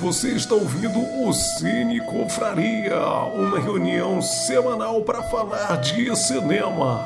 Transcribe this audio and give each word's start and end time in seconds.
Você 0.00 0.28
está 0.28 0.54
ouvindo 0.54 1.00
o 1.00 1.32
Cine 1.32 2.00
Confraria, 2.00 3.00
uma 3.34 3.58
reunião 3.58 4.22
semanal 4.22 5.02
para 5.02 5.24
falar 5.24 5.74
de 5.78 6.14
cinema. 6.14 7.04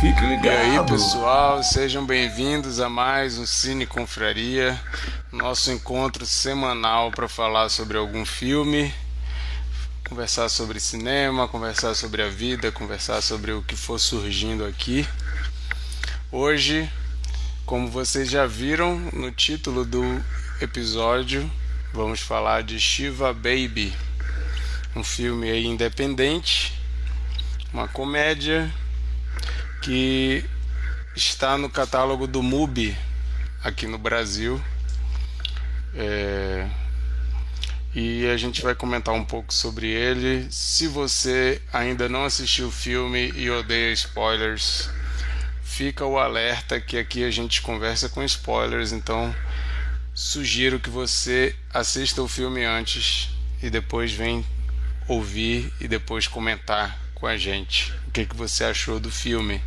Fique 0.00 0.18
ligado. 0.22 0.46
E 0.46 0.48
aí, 0.48 0.86
pessoal, 0.86 1.62
sejam 1.62 2.06
bem-vindos 2.06 2.80
a 2.80 2.88
mais 2.88 3.36
um 3.36 3.44
Cine 3.44 3.86
Confraria, 3.86 4.80
nosso 5.30 5.70
encontro 5.70 6.24
semanal 6.24 7.10
para 7.10 7.28
falar 7.28 7.68
sobre 7.68 7.98
algum 7.98 8.24
filme, 8.24 8.94
conversar 10.08 10.48
sobre 10.48 10.80
cinema, 10.80 11.48
conversar 11.48 11.94
sobre 11.94 12.22
a 12.22 12.28
vida, 12.30 12.72
conversar 12.72 13.20
sobre 13.20 13.52
o 13.52 13.62
que 13.62 13.76
for 13.76 14.00
surgindo 14.00 14.64
aqui. 14.64 15.06
Hoje, 16.32 16.90
como 17.66 17.88
vocês 17.88 18.30
já 18.30 18.46
viram 18.46 18.98
no 19.12 19.30
título 19.30 19.84
do 19.84 20.02
episódio, 20.62 21.50
vamos 21.92 22.20
falar 22.20 22.62
de 22.62 22.78
Shiva 22.78 23.32
Baby, 23.32 23.92
um 24.94 25.02
filme 25.02 25.50
aí 25.50 25.66
independente, 25.66 26.72
uma 27.72 27.88
comédia 27.88 28.72
que 29.82 30.44
está 31.16 31.58
no 31.58 31.68
catálogo 31.68 32.26
do 32.26 32.42
MUBI 32.42 32.96
aqui 33.62 33.86
no 33.86 33.98
Brasil. 33.98 34.60
É... 35.94 36.68
E 37.92 38.28
a 38.28 38.36
gente 38.36 38.62
vai 38.62 38.74
comentar 38.74 39.12
um 39.12 39.24
pouco 39.24 39.52
sobre 39.52 39.88
ele. 39.88 40.46
Se 40.48 40.86
você 40.86 41.60
ainda 41.72 42.08
não 42.08 42.24
assistiu 42.24 42.68
o 42.68 42.72
filme 42.72 43.32
e 43.34 43.50
odeia 43.50 43.92
spoilers, 43.92 44.88
fica 45.60 46.04
o 46.04 46.16
alerta 46.16 46.80
que 46.80 46.96
aqui 46.96 47.24
a 47.24 47.30
gente 47.32 47.60
conversa 47.60 48.08
com 48.08 48.22
spoilers, 48.22 48.92
então 48.92 49.34
sugiro 50.20 50.78
que 50.78 50.90
você 50.90 51.56
assista 51.72 52.20
o 52.20 52.28
filme 52.28 52.62
antes 52.62 53.30
e 53.62 53.70
depois 53.70 54.12
vem 54.12 54.44
ouvir 55.08 55.72
e 55.80 55.88
depois 55.88 56.28
comentar 56.28 57.00
com 57.14 57.26
a 57.26 57.38
gente 57.38 57.90
o 58.06 58.10
que, 58.10 58.26
que 58.26 58.36
você 58.36 58.64
achou 58.64 59.00
do 59.00 59.10
filme. 59.10 59.62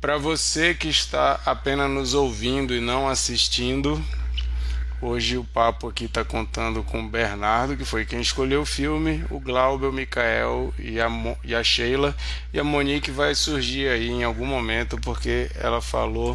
Para 0.00 0.16
você 0.16 0.72
que 0.72 0.88
está 0.88 1.38
apenas 1.44 1.90
nos 1.90 2.14
ouvindo 2.14 2.74
e 2.74 2.80
não 2.80 3.06
assistindo, 3.06 4.02
hoje 4.98 5.36
o 5.36 5.44
papo 5.44 5.88
aqui 5.88 6.06
está 6.06 6.24
contando 6.24 6.82
com 6.82 7.02
o 7.02 7.08
Bernardo, 7.08 7.76
que 7.76 7.84
foi 7.84 8.06
quem 8.06 8.22
escolheu 8.22 8.62
o 8.62 8.66
filme, 8.66 9.26
o 9.28 9.38
Glauber, 9.38 9.88
o 9.88 9.92
Mikael 9.92 10.72
e 10.78 10.98
a, 10.98 11.10
Mo 11.10 11.36
e 11.44 11.54
a 11.54 11.62
Sheila. 11.62 12.16
E 12.50 12.58
a 12.58 12.64
Monique 12.64 13.10
vai 13.10 13.34
surgir 13.34 13.88
aí 13.88 14.08
em 14.08 14.24
algum 14.24 14.46
momento, 14.46 14.96
porque 15.02 15.50
ela 15.54 15.82
falou 15.82 16.34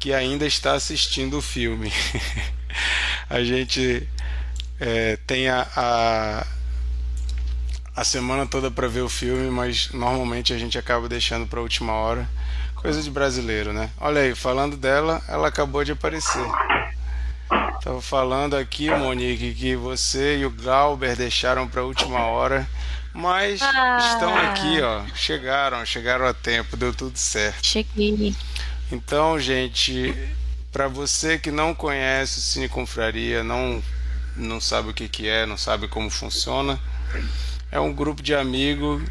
que 0.00 0.14
ainda 0.14 0.46
está 0.46 0.72
assistindo 0.72 1.38
o 1.38 1.42
filme. 1.42 1.92
a 3.28 3.44
gente 3.44 4.08
é, 4.80 5.18
tem 5.26 5.48
a, 5.50 5.66
a, 5.76 6.46
a 7.94 8.02
semana 8.02 8.46
toda 8.46 8.70
para 8.70 8.88
ver 8.88 9.02
o 9.02 9.08
filme, 9.10 9.50
mas 9.50 9.90
normalmente 9.92 10.54
a 10.54 10.58
gente 10.58 10.78
acaba 10.78 11.06
deixando 11.06 11.46
para 11.46 11.60
a 11.60 11.62
última 11.62 11.92
hora. 11.92 12.26
Coisa 12.76 13.02
de 13.02 13.10
brasileiro, 13.10 13.74
né? 13.74 13.90
Olha 14.00 14.22
aí, 14.22 14.34
falando 14.34 14.74
dela, 14.74 15.22
ela 15.28 15.48
acabou 15.48 15.84
de 15.84 15.92
aparecer. 15.92 16.46
Tava 17.82 18.00
falando 18.00 18.56
aqui, 18.56 18.90
Monique, 18.90 19.52
que 19.54 19.76
você 19.76 20.38
e 20.38 20.46
o 20.46 20.50
Galber 20.50 21.14
deixaram 21.14 21.68
para 21.68 21.82
a 21.82 21.84
última 21.84 22.20
hora, 22.20 22.66
mas 23.12 23.60
ah. 23.60 23.98
estão 24.00 24.34
aqui, 24.34 24.80
ó. 24.80 25.02
Chegaram, 25.14 25.84
chegaram 25.84 26.26
a 26.26 26.32
tempo, 26.32 26.74
deu 26.74 26.94
tudo 26.94 27.18
certo. 27.18 27.66
Cheguei. 27.66 28.34
Então, 28.92 29.38
gente, 29.38 30.12
para 30.72 30.88
você 30.88 31.38
que 31.38 31.52
não 31.52 31.74
conhece 31.74 32.38
o 32.38 32.42
Cine 32.42 32.68
Confraria, 32.68 33.44
não, 33.44 33.82
não 34.34 34.60
sabe 34.60 34.90
o 34.90 34.94
que, 34.94 35.08
que 35.08 35.28
é, 35.28 35.46
não 35.46 35.56
sabe 35.56 35.86
como 35.86 36.10
funciona, 36.10 36.80
é 37.70 37.78
um 37.78 37.92
grupo 37.92 38.20
de 38.20 38.34
amigos 38.34 39.02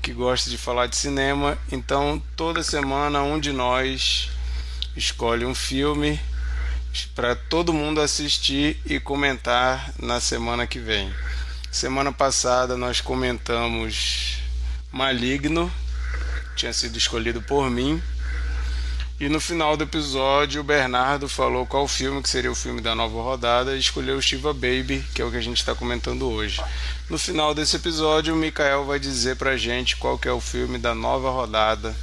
que 0.00 0.12
gosta 0.12 0.48
de 0.48 0.56
falar 0.56 0.86
de 0.86 0.96
cinema. 0.96 1.58
Então, 1.70 2.22
toda 2.34 2.62
semana, 2.62 3.22
um 3.22 3.38
de 3.38 3.52
nós 3.52 4.30
escolhe 4.96 5.44
um 5.44 5.54
filme 5.54 6.18
para 7.14 7.36
todo 7.36 7.74
mundo 7.74 8.00
assistir 8.00 8.80
e 8.86 8.98
comentar 8.98 9.92
na 9.98 10.18
semana 10.18 10.66
que 10.66 10.78
vem. 10.78 11.12
Semana 11.70 12.10
passada 12.10 12.74
nós 12.74 13.02
comentamos 13.02 14.38
Maligno, 14.90 15.70
tinha 16.54 16.72
sido 16.72 16.96
escolhido 16.96 17.42
por 17.42 17.70
mim. 17.70 18.02
E 19.18 19.30
no 19.30 19.40
final 19.40 19.78
do 19.78 19.84
episódio, 19.84 20.60
o 20.60 20.64
Bernardo 20.64 21.26
falou 21.26 21.66
qual 21.66 21.88
filme 21.88 22.22
que 22.22 22.28
seria 22.28 22.52
o 22.52 22.54
filme 22.54 22.82
da 22.82 22.94
nova 22.94 23.22
rodada 23.22 23.74
e 23.74 23.78
escolheu 23.78 24.20
Shiva 24.20 24.52
Baby, 24.52 25.02
que 25.14 25.22
é 25.22 25.24
o 25.24 25.30
que 25.30 25.38
a 25.38 25.42
gente 25.42 25.56
está 25.56 25.74
comentando 25.74 26.28
hoje. 26.28 26.62
No 27.08 27.18
final 27.18 27.54
desse 27.54 27.76
episódio, 27.76 28.34
o 28.34 28.36
Mikael 28.36 28.84
vai 28.84 28.98
dizer 28.98 29.36
pra 29.36 29.56
gente 29.56 29.96
qual 29.96 30.18
que 30.18 30.28
é 30.28 30.32
o 30.32 30.40
filme 30.40 30.76
da 30.76 30.94
nova 30.94 31.30
rodada. 31.30 31.96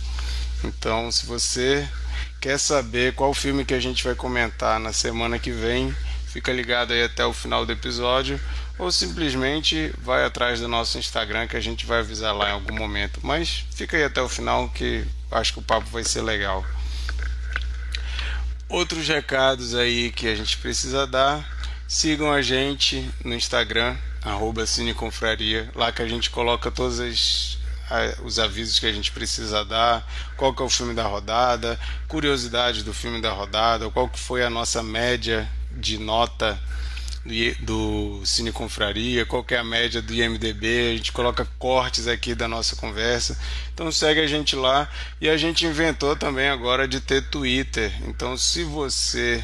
Então, 0.64 1.12
se 1.12 1.28
você 1.28 1.88
quer 2.42 2.58
saber 2.58 3.14
qual 3.14 3.32
filme 3.32 3.64
que 3.64 3.76
a 3.76 3.80
gente 3.80 4.04
vai 4.04 4.16
comentar 4.16 4.80
na 4.80 4.92
semana 4.92 5.38
que 5.38 5.52
vem, 5.52 5.96
fica 6.26 6.52
ligado 6.52 6.94
aí 6.94 7.04
até 7.04 7.24
o 7.24 7.32
final 7.32 7.64
do 7.64 7.72
episódio 7.72 8.42
ou 8.80 8.92
simplesmente 8.92 9.94
vai 10.00 10.26
atrás 10.26 10.60
do 10.60 10.68
nosso 10.68 10.98
Instagram 10.98 11.46
que 11.46 11.56
a 11.56 11.62
gente 11.62 11.86
vai 11.86 12.00
avisar 12.00 12.36
lá 12.36 12.50
em 12.50 12.54
algum 12.54 12.76
momento. 12.76 13.20
Mas 13.22 13.66
fica 13.76 13.98
aí 13.98 14.04
até 14.04 14.20
o 14.20 14.28
final 14.28 14.68
que 14.70 15.06
acho 15.32 15.54
que 15.54 15.60
o 15.60 15.64
papo 15.64 15.88
vai 15.92 16.04
ser 16.04 16.24
legal. 16.24 16.66
Outros 18.74 19.08
recados 19.08 19.76
aí 19.76 20.12
que 20.12 20.28
a 20.28 20.34
gente 20.34 20.58
precisa 20.58 21.06
dar. 21.06 21.48
Sigam 21.88 22.32
a 22.32 22.42
gente 22.42 23.08
no 23.24 23.36
Instagram, 23.36 23.96
arroba 24.24 24.66
Cineconfraria, 24.66 25.70
lá 25.76 25.92
que 25.92 26.02
a 26.02 26.08
gente 26.08 26.32
coloca 26.32 26.72
todos 26.72 27.00
as, 27.00 27.60
os 28.24 28.40
avisos 28.40 28.80
que 28.80 28.88
a 28.88 28.92
gente 28.92 29.12
precisa 29.12 29.64
dar, 29.64 30.04
qual 30.36 30.56
que 30.56 30.64
é 30.64 30.66
o 30.66 30.70
filme 30.70 30.96
da 30.96 31.04
rodada, 31.04 31.80
curiosidades 32.08 32.82
do 32.82 32.96
filme 32.96 33.22
da 33.22 33.32
rodada, 33.32 33.92
qual 33.92 34.10
que 34.10 34.18
foi 34.18 34.44
a 34.44 34.50
nossa 34.50 34.82
média 34.82 35.48
de 35.74 36.00
nota 36.00 36.60
do 37.62 38.22
Cine 38.26 38.52
Confraria, 38.52 39.26
qual 39.26 39.46
é 39.50 39.58
a 39.58 39.64
média 39.64 40.02
do 40.02 40.14
IMDB, 40.14 40.92
a 40.92 40.98
gente 40.98 41.12
coloca 41.12 41.48
cortes 41.58 42.08
aqui 42.08 42.36
da 42.36 42.48
nossa 42.48 42.76
conversa. 42.76 43.40
Então 43.74 43.92
segue 43.92 44.20
a 44.20 44.28
gente 44.28 44.56
lá 44.56 44.90
e 45.22 45.30
a 45.30 45.38
gente 45.38 45.66
inventou 45.66 46.16
também 46.16 46.50
agora 46.50 46.88
de 46.88 47.00
ter 47.00 47.22
Twitter. 47.30 47.94
Então 48.08 48.36
se 48.36 48.64
você 48.64 49.44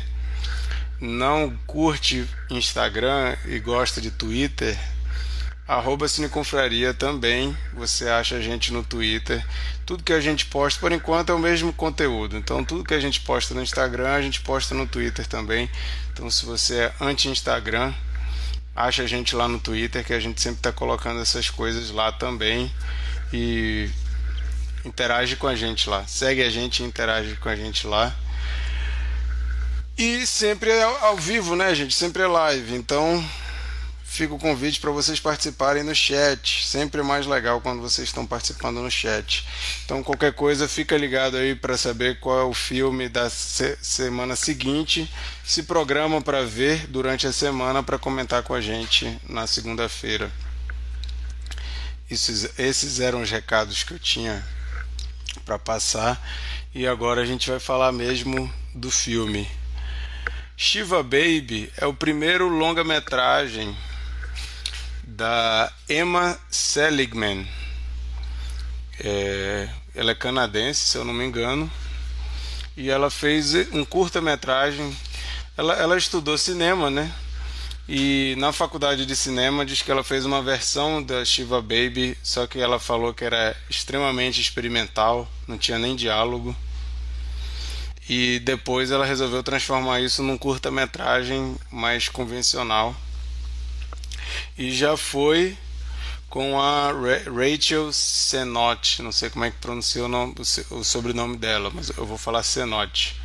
não 1.00 1.58
curte 1.66 2.28
Instagram 2.50 3.38
e 3.46 3.60
gosta 3.60 4.02
de 4.02 4.12
Twitter, 4.12 4.78
arroba 5.70 6.08
Cineconfraria 6.08 6.96
também. 6.96 7.56
Você 7.76 8.10
acha 8.10 8.38
a 8.38 8.42
gente 8.42 8.74
no 8.74 8.84
Twitter. 8.84 9.46
Tudo 9.86 10.04
que 10.04 10.12
a 10.12 10.20
gente 10.20 10.48
posta, 10.48 10.80
por 10.80 10.92
enquanto, 10.92 11.32
é 11.32 11.36
o 11.36 11.40
mesmo 11.40 11.72
conteúdo. 11.72 12.36
Então, 12.36 12.66
tudo 12.66 12.84
que 12.84 12.96
a 12.96 13.00
gente 13.00 13.22
posta 13.22 13.54
no 13.54 13.62
Instagram, 13.62 14.12
a 14.12 14.22
gente 14.22 14.42
posta 14.42 14.74
no 14.74 14.88
Twitter 14.88 15.28
também. 15.28 15.70
Então, 16.12 16.28
se 16.32 16.44
você 16.44 16.80
é 16.80 16.94
anti-Instagram, 17.00 17.94
acha 18.76 19.04
a 19.04 19.08
gente 19.08 19.36
lá 19.36 19.48
no 19.48 19.60
Twitter, 19.60 20.04
que 20.04 20.12
a 20.12 20.20
gente 20.20 20.42
sempre 20.42 20.60
está 20.60 20.72
colocando 20.72 21.22
essas 21.22 21.52
coisas 21.52 21.92
lá 21.92 22.12
também. 22.12 22.74
E 23.32 23.88
interage 24.84 25.36
com 25.36 25.48
a 25.48 25.56
gente 25.56 25.88
lá. 25.88 26.04
Segue 26.08 26.42
a 26.42 26.50
gente 26.50 26.82
e 26.82 26.86
interage 26.86 27.36
com 27.36 27.48
a 27.48 27.56
gente 27.56 27.86
lá. 27.86 28.16
E 29.96 30.26
sempre 30.26 30.72
é 30.72 30.82
ao 30.82 31.16
vivo, 31.16 31.56
né, 31.56 31.76
gente? 31.76 31.94
Sempre 31.94 32.24
é 32.24 32.28
live. 32.28 32.74
Então, 32.74 33.24
fica 34.20 34.34
o 34.34 34.38
convite 34.38 34.82
para 34.82 34.92
vocês 34.92 35.18
participarem 35.18 35.82
no 35.82 35.96
chat. 35.96 36.66
Sempre 36.68 37.02
mais 37.02 37.26
legal 37.26 37.62
quando 37.62 37.82
vocês 37.82 38.10
estão 38.10 38.26
participando 38.26 38.82
no 38.82 38.92
chat. 38.92 39.48
Então, 39.86 40.04
qualquer 40.04 40.34
coisa, 40.34 40.68
fica 40.68 40.98
ligado 40.98 41.38
aí 41.38 41.56
para 41.56 41.78
saber 41.78 42.20
qual 42.20 42.38
é 42.38 42.44
o 42.44 42.54
filme 42.54 43.08
da 43.08 43.30
se 43.30 43.78
semana 43.82 44.36
seguinte. 44.36 45.10
Se 45.42 45.64
programa 45.64 46.22
para 46.22 46.44
ver 46.44 46.86
durante 46.88 47.28
a 47.28 47.32
semana 47.32 47.82
para 47.82 47.98
comentar 47.98 48.44
com 48.44 48.54
a 48.54 48.60
gente 48.60 49.18
na 49.24 49.48
segunda-feira. 49.48 50.30
Esses 52.12 53.00
eram 53.00 53.22
os 53.22 53.32
recados 53.32 53.84
que 53.84 53.94
eu 53.94 54.00
tinha 54.00 54.46
para 55.46 55.58
passar. 55.58 56.22
E 56.76 56.86
agora 56.86 57.22
a 57.22 57.26
gente 57.26 57.50
vai 57.50 57.60
falar 57.60 57.94
mesmo 57.94 58.54
do 58.76 58.92
filme. 58.92 59.50
Shiva 60.58 61.02
Baby 61.02 61.72
é 61.78 61.86
o 61.86 61.94
primeiro 61.94 62.50
longa-metragem 62.50 63.74
da 65.20 65.70
Emma 65.90 66.40
Seligman. 66.50 67.46
É, 69.04 69.68
ela 69.94 70.12
é 70.12 70.16
canadense, 70.16 70.80
se 70.80 70.98
eu 70.98 71.04
não 71.04 71.14
me 71.14 71.26
engano, 71.26 71.70
e 72.78 72.90
ela 72.90 73.10
fez 73.10 73.54
um 73.74 73.84
curta-metragem. 73.84 74.96
Ela, 75.58 75.74
ela 75.74 75.98
estudou 75.98 76.38
cinema, 76.38 76.90
né? 76.90 77.14
E 77.88 78.34
na 78.38 78.54
faculdade 78.54 79.06
de 79.06 79.14
cinema 79.14 79.66
diz 79.66 79.82
que 79.82 79.92
ela 79.92 80.06
fez 80.06 80.24
uma 80.24 80.42
versão 80.42 81.04
da 81.04 81.26
Shiva 81.26 81.62
Baby, 81.62 82.18
só 82.24 82.48
que 82.48 82.58
ela 82.58 82.80
falou 82.80 83.14
que 83.14 83.26
era 83.26 83.58
extremamente 83.70 84.40
experimental, 84.40 85.30
não 85.46 85.58
tinha 85.58 85.78
nem 85.78 85.98
diálogo. 85.98 86.56
E 88.08 88.40
depois 88.40 88.90
ela 88.90 89.06
resolveu 89.06 89.44
transformar 89.44 90.00
isso 90.00 90.24
num 90.24 90.38
curta-metragem 90.38 91.58
mais 91.70 92.08
convencional 92.08 92.96
e 94.58 94.72
já 94.72 94.96
foi 94.98 95.58
com 96.30 96.62
a 96.62 96.92
Rachel 96.92 97.92
Senotte, 97.92 99.02
não 99.02 99.12
sei 99.12 99.30
como 99.30 99.46
é 99.46 99.52
que 99.52 99.58
pronuncia 99.58 100.06
o, 100.06 100.08
nome, 100.08 100.36
o 100.70 100.84
sobrenome 100.84 101.38
dela, 101.38 101.72
mas 101.74 101.90
eu 101.90 102.06
vou 102.06 102.18
falar 102.18 102.44
Senotte. 102.44 103.20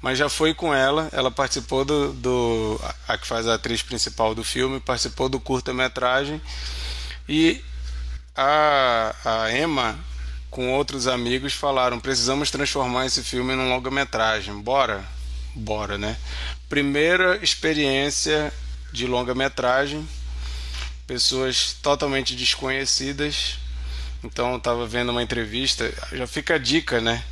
Mas 0.00 0.18
já 0.18 0.28
foi 0.28 0.54
com 0.54 0.72
ela, 0.72 1.08
ela 1.12 1.30
participou 1.30 1.84
do, 1.84 2.12
do 2.12 2.80
a 3.08 3.18
que 3.18 3.26
faz 3.26 3.46
a 3.46 3.54
atriz 3.54 3.82
principal 3.82 4.34
do 4.34 4.44
filme, 4.44 4.80
participou 4.80 5.28
do 5.28 5.40
curta-metragem 5.40 6.40
e 7.28 7.62
a, 8.34 9.14
a 9.24 9.52
Emma 9.52 9.98
com 10.50 10.72
outros 10.72 11.06
amigos 11.06 11.52
falaram: 11.52 11.98
precisamos 12.00 12.50
transformar 12.50 13.06
esse 13.06 13.22
filme 13.22 13.54
num 13.54 13.68
longa-metragem. 13.68 14.54
Bora? 14.60 15.04
Bora, 15.54 15.98
né? 15.98 16.16
Primeira 16.68 17.36
experiência 17.42 18.52
de 18.92 19.06
longa-metragem, 19.06 20.06
pessoas 21.06 21.74
totalmente 21.82 22.34
desconhecidas. 22.34 23.58
Então, 24.24 24.52
eu 24.52 24.56
estava 24.58 24.86
vendo 24.86 25.10
uma 25.10 25.22
entrevista, 25.22 25.92
já 26.12 26.26
fica 26.26 26.54
a 26.54 26.58
dica, 26.58 27.00
né? 27.00 27.22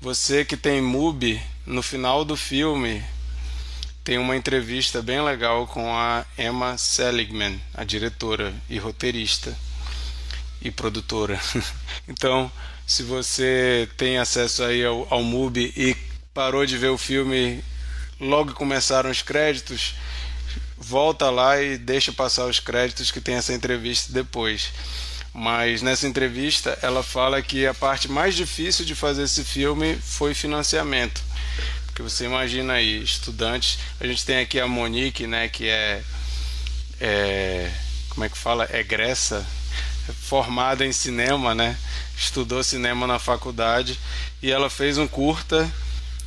Você 0.00 0.44
que 0.44 0.56
tem 0.56 0.80
MUBI, 0.80 1.40
no 1.64 1.82
final 1.82 2.24
do 2.24 2.36
filme 2.36 3.04
tem 4.02 4.18
uma 4.18 4.36
entrevista 4.36 5.00
bem 5.00 5.22
legal 5.22 5.66
com 5.68 5.94
a 5.94 6.26
Emma 6.36 6.76
Seligman, 6.76 7.60
a 7.72 7.84
diretora 7.84 8.52
e 8.68 8.78
roteirista 8.78 9.56
e 10.60 10.72
produtora. 10.72 11.40
então, 12.08 12.50
se 12.84 13.04
você 13.04 13.88
tem 13.96 14.18
acesso 14.18 14.64
aí 14.64 14.84
ao, 14.84 15.06
ao 15.08 15.22
MUBI 15.22 15.72
e 15.76 15.96
parou 16.34 16.66
de 16.66 16.76
ver 16.76 16.88
o 16.88 16.98
filme 16.98 17.62
logo 18.18 18.54
começaram 18.54 19.10
os 19.10 19.22
créditos, 19.22 19.94
volta 20.92 21.30
lá 21.30 21.58
e 21.58 21.78
deixa 21.78 22.12
passar 22.12 22.44
os 22.44 22.60
créditos 22.60 23.10
que 23.10 23.18
tem 23.18 23.36
essa 23.36 23.54
entrevista 23.54 24.12
depois. 24.12 24.70
Mas 25.32 25.80
nessa 25.80 26.06
entrevista 26.06 26.78
ela 26.82 27.02
fala 27.02 27.40
que 27.40 27.66
a 27.66 27.72
parte 27.72 28.10
mais 28.10 28.34
difícil 28.34 28.84
de 28.84 28.94
fazer 28.94 29.22
esse 29.22 29.42
filme 29.42 29.96
foi 29.96 30.34
financiamento. 30.34 31.22
Porque 31.86 32.02
você 32.02 32.26
imagina 32.26 32.74
aí, 32.74 33.02
estudantes, 33.02 33.78
a 33.98 34.06
gente 34.06 34.22
tem 34.26 34.40
aqui 34.40 34.60
a 34.60 34.66
Monique, 34.66 35.26
né, 35.26 35.48
que 35.48 35.66
é, 35.66 36.02
é 37.00 37.70
como 38.10 38.26
é 38.26 38.28
que 38.28 38.36
fala? 38.36 38.68
Egressa 38.70 39.46
formada 40.20 40.84
em 40.84 40.92
cinema, 40.92 41.54
né? 41.54 41.74
Estudou 42.14 42.62
cinema 42.62 43.06
na 43.06 43.18
faculdade 43.18 43.98
e 44.42 44.50
ela 44.50 44.68
fez 44.68 44.98
um 44.98 45.08
curta, 45.08 45.70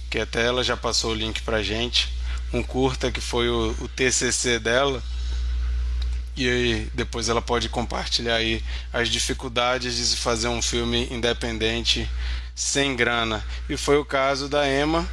que 0.10 0.18
até 0.18 0.44
ela 0.44 0.64
já 0.64 0.76
passou 0.76 1.12
o 1.12 1.16
link 1.16 1.44
pra 1.44 1.62
gente, 1.62 2.15
um 2.56 2.64
curta 2.64 3.12
que 3.12 3.22
foi 3.22 3.50
o, 3.50 3.76
o 3.82 3.88
TCC 3.88 4.60
dela. 4.60 5.04
E 6.38 6.50
aí, 6.50 6.92
depois 6.94 7.30
ela 7.30 7.42
pode 7.42 7.70
compartilhar 7.70 8.36
aí 8.36 8.62
as 8.92 9.10
dificuldades 9.10 9.96
de 9.96 10.06
se 10.06 10.18
fazer 10.18 10.50
um 10.50 10.62
filme 10.62 11.08
independente 11.10 12.10
sem 12.54 12.96
grana. 12.96 13.44
E 13.70 13.78
foi 13.78 13.98
o 13.98 14.06
caso 14.06 14.50
da 14.50 14.68
Emma, 14.70 15.08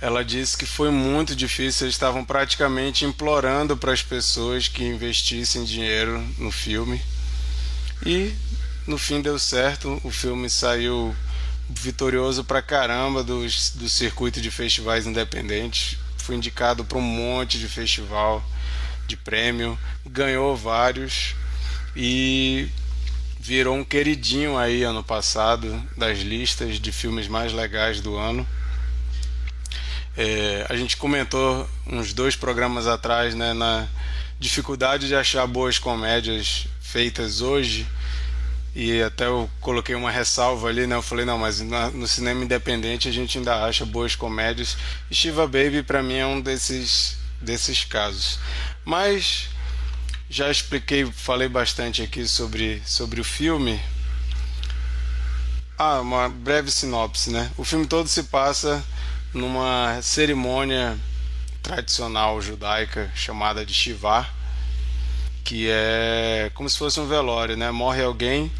ela 0.00 0.24
disse 0.24 0.56
que 0.56 0.66
foi 0.66 0.90
muito 0.90 1.36
difícil, 1.36 1.84
eles 1.84 1.94
estavam 1.94 2.24
praticamente 2.24 3.04
implorando 3.04 3.76
para 3.76 3.92
as 3.92 4.02
pessoas 4.02 4.68
que 4.68 4.82
investissem 4.82 5.64
dinheiro 5.64 6.18
no 6.38 6.50
filme. 6.50 7.00
E 8.04 8.34
no 8.86 8.98
fim 8.98 9.20
deu 9.20 9.38
certo, 9.38 10.00
o 10.02 10.10
filme 10.10 10.50
saiu 10.50 11.14
vitorioso 11.68 12.44
pra 12.44 12.62
caramba 12.62 13.22
do, 13.22 13.40
do 13.40 13.88
circuito 13.88 14.40
de 14.40 14.50
festivais 14.50 15.06
independentes. 15.06 15.98
Foi 16.18 16.36
indicado 16.36 16.84
para 16.84 16.98
um 16.98 17.02
monte 17.02 17.58
de 17.58 17.68
festival 17.68 18.44
de 19.06 19.16
prêmio, 19.16 19.78
ganhou 20.06 20.56
vários 20.56 21.34
e 21.96 22.68
virou 23.40 23.76
um 23.76 23.84
queridinho 23.84 24.56
aí 24.56 24.84
ano 24.84 25.02
passado 25.02 25.82
das 25.96 26.18
listas 26.20 26.78
de 26.78 26.92
filmes 26.92 27.26
mais 27.26 27.52
legais 27.52 28.00
do 28.00 28.16
ano. 28.16 28.46
É, 30.16 30.66
a 30.68 30.76
gente 30.76 30.96
comentou 30.96 31.68
uns 31.86 32.12
dois 32.12 32.36
programas 32.36 32.86
atrás 32.86 33.34
né, 33.34 33.52
na 33.52 33.88
dificuldade 34.38 35.08
de 35.08 35.14
achar 35.14 35.46
boas 35.46 35.78
comédias 35.78 36.66
feitas 36.80 37.40
hoje 37.40 37.86
e 38.74 39.02
até 39.02 39.26
eu 39.26 39.50
coloquei 39.60 39.94
uma 39.94 40.10
ressalva 40.10 40.68
ali, 40.68 40.86
né? 40.86 40.96
Eu 40.96 41.02
falei, 41.02 41.24
não, 41.26 41.38
mas 41.38 41.60
no 41.60 42.08
cinema 42.08 42.42
independente 42.42 43.08
a 43.08 43.12
gente 43.12 43.36
ainda 43.36 43.64
acha 43.64 43.84
boas 43.84 44.16
comédias. 44.16 44.76
E 45.10 45.14
Shiva 45.14 45.46
Baby 45.46 45.82
para 45.82 46.02
mim 46.02 46.14
é 46.14 46.26
um 46.26 46.40
desses 46.40 47.18
desses 47.40 47.84
casos. 47.84 48.38
Mas 48.84 49.48
já 50.30 50.50
expliquei, 50.50 51.04
falei 51.04 51.48
bastante 51.48 52.02
aqui 52.02 52.26
sobre 52.26 52.82
sobre 52.86 53.20
o 53.20 53.24
filme. 53.24 53.80
Ah, 55.76 56.00
uma 56.00 56.28
breve 56.28 56.70
sinopse, 56.70 57.30
né? 57.30 57.50
O 57.58 57.64
filme 57.64 57.86
todo 57.86 58.08
se 58.08 58.22
passa 58.24 58.82
numa 59.34 60.00
cerimônia 60.02 60.98
tradicional 61.62 62.40
judaica 62.40 63.10
chamada 63.14 63.64
de 63.66 63.74
Shiva, 63.74 64.26
que 65.44 65.68
é 65.68 66.50
como 66.54 66.68
se 66.68 66.78
fosse 66.78 67.00
um 67.00 67.06
velório, 67.06 67.56
né? 67.56 67.70
Morre 67.70 68.02
alguém, 68.02 68.50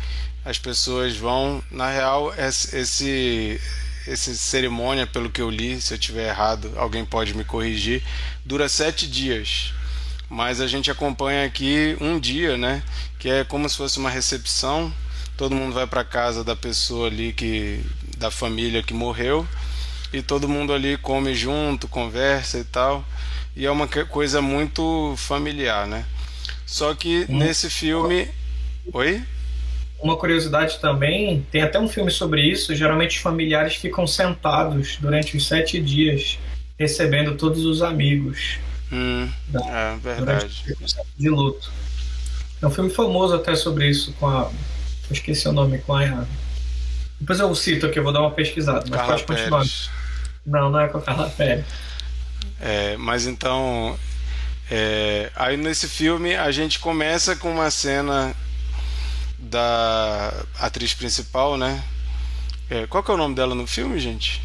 as 0.44 0.58
pessoas 0.58 1.16
vão. 1.16 1.62
Na 1.70 1.90
real, 1.90 2.32
esse 2.36 3.60
esse 4.06 4.36
cerimônia, 4.36 5.06
pelo 5.06 5.30
que 5.30 5.40
eu 5.40 5.48
li, 5.48 5.80
se 5.80 5.94
eu 5.94 5.98
tiver 5.98 6.28
errado, 6.28 6.72
alguém 6.76 7.04
pode 7.04 7.34
me 7.34 7.44
corrigir, 7.44 8.02
dura 8.44 8.68
sete 8.68 9.06
dias. 9.08 9.72
Mas 10.28 10.60
a 10.60 10.66
gente 10.66 10.90
acompanha 10.90 11.46
aqui 11.46 11.96
um 12.00 12.18
dia, 12.18 12.56
né? 12.56 12.82
Que 13.18 13.28
é 13.28 13.44
como 13.44 13.68
se 13.68 13.76
fosse 13.76 13.98
uma 13.98 14.10
recepção. 14.10 14.92
Todo 15.36 15.54
mundo 15.54 15.74
vai 15.74 15.86
para 15.86 16.04
casa 16.04 16.42
da 16.42 16.56
pessoa 16.56 17.06
ali 17.08 17.32
que 17.32 17.84
da 18.16 18.30
família 18.30 18.82
que 18.82 18.94
morreu 18.94 19.46
e 20.12 20.22
todo 20.22 20.48
mundo 20.48 20.72
ali 20.72 20.96
come 20.96 21.34
junto, 21.34 21.88
conversa 21.88 22.58
e 22.58 22.64
tal. 22.64 23.04
E 23.56 23.66
é 23.66 23.70
uma 23.70 23.86
coisa 23.86 24.42
muito 24.42 25.14
familiar, 25.16 25.86
né? 25.86 26.04
Só 26.72 26.94
que 26.94 27.26
hum. 27.28 27.36
nesse 27.36 27.68
filme. 27.68 28.28
Oi? 28.94 29.22
Uma 30.00 30.16
curiosidade 30.16 30.80
também, 30.80 31.46
tem 31.52 31.60
até 31.60 31.78
um 31.78 31.86
filme 31.86 32.10
sobre 32.10 32.40
isso. 32.40 32.74
Geralmente 32.74 33.18
os 33.18 33.22
familiares 33.22 33.76
ficam 33.76 34.06
sentados 34.06 34.96
durante 34.98 35.36
os 35.36 35.46
sete 35.46 35.78
dias, 35.78 36.38
recebendo 36.78 37.36
todos 37.36 37.66
os 37.66 37.82
amigos. 37.82 38.58
Hum, 38.90 39.28
da, 39.48 39.60
é 39.60 39.96
verdade. 39.98 40.64
De 41.14 41.28
luto. 41.28 41.70
É 42.62 42.66
um 42.66 42.70
filme 42.70 42.88
famoso 42.88 43.34
até 43.34 43.54
sobre 43.54 43.90
isso, 43.90 44.14
com 44.14 44.26
a. 44.26 44.50
Eu 45.10 45.12
esqueci 45.12 45.46
o 45.46 45.52
nome, 45.52 45.76
com 45.76 45.94
a. 45.94 46.24
Depois 47.20 47.38
eu 47.38 47.54
cito 47.54 47.84
aqui, 47.84 47.98
eu 47.98 48.02
vou 48.02 48.14
dar 48.14 48.20
uma 48.20 48.30
pesquisada, 48.30 48.86
mas 48.88 48.98
Carla 48.98 49.12
pode 49.12 49.24
continuar. 49.26 49.58
Pérez. 49.58 49.90
Não, 50.46 50.70
não 50.70 50.80
é 50.80 50.88
com 50.88 50.98
a 50.98 51.02
Carla 51.02 51.28
Pérez. 51.28 51.66
É, 52.58 52.96
mas 52.96 53.26
então, 53.26 53.96
é, 54.74 55.30
aí 55.36 55.54
nesse 55.58 55.86
filme 55.86 56.34
a 56.34 56.50
gente 56.50 56.78
começa 56.78 57.36
com 57.36 57.52
uma 57.52 57.70
cena 57.70 58.34
da 59.38 60.32
atriz 60.58 60.94
principal, 60.94 61.58
né? 61.58 61.84
É, 62.70 62.86
qual 62.86 63.02
que 63.02 63.10
é 63.10 63.14
o 63.14 63.18
nome 63.18 63.34
dela 63.34 63.54
no 63.54 63.66
filme, 63.66 64.00
gente? 64.00 64.40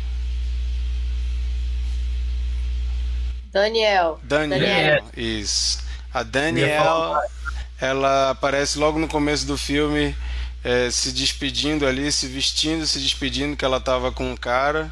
Daniel. 3.54 4.20
Daniel. 4.22 4.60
Daniel. 4.60 5.04
Isso. 5.16 5.80
A 6.14 6.24
Daniel, 6.24 7.22
ela 7.80 8.32
aparece 8.32 8.78
logo 8.78 9.00
no 9.00 9.08
começo 9.08 9.48
do 9.48 9.58
filme, 9.58 10.14
é, 10.62 10.92
se 10.92 11.14
despedindo 11.14 11.88
ali, 11.88 12.12
se 12.12 12.28
vestindo, 12.28 12.86
se 12.86 13.00
despedindo 13.00 13.56
que 13.56 13.64
ela 13.64 13.78
estava 13.78 14.12
com 14.12 14.30
um 14.30 14.36
cara 14.36 14.92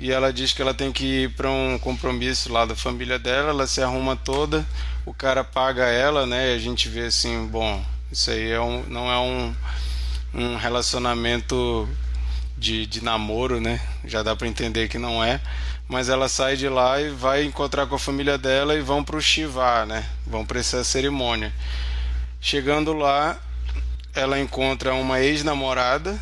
e 0.00 0.10
ela 0.10 0.32
diz 0.32 0.54
que 0.54 0.62
ela 0.62 0.72
tem 0.72 0.90
que 0.90 1.04
ir 1.04 1.34
para 1.34 1.50
um 1.50 1.78
compromisso 1.78 2.50
lá 2.50 2.64
da 2.64 2.74
família 2.74 3.18
dela, 3.18 3.50
ela 3.50 3.66
se 3.66 3.82
arruma 3.82 4.16
toda, 4.16 4.66
o 5.04 5.12
cara 5.12 5.44
paga 5.44 5.84
ela, 5.84 6.26
né? 6.26 6.52
E 6.52 6.56
a 6.56 6.58
gente 6.58 6.88
vê 6.88 7.02
assim, 7.02 7.46
bom, 7.46 7.84
isso 8.10 8.30
aí 8.30 8.50
é 8.50 8.58
um, 8.58 8.82
não 8.88 9.12
é 9.12 9.18
um, 9.18 9.54
um 10.32 10.56
relacionamento 10.56 11.86
de, 12.56 12.86
de 12.86 13.04
namoro, 13.04 13.60
né? 13.60 13.78
Já 14.02 14.22
dá 14.22 14.34
para 14.34 14.48
entender 14.48 14.88
que 14.88 14.96
não 14.96 15.22
é. 15.22 15.38
Mas 15.86 16.08
ela 16.08 16.30
sai 16.30 16.56
de 16.56 16.68
lá 16.68 16.98
e 16.98 17.10
vai 17.10 17.44
encontrar 17.44 17.86
com 17.86 17.96
a 17.96 17.98
família 17.98 18.38
dela 18.38 18.74
e 18.74 18.80
vão 18.80 19.04
para 19.04 19.16
o 19.16 19.20
Shiva, 19.20 19.84
né? 19.84 20.06
Vão 20.26 20.46
para 20.46 20.60
essa 20.60 20.82
cerimônia. 20.82 21.52
Chegando 22.40 22.94
lá, 22.94 23.38
ela 24.14 24.40
encontra 24.40 24.94
uma 24.94 25.20
ex-namorada 25.20 26.18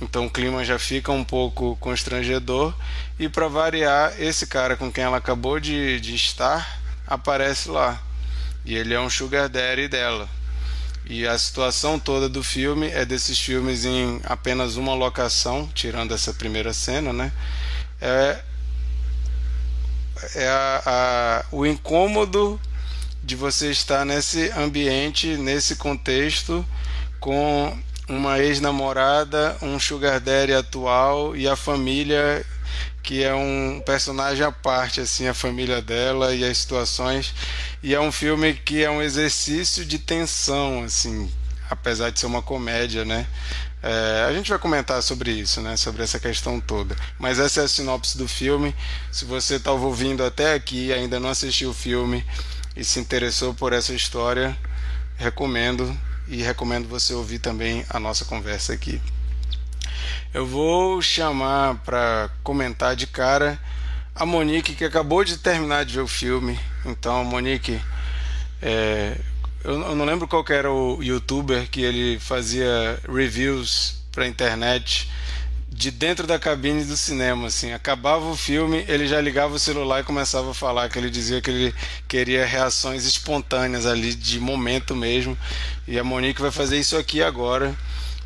então 0.00 0.26
o 0.26 0.30
clima 0.30 0.64
já 0.64 0.78
fica 0.78 1.12
um 1.12 1.24
pouco 1.24 1.76
constrangedor. 1.76 2.74
E 3.18 3.28
para 3.28 3.48
variar, 3.48 4.14
esse 4.18 4.46
cara 4.46 4.76
com 4.76 4.90
quem 4.90 5.04
ela 5.04 5.18
acabou 5.18 5.60
de, 5.60 6.00
de 6.00 6.14
estar 6.14 6.80
aparece 7.06 7.68
lá. 7.68 8.00
E 8.64 8.74
ele 8.74 8.94
é 8.94 9.00
um 9.00 9.10
sugar 9.10 9.48
daddy 9.48 9.88
dela. 9.88 10.28
E 11.04 11.26
a 11.26 11.36
situação 11.36 11.98
toda 11.98 12.28
do 12.28 12.42
filme 12.42 12.88
é 12.88 13.04
desses 13.04 13.38
filmes 13.38 13.84
em 13.84 14.20
apenas 14.24 14.76
uma 14.76 14.94
locação, 14.94 15.68
tirando 15.74 16.14
essa 16.14 16.32
primeira 16.32 16.72
cena, 16.72 17.12
né? 17.12 17.32
É, 18.00 18.40
é 20.36 20.48
a, 20.48 20.82
a, 20.86 21.44
o 21.50 21.66
incômodo 21.66 22.60
de 23.22 23.36
você 23.36 23.70
estar 23.70 24.04
nesse 24.04 24.50
ambiente, 24.50 25.36
nesse 25.36 25.76
contexto, 25.76 26.64
com 27.20 27.76
uma 28.16 28.38
ex-namorada, 28.38 29.56
um 29.62 29.78
sugar 29.78 30.20
daddy 30.20 30.52
atual 30.52 31.36
e 31.36 31.48
a 31.48 31.56
família 31.56 32.44
que 33.02 33.24
é 33.24 33.34
um 33.34 33.82
personagem 33.84 34.44
à 34.46 34.52
parte, 34.52 35.00
assim, 35.00 35.26
a 35.26 35.34
família 35.34 35.82
dela 35.82 36.34
e 36.34 36.44
as 36.44 36.58
situações. 36.58 37.34
E 37.82 37.94
é 37.94 38.00
um 38.00 38.12
filme 38.12 38.54
que 38.54 38.84
é 38.84 38.90
um 38.90 39.02
exercício 39.02 39.84
de 39.84 39.98
tensão, 39.98 40.84
assim, 40.84 41.28
apesar 41.68 42.10
de 42.10 42.20
ser 42.20 42.26
uma 42.26 42.42
comédia, 42.42 43.04
né? 43.04 43.26
É, 43.82 44.24
a 44.28 44.32
gente 44.32 44.48
vai 44.48 44.58
comentar 44.58 45.02
sobre 45.02 45.32
isso, 45.32 45.60
né? 45.60 45.76
Sobre 45.76 46.04
essa 46.04 46.20
questão 46.20 46.60
toda. 46.60 46.96
Mas 47.18 47.40
essa 47.40 47.62
é 47.62 47.64
a 47.64 47.68
sinopse 47.68 48.16
do 48.16 48.28
filme. 48.28 48.74
Se 49.10 49.24
você 49.24 49.56
está 49.56 49.72
ouvindo 49.72 50.24
até 50.24 50.54
aqui 50.54 50.86
e 50.86 50.92
ainda 50.92 51.18
não 51.18 51.30
assistiu 51.30 51.70
o 51.70 51.74
filme 51.74 52.24
e 52.76 52.84
se 52.84 53.00
interessou 53.00 53.52
por 53.52 53.72
essa 53.72 53.92
história, 53.92 54.56
recomendo 55.16 55.98
e 56.28 56.42
recomendo 56.42 56.88
você 56.88 57.12
ouvir 57.14 57.38
também 57.38 57.84
a 57.88 57.98
nossa 57.98 58.24
conversa 58.24 58.72
aqui. 58.72 59.00
Eu 60.32 60.46
vou 60.46 61.02
chamar 61.02 61.76
para 61.84 62.30
comentar 62.42 62.96
de 62.96 63.06
cara 63.06 63.58
a 64.14 64.24
Monique, 64.26 64.74
que 64.74 64.84
acabou 64.84 65.24
de 65.24 65.38
terminar 65.38 65.84
de 65.84 65.94
ver 65.94 66.00
o 66.00 66.08
filme. 66.08 66.58
Então, 66.84 67.24
Monique, 67.24 67.80
é, 68.60 69.16
eu, 69.64 69.80
eu, 69.80 69.94
não 69.94 70.04
lembro 70.04 70.26
qual 70.26 70.44
era 70.48 70.70
o 70.70 71.02
youtuber 71.02 71.68
que 71.68 71.82
ele 71.82 72.18
fazia 72.18 72.98
reviews 73.08 74.02
para 74.10 74.26
internet 74.26 75.10
de 75.82 75.90
dentro 75.90 76.28
da 76.28 76.38
cabine 76.38 76.84
do 76.84 76.96
cinema, 76.96 77.48
assim, 77.48 77.72
acabava 77.72 78.24
o 78.26 78.36
filme, 78.36 78.84
ele 78.86 79.04
já 79.04 79.20
ligava 79.20 79.54
o 79.54 79.58
celular 79.58 80.00
e 80.00 80.04
começava 80.04 80.52
a 80.52 80.54
falar 80.54 80.88
que 80.88 80.96
ele 80.96 81.10
dizia 81.10 81.40
que 81.40 81.50
ele 81.50 81.74
queria 82.06 82.46
reações 82.46 83.04
espontâneas 83.04 83.84
ali 83.84 84.14
de 84.14 84.38
momento 84.38 84.94
mesmo. 84.94 85.36
E 85.88 85.98
a 85.98 86.04
Monique 86.04 86.40
vai 86.40 86.52
fazer 86.52 86.78
isso 86.78 86.96
aqui 86.96 87.20
agora. 87.20 87.74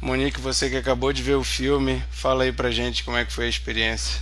Monique, 0.03 0.39
você 0.39 0.69
que 0.69 0.77
acabou 0.77 1.15
de 1.15 1.23
ver 1.23 1.37
o 1.37 1.43
filme, 1.43 2.05
fala 2.11 2.45
aí 2.45 2.53
pra 2.53 2.71
gente 2.71 3.03
como 3.03 3.17
é 3.17 3.25
que 3.25 3.33
foi 3.33 3.47
a 3.47 3.49
experiência. 3.49 4.21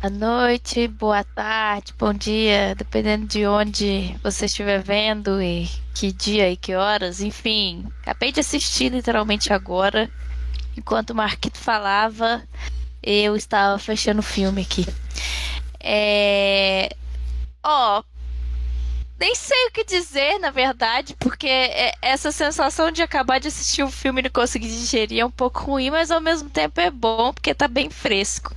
Boa 0.00 0.10
noite, 0.10 0.88
boa 0.88 1.22
tarde, 1.22 1.92
bom 1.98 2.14
dia, 2.14 2.74
dependendo 2.74 3.26
de 3.26 3.46
onde 3.46 4.16
você 4.22 4.46
estiver 4.46 4.82
vendo 4.82 5.42
e 5.42 5.68
que 5.94 6.10
dia 6.10 6.50
e 6.50 6.56
que 6.56 6.74
horas, 6.74 7.20
enfim. 7.20 7.84
Acabei 8.00 8.32
de 8.32 8.40
assistir 8.40 8.90
literalmente 8.90 9.52
agora. 9.52 10.10
Enquanto 10.76 11.10
o 11.10 11.14
Marquito 11.14 11.58
falava, 11.58 12.42
eu 13.02 13.36
estava 13.36 13.78
fechando 13.78 14.20
o 14.20 14.24
filme 14.24 14.62
aqui. 14.62 14.86
É. 15.80 16.88
Ó, 17.62 18.00
oh, 18.00 18.04
nem 19.18 19.34
sei 19.34 19.66
o 19.66 19.70
que 19.70 19.84
dizer, 19.84 20.38
na 20.38 20.50
verdade, 20.50 21.14
porque 21.18 21.46
é, 21.46 21.94
essa 22.02 22.32
sensação 22.32 22.90
de 22.90 23.02
acabar 23.02 23.38
de 23.38 23.48
assistir 23.48 23.84
um 23.84 23.90
filme 23.90 24.20
e 24.20 24.24
não 24.24 24.30
conseguir 24.30 24.68
digerir 24.68 25.20
é 25.20 25.24
um 25.24 25.30
pouco 25.30 25.62
ruim, 25.62 25.90
mas 25.90 26.10
ao 26.10 26.20
mesmo 26.20 26.50
tempo 26.50 26.80
é 26.80 26.90
bom, 26.90 27.32
porque 27.32 27.54
tá 27.54 27.68
bem 27.68 27.88
fresco. 27.88 28.54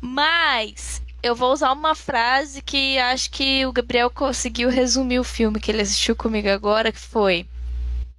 Mas 0.00 1.02
eu 1.22 1.34
vou 1.34 1.52
usar 1.52 1.72
uma 1.72 1.94
frase 1.94 2.60
que 2.62 2.98
acho 2.98 3.30
que 3.30 3.64
o 3.66 3.72
Gabriel 3.72 4.10
conseguiu 4.10 4.68
resumir 4.68 5.18
o 5.18 5.24
filme 5.24 5.58
que 5.60 5.70
ele 5.70 5.82
assistiu 5.82 6.14
comigo 6.14 6.48
agora, 6.50 6.92
que 6.92 7.00
foi 7.00 7.46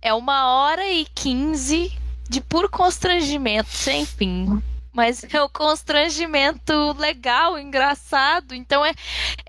é 0.01 0.13
uma 0.13 0.47
hora 0.47 0.89
e 0.89 1.05
quinze 1.13 1.91
de 2.29 2.39
puro 2.39 2.69
constrangimento, 2.69 3.69
sem 3.69 4.05
fim. 4.05 4.61
Mas 4.93 5.23
é 5.23 5.43
um 5.43 5.49
constrangimento 5.49 6.93
legal, 6.97 7.57
engraçado. 7.57 8.53
Então 8.53 8.85
é, 8.85 8.93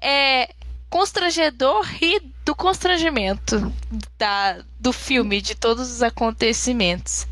é 0.00 0.54
constrangedor 0.88 1.86
e 2.02 2.20
do 2.44 2.54
constrangimento 2.54 3.72
da, 4.18 4.64
do 4.78 4.92
filme, 4.92 5.40
de 5.40 5.54
todos 5.54 5.90
os 5.90 6.02
acontecimentos. 6.02 7.28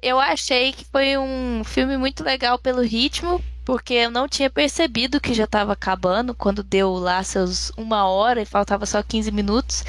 Eu 0.00 0.20
achei 0.20 0.72
que 0.72 0.84
foi 0.84 1.18
um 1.18 1.62
filme 1.64 1.98
muito 1.98 2.22
legal 2.22 2.58
pelo 2.58 2.82
ritmo, 2.82 3.42
porque 3.68 3.92
eu 3.92 4.10
não 4.10 4.26
tinha 4.26 4.48
percebido 4.48 5.20
que 5.20 5.34
já 5.34 5.44
estava 5.44 5.74
acabando 5.74 6.34
quando 6.34 6.62
deu 6.62 6.94
lá 6.94 7.22
seus 7.22 7.70
uma 7.76 8.06
hora 8.06 8.40
e 8.40 8.46
faltava 8.46 8.86
só 8.86 9.02
15 9.02 9.30
minutos. 9.30 9.84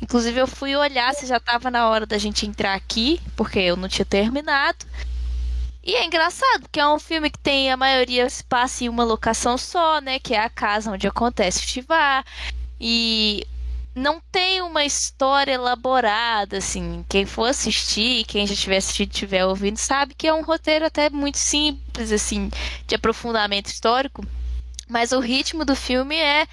Inclusive 0.00 0.40
eu 0.40 0.46
fui 0.46 0.76
olhar 0.76 1.12
se 1.12 1.26
já 1.26 1.38
estava 1.38 1.68
na 1.68 1.88
hora 1.88 2.06
da 2.06 2.16
gente 2.16 2.46
entrar 2.46 2.74
aqui, 2.74 3.20
porque 3.34 3.58
eu 3.58 3.74
não 3.74 3.88
tinha 3.88 4.04
terminado. 4.04 4.86
E 5.82 5.96
é 5.96 6.06
engraçado, 6.06 6.62
porque 6.62 6.78
é 6.78 6.86
um 6.86 7.00
filme 7.00 7.28
que 7.28 7.38
tem 7.40 7.72
a 7.72 7.76
maioria 7.76 8.30
se 8.30 8.44
passa 8.44 8.84
em 8.84 8.88
uma 8.88 9.02
locação 9.02 9.58
só, 9.58 10.00
né? 10.00 10.20
Que 10.20 10.34
é 10.34 10.38
a 10.38 10.48
casa 10.48 10.92
onde 10.92 11.08
acontece 11.08 11.58
o 11.58 11.66
Shivar. 11.66 12.24
E 12.80 13.44
não 13.94 14.20
tem 14.32 14.60
uma 14.60 14.84
história 14.84 15.52
elaborada, 15.52 16.58
assim. 16.58 17.04
Quem 17.08 17.24
for 17.24 17.46
assistir, 17.46 18.24
quem 18.24 18.46
já 18.46 18.54
tiver 18.54 18.78
assistido 18.78 19.12
estiver 19.12 19.46
ouvindo, 19.46 19.76
sabe 19.76 20.14
que 20.14 20.26
é 20.26 20.34
um 20.34 20.42
roteiro 20.42 20.84
até 20.84 21.08
muito 21.08 21.38
simples, 21.38 22.10
assim, 22.10 22.50
de 22.86 22.94
aprofundamento 22.94 23.66
histórico. 23.66 24.26
Mas 24.88 25.12
o 25.12 25.20
ritmo 25.20 25.64
do 25.64 25.76
filme 25.76 26.16
é 26.16 26.46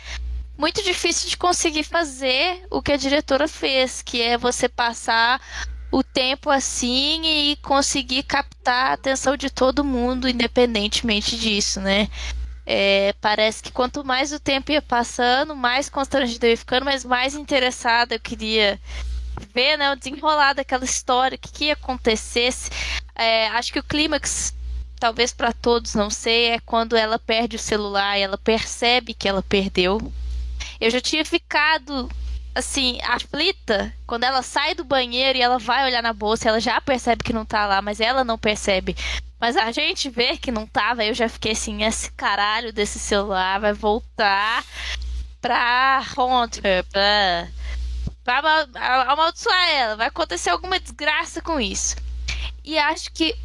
muito 0.57 0.83
difícil 0.83 1.29
de 1.29 1.37
conseguir 1.37 1.83
fazer 1.83 2.63
o 2.69 2.81
que 2.81 2.91
a 2.91 2.97
diretora 2.97 3.47
fez, 3.47 4.01
que 4.01 4.21
é 4.21 4.37
você 4.37 4.69
passar 4.69 5.41
o 5.91 6.03
tempo 6.03 6.49
assim 6.49 7.21
e 7.25 7.55
conseguir 7.57 8.23
captar 8.23 8.91
a 8.91 8.93
atenção 8.93 9.35
de 9.35 9.49
todo 9.49 9.83
mundo, 9.83 10.29
independentemente 10.29 11.37
disso, 11.37 11.81
né? 11.81 12.07
É, 12.73 13.13
parece 13.19 13.61
que 13.61 13.69
quanto 13.69 14.01
mais 14.01 14.31
o 14.31 14.39
tempo 14.39 14.71
ia 14.71 14.81
passando, 14.81 15.53
mais 15.53 15.89
constrangido 15.89 16.45
eu 16.45 16.51
ia 16.51 16.57
ficando, 16.57 16.85
mas 16.85 17.03
mais 17.03 17.35
interessada 17.35 18.15
eu 18.15 18.19
queria 18.19 18.79
ver 19.53 19.75
né, 19.75 19.91
o 19.91 19.95
desenrolar 19.97 20.53
daquela 20.53 20.85
história, 20.85 21.35
o 21.35 21.37
que, 21.37 21.51
que 21.51 21.65
ia 21.65 21.73
acontecer. 21.73 22.53
É, 23.13 23.49
acho 23.49 23.73
que 23.73 23.79
o 23.79 23.83
clímax, 23.83 24.55
talvez 24.97 25.33
para 25.33 25.51
todos, 25.51 25.95
não 25.95 26.09
sei, 26.09 26.51
é 26.51 26.59
quando 26.61 26.95
ela 26.95 27.19
perde 27.19 27.57
o 27.57 27.59
celular 27.59 28.17
e 28.17 28.21
ela 28.21 28.37
percebe 28.37 29.13
que 29.13 29.27
ela 29.27 29.43
perdeu. 29.43 29.99
Eu 30.79 30.89
já 30.89 31.01
tinha 31.01 31.25
ficado 31.25 32.09
assim, 32.53 32.99
aflita, 33.03 33.93
quando 34.05 34.23
ela 34.23 34.41
sai 34.41 34.75
do 34.75 34.83
banheiro 34.83 35.37
e 35.37 35.41
ela 35.41 35.57
vai 35.57 35.85
olhar 35.85 36.03
na 36.03 36.13
bolsa, 36.13 36.49
ela 36.49 36.59
já 36.59 36.79
percebe 36.81 37.23
que 37.23 37.33
não 37.33 37.45
tá 37.45 37.65
lá, 37.65 37.81
mas 37.81 37.99
ela 37.99 38.23
não 38.23 38.37
percebe. 38.37 38.95
Mas 39.39 39.57
a 39.57 39.71
gente 39.71 40.09
vê 40.09 40.37
que 40.37 40.51
não 40.51 40.67
tava, 40.67 41.03
eu 41.03 41.13
já 41.13 41.27
fiquei 41.27 41.53
assim, 41.53 41.83
esse 41.83 42.11
caralho 42.11 42.71
desse 42.71 42.99
celular 42.99 43.59
vai 43.59 43.73
voltar 43.73 44.63
pra 45.41 46.03
Hunter, 46.17 46.85
pra, 46.85 47.47
pra 48.23 48.67
amaldiçoar 49.07 49.69
ela, 49.69 49.95
vai 49.95 50.07
acontecer 50.07 50.49
alguma 50.51 50.79
desgraça 50.79 51.41
com 51.41 51.59
isso. 51.59 51.95
E 52.63 52.77
acho 52.77 53.11
que 53.11 53.35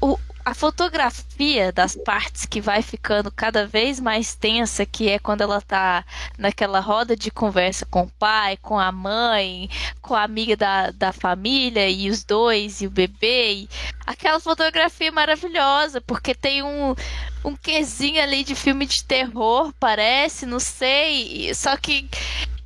o, 0.00 0.18
a 0.44 0.52
fotografia 0.52 1.72
das 1.72 1.96
partes 1.96 2.44
que 2.44 2.60
vai 2.60 2.82
ficando 2.82 3.32
cada 3.32 3.66
vez 3.66 3.98
mais 3.98 4.34
tensa, 4.34 4.84
que 4.84 5.08
é 5.08 5.18
quando 5.18 5.40
ela 5.40 5.60
tá 5.60 6.04
naquela 6.36 6.80
roda 6.80 7.16
de 7.16 7.30
conversa 7.30 7.86
com 7.86 8.02
o 8.02 8.10
pai, 8.18 8.58
com 8.58 8.78
a 8.78 8.92
mãe, 8.92 9.70
com 10.02 10.14
a 10.14 10.22
amiga 10.22 10.54
da, 10.54 10.90
da 10.90 11.12
família 11.12 11.88
e 11.88 12.10
os 12.10 12.22
dois 12.24 12.82
e 12.82 12.86
o 12.86 12.90
bebê. 12.90 13.52
E 13.52 13.68
aquela 14.06 14.38
fotografia 14.38 15.10
maravilhosa, 15.10 16.00
porque 16.02 16.34
tem 16.34 16.62
um, 16.62 16.94
um 17.42 17.56
quezinho 17.56 18.22
ali 18.22 18.44
de 18.44 18.54
filme 18.54 18.84
de 18.84 19.02
terror, 19.02 19.72
parece, 19.80 20.44
não 20.44 20.60
sei. 20.60 21.54
Só 21.54 21.74
que 21.78 22.06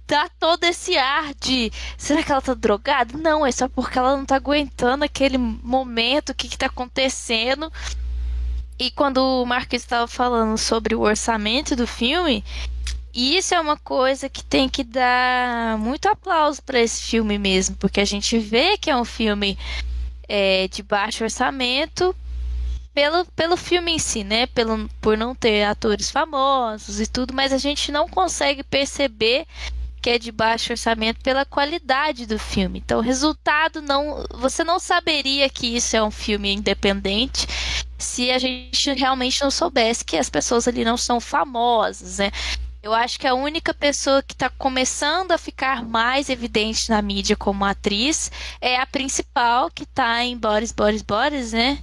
dá 0.08 0.28
todo 0.40 0.64
esse 0.64 0.96
ar 0.96 1.34
de 1.34 1.70
será 1.96 2.22
que 2.22 2.32
ela 2.32 2.40
tá 2.40 2.54
drogada? 2.54 3.16
Não, 3.16 3.46
é 3.46 3.52
só 3.52 3.68
porque 3.68 3.98
ela 3.98 4.16
não 4.16 4.24
tá 4.24 4.36
aguentando 4.36 5.04
aquele 5.04 5.36
momento, 5.36 6.30
o 6.30 6.34
que, 6.34 6.48
que 6.48 6.58
tá 6.58 6.66
acontecendo. 6.66 7.70
E 8.78 8.90
quando 8.90 9.18
o 9.18 9.44
Marcos 9.44 9.82
estava 9.82 10.08
falando 10.08 10.56
sobre 10.56 10.94
o 10.94 11.00
orçamento 11.00 11.76
do 11.76 11.86
filme, 11.86 12.42
isso 13.12 13.54
é 13.54 13.60
uma 13.60 13.76
coisa 13.76 14.28
que 14.28 14.42
tem 14.42 14.68
que 14.68 14.82
dar 14.82 15.76
muito 15.78 16.08
aplauso 16.08 16.62
para 16.62 16.80
esse 16.80 17.02
filme 17.02 17.38
mesmo, 17.38 17.76
porque 17.76 18.00
a 18.00 18.04
gente 18.04 18.38
vê 18.38 18.78
que 18.78 18.90
é 18.90 18.96
um 18.96 19.04
filme 19.04 19.58
é, 20.28 20.68
de 20.68 20.82
baixo 20.82 21.24
orçamento 21.24 22.14
pelo, 22.94 23.24
pelo 23.26 23.56
filme 23.56 23.92
em 23.92 23.98
si, 23.98 24.24
né? 24.24 24.46
Pelo, 24.46 24.88
por 25.00 25.18
não 25.18 25.34
ter 25.34 25.64
atores 25.64 26.10
famosos 26.10 27.00
e 27.00 27.06
tudo, 27.06 27.34
mas 27.34 27.52
a 27.52 27.58
gente 27.58 27.92
não 27.92 28.08
consegue 28.08 28.62
perceber 28.62 29.46
que 30.00 30.10
é 30.10 30.18
de 30.18 30.32
baixo 30.32 30.72
orçamento 30.72 31.20
pela 31.22 31.44
qualidade 31.44 32.26
do 32.26 32.38
filme. 32.38 32.78
Então, 32.78 32.98
o 32.98 33.02
resultado 33.02 33.82
não, 33.82 34.24
você 34.34 34.64
não 34.64 34.78
saberia 34.78 35.48
que 35.48 35.76
isso 35.76 35.96
é 35.96 36.02
um 36.02 36.10
filme 36.10 36.52
independente 36.52 37.46
se 37.98 38.30
a 38.30 38.38
gente 38.38 38.92
realmente 38.94 39.42
não 39.42 39.50
soubesse 39.50 40.04
que 40.04 40.16
as 40.16 40.30
pessoas 40.30 40.68
ali 40.68 40.84
não 40.84 40.96
são 40.96 41.20
famosas, 41.20 42.18
né? 42.18 42.30
Eu 42.80 42.94
acho 42.94 43.18
que 43.18 43.26
a 43.26 43.34
única 43.34 43.74
pessoa 43.74 44.22
que 44.22 44.34
está 44.34 44.48
começando 44.48 45.32
a 45.32 45.38
ficar 45.38 45.84
mais 45.84 46.30
evidente 46.30 46.88
na 46.88 47.02
mídia 47.02 47.36
como 47.36 47.64
atriz 47.64 48.30
é 48.60 48.76
a 48.76 48.86
principal 48.86 49.68
que 49.68 49.82
está 49.82 50.24
em 50.24 50.36
Boris, 50.38 50.70
Boris, 50.70 51.02
Boris, 51.02 51.52
né? 51.52 51.78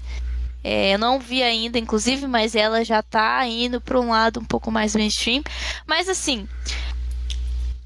É, 0.63 0.95
eu 0.95 0.97
não 0.97 1.19
vi 1.19 1.43
ainda, 1.43 1.77
inclusive, 1.77 2.25
mas 2.25 2.55
ela 2.55 2.83
já 2.83 3.01
está 3.01 3.45
indo 3.45 3.79
para 3.79 3.99
um 3.99 4.09
lado 4.09 4.39
um 4.39 4.43
pouco 4.45 4.71
mais 4.71 4.95
mainstream. 4.95 5.43
Mas 5.85 6.09
assim, 6.09 6.47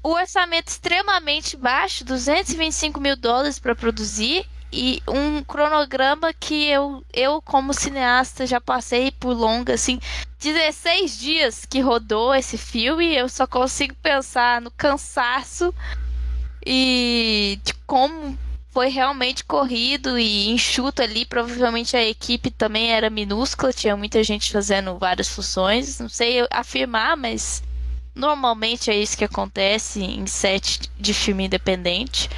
o 0.02 0.10
orçamento 0.10 0.68
extremamente 0.68 1.56
baixo, 1.56 2.04
225 2.04 3.00
mil 3.00 3.16
dólares 3.16 3.58
para 3.58 3.74
produzir 3.74 4.46
e 4.72 5.02
um 5.08 5.42
cronograma 5.42 6.32
que 6.32 6.68
eu, 6.68 7.04
eu 7.12 7.42
como 7.42 7.74
cineasta 7.74 8.46
já 8.46 8.60
passei 8.60 9.10
por 9.10 9.32
longa 9.32 9.74
assim 9.74 9.98
16 10.38 11.18
dias 11.18 11.64
que 11.64 11.80
rodou 11.80 12.32
esse 12.32 12.56
filme 12.56 13.12
eu 13.12 13.28
só 13.28 13.48
consigo 13.48 13.96
pensar 13.96 14.60
no 14.60 14.70
cansaço 14.70 15.74
e 16.64 17.58
de 17.64 17.74
como 17.84 18.38
foi 18.70 18.88
realmente 18.88 19.44
corrido 19.44 20.18
e 20.18 20.48
enxuto 20.50 21.02
ali. 21.02 21.26
Provavelmente 21.26 21.96
a 21.96 22.04
equipe 22.04 22.50
também 22.50 22.92
era 22.92 23.10
minúscula, 23.10 23.72
tinha 23.72 23.96
muita 23.96 24.22
gente 24.22 24.52
fazendo 24.52 24.96
várias 24.96 25.28
funções. 25.28 25.98
Não 25.98 26.08
sei 26.08 26.46
afirmar, 26.50 27.16
mas 27.16 27.62
normalmente 28.14 28.90
é 28.90 28.96
isso 28.96 29.16
que 29.16 29.24
acontece 29.24 30.02
em 30.02 30.26
set 30.26 30.90
de 30.98 31.14
filme 31.14 31.46
independente. 31.46 32.28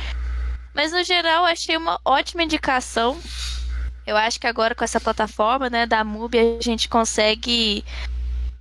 Mas 0.74 0.92
no 0.92 1.04
geral 1.04 1.44
achei 1.44 1.76
uma 1.76 2.00
ótima 2.04 2.42
indicação. 2.42 3.18
Eu 4.06 4.16
acho 4.16 4.40
que 4.40 4.46
agora 4.46 4.74
com 4.74 4.84
essa 4.84 5.00
plataforma, 5.00 5.70
né, 5.70 5.86
da 5.86 6.02
MUBI, 6.02 6.58
a 6.58 6.62
gente 6.62 6.88
consegue 6.88 7.84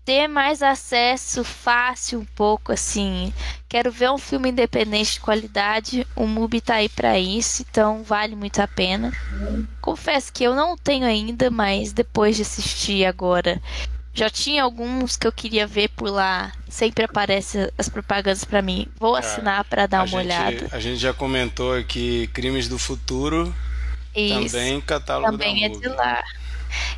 ter 0.03 0.27
mais 0.27 0.63
acesso 0.63 1.43
fácil 1.43 2.19
um 2.19 2.25
pouco 2.25 2.71
assim. 2.71 3.33
Quero 3.67 3.91
ver 3.91 4.11
um 4.11 4.17
filme 4.17 4.49
independente 4.49 5.13
de 5.13 5.19
qualidade, 5.19 6.07
o 6.15 6.25
MUBI 6.25 6.61
tá 6.61 6.75
aí 6.75 6.89
para 6.89 7.17
isso, 7.17 7.65
então 7.69 8.03
vale 8.03 8.35
muito 8.35 8.59
a 8.59 8.67
pena. 8.67 9.11
Confesso 9.79 10.33
que 10.33 10.43
eu 10.43 10.55
não 10.55 10.75
tenho 10.75 11.05
ainda, 11.05 11.49
mas 11.49 11.93
depois 11.93 12.35
de 12.35 12.41
assistir 12.41 13.05
agora, 13.05 13.61
já 14.13 14.29
tinha 14.29 14.63
alguns 14.63 15.15
que 15.15 15.25
eu 15.25 15.31
queria 15.31 15.65
ver 15.65 15.89
por 15.89 16.09
lá. 16.09 16.51
Sempre 16.69 17.05
aparece 17.05 17.71
as 17.77 17.87
propagandas 17.87 18.43
para 18.43 18.61
mim. 18.61 18.87
Vou 18.99 19.15
assinar 19.15 19.63
para 19.65 19.87
dar 19.87 19.99
uma 19.99 20.07
gente, 20.07 20.15
olhada. 20.17 20.69
A 20.71 20.79
gente 20.79 20.97
já 20.97 21.13
comentou 21.13 21.75
aqui 21.75 22.27
Crimes 22.33 22.67
do 22.67 22.77
Futuro. 22.77 23.53
Isso. 24.15 24.55
Também 24.55 24.81
catálogo 24.81 25.31
também 25.31 25.61
da 25.61 25.65
é 25.65 25.79
de 25.79 25.87
lá 25.87 26.23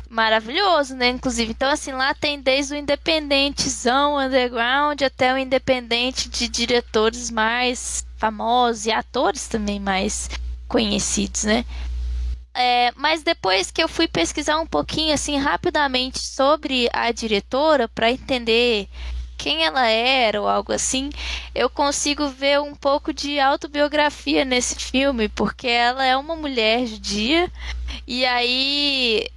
maravilhoso, 0.08 0.94
né? 0.94 1.08
Inclusive, 1.08 1.50
então 1.50 1.68
assim, 1.68 1.92
lá 1.92 2.14
tem 2.14 2.40
desde 2.40 2.74
o 2.74 2.76
independentezão 2.76 4.16
underground 4.16 5.02
até 5.02 5.34
o 5.34 5.38
independente 5.38 6.28
de 6.28 6.48
diretores 6.48 7.30
mais 7.30 8.06
famosos 8.16 8.86
e 8.86 8.92
atores 8.92 9.48
também 9.48 9.80
mais 9.80 10.30
conhecidos, 10.68 11.44
né? 11.44 11.64
É, 12.54 12.92
mas 12.94 13.22
depois 13.22 13.70
que 13.72 13.82
eu 13.82 13.88
fui 13.88 14.06
pesquisar 14.06 14.60
um 14.60 14.66
pouquinho 14.66 15.12
assim 15.12 15.36
rapidamente 15.36 16.20
sobre 16.20 16.88
a 16.92 17.10
diretora 17.10 17.88
para 17.88 18.12
entender 18.12 18.88
quem 19.36 19.64
ela 19.64 19.86
era 19.88 20.40
ou 20.40 20.48
algo 20.48 20.72
assim, 20.72 21.10
eu 21.54 21.68
consigo 21.68 22.28
ver 22.28 22.60
um 22.60 22.74
pouco 22.74 23.12
de 23.12 23.40
autobiografia 23.40 24.44
nesse 24.44 24.76
filme, 24.76 25.28
porque 25.28 25.66
ela 25.66 26.04
é 26.04 26.16
uma 26.16 26.36
mulher 26.36 26.86
judia 26.86 27.50
e 28.06 28.24
aí 28.24 29.28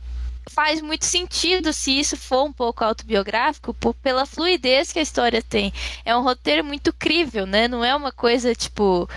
faz 0.49 0.81
muito 0.81 1.05
sentido 1.05 1.73
se 1.73 1.99
isso 1.99 2.15
for 2.15 2.43
um 2.43 2.53
pouco 2.53 2.83
autobiográfico, 2.83 3.73
por, 3.73 3.93
pela 3.95 4.25
fluidez 4.25 4.91
que 4.91 4.99
a 4.99 5.03
história 5.03 5.41
tem. 5.41 5.73
É 6.05 6.15
um 6.15 6.21
roteiro 6.21 6.63
muito 6.63 6.93
crível, 6.93 7.45
né? 7.45 7.67
Não 7.67 7.83
é 7.83 7.95
uma 7.95 8.11
coisa 8.11 8.55
tipo 8.55 9.09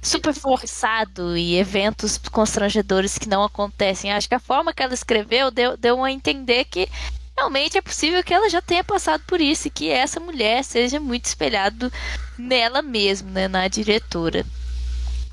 super 0.00 0.32
forçado 0.32 1.36
e 1.36 1.56
eventos 1.56 2.18
constrangedores 2.18 3.18
que 3.18 3.28
não 3.28 3.42
acontecem. 3.42 4.12
Acho 4.12 4.28
que 4.28 4.34
a 4.34 4.40
forma 4.40 4.72
que 4.72 4.82
ela 4.82 4.94
escreveu 4.94 5.50
deu, 5.50 5.76
deu 5.76 6.02
a 6.02 6.10
entender 6.10 6.64
que 6.64 6.88
realmente 7.36 7.78
é 7.78 7.82
possível 7.82 8.22
que 8.24 8.34
ela 8.34 8.48
já 8.48 8.60
tenha 8.60 8.82
passado 8.82 9.22
por 9.26 9.40
isso 9.40 9.68
e 9.68 9.70
que 9.70 9.88
essa 9.90 10.18
mulher 10.18 10.64
seja 10.64 10.98
muito 10.98 11.26
espelhado 11.26 11.92
nela 12.36 12.82
mesma, 12.82 13.30
né, 13.30 13.48
na 13.48 13.68
diretora. 13.68 14.44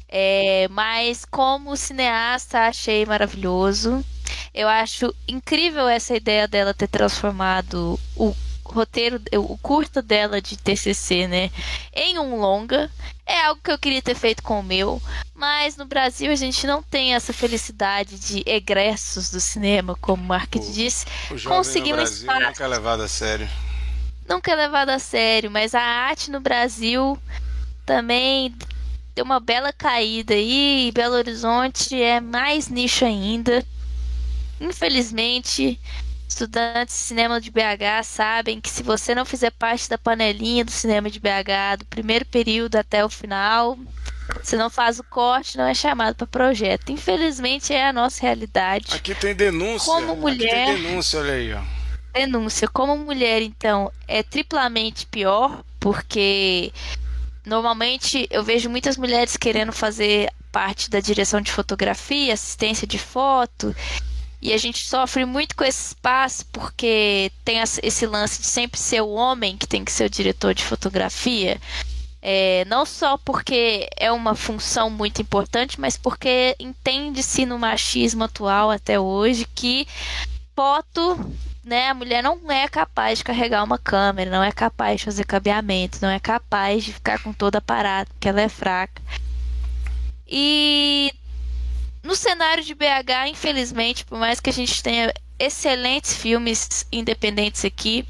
É, 0.07 0.67
mas 0.69 1.25
como 1.25 1.75
cineasta 1.75 2.67
achei 2.67 3.05
maravilhoso. 3.05 4.05
Eu 4.53 4.67
acho 4.67 5.13
incrível 5.27 5.87
essa 5.87 6.15
ideia 6.15 6.47
dela 6.47 6.73
ter 6.73 6.87
transformado 6.87 7.99
o 8.15 8.35
roteiro, 8.73 9.21
o 9.33 9.57
curto 9.57 10.01
dela 10.01 10.41
de 10.41 10.57
TCC, 10.57 11.27
né, 11.27 11.51
em 11.93 12.17
um 12.19 12.39
longa. 12.39 12.89
É 13.25 13.45
algo 13.45 13.59
que 13.63 13.71
eu 13.71 13.79
queria 13.79 14.01
ter 14.01 14.15
feito 14.15 14.43
com 14.43 14.59
o 14.59 14.63
meu, 14.63 15.01
mas 15.33 15.75
no 15.75 15.85
Brasil 15.85 16.31
a 16.31 16.35
gente 16.35 16.67
não 16.67 16.83
tem 16.83 17.15
essa 17.15 17.33
felicidade 17.33 18.19
de 18.19 18.43
egressos 18.45 19.31
do 19.31 19.39
cinema, 19.39 19.95
como 19.99 20.23
o 20.23 20.27
Mark 20.27 20.53
disse. 20.55 21.05
O 21.31 21.41
Conseguimos 21.41 22.21
no 22.21 22.27
Brasil 22.27 22.47
nunca 22.47 22.63
é 22.63 22.67
levado 22.67 23.01
a 23.01 23.07
sério. 23.07 23.49
Nunca 24.27 24.51
é 24.51 24.55
levado 24.55 24.89
a 24.89 24.99
sério, 24.99 25.49
mas 25.49 25.73
a 25.73 25.81
arte 25.81 26.29
no 26.29 26.39
Brasil 26.39 27.17
também 27.85 28.55
deu 29.15 29.23
uma 29.23 29.39
bela 29.39 29.71
caída 29.71 30.33
aí. 30.33 30.91
Belo 30.93 31.15
Horizonte 31.15 31.99
é 31.99 32.19
mais 32.19 32.67
nicho 32.67 33.05
ainda. 33.05 33.65
Infelizmente, 34.59 35.79
estudantes 36.27 36.95
de 36.95 37.01
cinema 37.01 37.39
de 37.39 37.51
BH 37.51 38.03
sabem 38.03 38.59
que 38.59 38.69
se 38.69 38.83
você 38.83 39.13
não 39.13 39.25
fizer 39.25 39.51
parte 39.51 39.89
da 39.89 39.97
panelinha 39.97 40.65
do 40.65 40.71
cinema 40.71 41.09
de 41.09 41.19
BH, 41.19 41.79
do 41.79 41.85
primeiro 41.85 42.25
período 42.25 42.75
até 42.75 43.05
o 43.05 43.09
final, 43.09 43.77
você 44.43 44.57
não 44.57 44.69
faz 44.69 44.99
o 44.99 45.03
corte, 45.03 45.57
não 45.57 45.65
é 45.65 45.73
chamado 45.73 46.15
para 46.15 46.27
projeto. 46.27 46.91
Infelizmente 46.91 47.73
é 47.73 47.87
a 47.87 47.93
nossa 47.93 48.21
realidade. 48.21 48.95
Aqui 48.95 49.13
tem 49.13 49.35
denúncia. 49.35 49.91
Como 49.91 50.15
mulher. 50.15 50.69
Aqui 50.69 50.73
tem 50.73 50.83
denúncia, 50.83 51.19
olha 51.19 51.33
aí, 51.33 51.53
ó. 51.53 51.61
Denúncia. 52.13 52.67
Como 52.67 52.97
mulher, 52.97 53.41
então, 53.41 53.91
é 54.07 54.23
triplamente 54.23 55.05
pior, 55.05 55.63
porque 55.79 56.71
normalmente 57.45 58.27
eu 58.31 58.43
vejo 58.43 58.69
muitas 58.69 58.97
mulheres 58.97 59.37
querendo 59.37 59.71
fazer 59.71 60.31
parte 60.51 60.89
da 60.89 60.99
direção 60.99 61.41
de 61.41 61.51
fotografia, 61.51 62.33
assistência 62.33 62.87
de 62.87 62.97
foto, 62.97 63.75
e 64.45 64.53
a 64.53 64.57
gente 64.57 64.85
sofre 64.85 65.25
muito 65.25 65.55
com 65.55 65.63
esse 65.63 65.87
espaço 65.87 66.45
porque 66.51 67.31
tem 67.43 67.57
esse 67.81 68.05
lance 68.05 68.39
de 68.39 68.45
sempre 68.45 68.79
ser 68.79 69.01
o 69.01 69.09
homem 69.09 69.57
que 69.57 69.65
tem 69.65 69.83
que 69.83 69.91
ser 69.91 70.05
o 70.05 70.09
diretor 70.09 70.53
de 70.53 70.63
fotografia. 70.63 71.59
É, 72.21 72.63
não 72.65 72.85
só 72.85 73.17
porque 73.17 73.89
é 73.97 74.11
uma 74.11 74.35
função 74.35 74.87
muito 74.87 75.19
importante, 75.19 75.81
mas 75.81 75.97
porque 75.97 76.55
entende-se 76.59 77.43
no 77.43 77.57
machismo 77.57 78.23
atual 78.23 78.69
até 78.69 78.99
hoje 78.99 79.47
que 79.55 79.87
foto, 80.55 81.19
né, 81.63 81.89
a 81.89 81.95
mulher 81.95 82.21
não 82.21 82.39
é 82.51 82.67
capaz 82.67 83.17
de 83.17 83.23
carregar 83.23 83.63
uma 83.63 83.79
câmera, 83.79 84.29
não 84.29 84.43
é 84.43 84.51
capaz 84.51 84.99
de 84.99 85.05
fazer 85.05 85.25
cabeamento, 85.25 85.97
não 86.03 86.09
é 86.09 86.19
capaz 86.19 86.83
de 86.83 86.93
ficar 86.93 87.19
com 87.23 87.33
todo 87.33 87.55
aparato, 87.55 88.11
porque 88.13 88.29
ela 88.29 88.41
é 88.41 88.49
fraca. 88.49 89.01
E 90.27 91.11
no 92.05 92.15
cenário 92.15 92.63
de 92.63 92.75
BH, 92.75 93.29
infelizmente, 93.29 94.05
por 94.05 94.19
mais 94.19 94.39
que 94.39 94.49
a 94.49 94.53
gente 94.53 94.81
tenha 94.81 95.11
excelentes 95.39 96.13
filmes 96.13 96.85
independentes 96.91 97.65
aqui, 97.65 98.07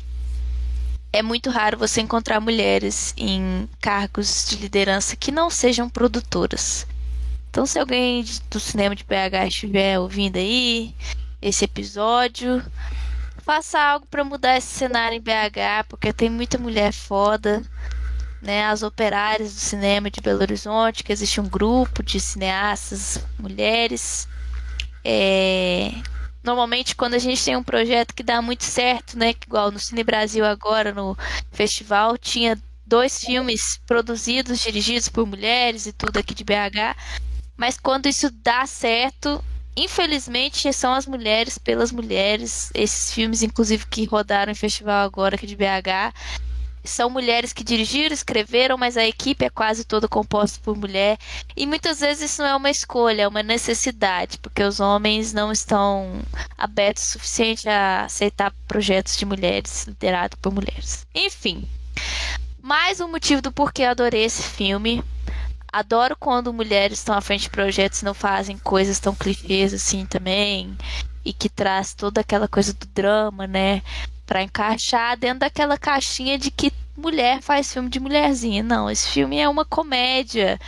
é 1.13 1.21
muito 1.21 1.49
raro 1.49 1.77
você 1.77 2.01
encontrar 2.01 2.41
mulheres 2.41 3.13
em 3.15 3.69
cargos 3.79 4.47
de 4.49 4.57
liderança 4.57 5.15
que 5.15 5.31
não 5.31 5.49
sejam 5.49 5.89
produtoras. 5.89 6.85
Então, 7.49 7.65
se 7.65 7.79
alguém 7.79 8.25
do 8.49 8.59
cinema 8.59 8.93
de 8.93 9.05
BH 9.05 9.47
estiver 9.47 9.97
ouvindo 9.97 10.35
aí 10.35 10.93
esse 11.41 11.63
episódio, 11.63 12.61
faça 13.37 13.79
algo 13.79 14.05
para 14.07 14.25
mudar 14.25 14.57
esse 14.57 14.75
cenário 14.75 15.15
em 15.15 15.21
BH, 15.21 15.87
porque 15.87 16.11
tem 16.11 16.29
muita 16.29 16.57
mulher 16.57 16.91
foda 16.91 17.63
né, 18.45 18.65
as 18.65 18.83
operárias 18.83 19.53
do 19.53 19.59
cinema 19.59 20.09
de 20.09 20.21
Belo 20.21 20.41
Horizonte, 20.41 21.03
que 21.03 21.11
existe 21.11 21.41
um 21.41 21.49
grupo 21.49 22.03
de 22.03 22.19
cineastas 22.19 23.19
mulheres. 23.39 24.27
É, 25.03 25.91
normalmente 26.43 26.95
quando 26.95 27.15
a 27.15 27.19
gente 27.19 27.43
tem 27.43 27.55
um 27.55 27.63
projeto 27.63 28.13
que 28.13 28.23
dá 28.23 28.41
muito 28.41 28.63
certo, 28.63 29.17
né, 29.17 29.33
igual 29.45 29.71
no 29.71 29.79
Cine 29.79 30.03
Brasil 30.03 30.45
agora 30.45 30.93
no 30.93 31.17
festival, 31.51 32.17
tinha 32.17 32.57
dois 32.85 33.19
filmes 33.19 33.81
produzidos, 33.87 34.59
dirigidos 34.59 35.09
por 35.09 35.25
mulheres 35.25 35.87
e 35.87 35.91
tudo 35.91 36.17
aqui 36.17 36.35
de 36.35 36.43
BH. 36.43 36.95
Mas 37.57 37.79
quando 37.79 38.05
isso 38.05 38.29
dá 38.29 38.65
certo, 38.67 39.43
infelizmente 39.75 40.71
são 40.71 40.93
as 40.93 41.07
mulheres 41.07 41.57
pelas 41.57 41.91
mulheres. 41.91 42.69
Esses 42.75 43.11
filmes, 43.11 43.41
inclusive, 43.41 43.87
que 43.87 44.05
rodaram 44.05 44.51
em 44.51 44.55
festival 44.55 45.05
agora 45.05 45.35
aqui 45.35 45.47
de 45.47 45.55
BH, 45.55 46.13
são 46.85 47.09
mulheres 47.09 47.53
que 47.53 47.63
dirigiram, 47.63 48.13
escreveram, 48.13 48.77
mas 48.77 48.97
a 48.97 49.05
equipe 49.05 49.45
é 49.45 49.49
quase 49.49 49.83
toda 49.83 50.07
composta 50.07 50.59
por 50.63 50.77
mulher. 50.77 51.17
E 51.55 51.65
muitas 51.65 51.99
vezes 51.99 52.31
isso 52.31 52.41
não 52.41 52.49
é 52.49 52.55
uma 52.55 52.69
escolha, 52.69 53.23
é 53.23 53.27
uma 53.27 53.43
necessidade, 53.43 54.37
porque 54.39 54.63
os 54.63 54.79
homens 54.79 55.33
não 55.33 55.51
estão 55.51 56.21
abertos 56.57 57.03
o 57.03 57.11
suficiente 57.13 57.67
a 57.67 58.05
aceitar 58.05 58.53
projetos 58.67 59.17
de 59.17 59.25
mulheres 59.25 59.85
liderados 59.87 60.37
por 60.41 60.53
mulheres. 60.53 61.05
Enfim, 61.13 61.67
mais 62.61 62.99
um 62.99 63.07
motivo 63.07 63.41
do 63.41 63.51
porquê 63.51 63.83
eu 63.83 63.89
adorei 63.89 64.23
esse 64.23 64.43
filme. 64.43 65.03
Adoro 65.71 66.15
quando 66.17 66.53
mulheres 66.53 66.99
estão 66.99 67.15
à 67.15 67.21
frente 67.21 67.43
de 67.43 67.49
projetos 67.49 68.01
e 68.01 68.05
não 68.05 68.13
fazem 68.13 68.57
coisas 68.57 68.99
tão 68.99 69.13
clichês 69.13 69.73
assim 69.73 70.05
também. 70.05 70.77
E 71.23 71.33
que 71.33 71.49
traz 71.49 71.93
toda 71.93 72.21
aquela 72.21 72.47
coisa 72.47 72.73
do 72.73 72.85
drama, 72.85 73.45
né? 73.45 73.81
Para 74.25 74.43
encaixar 74.43 75.17
dentro 75.17 75.39
daquela 75.39 75.77
caixinha 75.77 76.37
de 76.37 76.49
que 76.49 76.71
mulher 76.95 77.41
faz 77.41 77.71
filme 77.71 77.89
de 77.89 77.99
mulherzinha. 77.99 78.63
Não, 78.63 78.89
esse 78.89 79.07
filme 79.07 79.37
é 79.37 79.47
uma 79.47 79.65
comédia 79.65 80.59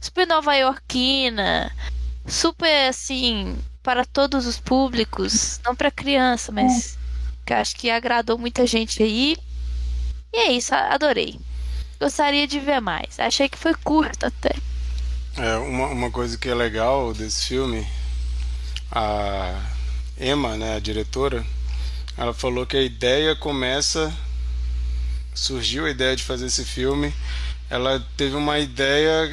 super 0.00 0.26
nova-iorquina, 0.26 1.70
super 2.26 2.88
assim, 2.88 3.56
para 3.82 4.04
todos 4.04 4.46
os 4.46 4.58
públicos, 4.58 5.60
não 5.64 5.74
para 5.74 5.90
criança, 5.90 6.50
mas 6.52 6.98
que 7.44 7.52
acho 7.52 7.76
que 7.76 7.90
agradou 7.90 8.38
muita 8.38 8.66
gente 8.66 9.02
aí. 9.02 9.36
E 10.32 10.36
é 10.38 10.52
isso, 10.52 10.74
adorei. 10.74 11.38
Gostaria 12.00 12.46
de 12.46 12.58
ver 12.58 12.80
mais. 12.80 13.18
Achei 13.18 13.48
que 13.48 13.58
foi 13.58 13.74
curto 13.74 14.26
até. 14.26 14.54
É, 15.36 15.56
uma, 15.56 15.86
uma 15.88 16.10
coisa 16.10 16.36
que 16.36 16.48
é 16.48 16.54
legal 16.54 17.12
desse 17.14 17.46
filme, 17.46 17.86
a 18.90 19.60
Emma, 20.20 20.56
né, 20.56 20.76
a 20.76 20.80
diretora, 20.80 21.44
ela 22.22 22.32
falou 22.32 22.64
que 22.64 22.76
a 22.76 22.82
ideia 22.82 23.34
começa. 23.34 24.12
Surgiu 25.34 25.86
a 25.86 25.90
ideia 25.90 26.14
de 26.14 26.22
fazer 26.22 26.46
esse 26.46 26.64
filme. 26.64 27.12
Ela 27.68 28.00
teve 28.16 28.36
uma 28.36 28.60
ideia, 28.60 29.28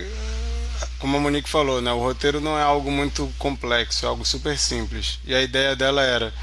como 0.98 1.16
a 1.16 1.20
Monique 1.20 1.48
falou, 1.48 1.84
né? 1.84 1.92
O 1.92 2.00
roteiro 2.00 2.42
não 2.42 2.58
é 2.58 2.64
algo 2.64 2.90
muito 2.90 3.32
complexo, 3.38 4.08
é 4.08 4.10
algo 4.10 4.26
super 4.26 4.58
simples. 4.58 5.20
E 5.24 5.36
a 5.36 5.42
ideia 5.42 5.76
dela 5.76 6.02
era: 6.02 6.34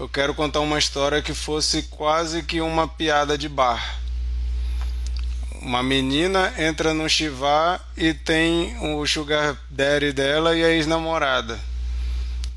eu 0.00 0.08
quero 0.08 0.34
contar 0.34 0.58
uma 0.58 0.76
história 0.76 1.22
que 1.22 1.32
fosse 1.32 1.84
quase 1.84 2.42
que 2.42 2.60
uma 2.60 2.88
piada 2.88 3.38
de 3.38 3.48
bar. 3.48 4.00
Uma 5.60 5.84
menina 5.84 6.52
entra 6.58 6.92
no 6.92 7.08
chivá 7.08 7.80
e 7.96 8.12
tem 8.12 8.76
o 8.80 9.06
sugar 9.06 9.56
daddy 9.70 10.12
dela 10.12 10.56
e 10.56 10.64
a 10.64 10.70
ex-namorada 10.70 11.71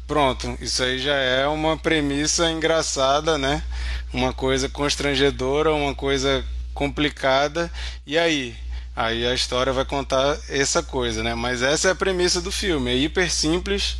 Pronto, 0.07 0.55
isso 0.61 0.83
aí 0.83 0.99
já 0.99 1.15
é 1.15 1.47
uma 1.47 1.75
premissa 1.77 2.51
engraçada, 2.51 3.39
né? 3.39 3.63
Uma 4.13 4.31
coisa 4.31 4.69
constrangedora, 4.69 5.73
uma 5.73 5.95
coisa 5.95 6.45
complicada. 6.75 7.71
E 8.05 8.15
aí? 8.17 8.55
Aí 8.95 9.25
a 9.25 9.33
história 9.33 9.73
vai 9.73 9.83
contar 9.83 10.37
essa 10.47 10.83
coisa, 10.83 11.23
né? 11.23 11.33
Mas 11.33 11.63
essa 11.63 11.87
é 11.87 11.91
a 11.91 11.95
premissa 11.95 12.39
do 12.39 12.51
filme, 12.51 12.91
é 12.91 12.95
hiper 12.95 13.31
simples 13.31 13.97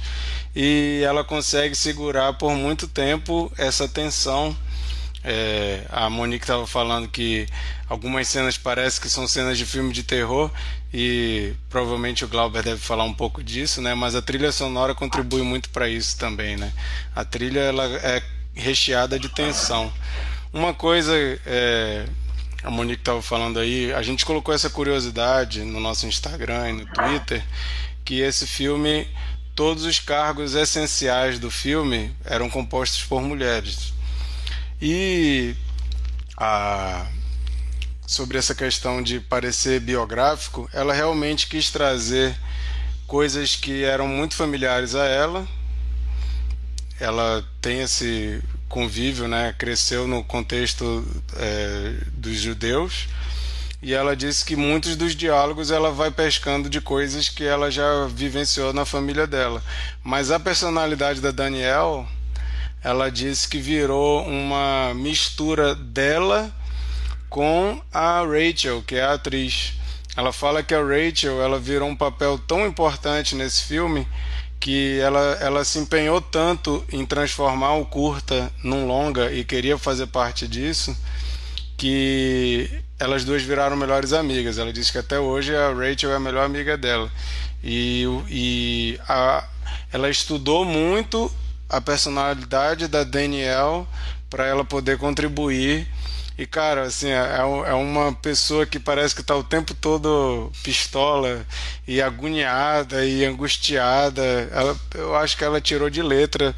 e 0.56 1.02
ela 1.04 1.24
consegue 1.24 1.76
segurar 1.76 2.34
por 2.34 2.54
muito 2.54 2.88
tempo 2.88 3.52
essa 3.58 3.88
tensão 3.88 4.56
é, 5.28 5.84
a 5.90 6.08
Monique 6.08 6.44
estava 6.44 6.68
falando 6.68 7.08
que 7.08 7.48
algumas 7.90 8.28
cenas 8.28 8.60
parecem 8.60 9.02
que 9.02 9.10
são 9.10 9.28
cenas 9.28 9.58
de 9.58 9.66
filme 9.66 9.92
de 9.92 10.04
terror 10.04 10.52
e 10.98 11.54
provavelmente 11.70 12.24
o 12.24 12.28
Glauber 12.30 12.64
deve 12.64 12.80
falar 12.80 13.04
um 13.04 13.14
pouco 13.14 13.44
disso, 13.44 13.82
né? 13.82 13.94
Mas 13.94 14.16
a 14.16 14.22
trilha 14.22 14.50
sonora 14.50 14.96
contribui 14.96 15.42
muito 15.42 15.70
para 15.70 15.90
isso 15.90 16.18
também, 16.18 16.56
né? 16.56 16.72
A 17.14 17.26
trilha 17.26 17.60
ela 17.60 17.84
é 17.98 18.24
recheada 18.54 19.20
de 19.20 19.28
tensão. 19.28 19.92
Uma 20.54 20.74
coisa 20.74 21.14
é, 21.46 22.06
a 22.64 22.72
Monique 22.72 23.02
estava 23.02 23.22
falando 23.22 23.60
aí, 23.60 23.92
a 23.92 24.02
gente 24.02 24.26
colocou 24.26 24.56
essa 24.56 24.70
curiosidade 24.70 25.66
no 25.66 25.82
nosso 25.82 26.08
Instagram 26.08 26.70
e 26.70 26.74
no 26.74 26.86
Twitter 26.86 27.44
que 28.06 28.22
esse 28.22 28.48
filme 28.48 29.06
todos 29.54 29.84
os 29.84 30.00
cargos 30.00 30.56
essenciais 30.56 31.40
do 31.40 31.52
filme 31.52 32.16
eram 32.24 32.50
compostos 32.50 33.04
por 33.04 33.22
mulheres. 33.22 33.94
E 34.82 35.54
a, 36.38 37.06
sobre 38.06 38.38
essa 38.38 38.54
questão 38.54 39.02
de 39.02 39.20
parecer 39.20 39.80
biográfico, 39.80 40.70
ela 40.74 40.94
realmente 40.94 41.48
quis 41.48 41.72
trazer 41.72 42.36
coisas 43.08 43.56
que 43.56 43.84
eram 43.84 44.08
muito 44.08 44.36
familiares 44.36 44.96
a 44.96 45.06
ela. 45.06 45.48
Ela 47.00 47.44
tem 47.62 47.82
esse 47.82 48.42
convívio, 48.70 49.28
né? 49.28 49.54
cresceu 49.58 50.08
no 50.08 50.24
contexto 50.24 51.06
é, 51.36 51.96
dos 52.14 52.38
judeus 52.38 53.08
e 53.82 53.94
ela 53.94 54.16
disse 54.16 54.44
que 54.44 54.56
muitos 54.56 54.96
dos 54.96 55.16
diálogos 55.16 55.70
ela 55.70 55.92
vai 55.92 56.10
pescando 56.10 56.70
de 56.70 56.82
coisas 56.82 57.30
que 57.30 57.44
ela 57.44 57.70
já 57.70 58.08
vivenciou 58.08 58.74
na 58.74 58.84
família 58.84 59.28
dela. 59.28 59.64
Mas 60.04 60.32
a 60.32 60.40
personalidade 60.40 61.22
da 61.22 61.32
Danielle 61.32 62.08
ela 62.84 63.10
disse 63.10 63.48
que 63.48 63.60
virou 63.60 64.26
uma 64.28 64.94
mistura 64.96 65.76
dela 65.76 66.52
com 67.36 67.82
a 67.92 68.22
Rachel, 68.22 68.82
que 68.88 68.96
é 68.96 69.02
a 69.04 69.12
atriz. 69.12 69.74
Ela 70.16 70.32
fala 70.32 70.64
que 70.64 70.74
a 70.74 70.82
Rachel 70.82 71.42
ela 71.42 71.60
virou 71.60 71.90
um 71.90 71.96
papel 71.96 72.40
tão 72.40 72.66
importante 72.66 73.36
nesse 73.36 73.64
filme 73.64 74.08
que 74.58 74.98
ela, 75.02 75.38
ela 75.42 75.66
se 75.66 75.78
empenhou 75.78 76.22
tanto 76.22 76.86
em 76.94 77.06
transformar 77.06 77.74
o 77.74 77.86
curta 77.86 78.50
num 78.64 78.88
longa 78.88 79.34
e 79.34 79.44
queria 79.44 79.78
fazer 79.78 80.08
parte 80.08 80.48
disso 80.48 80.96
que 81.76 82.70
elas 82.98 83.26
duas 83.26 83.44
viraram 83.44 83.76
melhores 83.76 84.14
amigas. 84.14 84.58
Ela 84.58 84.72
disse 84.72 84.94
que 84.94 85.00
até 85.00 85.20
hoje 85.20 85.54
a 85.54 85.74
Rachel 85.74 86.14
é 86.14 86.16
a 86.16 86.20
melhor 86.22 86.46
amiga 86.46 86.78
dela. 86.78 87.12
E, 87.62 88.06
e 88.30 89.00
a, 89.10 89.46
ela 89.92 90.10
estudou 90.10 90.64
muito 90.64 91.30
a 91.68 91.82
personalidade 91.82 92.88
da 92.88 93.04
Danielle 93.04 93.86
para 94.30 94.46
ela 94.48 94.64
poder 94.64 94.98
contribuir. 94.98 95.86
E, 96.38 96.46
cara, 96.46 96.84
assim, 96.84 97.08
é, 97.08 97.16
é, 97.16 97.40
é 97.40 97.74
uma 97.74 98.14
pessoa 98.14 98.66
que 98.66 98.78
parece 98.78 99.16
que 99.16 99.22
está 99.22 99.36
o 99.36 99.44
tempo 99.44 99.74
todo 99.74 100.52
pistola 100.64 101.46
e 101.88 102.02
agoniada 102.02 103.06
e 103.06 103.24
angustiada. 103.24 104.22
Ela, 104.52 104.76
eu 104.94 105.16
acho 105.16 105.38
que 105.38 105.44
ela 105.44 105.62
tirou 105.62 105.90
de 105.90 106.02
letra. 106.02 106.54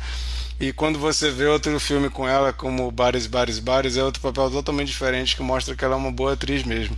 E 0.60 0.74
quando 0.74 0.98
você 0.98 1.30
vê 1.30 1.46
outro 1.46 1.80
filme 1.80 2.10
com 2.10 2.28
ela, 2.28 2.52
como 2.52 2.90
Bares, 2.90 3.28
Bares, 3.28 3.60
Bares, 3.60 3.96
é 3.96 4.04
outro 4.04 4.22
papel 4.22 4.50
totalmente 4.50 4.88
diferente 4.88 5.36
que 5.36 5.44
mostra 5.44 5.76
que 5.76 5.86
ela 5.86 5.94
é 5.94 5.98
uma 5.98 6.12
boa 6.12 6.34
atriz 6.34 6.64
mesmo. 6.64 6.98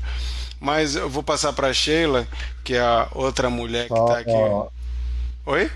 Mas 0.60 0.96
eu 0.96 1.10
vou 1.10 1.22
passar 1.22 1.52
para 1.52 1.74
Sheila, 1.74 2.26
que 2.64 2.76
é 2.76 2.80
a 2.80 3.10
outra 3.14 3.50
mulher 3.50 3.88
que 3.88 3.94
está 3.94 4.20
aqui. 4.20 4.32
Oi? 5.46 5.70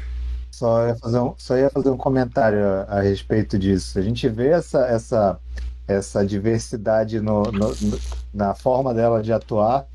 Só 0.50 0.88
ia 0.88 0.96
fazer 0.96 1.20
um, 1.20 1.34
só 1.38 1.58
ia 1.58 1.70
fazer 1.70 1.90
um 1.90 1.98
comentário 1.98 2.64
a, 2.64 3.00
a 3.00 3.02
respeito 3.02 3.60
disso. 3.60 4.00
A 4.00 4.02
gente 4.02 4.30
vê 4.30 4.50
essa, 4.50 4.86
essa, 4.86 5.40
essa 5.88 6.26
diversidade 6.26 7.20
no, 7.20 7.44
no, 7.44 7.70
no, 7.70 8.00
na 8.34 8.56
forma 8.56 8.94
dela 8.94 9.22
de 9.22 9.34
atuar 9.34 9.86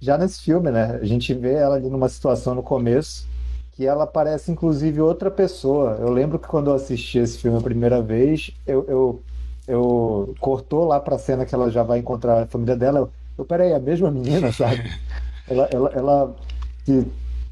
já 0.00 0.16
nesse 0.16 0.40
filme, 0.42 0.70
né? 0.70 0.98
A 1.00 1.04
gente 1.04 1.32
vê 1.34 1.54
ela 1.54 1.76
ali 1.76 1.88
numa 1.88 2.08
situação 2.08 2.54
no 2.54 2.62
começo 2.62 3.26
que 3.72 3.86
ela 3.86 4.06
parece 4.06 4.50
inclusive 4.50 5.00
outra 5.00 5.30
pessoa. 5.30 5.98
Eu 6.00 6.10
lembro 6.10 6.38
que 6.38 6.48
quando 6.48 6.70
eu 6.70 6.74
assisti 6.74 7.18
esse 7.18 7.38
filme 7.38 7.58
a 7.58 7.62
primeira 7.62 8.00
vez, 8.00 8.50
eu, 8.66 8.84
eu, 8.88 9.22
eu 9.68 10.34
cortou 10.40 10.86
lá 10.86 10.98
pra 10.98 11.18
cena 11.18 11.44
que 11.44 11.54
ela 11.54 11.70
já 11.70 11.82
vai 11.82 11.98
encontrar 11.98 12.42
a 12.42 12.46
família 12.46 12.74
dela. 12.74 13.00
Eu, 13.00 13.10
eu 13.36 13.44
peraí, 13.44 13.72
é 13.72 13.76
a 13.76 13.80
mesma 13.80 14.10
menina, 14.10 14.50
sabe? 14.50 14.90
ela, 15.46 15.68
ela, 15.70 15.90
ela 15.94 16.36
se 16.84 17.06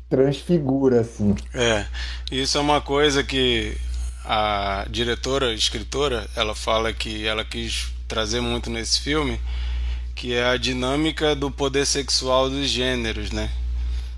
transfigura, 0.09 1.01
assim. 1.01 1.35
É, 1.53 1.85
isso 2.33 2.57
é 2.57 2.61
uma 2.61 2.81
coisa 2.81 3.23
que 3.23 3.77
a 4.25 4.87
diretora, 4.89 5.53
escritora, 5.53 6.29
ela 6.35 6.55
fala 6.55 6.93
que 6.93 7.27
ela 7.27 7.45
quis 7.45 7.93
trazer 8.09 8.41
muito 8.41 8.71
nesse 8.71 9.01
filme, 9.01 9.41
que 10.15 10.35
é 10.35 10.45
a 10.45 10.57
dinâmica 10.57 11.35
do 11.35 11.51
poder 11.51 11.85
sexual 11.85 12.49
dos 12.49 12.69
gêneros, 12.69 13.31
né? 13.31 13.51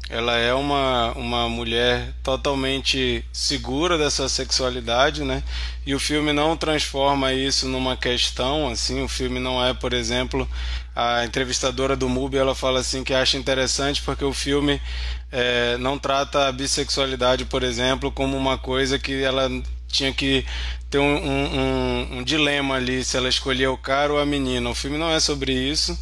Ela 0.09 0.37
é 0.37 0.55
uma, 0.55 1.13
uma 1.17 1.49
mulher 1.49 2.15
totalmente 2.23 3.25
segura 3.33 3.99
dessa 3.99 4.29
sexualidade, 4.29 5.25
né? 5.25 5.43
E 5.85 5.97
o 5.97 5.99
filme 5.99 6.33
não 6.33 6.57
transforma 6.57 7.33
isso 7.33 7.67
numa 7.67 7.97
questão, 7.97 8.69
assim. 8.69 9.03
O 9.03 9.09
filme 9.09 9.41
não 9.41 9.65
é, 9.65 9.75
por 9.75 9.93
exemplo, 9.93 10.49
a 10.95 11.25
entrevistadora 11.25 11.97
do 11.97 12.09
MUBI, 12.09 12.39
ela 12.39 12.55
fala 12.55 12.79
assim 12.81 13.03
que 13.03 13.13
acha 13.13 13.37
interessante 13.37 14.01
porque 14.01 14.25
o 14.25 14.33
filme 14.33 14.81
é, 15.33 15.77
não 15.79 15.99
trata 15.99 16.47
a 16.47 16.53
bissexualidade, 16.53 17.45
por 17.45 17.65
exemplo, 17.65 18.13
como 18.13 18.37
uma 18.37 18.57
coisa 18.57 19.01
que 19.01 19.25
ela 19.25 19.51
tinha 19.97 20.13
que 20.13 20.45
ter 20.91 20.99
um, 20.99 21.17
um, 21.17 22.19
um, 22.19 22.23
dilema 22.23 22.77
ali 22.77 23.05
se 23.05 23.17
ela 23.17 23.29
escolhia 23.29 23.71
o 23.71 23.79
cara 23.79 24.13
ou 24.13 24.19
a 24.19 24.27
menina. 24.27 24.69
O 24.71 24.75
filme 24.75 24.99
não 24.99 25.11
é 25.11 25.21
sobre 25.21 25.53
isso 25.53 25.99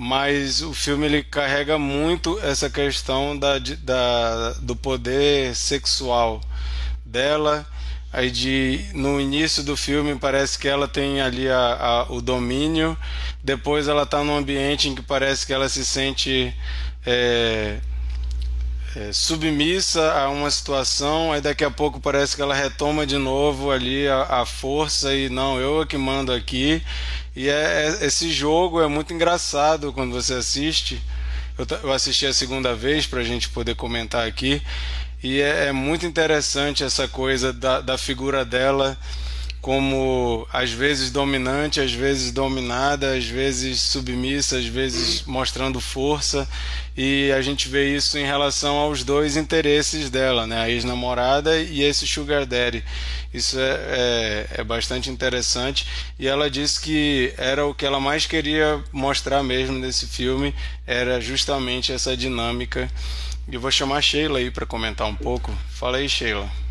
mas 0.00 0.62
o 0.62 0.72
filme 0.72 1.06
ele 1.06 1.24
carrega 1.24 1.76
muito 1.76 2.38
essa 2.40 2.70
questão 2.70 3.36
da, 3.36 3.58
da, 3.58 4.52
do 4.60 4.76
poder 4.76 5.56
sexual 5.56 6.40
dela. 7.04 7.66
Aí 8.12 8.30
de 8.30 8.86
no 8.94 9.20
início 9.20 9.60
do 9.64 9.76
filme 9.76 10.14
parece 10.14 10.56
que 10.56 10.68
ela 10.68 10.86
tem 10.86 11.20
ali 11.20 11.48
a, 11.48 11.74
a 11.74 12.12
o 12.12 12.22
domínio, 12.22 12.96
depois 13.42 13.88
ela 13.88 14.04
está 14.04 14.22
num 14.22 14.36
ambiente 14.36 14.88
em 14.88 14.94
que 14.94 15.02
parece 15.02 15.44
que 15.44 15.52
ela 15.52 15.68
se 15.68 15.84
sente 15.84 16.54
é, 17.04 17.80
é, 18.96 19.12
submissa 19.12 20.12
a 20.12 20.30
uma 20.30 20.50
situação, 20.50 21.32
aí 21.32 21.40
daqui 21.40 21.64
a 21.64 21.70
pouco 21.70 22.00
parece 22.00 22.34
que 22.34 22.42
ela 22.42 22.54
retoma 22.54 23.06
de 23.06 23.18
novo 23.18 23.70
ali 23.70 24.08
a, 24.08 24.40
a 24.40 24.46
força 24.46 25.14
e 25.14 25.28
não, 25.28 25.60
eu 25.60 25.82
é 25.82 25.86
que 25.86 25.96
mando 25.98 26.32
aqui. 26.32 26.82
E 27.36 27.48
é, 27.48 27.96
é, 28.00 28.06
esse 28.06 28.30
jogo 28.32 28.80
é 28.80 28.88
muito 28.88 29.12
engraçado 29.12 29.92
quando 29.92 30.12
você 30.12 30.34
assiste. 30.34 31.00
Eu, 31.58 31.66
eu 31.82 31.92
assisti 31.92 32.26
a 32.26 32.32
segunda 32.32 32.74
vez 32.74 33.06
para 33.06 33.20
a 33.20 33.24
gente 33.24 33.48
poder 33.50 33.74
comentar 33.74 34.26
aqui. 34.26 34.62
E 35.22 35.40
é, 35.40 35.66
é, 35.66 35.72
muito 35.72 36.06
interessante 36.06 36.82
essa 36.82 37.06
coisa 37.06 37.52
da, 37.52 37.80
da 37.80 37.98
figura 37.98 38.44
dela 38.44 38.96
como 39.60 40.46
às 40.52 40.70
vezes 40.70 41.10
dominante, 41.10 41.80
às 41.80 41.92
vezes 41.92 42.30
dominada, 42.30 43.14
às 43.14 43.24
vezes 43.24 43.80
submissa, 43.80 44.56
às 44.56 44.66
vezes 44.66 45.22
mostrando 45.22 45.80
força. 45.80 46.48
E 46.96 47.30
a 47.32 47.40
gente 47.40 47.68
vê 47.68 47.94
isso 47.94 48.18
em 48.18 48.24
relação 48.24 48.76
aos 48.76 49.04
dois 49.04 49.36
interesses 49.36 50.10
dela, 50.10 50.46
né? 50.46 50.60
a 50.60 50.68
ex-namorada 50.68 51.56
e 51.56 51.82
esse 51.82 52.06
Sugar 52.06 52.44
Daddy. 52.44 52.84
Isso 53.32 53.58
é, 53.58 53.70
é, 53.70 54.46
é, 54.58 54.64
bastante 54.64 55.10
interessante. 55.10 55.86
E 56.18 56.26
ela 56.26 56.50
disse 56.50 56.80
que 56.80 57.32
era 57.36 57.64
o 57.64 57.74
que 57.74 57.86
ela 57.86 58.00
mais 58.00 58.26
queria 58.26 58.82
mostrar 58.92 59.42
mesmo 59.42 59.78
nesse 59.78 60.06
filme, 60.06 60.54
era 60.86 61.20
justamente 61.20 61.92
essa 61.92 62.16
dinâmica. 62.16 62.90
E 63.50 63.56
vou 63.56 63.70
chamar 63.70 63.98
a 63.98 64.02
Sheila 64.02 64.38
aí 64.38 64.50
para 64.50 64.66
comentar 64.66 65.06
um 65.06 65.14
pouco. 65.14 65.56
Fala 65.70 65.98
aí, 65.98 66.08
Sheila. 66.08 66.67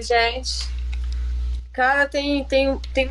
Gente. 0.00 0.68
Cara, 1.72 2.06
tem, 2.06 2.44
tem, 2.44 2.78
tem 2.92 3.10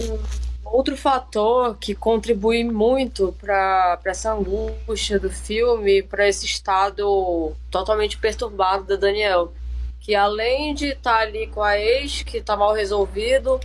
um 0.00 0.18
outro 0.64 0.96
fator 0.96 1.76
que 1.78 1.94
contribui 1.94 2.64
muito 2.64 3.34
para 3.40 4.00
essa 4.04 4.32
angústia 4.32 5.18
do 5.18 5.30
filme, 5.30 6.02
para 6.02 6.28
esse 6.28 6.46
estado 6.46 7.54
totalmente 7.70 8.18
perturbado 8.18 8.84
da 8.84 8.96
Daniel 8.96 9.52
que 10.00 10.14
além 10.14 10.74
de 10.74 10.86
estar 10.86 11.12
tá 11.12 11.18
ali 11.18 11.46
com 11.46 11.62
a 11.62 11.78
ex, 11.78 12.22
que 12.22 12.38
está 12.38 12.56
mal 12.56 12.72
resolvido, 12.72 13.60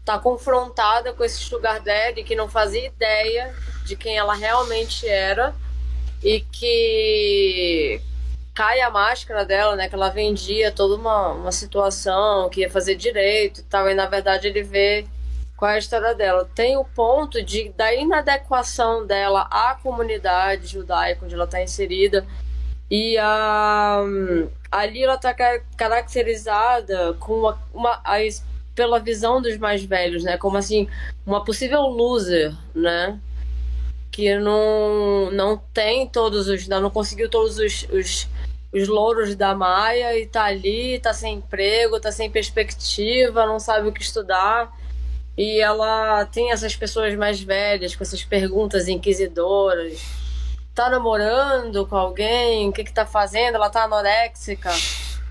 está 0.00 0.18
confrontada 0.18 1.12
com 1.12 1.24
esse 1.24 1.38
sugar 1.38 1.80
daddy 1.80 2.24
que 2.24 2.34
não 2.34 2.48
fazia 2.48 2.86
ideia 2.86 3.54
de 3.84 3.96
quem 3.96 4.16
ela 4.16 4.34
realmente 4.34 5.06
era 5.06 5.54
e 6.22 6.40
que 6.40 8.00
cai 8.56 8.80
a 8.80 8.90
máscara 8.90 9.44
dela, 9.44 9.76
né? 9.76 9.86
Que 9.86 9.94
ela 9.94 10.08
vendia 10.08 10.72
toda 10.72 10.94
uma, 10.96 11.32
uma 11.32 11.52
situação, 11.52 12.48
que 12.48 12.62
ia 12.62 12.70
fazer 12.70 12.94
direito 12.94 13.60
e 13.60 13.64
tal, 13.64 13.88
e 13.88 13.94
na 13.94 14.06
verdade 14.06 14.48
ele 14.48 14.62
vê 14.62 15.06
qual 15.54 15.70
é 15.70 15.74
a 15.74 15.78
história 15.78 16.14
dela. 16.14 16.48
Tem 16.54 16.74
o 16.78 16.84
ponto 16.84 17.42
de 17.42 17.68
da 17.76 17.94
inadequação 17.94 19.06
dela 19.06 19.46
à 19.50 19.76
comunidade 19.82 20.68
judaica 20.68 21.26
onde 21.26 21.34
ela 21.34 21.44
está 21.44 21.62
inserida 21.62 22.26
e 22.90 23.18
a, 23.18 24.02
ali 24.72 25.02
ela 25.02 25.16
está 25.16 25.34
caracterizada 25.76 27.14
com 27.20 27.34
uma, 27.40 27.62
uma 27.74 28.00
a, 28.04 28.18
pela 28.74 28.98
visão 28.98 29.42
dos 29.42 29.58
mais 29.58 29.84
velhos, 29.84 30.24
né? 30.24 30.38
Como 30.38 30.56
assim, 30.56 30.88
uma 31.26 31.44
possível 31.44 31.82
loser, 31.82 32.54
né? 32.74 33.18
Que 34.10 34.38
não, 34.38 35.30
não 35.30 35.58
tem 35.74 36.08
todos 36.08 36.48
os. 36.48 36.66
Não 36.68 36.88
conseguiu 36.88 37.28
todos 37.28 37.58
os, 37.58 37.86
os, 37.90 38.28
os 38.78 38.88
louros 38.88 39.34
da 39.34 39.54
Maia 39.54 40.18
e 40.18 40.26
tá 40.26 40.44
ali, 40.44 40.98
tá 40.98 41.12
sem 41.12 41.36
emprego, 41.36 42.00
tá 42.00 42.12
sem 42.12 42.30
perspectiva, 42.30 43.46
não 43.46 43.58
sabe 43.58 43.88
o 43.88 43.92
que 43.92 44.02
estudar. 44.02 44.72
E 45.36 45.60
ela 45.60 46.24
tem 46.26 46.50
essas 46.50 46.74
pessoas 46.74 47.14
mais 47.14 47.40
velhas 47.40 47.94
com 47.94 48.02
essas 48.02 48.24
perguntas 48.24 48.88
inquisidoras 48.88 50.26
tá 50.76 50.90
namorando 50.90 51.86
com 51.86 51.96
alguém, 51.96 52.68
o 52.68 52.72
que 52.72 52.84
que 52.84 52.92
tá 52.92 53.06
fazendo, 53.06 53.54
ela 53.54 53.70
tá 53.70 53.84
anoréxica. 53.84 54.70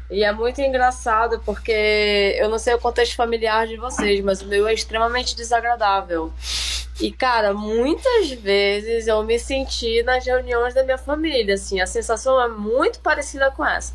E 0.09 0.23
é 0.23 0.31
muito 0.31 0.61
engraçado 0.61 1.41
porque 1.43 2.35
eu 2.37 2.47
não 2.47 2.59
sei 2.59 2.75
o 2.75 2.79
contexto 2.79 3.15
familiar 3.15 3.65
de 3.65 3.75
vocês, 3.75 4.23
mas 4.23 4.41
o 4.41 4.45
meu 4.45 4.67
é 4.67 4.73
extremamente 4.73 5.35
desagradável. 5.35 6.31
E, 6.99 7.11
cara, 7.11 7.53
muitas 7.53 8.31
vezes 8.31 9.07
eu 9.07 9.21
me 9.23 9.37
senti 9.37 10.01
nas 10.03 10.25
reuniões 10.25 10.73
da 10.73 10.83
minha 10.83 10.97
família, 10.97 11.55
assim, 11.55 11.81
a 11.81 11.87
sensação 11.87 12.41
é 12.41 12.47
muito 12.47 12.99
parecida 12.99 13.51
com 13.51 13.65
essa. 13.65 13.93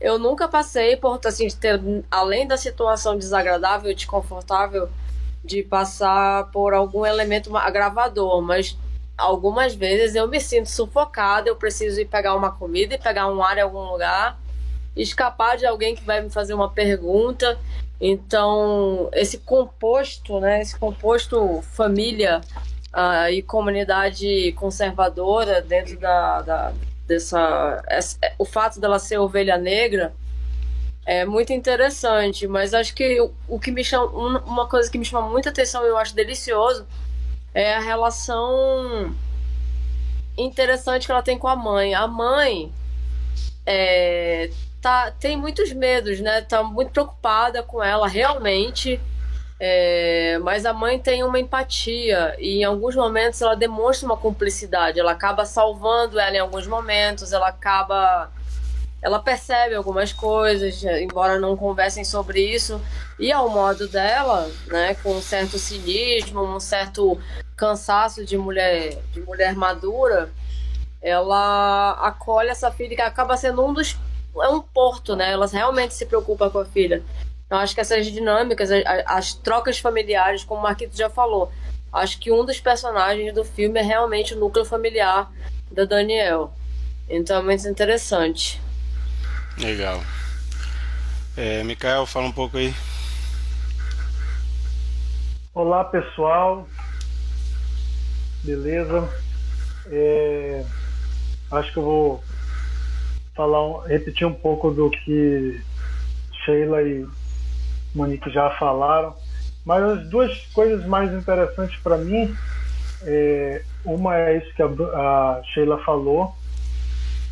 Eu 0.00 0.18
nunca 0.18 0.48
passei 0.48 0.96
por, 0.96 1.20
assim, 1.26 1.48
ter, 1.48 1.80
além 2.10 2.46
da 2.46 2.56
situação 2.56 3.18
desagradável 3.18 3.92
desconfortável, 3.92 4.88
de 5.44 5.62
passar 5.62 6.50
por 6.52 6.72
algum 6.72 7.04
elemento 7.04 7.54
agravador, 7.56 8.40
mas 8.40 8.78
algumas 9.16 9.74
vezes 9.74 10.14
eu 10.14 10.28
me 10.28 10.40
sinto 10.40 10.70
sufocada, 10.70 11.48
eu 11.48 11.56
preciso 11.56 12.00
ir 12.00 12.04
pegar 12.06 12.34
uma 12.34 12.52
comida 12.52 12.94
e 12.94 12.98
pegar 12.98 13.26
um 13.28 13.42
ar 13.42 13.58
em 13.58 13.62
algum 13.62 13.90
lugar, 13.90 14.38
escapar 14.98 15.56
de 15.56 15.64
alguém 15.64 15.94
que 15.94 16.02
vai 16.02 16.20
me 16.20 16.28
fazer 16.28 16.52
uma 16.54 16.68
pergunta. 16.68 17.58
Então, 18.00 19.08
esse 19.12 19.38
composto, 19.38 20.38
né, 20.40 20.60
esse 20.60 20.78
composto 20.78 21.62
família 21.72 22.40
uh, 22.94 23.30
e 23.30 23.42
comunidade 23.42 24.52
conservadora 24.52 25.62
dentro 25.62 25.98
da, 25.98 26.42
da 26.42 26.72
dessa 27.06 27.82
essa, 27.88 28.18
o 28.38 28.44
fato 28.44 28.78
dela 28.78 28.98
ser 28.98 29.16
ovelha 29.16 29.56
negra 29.56 30.12
é 31.06 31.24
muito 31.24 31.54
interessante, 31.54 32.46
mas 32.46 32.74
acho 32.74 32.94
que 32.94 33.18
o, 33.18 33.32
o 33.48 33.58
que 33.58 33.70
me 33.70 33.82
chama 33.82 34.04
uma 34.44 34.68
coisa 34.68 34.90
que 34.90 34.98
me 34.98 35.06
chama 35.06 35.26
muita 35.26 35.48
atenção 35.48 35.82
e 35.84 35.88
eu 35.88 35.96
acho 35.96 36.14
delicioso 36.14 36.86
é 37.54 37.74
a 37.74 37.80
relação 37.80 39.14
interessante 40.36 41.06
que 41.06 41.12
ela 41.12 41.22
tem 41.22 41.38
com 41.38 41.48
a 41.48 41.56
mãe. 41.56 41.94
A 41.94 42.06
mãe 42.06 42.70
é, 43.64 44.50
tá, 44.88 45.10
tem 45.20 45.36
muitos 45.36 45.70
medos, 45.72 46.18
né? 46.20 46.40
Tá 46.40 46.62
muito 46.62 46.90
preocupada 46.92 47.62
com 47.62 47.82
ela, 47.82 48.08
realmente. 48.08 48.98
É, 49.60 50.38
mas 50.42 50.64
a 50.64 50.72
mãe 50.72 50.98
tem 50.98 51.24
uma 51.24 51.38
empatia 51.38 52.36
e 52.38 52.60
em 52.60 52.64
alguns 52.64 52.94
momentos 52.94 53.42
ela 53.42 53.54
demonstra 53.54 54.06
uma 54.06 54.16
cumplicidade. 54.16 54.98
Ela 54.98 55.12
acaba 55.12 55.44
salvando 55.44 56.18
ela 56.18 56.34
em 56.34 56.38
alguns 56.38 56.66
momentos, 56.66 57.32
ela 57.32 57.48
acaba 57.48 58.32
ela 59.00 59.20
percebe 59.20 59.76
algumas 59.76 60.12
coisas, 60.12 60.82
embora 60.82 61.38
não 61.38 61.56
conversem 61.56 62.02
sobre 62.02 62.40
isso, 62.40 62.80
e 63.16 63.30
ao 63.30 63.48
modo 63.48 63.86
dela, 63.86 64.50
né, 64.66 64.94
com 64.96 65.12
um 65.12 65.22
certo 65.22 65.56
cinismo, 65.56 66.42
um 66.42 66.58
certo 66.58 67.16
cansaço 67.56 68.24
de 68.24 68.36
mulher, 68.36 68.98
de 69.12 69.20
mulher 69.20 69.54
madura, 69.54 70.32
ela 71.00 71.92
acolhe 71.92 72.48
essa 72.48 72.72
filha 72.72 72.96
que 72.96 73.02
acaba 73.02 73.36
sendo 73.36 73.64
um 73.64 73.72
dos 73.72 73.96
é 74.42 74.48
um 74.48 74.60
porto, 74.60 75.16
né? 75.16 75.32
Ela 75.32 75.46
realmente 75.46 75.94
se 75.94 76.06
preocupa 76.06 76.50
com 76.50 76.58
a 76.58 76.64
filha. 76.64 77.02
Eu 77.50 77.56
acho 77.56 77.74
que 77.74 77.80
essas 77.80 78.06
dinâmicas, 78.06 78.70
as, 78.70 78.82
as 79.06 79.32
trocas 79.34 79.78
familiares, 79.78 80.44
como 80.44 80.60
o 80.60 80.62
Marquito 80.62 80.96
já 80.96 81.08
falou, 81.08 81.50
acho 81.92 82.18
que 82.18 82.30
um 82.30 82.44
dos 82.44 82.60
personagens 82.60 83.34
do 83.34 83.44
filme 83.44 83.80
é 83.80 83.82
realmente 83.82 84.34
o 84.34 84.38
núcleo 84.38 84.64
familiar 84.64 85.30
da 85.70 85.84
Daniel. 85.84 86.52
Então 87.08 87.38
é 87.38 87.42
muito 87.42 87.66
interessante. 87.66 88.60
Legal. 89.56 90.02
É, 91.36 91.62
Mikael, 91.62 92.04
fala 92.04 92.26
um 92.26 92.32
pouco 92.32 92.58
aí. 92.58 92.74
Olá, 95.54 95.84
pessoal. 95.84 96.68
Beleza? 98.44 99.08
É, 99.86 100.64
acho 101.50 101.72
que 101.72 101.78
eu 101.78 101.82
vou 101.82 102.24
falar, 103.38 103.86
repetir 103.86 104.26
um 104.26 104.34
pouco 104.34 104.72
do 104.72 104.90
que 104.90 105.60
Sheila 106.44 106.82
e 106.82 107.06
Monique 107.94 108.28
já 108.30 108.50
falaram. 108.58 109.14
Mas 109.64 109.82
as 109.84 110.08
duas 110.08 110.36
coisas 110.52 110.84
mais 110.84 111.12
interessantes 111.12 111.78
para 111.80 111.96
mim, 111.96 112.34
é, 113.02 113.62
uma 113.84 114.16
é 114.16 114.38
isso 114.38 114.52
que 114.54 114.62
a, 114.62 114.66
a 114.66 115.42
Sheila 115.54 115.78
falou, 115.84 116.34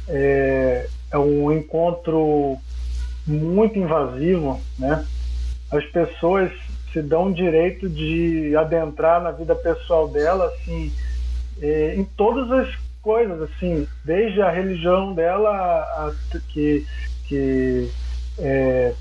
é, 0.08 0.88
é 1.10 1.18
um 1.18 1.50
encontro 1.50 2.56
muito 3.26 3.76
invasivo, 3.76 4.60
né? 4.78 5.04
As 5.72 5.84
pessoas 5.86 6.52
se 6.92 7.02
dão 7.02 7.26
o 7.26 7.34
direito 7.34 7.88
de 7.88 8.54
adentrar 8.56 9.20
na 9.20 9.32
vida 9.32 9.56
pessoal 9.56 10.06
dela, 10.06 10.46
assim, 10.46 10.92
é, 11.60 11.96
em 11.96 12.04
todas 12.04 12.50
as 12.52 12.85
coisas, 13.06 13.40
assim, 13.40 13.86
desde 14.04 14.42
a 14.42 14.50
religião 14.50 15.14
dela, 15.14 15.48
a, 15.48 16.12
que, 16.52 16.84
que 17.28 17.88
é, 18.36 18.92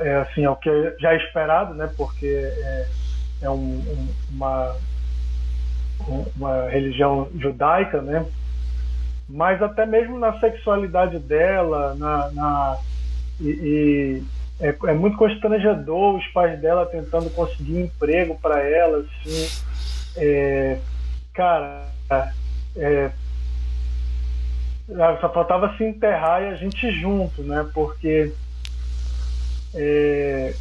é, 0.00 0.16
assim, 0.16 0.44
é 0.44 0.50
o 0.50 0.56
que 0.56 0.96
já 0.98 1.12
é 1.12 1.16
esperado, 1.18 1.72
né? 1.72 1.88
Porque 1.96 2.26
é, 2.26 2.88
é 3.42 3.48
um, 3.48 3.78
um, 3.78 4.08
uma, 4.32 4.76
uma 6.36 6.68
religião 6.68 7.28
judaica, 7.38 8.02
né? 8.02 8.26
mas 9.28 9.62
até 9.62 9.86
mesmo 9.86 10.18
na 10.18 10.38
sexualidade 10.40 11.18
dela, 11.20 11.94
na, 11.94 12.30
na 12.32 12.78
e, 13.40 13.48
e 13.48 14.22
é, 14.60 14.76
é, 14.88 14.92
muito 14.92 15.16
constrangedor 15.16 16.16
os 16.16 16.26
pais 16.28 16.60
dela 16.60 16.84
tentando 16.84 17.30
conseguir 17.30 17.80
emprego 17.80 18.38
para 18.42 18.60
ela, 18.60 18.98
assim, 18.98 19.48
é, 20.16 20.78
cara, 21.32 21.86
é, 22.76 23.10
só 25.20 25.32
faltava 25.32 25.76
se 25.76 25.84
enterrar 25.84 26.42
e 26.42 26.46
a 26.46 26.54
gente 26.54 26.90
junto, 27.00 27.42
né? 27.42 27.68
Porque 27.72 28.32
é, 29.74 30.54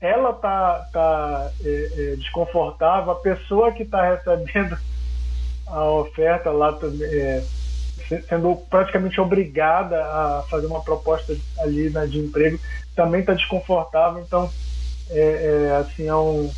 ela 0.00 0.32
tá, 0.32 0.88
tá 0.92 1.50
é, 1.64 1.90
é, 1.96 2.16
desconfortável, 2.16 3.12
a 3.12 3.16
pessoa 3.16 3.72
que 3.72 3.82
está 3.82 4.10
recebendo 4.10 4.78
a 5.66 5.84
oferta 5.84 6.50
lá 6.50 6.72
também 6.72 7.08
sendo 8.28 8.56
praticamente 8.68 9.20
obrigada 9.20 10.02
a 10.02 10.44
fazer 10.50 10.66
uma 10.66 10.82
proposta 10.82 11.36
ali 11.60 11.90
né, 11.90 12.06
de 12.06 12.18
emprego, 12.18 12.58
também 12.96 13.20
está 13.20 13.34
desconfortável. 13.34 14.20
Então, 14.20 14.50
é, 15.10 15.20
é, 15.68 15.76
assim, 15.76 16.08
é 16.08 16.14
um, 16.14 16.50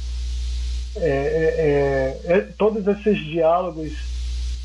é, 0.96 2.20
é, 2.26 2.32
é, 2.32 2.40
todos 2.56 2.86
esses 2.86 3.18
diálogos 3.18 3.92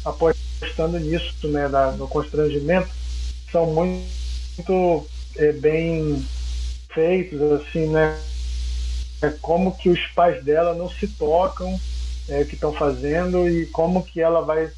apostando 0.10 1.00
nisso, 1.00 1.48
né, 1.48 1.68
da, 1.70 1.92
no 1.92 2.08
constrangimento, 2.08 2.90
são 3.52 3.68
muito 3.68 5.08
bem 5.62 6.26
feitos, 6.94 7.42
assim, 7.62 7.88
né? 7.88 8.18
como 9.42 9.76
que 9.76 9.90
os 9.90 10.00
pais 10.08 10.44
dela 10.44 10.74
não 10.74 10.90
se 10.90 11.08
tocam 11.08 11.80
é, 12.30 12.44
que 12.44 12.56
estão 12.56 12.74
fazendo 12.74 13.50
e 13.50 13.66
como 13.68 14.04
que 14.04 14.22
ela 14.22 14.42
vai 14.42 14.70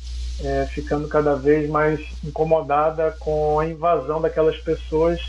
é, 0.43 0.67
ficando 0.67 1.07
cada 1.07 1.35
vez 1.35 1.69
mais 1.69 1.99
incomodada 2.23 3.15
com 3.19 3.59
a 3.59 3.67
invasão 3.67 4.21
daquelas 4.21 4.57
pessoas, 4.57 5.19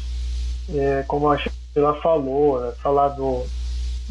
é, 0.73 1.05
como 1.09 1.29
a 1.31 1.39
Sheila 1.39 2.01
falou, 2.01 2.61
né, 2.61 2.73
falar 2.83 3.09
do, 3.09 3.45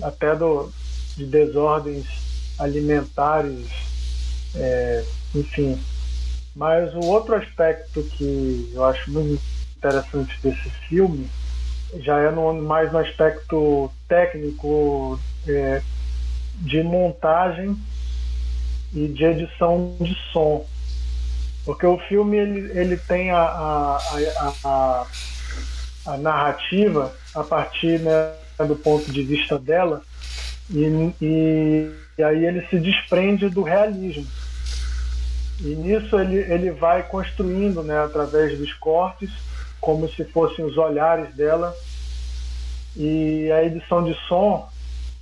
até 0.01 0.35
do, 0.35 0.71
de 1.15 1.25
desordens 1.25 2.05
alimentares, 2.57 3.67
é, 4.55 5.05
enfim. 5.35 5.79
Mas 6.55 6.93
o 6.93 6.99
outro 6.99 7.35
aspecto 7.35 8.03
que 8.03 8.71
eu 8.73 8.83
acho 8.85 9.11
muito 9.11 9.41
interessante 9.77 10.37
desse 10.41 10.69
filme 10.87 11.29
já 11.97 12.19
é 12.19 12.31
no, 12.31 12.53
mais 12.61 12.91
no 12.91 12.99
aspecto 12.99 13.91
técnico 14.07 15.19
é, 15.47 15.81
de 16.55 16.83
montagem 16.83 17.75
e 18.93 19.07
de 19.07 19.23
edição 19.23 19.95
de 19.99 20.15
som. 20.31 20.65
Porque 21.65 21.85
o 21.85 21.97
filme 21.99 22.37
ele, 22.37 22.79
ele 22.79 22.97
tem 22.97 23.31
a, 23.31 23.41
a, 23.41 24.53
a, 24.63 25.07
a, 26.07 26.17
narrativa 26.17 27.13
a 27.35 27.43
partir 27.43 27.99
né, 27.99 28.33
do 28.67 28.75
ponto 28.75 29.11
de 29.11 29.23
vista 29.23 29.59
dela 29.59 30.01
e, 30.69 31.13
e, 31.21 31.91
e, 32.17 32.23
aí 32.23 32.45
ele 32.45 32.65
se 32.67 32.79
desprende 32.79 33.49
do 33.49 33.61
realismo. 33.61 34.25
E 35.61 35.75
nisso 35.75 36.19
ele, 36.19 36.37
ele 36.37 36.71
vai 36.71 37.03
construindo 37.03 37.83
né, 37.83 37.97
através 37.99 38.57
dos 38.57 38.73
cortes, 38.73 39.29
como 39.81 40.07
se 40.09 40.23
fossem 40.25 40.63
os 40.63 40.77
olhares 40.77 41.33
dela. 41.35 41.73
E 42.95 43.51
a 43.51 43.63
edição 43.63 44.03
de 44.03 44.13
som, 44.27 44.67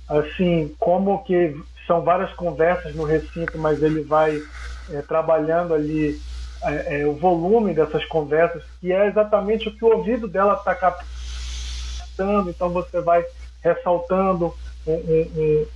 assim, 0.08 0.74
como 0.78 1.24
que 1.24 1.56
são 1.86 2.02
várias 2.02 2.32
conversas 2.34 2.94
no 2.94 3.04
recinto, 3.04 3.58
mas 3.58 3.82
ele 3.82 4.02
vai 4.02 4.42
é, 4.90 5.02
trabalhando 5.02 5.74
ali 5.74 6.20
é, 6.62 7.00
é, 7.00 7.06
o 7.06 7.14
volume 7.14 7.74
dessas 7.74 8.04
conversas, 8.06 8.62
que 8.80 8.92
é 8.92 9.06
exatamente 9.06 9.68
o 9.68 9.72
que 9.72 9.84
o 9.84 9.96
ouvido 9.96 10.28
dela 10.28 10.54
está 10.54 10.74
captando, 10.74 12.50
então 12.50 12.68
você 12.70 13.00
vai 13.00 13.24
ressaltando 13.62 14.54
um, 14.86 14.92
um, 14.92 15.66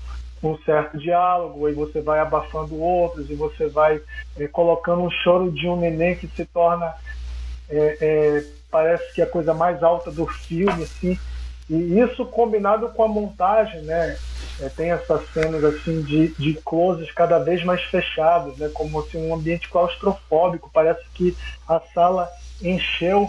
um, 0.42 0.59
certo 0.59 0.98
diálogo, 0.98 1.68
e 1.68 1.72
você 1.72 2.00
vai 2.00 2.18
abafando 2.18 2.81
outros, 2.81 3.31
e 3.31 3.35
você 3.35 3.68
vai 3.68 4.00
é, 4.37 4.46
colocando 4.48 5.02
um 5.02 5.11
choro 5.11 5.50
de 5.50 5.68
um 5.68 5.76
neném 5.76 6.16
que 6.16 6.26
se 6.28 6.44
torna, 6.44 6.94
é, 7.68 7.98
é, 8.00 8.44
parece 8.70 9.12
que 9.14 9.20
é 9.20 9.24
a 9.24 9.31
coisa 9.31 9.55
mais 9.55 9.83
alta 9.83 10.11
do 10.11 10.26
filme, 10.26 10.83
assim, 10.83 11.18
e 11.70 12.00
isso 12.00 12.26
combinado 12.26 12.88
com 12.90 13.02
a 13.02 13.09
montagem, 13.09 13.83
né? 13.83 14.16
É, 14.61 14.68
tem 14.68 14.90
essas 14.90 15.26
cenas 15.33 15.64
assim 15.64 16.02
de, 16.02 16.28
de 16.35 16.55
closes 16.64 17.11
cada 17.12 17.38
vez 17.38 17.64
mais 17.64 17.83
fechados, 17.85 18.59
né? 18.59 18.70
Como 18.74 19.00
assim, 19.00 19.26
um 19.26 19.35
ambiente 19.35 19.68
claustrofóbico. 19.70 20.70
Parece 20.72 21.02
que 21.14 21.37
a 21.66 21.81
sala 21.94 22.28
encheu, 22.61 23.26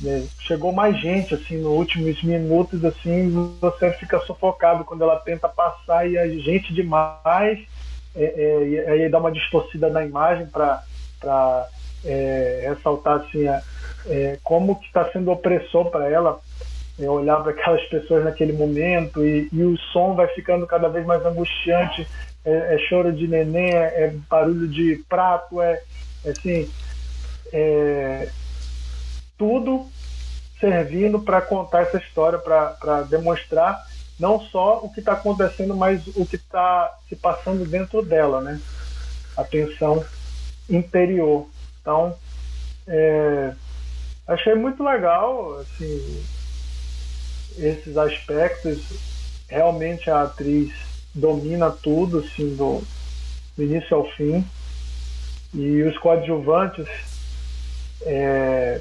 né? 0.00 0.26
chegou 0.40 0.72
mais 0.72 0.98
gente 0.98 1.34
assim 1.34 1.58
nos 1.58 1.72
últimos 1.72 2.22
minutos, 2.22 2.84
assim 2.84 3.30
você 3.60 3.92
fica 3.92 4.18
sufocado 4.20 4.84
quando 4.84 5.02
ela 5.02 5.16
tenta 5.16 5.48
passar 5.48 6.08
e 6.08 6.16
a 6.16 6.26
gente 6.28 6.72
demais. 6.72 7.58
É, 8.14 8.24
é, 8.24 8.68
e 8.68 8.78
aí 8.80 9.08
dá 9.08 9.18
uma 9.18 9.30
distorcida 9.30 9.88
na 9.88 10.04
imagem 10.04 10.46
para 10.46 10.82
é, 12.04 12.66
ressaltar 12.68 13.20
assim 13.20 13.46
a, 13.46 13.62
é, 14.06 14.38
como 14.42 14.76
que 14.76 14.86
está 14.86 15.04
sendo 15.12 15.30
opressor 15.30 15.90
para 15.90 16.08
ela 16.08 16.40
é, 16.98 17.08
olhar 17.08 17.36
para 17.42 17.52
aquelas 17.52 17.82
pessoas 17.84 18.24
naquele 18.24 18.52
momento 18.52 19.24
e, 19.24 19.48
e, 19.52 19.62
o 19.62 19.76
som 19.92 20.14
vai 20.14 20.26
ficando 20.28 20.66
cada 20.66 20.88
vez 20.88 21.06
mais 21.06 21.24
angustiante. 21.24 22.06
É, 22.44 22.74
é 22.74 22.78
choro 22.88 23.12
de 23.12 23.28
neném, 23.28 23.70
é, 23.74 24.04
é, 24.04 24.14
barulho 24.28 24.66
de 24.66 25.04
prato, 25.08 25.60
é, 25.60 25.80
é 26.24 26.30
assim, 26.30 26.70
é, 27.52 28.28
tudo 29.40 29.88
servindo 30.60 31.18
para 31.18 31.40
contar 31.40 31.80
essa 31.80 31.96
história, 31.96 32.38
para 32.38 33.00
demonstrar 33.08 33.82
não 34.18 34.38
só 34.38 34.80
o 34.84 34.92
que 34.92 35.00
está 35.00 35.14
acontecendo, 35.14 35.74
mas 35.74 36.06
o 36.08 36.26
que 36.26 36.36
está 36.36 36.94
se 37.08 37.16
passando 37.16 37.64
dentro 37.64 38.02
dela, 38.02 38.42
né? 38.42 38.60
A 39.34 39.42
tensão 39.42 40.04
interior. 40.68 41.48
Então, 41.80 42.14
é, 42.86 43.54
achei 44.28 44.54
muito 44.54 44.84
legal, 44.84 45.58
assim, 45.60 46.22
esses 47.56 47.96
aspectos, 47.96 48.78
realmente 49.48 50.10
a 50.10 50.24
atriz 50.24 50.70
domina 51.14 51.70
tudo, 51.70 52.18
assim, 52.18 52.54
do, 52.54 52.82
do 53.56 53.62
início 53.62 53.96
ao 53.96 54.06
fim. 54.10 54.46
E 55.54 55.82
os 55.82 55.96
coadjuvantes 55.96 56.86
é, 58.02 58.80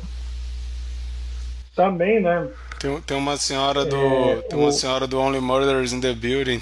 também, 1.79 2.19
né? 2.19 2.45
Tem, 2.77 3.01
tem 3.01 3.17
uma 3.17 3.37
senhora 3.37 3.85
do. 3.85 3.95
É, 3.95 4.35
tem 4.49 4.59
uma 4.59 4.67
o... 4.67 4.71
senhora 4.71 5.07
do 5.07 5.17
Only 5.17 5.39
Murders 5.39 5.93
in 5.93 6.01
the 6.01 6.11
Building. 6.13 6.61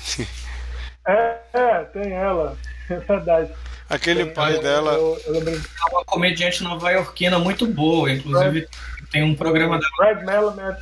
É, 1.08 1.38
é 1.54 1.84
tem 1.86 2.14
ela, 2.14 2.56
é 2.88 2.98
verdade. 2.98 3.50
Aquele 3.90 4.26
tem, 4.26 4.34
pai 4.34 4.58
eu, 4.58 4.62
dela. 4.62 4.94
Eu, 4.94 5.20
eu, 5.26 5.36
eu 5.36 5.56
é 5.56 5.92
uma 5.92 6.06
comediante 6.06 6.62
nova-iorquina 6.64 7.40
muito 7.40 7.66
boa, 7.66 8.12
inclusive 8.12 8.62
Brad, 8.62 9.10
tem 9.12 9.24
um 9.24 9.34
programa 9.34 9.80
da. 9.80 9.88
Brad 9.98 10.24
Melamed 10.24 10.78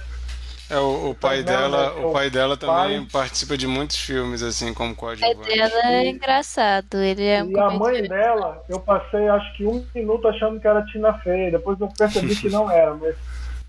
é, 0.68 0.80
o, 0.80 1.12
o 1.12 1.16
pai 1.16 1.44
dela, 1.44 1.94
o 2.00 2.12
pai 2.12 2.30
dela 2.30 2.58
também 2.58 3.06
pai... 3.06 3.22
participa 3.22 3.56
de 3.56 3.68
muitos 3.68 3.98
filmes, 3.98 4.42
assim, 4.42 4.74
como 4.74 4.96
coadjuvante. 4.96 5.38
O 5.38 5.42
pai 5.42 5.56
dela 5.56 5.94
é 5.94 6.10
engraçado, 6.10 6.98
ele 6.98 7.24
é 7.24 7.44
um 7.44 7.52
E 7.52 7.60
a 7.60 7.70
mãe 7.70 8.02
dela, 8.02 8.64
eu 8.68 8.80
passei 8.80 9.28
acho 9.28 9.56
que 9.56 9.66
um 9.66 9.86
minuto 9.94 10.28
achando 10.28 10.60
que 10.60 10.68
era 10.68 10.84
Tina 10.88 11.14
Fey, 11.20 11.52
depois 11.52 11.80
eu 11.80 11.88
percebi 11.96 12.36
que 12.36 12.50
não 12.50 12.70
era, 12.72 12.96
mas 12.96 13.16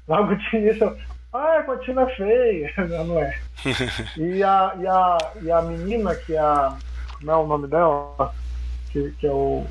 logo 0.09 0.35
de 0.35 0.57
início 0.57 0.97
ah, 1.33 1.57
é 1.59 1.63
com 1.63 1.73
a 1.73 1.79
Tina 1.79 2.07
Fey, 2.07 2.73
não, 2.89 3.05
não 3.05 3.19
é. 3.21 3.39
E 4.17 4.43
a, 4.43 4.75
e, 4.79 4.87
a, 4.87 5.19
e 5.43 5.51
a 5.51 5.63
menina, 5.63 6.15
que 6.15 6.35
é 6.35 6.39
a, 6.39 6.77
como 7.19 7.31
é 7.31 7.37
o 7.37 7.47
nome 7.47 7.69
dela? 7.69 8.35
Que, 8.91 9.11
que 9.13 9.27
é 9.27 9.31
o, 9.31 9.67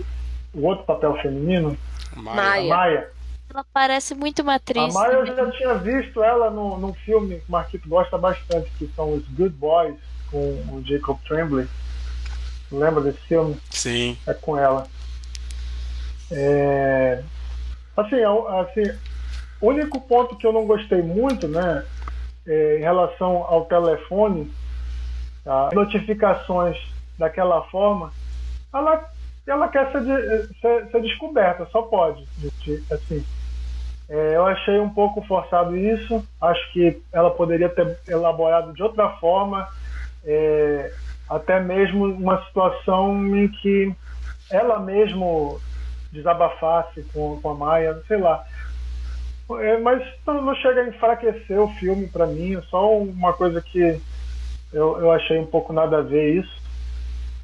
o 0.54 0.62
outro 0.62 0.86
papel 0.86 1.16
feminino? 1.22 1.78
Maia. 2.16 2.70
Maia 2.70 3.16
ela 3.56 3.66
parece 3.74 4.14
muito 4.14 4.42
uma 4.42 4.56
atriz. 4.56 4.94
A 4.94 5.00
Maia 5.00 5.14
eu 5.14 5.26
já 5.26 5.52
tinha 5.52 5.76
visto 5.76 6.22
ela 6.22 6.50
no, 6.50 6.78
num 6.78 6.94
filme 6.94 7.38
que 7.40 7.48
o 7.48 7.52
Marquito 7.52 7.88
gosta 7.88 8.18
bastante, 8.18 8.70
que 8.78 8.86
são 8.94 9.14
os 9.14 9.26
Good 9.30 9.56
Boys, 9.56 9.96
com 10.30 10.38
o 10.38 10.84
Jacob 10.86 11.18
Tremblay. 11.26 11.66
Lembra 12.70 13.02
desse 13.02 13.20
filme? 13.20 13.58
Sim. 13.70 14.18
É 14.28 14.34
com 14.34 14.58
ela. 14.58 14.86
É... 16.30 17.24
Assim, 17.96 18.18
assim, 18.24 18.98
o 19.62 19.68
único 19.68 20.00
ponto 20.02 20.36
que 20.36 20.46
eu 20.46 20.54
não 20.54 20.66
gostei 20.66 21.02
muito, 21.02 21.48
né, 21.48 21.86
é, 22.48 22.78
em 22.78 22.82
relação 22.82 23.46
ao 23.48 23.66
telefone, 23.66 24.52
tá? 25.44 25.70
notificações 25.74 26.78
daquela 27.18 27.62
forma, 27.64 28.12
ela, 28.74 29.10
ela 29.48 29.68
quer 29.68 29.92
ser, 29.92 30.04
ser, 30.62 30.92
ser 30.92 31.02
descoberta, 31.02 31.66
só 31.72 31.82
pode. 31.84 32.26
Assim, 32.92 33.26
é, 34.10 34.36
eu 34.36 34.46
achei 34.46 34.80
um 34.80 34.90
pouco 34.90 35.22
forçado 35.26 35.76
isso. 35.76 36.24
Acho 36.40 36.74
que 36.74 37.02
ela 37.12 37.32
poderia 37.32 37.70
ter 37.70 37.98
elaborado 38.08 38.74
de 38.74 38.84
outra 38.84 39.10
forma, 39.18 39.68
é, 40.24 40.92
até 41.30 41.60
mesmo 41.60 42.06
uma 42.06 42.44
situação 42.46 43.36
em 43.36 43.48
que 43.48 43.96
ela 44.52 44.80
mesmo 44.80 45.60
desabafasse 46.12 47.04
com, 47.14 47.40
com 47.42 47.50
a 47.50 47.56
Maia, 47.56 48.02
sei 48.08 48.18
lá. 48.18 48.44
É, 49.60 49.78
mas 49.78 50.04
não, 50.26 50.56
chega 50.56 50.82
a 50.82 50.88
enfraquecer 50.88 51.60
o 51.60 51.68
filme 51.76 52.08
para 52.08 52.26
mim, 52.26 52.56
é 52.56 52.62
só 52.64 52.98
uma 52.98 53.34
coisa 53.34 53.62
que 53.62 53.80
eu, 54.74 55.00
eu 55.00 55.12
achei 55.12 55.38
um 55.40 55.46
pouco 55.46 55.72
nada 55.72 56.00
a 56.00 56.02
ver 56.02 56.36
isso. 56.36 56.64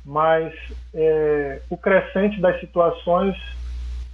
Mas 0.04 0.52
é, 0.94 1.62
o 1.70 1.78
crescente 1.78 2.42
das 2.42 2.60
situações 2.60 3.36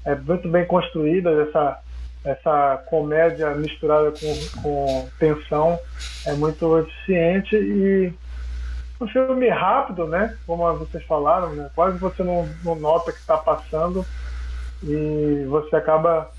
é 0.04 0.16
muito 0.16 0.50
bem 0.50 0.66
construída, 0.66 1.32
essa 1.44 1.82
essa 2.26 2.84
comédia 2.88 3.52
misturada 3.52 4.12
com, 4.12 4.62
com 4.62 5.10
tensão 5.18 5.80
é 6.26 6.34
muito 6.34 6.78
eficiente 6.80 7.56
e 7.56 8.14
um 9.00 9.08
filme 9.08 9.48
rápido, 9.48 10.08
né? 10.08 10.36
Como 10.46 10.78
vocês 10.78 11.04
falaram, 11.06 11.54
né? 11.54 11.70
quase 11.76 11.98
você 12.00 12.24
não, 12.24 12.50
não 12.64 12.76
nota 12.76 13.12
que 13.12 13.20
está 13.20 13.38
passando 13.38 14.06
e 14.84 15.46
você 15.48 15.76
acaba 15.76 16.30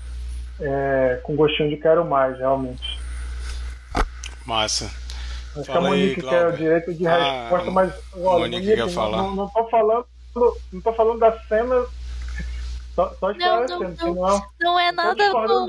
é, 0.59 1.19
com 1.23 1.35
gostinho 1.35 1.69
de 1.69 1.77
quero 1.77 2.05
mais, 2.05 2.37
realmente. 2.37 2.99
Massa. 4.45 4.85
Acho 5.55 5.65
Fala 5.65 5.65
que 5.65 5.71
a 5.71 5.81
Monique 5.81 6.21
aí, 6.21 6.29
quer 6.29 6.47
o 6.47 6.57
direito 6.57 6.93
de 6.93 7.07
Ah, 7.07 7.41
resposta, 7.41 7.71
mas 7.71 7.93
olha, 8.13 8.39
Monique 8.39 8.55
Monique, 8.55 8.75
quer 8.75 8.85
não, 8.85 8.89
falar. 8.89 9.17
Não, 9.17 9.35
não 9.35 9.49
tô 9.49 9.67
falando, 9.69 10.05
não 10.71 10.81
tô 10.81 10.93
falando 10.93 11.19
da 11.19 11.39
cena. 11.43 11.85
Só, 12.95 13.15
só 13.19 13.33
Não, 13.33 13.65
não, 13.65 13.97
senão 13.97 14.51
Não 14.59 14.79
é 14.79 14.91
nada 14.91 15.31
bom. 15.31 15.67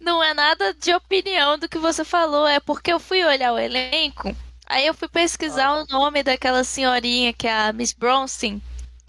Não 0.00 0.24
é 0.24 0.32
nada 0.32 0.72
de 0.72 0.94
opinião 0.94 1.58
do 1.58 1.68
que 1.68 1.78
você 1.78 2.04
falou, 2.04 2.46
é 2.46 2.58
porque 2.58 2.90
eu 2.90 2.98
fui 2.98 3.22
olhar 3.22 3.52
o 3.52 3.58
elenco, 3.58 4.34
aí 4.66 4.86
eu 4.86 4.94
fui 4.94 5.08
pesquisar 5.08 5.74
o 5.74 5.86
nome 5.86 6.22
daquela 6.22 6.64
senhorinha 6.64 7.34
que 7.34 7.46
é 7.46 7.52
a 7.52 7.72
Miss 7.72 7.92
Bronson, 7.92 8.60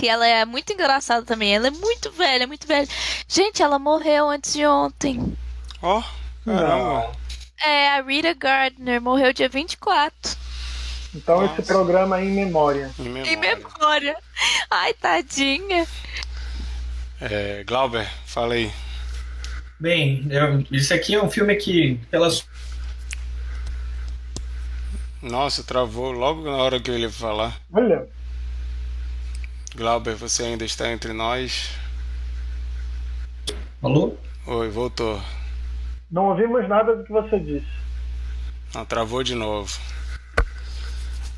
que 0.01 0.07
ela 0.07 0.25
é 0.25 0.43
muito 0.45 0.73
engraçada 0.73 1.23
também. 1.23 1.55
Ela 1.55 1.67
é 1.67 1.69
muito 1.69 2.11
velha, 2.11 2.47
muito 2.47 2.65
velha. 2.65 2.87
Gente, 3.27 3.61
ela 3.61 3.77
morreu 3.77 4.27
antes 4.31 4.51
de 4.53 4.65
ontem. 4.65 5.37
Ó, 5.79 6.01
caramba. 6.43 7.11
É, 7.63 7.89
a 7.91 8.01
Rita 8.01 8.33
Gardner 8.33 8.99
morreu 8.99 9.31
dia 9.31 9.47
24. 9.47 10.35
Então 11.13 11.41
Nossa. 11.41 11.61
esse 11.61 11.67
programa 11.71 12.17
é 12.19 12.23
em 12.25 12.31
memória. 12.31 12.89
Em 12.97 13.03
memória. 13.09 13.31
Em 13.31 13.37
memória. 13.37 14.17
Ai, 14.71 14.91
tadinha. 14.95 15.85
É, 17.19 17.63
Glauber, 17.63 18.09
fala 18.25 18.55
aí. 18.55 18.71
Bem, 19.79 20.25
eu- 20.31 20.65
isso 20.71 20.95
aqui 20.95 21.13
é 21.13 21.23
um 21.23 21.29
filme 21.29 21.55
que, 21.57 21.99
pelas 22.09 22.43
Nossa, 25.21 25.63
travou 25.63 26.11
logo 26.11 26.41
na 26.43 26.57
hora 26.57 26.79
que 26.79 26.89
eu 26.89 26.97
ia 26.97 27.11
falar. 27.11 27.55
Olha, 27.71 28.07
Glauber, 29.75 30.15
você 30.15 30.43
ainda 30.43 30.65
está 30.65 30.91
entre 30.91 31.13
nós? 31.13 31.71
Falou? 33.81 34.19
Oi, 34.45 34.69
voltou. 34.69 35.21
não 36.11 36.25
ouvimos 36.25 36.67
nada 36.67 36.95
do 36.95 37.03
que 37.03 37.11
você 37.11 37.39
disse. 37.39 37.67
Não, 38.73 38.85
travou 38.85 39.23
de 39.23 39.33
novo. 39.33 39.79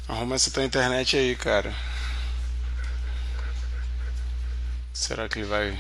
Arruma 0.08 0.36
essa 0.36 0.52
tua 0.52 0.64
internet 0.64 1.16
aí, 1.16 1.36
cara. 1.36 1.74
Será 4.94 5.30
que 5.30 5.40
ele 5.40 5.48
vai. 5.48 5.78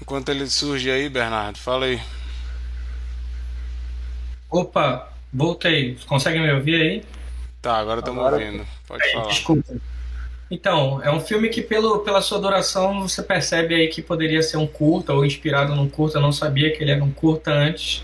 Enquanto 0.00 0.28
ele 0.28 0.48
surge 0.48 0.90
aí, 0.90 1.08
Bernardo, 1.08 1.58
fala 1.58 1.86
aí. 1.86 2.00
Opa, 4.50 5.12
voltei. 5.32 5.98
Conseguem 6.06 6.40
me 6.40 6.52
ouvir 6.52 6.80
aí? 6.80 7.04
Tá, 7.60 7.78
agora 7.78 8.00
estamos 8.00 8.24
ouvindo. 8.24 8.66
Pode 8.86 9.12
falar. 9.12 9.28
Desculpa. 9.28 9.74
Então, 10.50 11.02
é 11.02 11.10
um 11.10 11.20
filme 11.20 11.50
que 11.50 11.60
pelo, 11.60 11.98
pela 12.00 12.22
sua 12.22 12.38
duração 12.38 13.06
você 13.06 13.22
percebe 13.22 13.74
aí 13.74 13.88
que 13.88 14.00
poderia 14.00 14.42
ser 14.42 14.56
um 14.56 14.66
curta 14.66 15.12
ou 15.12 15.24
inspirado 15.24 15.74
num 15.74 15.88
curta. 15.88 16.18
Eu 16.18 16.22
não 16.22 16.32
sabia 16.32 16.74
que 16.74 16.82
ele 16.82 16.90
era 16.90 17.04
um 17.04 17.10
curta 17.10 17.52
antes, 17.52 18.02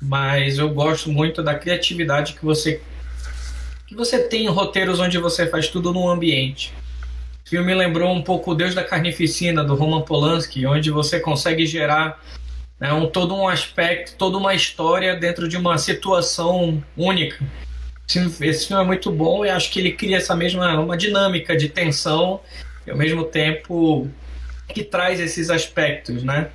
mas 0.00 0.58
eu 0.58 0.68
gosto 0.70 1.10
muito 1.10 1.42
da 1.42 1.54
criatividade 1.54 2.34
que 2.34 2.44
você 2.44 2.80
que 3.86 3.94
você 3.94 4.18
tem 4.18 4.44
em 4.44 4.48
roteiros 4.48 5.00
onde 5.00 5.16
você 5.16 5.46
faz 5.46 5.68
tudo 5.68 5.94
num 5.94 6.08
ambiente. 6.10 6.74
O 7.46 7.48
filme 7.48 7.72
lembrou 7.72 8.12
um 8.12 8.20
pouco 8.20 8.50
o 8.50 8.54
Deus 8.54 8.74
da 8.74 8.84
Carnificina 8.84 9.64
do 9.64 9.74
Roman 9.74 10.02
Polanski, 10.02 10.66
onde 10.66 10.90
você 10.90 11.18
consegue 11.18 11.64
gerar 11.64 12.22
né, 12.78 12.92
um, 12.92 13.06
todo 13.06 13.34
um 13.34 13.48
aspecto, 13.48 14.14
toda 14.18 14.36
uma 14.36 14.54
história 14.54 15.16
dentro 15.16 15.48
de 15.48 15.56
uma 15.56 15.78
situação 15.78 16.84
única. 16.94 17.42
Esse 18.08 18.66
filme 18.66 18.82
é 18.82 18.86
muito 18.86 19.10
bom 19.10 19.44
e 19.44 19.50
acho 19.50 19.70
que 19.70 19.78
ele 19.78 19.92
cria 19.92 20.16
essa 20.16 20.34
mesma 20.34 20.80
uma 20.80 20.96
dinâmica 20.96 21.54
de 21.54 21.68
tensão 21.68 22.40
e 22.86 22.90
ao 22.90 22.96
mesmo 22.96 23.24
tempo 23.24 24.08
que 24.68 24.82
traz 24.82 25.20
esses 25.20 25.50
aspectos, 25.50 26.22
né? 26.22 26.50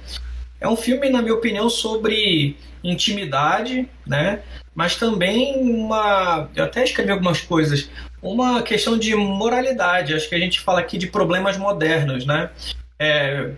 É 0.59 0.67
um 0.67 0.75
filme, 0.75 1.09
na 1.09 1.21
minha 1.21 1.35
opinião, 1.35 1.69
sobre 1.69 2.57
intimidade, 2.83 3.87
né? 4.05 4.41
Mas 4.73 4.95
também 4.95 5.55
uma, 5.57 6.49
eu 6.55 6.63
até 6.63 6.83
escrevi 6.83 7.11
algumas 7.11 7.41
coisas, 7.41 7.87
uma 8.21 8.63
questão 8.63 8.97
de 8.97 9.13
moralidade. 9.13 10.15
Acho 10.15 10.27
que 10.27 10.35
a 10.35 10.39
gente 10.39 10.59
fala 10.59 10.79
aqui 10.79 10.97
de 10.97 11.07
problemas 11.07 11.55
modernos, 11.55 12.25
né? 12.25 12.49
É, 12.97 13.51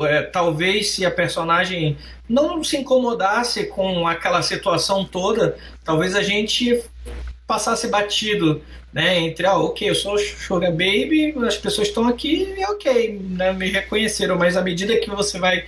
é, 0.00 0.22
talvez 0.22 0.90
se 0.90 1.04
a 1.04 1.10
personagem 1.10 1.96
não 2.28 2.62
se 2.62 2.76
incomodasse 2.76 3.66
com 3.66 4.06
aquela 4.06 4.42
situação 4.42 5.04
toda, 5.04 5.56
talvez 5.82 6.14
a 6.14 6.22
gente 6.22 6.80
passasse 7.50 7.88
batido, 7.88 8.62
né? 8.92 9.18
Entre, 9.18 9.44
ah, 9.44 9.58
ok, 9.58 9.90
eu 9.90 9.94
sou 9.96 10.16
Sugar 10.16 10.70
Baby, 10.70 11.34
as 11.44 11.56
pessoas 11.56 11.88
estão 11.88 12.06
aqui 12.06 12.54
e 12.56 12.64
ok, 12.64 13.20
né? 13.30 13.52
Me 13.52 13.68
reconheceram, 13.68 14.38
mas 14.38 14.56
à 14.56 14.62
medida 14.62 14.96
que 15.00 15.10
você 15.10 15.36
vai 15.36 15.64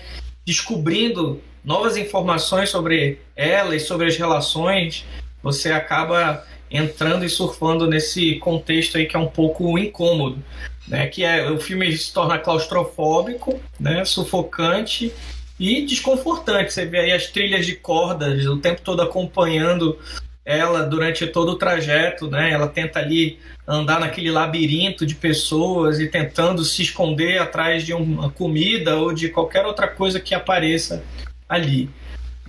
descobrindo 0.47 1.43
novas 1.65 1.97
informações 1.97 2.71
sobre 2.71 3.19
ela 3.35 3.75
e 3.75 3.81
sobre 3.81 4.07
as 4.07 4.17
relações, 4.17 5.05
você 5.43 5.73
acaba 5.73 6.47
entrando 6.71 7.25
e 7.25 7.29
surfando 7.29 7.89
nesse 7.89 8.37
contexto 8.37 8.97
aí 8.97 9.07
que 9.07 9.17
é 9.17 9.19
um 9.19 9.27
pouco 9.27 9.77
incômodo, 9.77 10.41
né? 10.87 11.09
Que 11.09 11.25
é 11.25 11.51
o 11.51 11.59
filme 11.59 11.97
se 11.97 12.13
torna 12.13 12.39
claustrofóbico, 12.39 13.59
né? 13.81 14.05
Sufocante 14.05 15.13
e 15.59 15.85
desconfortante. 15.85 16.73
Você 16.73 16.87
vê 16.87 17.01
aí 17.01 17.13
as 17.13 17.27
trilhas 17.27 17.67
de 17.67 17.75
cordas 17.75 18.47
o 18.47 18.59
tempo 18.59 18.83
todo 18.83 19.03
acompanhando 19.03 19.99
ela 20.45 20.83
durante 20.83 21.27
todo 21.27 21.53
o 21.53 21.57
trajeto, 21.57 22.29
né? 22.29 22.51
Ela 22.51 22.67
tenta 22.67 22.99
ali 22.99 23.39
andar 23.67 24.01
naquele 24.01 24.31
labirinto 24.31 25.07
de 25.07 25.15
pessoas 25.15 26.01
e 26.01 26.09
tentando 26.09 26.65
se 26.65 26.83
esconder 26.83 27.41
atrás 27.41 27.85
de 27.85 27.93
uma 27.93 28.31
comida 28.31 28.97
ou 28.97 29.13
de 29.13 29.29
qualquer 29.29 29.65
outra 29.65 29.87
coisa 29.87 30.19
que 30.19 30.35
apareça 30.35 31.05
ali. 31.49 31.89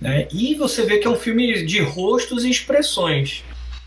Né? 0.00 0.26
E 0.32 0.54
você 0.56 0.84
vê 0.84 0.98
que 0.98 1.06
é 1.06 1.10
um 1.10 1.16
filme 1.16 1.64
de 1.64 1.80
rostos 1.80 2.44
e 2.44 2.50
expressões. 2.50 3.44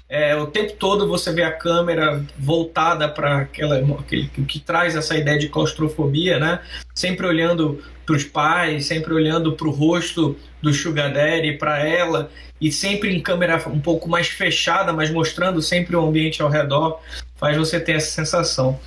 É, 0.10 0.34
o 0.38 0.48
tempo 0.48 0.72
todo 0.74 1.06
você 1.06 1.34
vê 1.34 1.44
a 1.44 1.52
câmera 1.52 2.24
voltada 2.40 3.10
para 3.10 3.40
aquela 3.40 3.78
aquele 4.00 4.32
o 4.38 4.46
que 4.46 4.58
traz 4.58 4.96
essa 4.96 5.18
ideia 5.18 5.38
de 5.38 5.50
claustrofobia, 5.50 6.40
né? 6.40 6.62
Sempre 6.96 7.28
olhando 7.28 7.84
para 8.08 8.16
os 8.16 8.24
pais, 8.24 8.86
sempre 8.86 9.14
olhando 9.14 9.52
para 9.52 9.68
o 9.68 9.72
rosto 9.72 10.38
do 10.62 10.74
Sugar 10.74 11.14
Daddy, 11.14 11.58
para 11.58 11.86
ela 11.86 12.32
e 12.60 12.72
sempre 12.72 13.14
em 13.14 13.20
câmera 13.22 13.62
um 13.68 13.80
pouco 13.80 14.10
mais 14.10 14.28
fechada, 14.28 14.94
mas 14.94 15.12
mostrando 15.12 15.62
sempre 15.62 15.96
o 15.96 16.04
ambiente 16.08 16.42
ao 16.42 16.50
redor, 16.50 17.02
faz 17.36 17.56
você 17.58 17.80
ter 17.80 17.92
essa 17.98 18.10
sensação. 18.10 18.80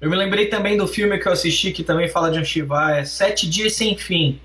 Eu 0.00 0.10
me 0.10 0.16
lembrei 0.16 0.46
também 0.46 0.76
do 0.76 0.88
filme 0.88 1.18
que 1.18 1.28
eu 1.28 1.32
assisti 1.32 1.70
que 1.70 1.84
também 1.84 2.08
fala 2.08 2.30
de 2.30 2.40
um 2.40 2.44
Shiva, 2.44 2.96
é 2.96 3.04
Sete 3.04 3.48
Dias 3.48 3.74
Sem 3.74 3.96
Fim. 3.96 4.40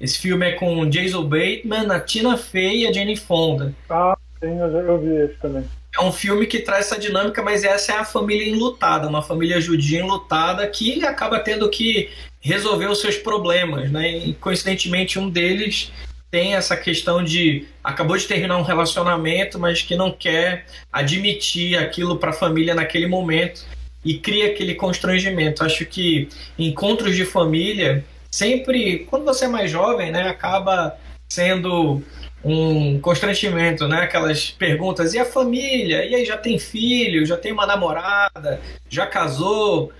Esse 0.00 0.18
filme 0.18 0.46
é 0.48 0.52
com 0.52 0.88
Jason 0.88 1.24
Bateman, 1.24 1.90
a 1.90 2.00
Tina 2.00 2.36
Fey 2.38 2.82
e 2.82 2.86
a 2.86 2.92
Jane 2.92 3.16
Fonda. 3.16 3.74
Ah, 3.90 4.16
sim, 4.40 4.58
eu, 4.58 4.72
já- 4.72 4.78
eu 4.78 5.00
vi 5.00 5.14
esse 5.24 5.34
também. 5.34 5.64
É 5.98 6.02
um 6.02 6.10
filme 6.10 6.46
que 6.46 6.60
traz 6.60 6.86
essa 6.86 6.98
dinâmica, 6.98 7.42
mas 7.42 7.64
essa 7.64 7.92
é 7.92 7.96
a 7.98 8.04
família 8.04 8.48
enlutada, 8.48 9.06
uma 9.06 9.20
família 9.20 9.60
judia 9.60 10.00
enlutada 10.00 10.66
que 10.66 11.04
acaba 11.04 11.38
tendo 11.38 11.68
que 11.68 12.08
resolver 12.42 12.86
os 12.86 13.00
seus 13.00 13.16
problemas, 13.16 13.90
né? 13.90 14.10
E 14.10 14.34
coincidentemente 14.34 15.18
um 15.18 15.30
deles 15.30 15.90
tem 16.30 16.54
essa 16.54 16.76
questão 16.76 17.22
de 17.22 17.66
acabou 17.84 18.16
de 18.16 18.26
terminar 18.26 18.56
um 18.56 18.62
relacionamento, 18.62 19.58
mas 19.58 19.82
que 19.82 19.94
não 19.94 20.10
quer 20.10 20.66
admitir 20.92 21.78
aquilo 21.78 22.16
para 22.16 22.30
a 22.30 22.34
família 22.34 22.74
naquele 22.74 23.06
momento 23.06 23.64
e 24.04 24.18
cria 24.18 24.46
aquele 24.46 24.74
constrangimento. 24.74 25.62
Acho 25.62 25.86
que 25.86 26.28
encontros 26.58 27.14
de 27.14 27.24
família 27.24 28.04
sempre, 28.30 29.06
quando 29.10 29.24
você 29.24 29.44
é 29.44 29.48
mais 29.48 29.70
jovem, 29.70 30.10
né, 30.10 30.28
acaba 30.28 30.96
sendo 31.28 32.02
um 32.44 32.98
constrangimento, 32.98 33.86
né? 33.86 34.02
Aquelas 34.02 34.50
perguntas, 34.50 35.14
e 35.14 35.18
a 35.18 35.24
família? 35.24 36.04
E 36.04 36.14
aí 36.14 36.24
já 36.24 36.36
tem 36.36 36.58
filho, 36.58 37.24
já 37.24 37.36
tem 37.36 37.52
uma 37.52 37.66
namorada, 37.66 38.60
já 38.88 39.06
casou? 39.06 39.92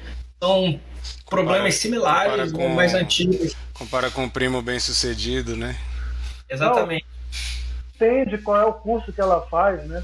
São 0.42 0.80
problemas 1.32 1.74
similares, 1.76 2.52
compara 2.52 2.68
com- 2.68 2.74
mais 2.74 2.94
antigos. 2.94 3.56
Compara 3.72 4.10
com 4.10 4.24
o 4.24 4.30
primo 4.30 4.60
bem 4.60 4.78
sucedido, 4.78 5.56
né? 5.56 5.76
Exatamente. 6.48 7.06
Entende 7.94 8.38
qual 8.38 8.60
é 8.60 8.64
o 8.64 8.72
curso 8.72 9.12
que 9.12 9.20
ela 9.20 9.40
faz, 9.50 9.84
né? 9.86 10.02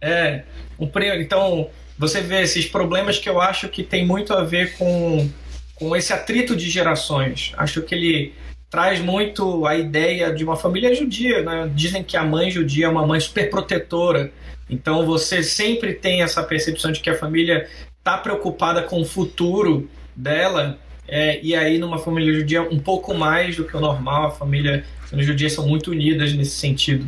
É, 0.00 0.44
um 0.78 0.86
pre... 0.86 1.20
então 1.20 1.68
você 1.98 2.20
vê 2.20 2.40
esses 2.40 2.66
problemas 2.66 3.18
que 3.18 3.28
eu 3.28 3.40
acho 3.40 3.68
que 3.68 3.82
tem 3.82 4.06
muito 4.06 4.32
a 4.32 4.42
ver 4.42 4.76
com, 4.78 5.28
com 5.74 5.94
esse 5.96 6.12
atrito 6.12 6.54
de 6.56 6.70
gerações. 6.70 7.52
Acho 7.56 7.82
que 7.82 7.94
ele 7.94 8.34
traz 8.70 9.00
muito 9.00 9.66
a 9.66 9.74
ideia 9.74 10.32
de 10.32 10.44
uma 10.44 10.56
família 10.56 10.94
judia, 10.94 11.42
né? 11.42 11.70
Dizem 11.74 12.04
que 12.04 12.16
a 12.16 12.22
mãe 12.22 12.50
judia 12.50 12.86
é 12.86 12.88
uma 12.88 13.06
mãe 13.06 13.18
super 13.18 13.50
protetora. 13.50 14.32
Então 14.68 15.04
você 15.04 15.42
sempre 15.42 15.94
tem 15.94 16.22
essa 16.22 16.42
percepção 16.42 16.92
de 16.92 17.00
que 17.00 17.10
a 17.10 17.18
família 17.18 17.68
está 17.98 18.16
preocupada 18.16 18.82
com 18.82 19.00
o 19.00 19.04
futuro 19.04 19.90
dela. 20.14 20.78
é, 21.08 21.40
e 21.42 21.56
aí 21.56 21.78
numa 21.78 21.98
família 21.98 22.32
judia 22.32 22.62
um 22.62 22.78
pouco 22.78 23.14
mais 23.14 23.56
do 23.56 23.64
que 23.64 23.76
o 23.76 23.80
normal. 23.80 24.28
A 24.28 24.30
família 24.30 24.84
as 25.02 25.10
famílias 25.10 25.52
são 25.52 25.66
muito 25.66 25.90
unidas 25.90 26.32
nesse 26.32 26.56
sentido. 26.56 27.06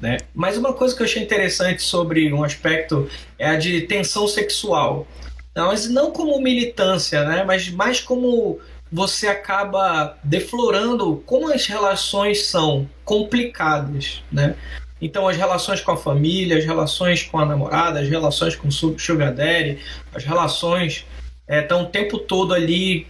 Né? 0.00 0.18
Mas 0.34 0.56
uma 0.56 0.72
coisa 0.72 0.94
que 0.94 1.02
eu 1.02 1.06
achei 1.06 1.22
interessante 1.22 1.82
sobre 1.82 2.32
um 2.32 2.42
aspecto 2.42 3.08
é 3.38 3.48
a 3.48 3.56
de 3.56 3.82
tensão 3.82 4.26
sexual. 4.26 5.06
Não, 5.54 5.68
mas 5.68 5.88
não 5.88 6.10
como 6.10 6.40
militância, 6.40 7.24
né? 7.24 7.44
mas 7.44 7.70
mais 7.70 8.00
como 8.00 8.58
você 8.90 9.28
acaba 9.28 10.16
deflorando 10.22 11.22
como 11.26 11.52
as 11.52 11.66
relações 11.66 12.46
são 12.46 12.88
complicadas, 13.04 14.22
né? 14.30 14.54
Então, 15.00 15.28
as 15.28 15.36
relações 15.36 15.80
com 15.80 15.90
a 15.90 15.96
família, 15.96 16.56
as 16.56 16.64
relações 16.64 17.24
com 17.24 17.38
a 17.38 17.44
namorada, 17.44 18.00
as 18.00 18.08
relações 18.08 18.54
com 18.54 18.68
o 18.68 18.72
sugar 18.72 19.34
daddy, 19.34 19.78
as 20.14 20.24
relações 20.24 21.04
estão 21.48 21.80
é, 21.80 21.82
o 21.82 21.86
tempo 21.86 22.18
todo 22.18 22.54
ali 22.54 23.06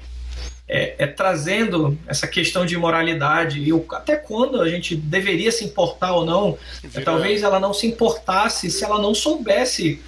é, 0.69 0.95
é, 0.99 1.07
trazendo 1.07 1.99
essa 2.07 2.27
questão 2.27 2.65
de 2.65 2.77
moralidade 2.77 3.61
e 3.61 3.73
o, 3.73 3.85
até 3.91 4.17
quando 4.17 4.61
a 4.61 4.69
gente 4.69 4.97
deveria 4.97 5.53
se 5.53 5.65
importar 5.65 6.15
ou 6.15 6.25
não. 6.25 6.59
É, 6.95 7.01
talvez 7.01 7.43
ela 7.43 7.61
não 7.61 7.75
se 7.75 7.87
importasse 7.87 8.71
se 8.71 8.85
ela 8.85 9.01
não 9.01 9.15
soubesse, 9.15 10.03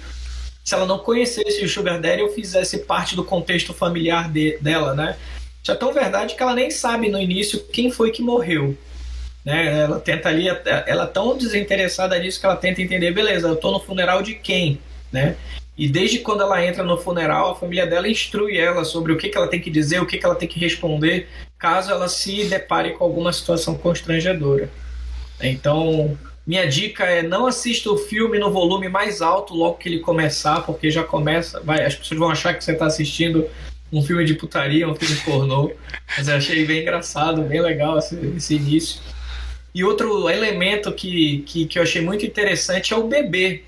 se 0.63 0.73
ela 0.73 0.85
não 0.85 0.99
conhecesse 0.99 1.63
o 1.63 1.69
Sugar 1.69 2.01
Daddy 2.01 2.23
ou 2.23 2.29
fizesse 2.29 2.79
parte 2.79 3.15
do 3.15 3.23
contexto 3.23 3.73
familiar 3.73 4.29
de, 4.31 4.57
dela, 4.59 4.93
né? 4.93 5.15
Isso 5.61 5.71
é 5.71 5.75
tão 5.75 5.93
verdade 5.93 6.35
que 6.35 6.41
ela 6.41 6.55
nem 6.55 6.71
sabe 6.71 7.09
no 7.09 7.21
início 7.21 7.59
quem 7.71 7.91
foi 7.91 8.11
que 8.11 8.21
morreu. 8.21 8.77
Né? 9.43 9.79
Ela 9.81 9.99
tenta 9.99 10.29
ali, 10.29 10.47
ela 10.85 11.03
é 11.03 11.07
tão 11.07 11.37
desinteressada 11.37 12.17
nisso 12.19 12.39
que 12.39 12.45
ela 12.45 12.55
tenta 12.55 12.81
entender, 12.81 13.11
beleza, 13.11 13.47
eu 13.47 13.55
tô 13.55 13.71
no 13.71 13.79
funeral 13.79 14.21
de 14.21 14.33
quem, 14.35 14.79
né? 15.11 15.37
E 15.77 15.87
desde 15.87 16.19
quando 16.19 16.41
ela 16.41 16.65
entra 16.65 16.83
no 16.83 16.97
funeral, 16.97 17.51
a 17.51 17.55
família 17.55 17.85
dela 17.85 18.09
instrui 18.09 18.57
ela 18.57 18.83
sobre 18.83 19.11
o 19.13 19.17
que, 19.17 19.29
que 19.29 19.37
ela 19.37 19.47
tem 19.47 19.61
que 19.61 19.69
dizer, 19.69 20.01
o 20.01 20.07
que, 20.07 20.17
que 20.17 20.25
ela 20.25 20.35
tem 20.35 20.47
que 20.47 20.59
responder, 20.59 21.27
caso 21.59 21.91
ela 21.91 22.07
se 22.09 22.45
depare 22.45 22.93
com 22.93 23.03
alguma 23.03 23.31
situação 23.31 23.75
constrangedora. 23.75 24.71
Então, 25.39 26.17
minha 26.47 26.65
dica 26.65 27.03
é 27.03 27.21
não 27.21 27.45
assista 27.45 27.91
o 27.91 27.97
filme 27.97 28.39
no 28.39 28.51
volume 28.51 28.89
mais 28.89 29.21
alto 29.21 29.53
logo 29.53 29.77
que 29.77 29.87
ele 29.87 29.99
começar, 29.99 30.61
porque 30.61 30.89
já 30.89 31.03
começa, 31.03 31.59
vai, 31.59 31.85
as 31.85 31.95
pessoas 31.95 32.19
vão 32.19 32.29
achar 32.31 32.55
que 32.55 32.63
você 32.63 32.71
está 32.71 32.87
assistindo 32.87 33.47
um 33.93 34.01
filme 34.01 34.25
de 34.25 34.33
putaria, 34.33 34.89
um 34.89 34.95
filme 34.95 35.15
pornô. 35.17 35.71
Mas 36.17 36.27
eu 36.27 36.37
achei 36.37 36.65
bem 36.65 36.81
engraçado, 36.81 37.43
bem 37.43 37.61
legal 37.61 37.99
esse, 37.99 38.15
esse 38.35 38.55
início. 38.55 38.99
E 39.75 39.83
outro 39.83 40.27
elemento 40.27 40.91
que, 40.91 41.43
que, 41.45 41.65
que 41.67 41.77
eu 41.77 41.83
achei 41.83 42.01
muito 42.01 42.25
interessante 42.25 42.95
é 42.95 42.97
o 42.97 43.07
bebê 43.07 43.63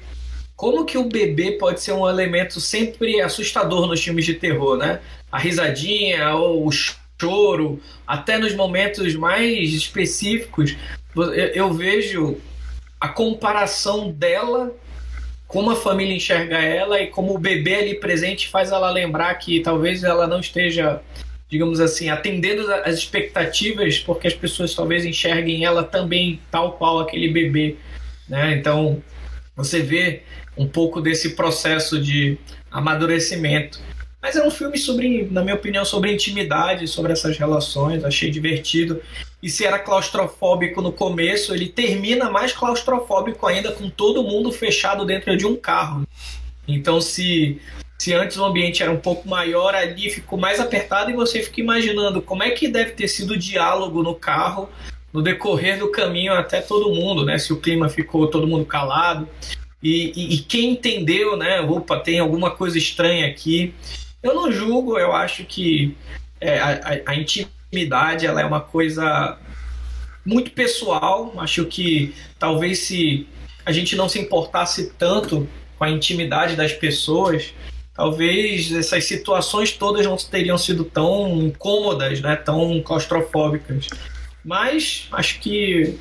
como 0.59 0.83
que 0.83 0.97
o 0.97 1.05
bebê 1.05 1.53
pode 1.53 1.79
ser 1.79 1.93
um 1.93 2.05
elemento 2.05 2.59
sempre 2.59 3.21
assustador 3.21 3.87
nos 3.87 4.03
filmes 4.03 4.25
de 4.25 4.33
terror, 4.33 4.75
né? 4.75 4.99
A 5.31 5.39
risadinha 5.39 6.35
ou 6.35 6.67
o 6.67 6.69
choro, 6.69 7.81
até 8.05 8.37
nos 8.37 8.53
momentos 8.53 9.15
mais 9.15 9.73
específicos, 9.73 10.75
eu, 11.15 11.31
eu 11.31 11.73
vejo 11.73 12.41
a 12.99 13.07
comparação 13.07 14.11
dela 14.11 14.75
como 15.47 15.71
a 15.71 15.77
família 15.77 16.13
enxerga 16.13 16.57
ela 16.57 16.99
e 16.99 17.07
como 17.07 17.35
o 17.35 17.39
bebê 17.39 17.75
ali 17.75 17.95
presente 17.95 18.49
faz 18.49 18.69
ela 18.69 18.91
lembrar 18.91 19.33
que 19.35 19.61
talvez 19.61 20.03
ela 20.03 20.27
não 20.27 20.41
esteja, 20.41 21.01
digamos 21.49 21.79
assim, 21.79 22.09
atendendo 22.09 22.69
às 22.83 22.95
expectativas, 22.95 23.99
porque 23.99 24.27
as 24.27 24.33
pessoas 24.33 24.75
talvez 24.75 25.05
enxerguem 25.05 25.63
ela 25.63 25.85
também 25.85 26.41
tal 26.51 26.73
qual 26.73 26.99
aquele 26.99 27.29
bebê, 27.29 27.77
né? 28.27 28.57
Então, 28.57 29.01
você 29.55 29.81
vê 29.81 30.23
um 30.59 30.67
pouco 30.67 30.99
desse 30.99 31.29
processo 31.29 31.97
de 31.97 32.37
amadurecimento. 32.69 33.79
Mas 34.21 34.35
é 34.35 34.45
um 34.45 34.51
filme 34.51 34.77
sobre, 34.77 35.25
na 35.31 35.41
minha 35.41 35.55
opinião, 35.55 35.85
sobre 35.85 36.11
intimidade, 36.11 36.85
sobre 36.85 37.13
essas 37.13 37.37
relações, 37.37 38.03
achei 38.03 38.29
divertido. 38.29 39.01
E 39.41 39.49
se 39.49 39.65
era 39.65 39.79
claustrofóbico 39.79 40.81
no 40.81 40.91
começo, 40.91 41.53
ele 41.53 41.69
termina 41.69 42.29
mais 42.29 42.51
claustrofóbico 42.51 43.47
ainda, 43.47 43.71
com 43.71 43.89
todo 43.89 44.21
mundo 44.21 44.51
fechado 44.51 45.05
dentro 45.05 45.37
de 45.37 45.45
um 45.45 45.55
carro. 45.55 46.05
Então, 46.67 46.99
se, 46.99 47.61
se 47.97 48.13
antes 48.13 48.35
o 48.35 48.43
ambiente 48.43 48.83
era 48.83 48.91
um 48.91 48.97
pouco 48.97 49.29
maior, 49.29 49.73
ali 49.73 50.09
ficou 50.09 50.37
mais 50.37 50.59
apertado 50.59 51.09
e 51.09 51.13
você 51.13 51.41
fica 51.41 51.61
imaginando 51.61 52.21
como 52.21 52.43
é 52.43 52.51
que 52.51 52.67
deve 52.67 52.91
ter 52.91 53.07
sido 53.07 53.31
o 53.31 53.37
diálogo 53.37 54.03
no 54.03 54.13
carro 54.13 54.67
no 55.11 55.21
decorrer 55.21 55.79
do 55.79 55.89
caminho 55.89 56.33
até 56.33 56.61
todo 56.61 56.93
mundo, 56.93 57.25
né? 57.25 57.39
Se 57.39 57.51
o 57.51 57.57
clima 57.57 57.89
ficou 57.89 58.27
todo 58.27 58.45
mundo 58.45 58.65
calado. 58.65 59.27
E, 59.81 60.11
e, 60.15 60.35
e, 60.35 60.37
quem 60.39 60.71
entendeu, 60.71 61.37
né? 61.37 61.61
Opa, 61.61 61.99
tem 61.99 62.19
alguma 62.19 62.51
coisa 62.51 62.77
estranha 62.77 63.27
aqui. 63.27 63.73
Eu 64.21 64.35
não 64.35 64.51
julgo, 64.51 64.97
eu 64.97 65.13
acho 65.13 65.45
que 65.45 65.95
é, 66.41 66.59
a, 66.59 67.01
a, 67.07 67.15
intimidade 67.15 68.25
ela 68.25 68.41
é 68.41 68.45
uma 68.45 68.59
coisa 68.59 69.37
muito 70.25 70.51
pessoal. 70.51 71.33
Acho 71.37 71.65
que 71.65 72.13
talvez 72.37 72.79
se 72.79 73.27
a 73.65 73.71
gente 73.71 73.95
não 73.95 74.09
se 74.09 74.19
importasse 74.19 74.91
tanto 74.97 75.47
com 75.77 75.83
a 75.85 75.89
intimidade 75.89 76.57
das 76.57 76.73
pessoas, 76.73 77.53
talvez 77.93 78.71
essas 78.73 79.05
situações 79.05 79.71
todas 79.71 80.05
não 80.05 80.17
teriam 80.17 80.57
sido 80.57 80.83
tão 80.83 81.41
incômodas, 81.41 82.19
né? 82.19 82.35
tão 82.35 82.81
claustrofóbicas. 82.81 83.87
Mas 84.43 85.07
acho 85.11 85.39
que 85.39 85.97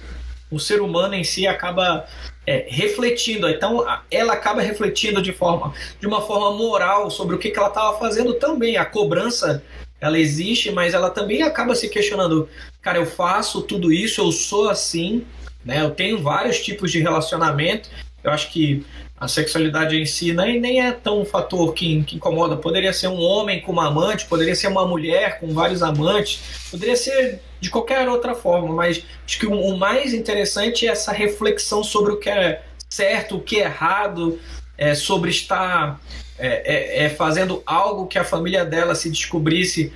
o 0.50 0.58
ser 0.58 0.80
humano 0.80 1.14
em 1.14 1.24
si 1.24 1.46
acaba 1.46 2.06
é, 2.46 2.66
refletindo. 2.68 3.48
Então, 3.48 3.84
ela 4.10 4.32
acaba 4.32 4.62
refletindo 4.62 5.20
de 5.20 5.32
forma, 5.32 5.74
de 6.00 6.06
uma 6.06 6.22
forma 6.22 6.56
moral 6.56 7.10
sobre 7.10 7.34
o 7.34 7.38
que, 7.38 7.50
que 7.50 7.58
ela 7.58 7.68
estava 7.68 7.98
fazendo 7.98 8.34
também. 8.34 8.76
A 8.76 8.84
cobrança, 8.84 9.62
ela 10.00 10.18
existe, 10.18 10.70
mas 10.70 10.94
ela 10.94 11.10
também 11.10 11.42
acaba 11.42 11.74
se 11.74 11.88
questionando. 11.88 12.48
Cara, 12.80 12.98
eu 12.98 13.06
faço 13.06 13.62
tudo 13.62 13.92
isso, 13.92 14.20
eu 14.20 14.32
sou 14.32 14.70
assim, 14.70 15.26
né? 15.64 15.82
Eu 15.82 15.90
tenho 15.90 16.22
vários 16.22 16.60
tipos 16.60 16.90
de 16.90 17.00
relacionamento. 17.00 17.90
Eu 18.24 18.30
acho 18.30 18.50
que 18.50 18.84
a 19.20 19.26
sexualidade 19.26 19.96
em 19.96 20.06
si 20.06 20.32
nem, 20.32 20.60
nem 20.60 20.80
é 20.80 20.92
tão 20.92 21.20
um 21.20 21.24
fator 21.24 21.74
que, 21.74 22.02
que 22.04 22.16
incomoda. 22.16 22.56
Poderia 22.56 22.92
ser 22.92 23.08
um 23.08 23.20
homem 23.20 23.60
com 23.60 23.72
uma 23.72 23.88
amante, 23.88 24.26
poderia 24.26 24.54
ser 24.54 24.68
uma 24.68 24.86
mulher 24.86 25.40
com 25.40 25.52
vários 25.52 25.82
amantes, 25.82 26.40
poderia 26.70 26.96
ser 26.96 27.42
de 27.60 27.70
qualquer 27.70 28.08
outra 28.08 28.34
forma, 28.34 28.74
mas 28.74 29.04
acho 29.24 29.38
que 29.38 29.46
o, 29.46 29.76
mais 29.76 30.14
interessante 30.14 30.86
é 30.86 30.90
essa 30.90 31.12
reflexão 31.12 31.82
sobre 31.82 32.12
o 32.12 32.18
que 32.18 32.30
é 32.30 32.62
certo, 32.88 33.36
o 33.36 33.40
que 33.40 33.60
é 33.60 33.64
errado, 33.64 34.38
é, 34.76 34.94
sobre 34.94 35.30
estar 35.30 36.00
é, 36.38 37.02
é, 37.02 37.04
é 37.04 37.08
fazendo 37.08 37.62
algo 37.66 38.06
que 38.06 38.18
a 38.18 38.24
família 38.24 38.64
dela 38.64 38.94
se 38.94 39.10
descobrisse 39.10 39.92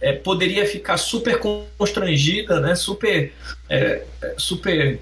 é, 0.00 0.12
poderia 0.12 0.66
ficar 0.66 0.96
super 0.96 1.38
constrangida, 1.38 2.60
né? 2.60 2.74
super, 2.74 3.32
é, 3.68 4.02
super 4.36 4.98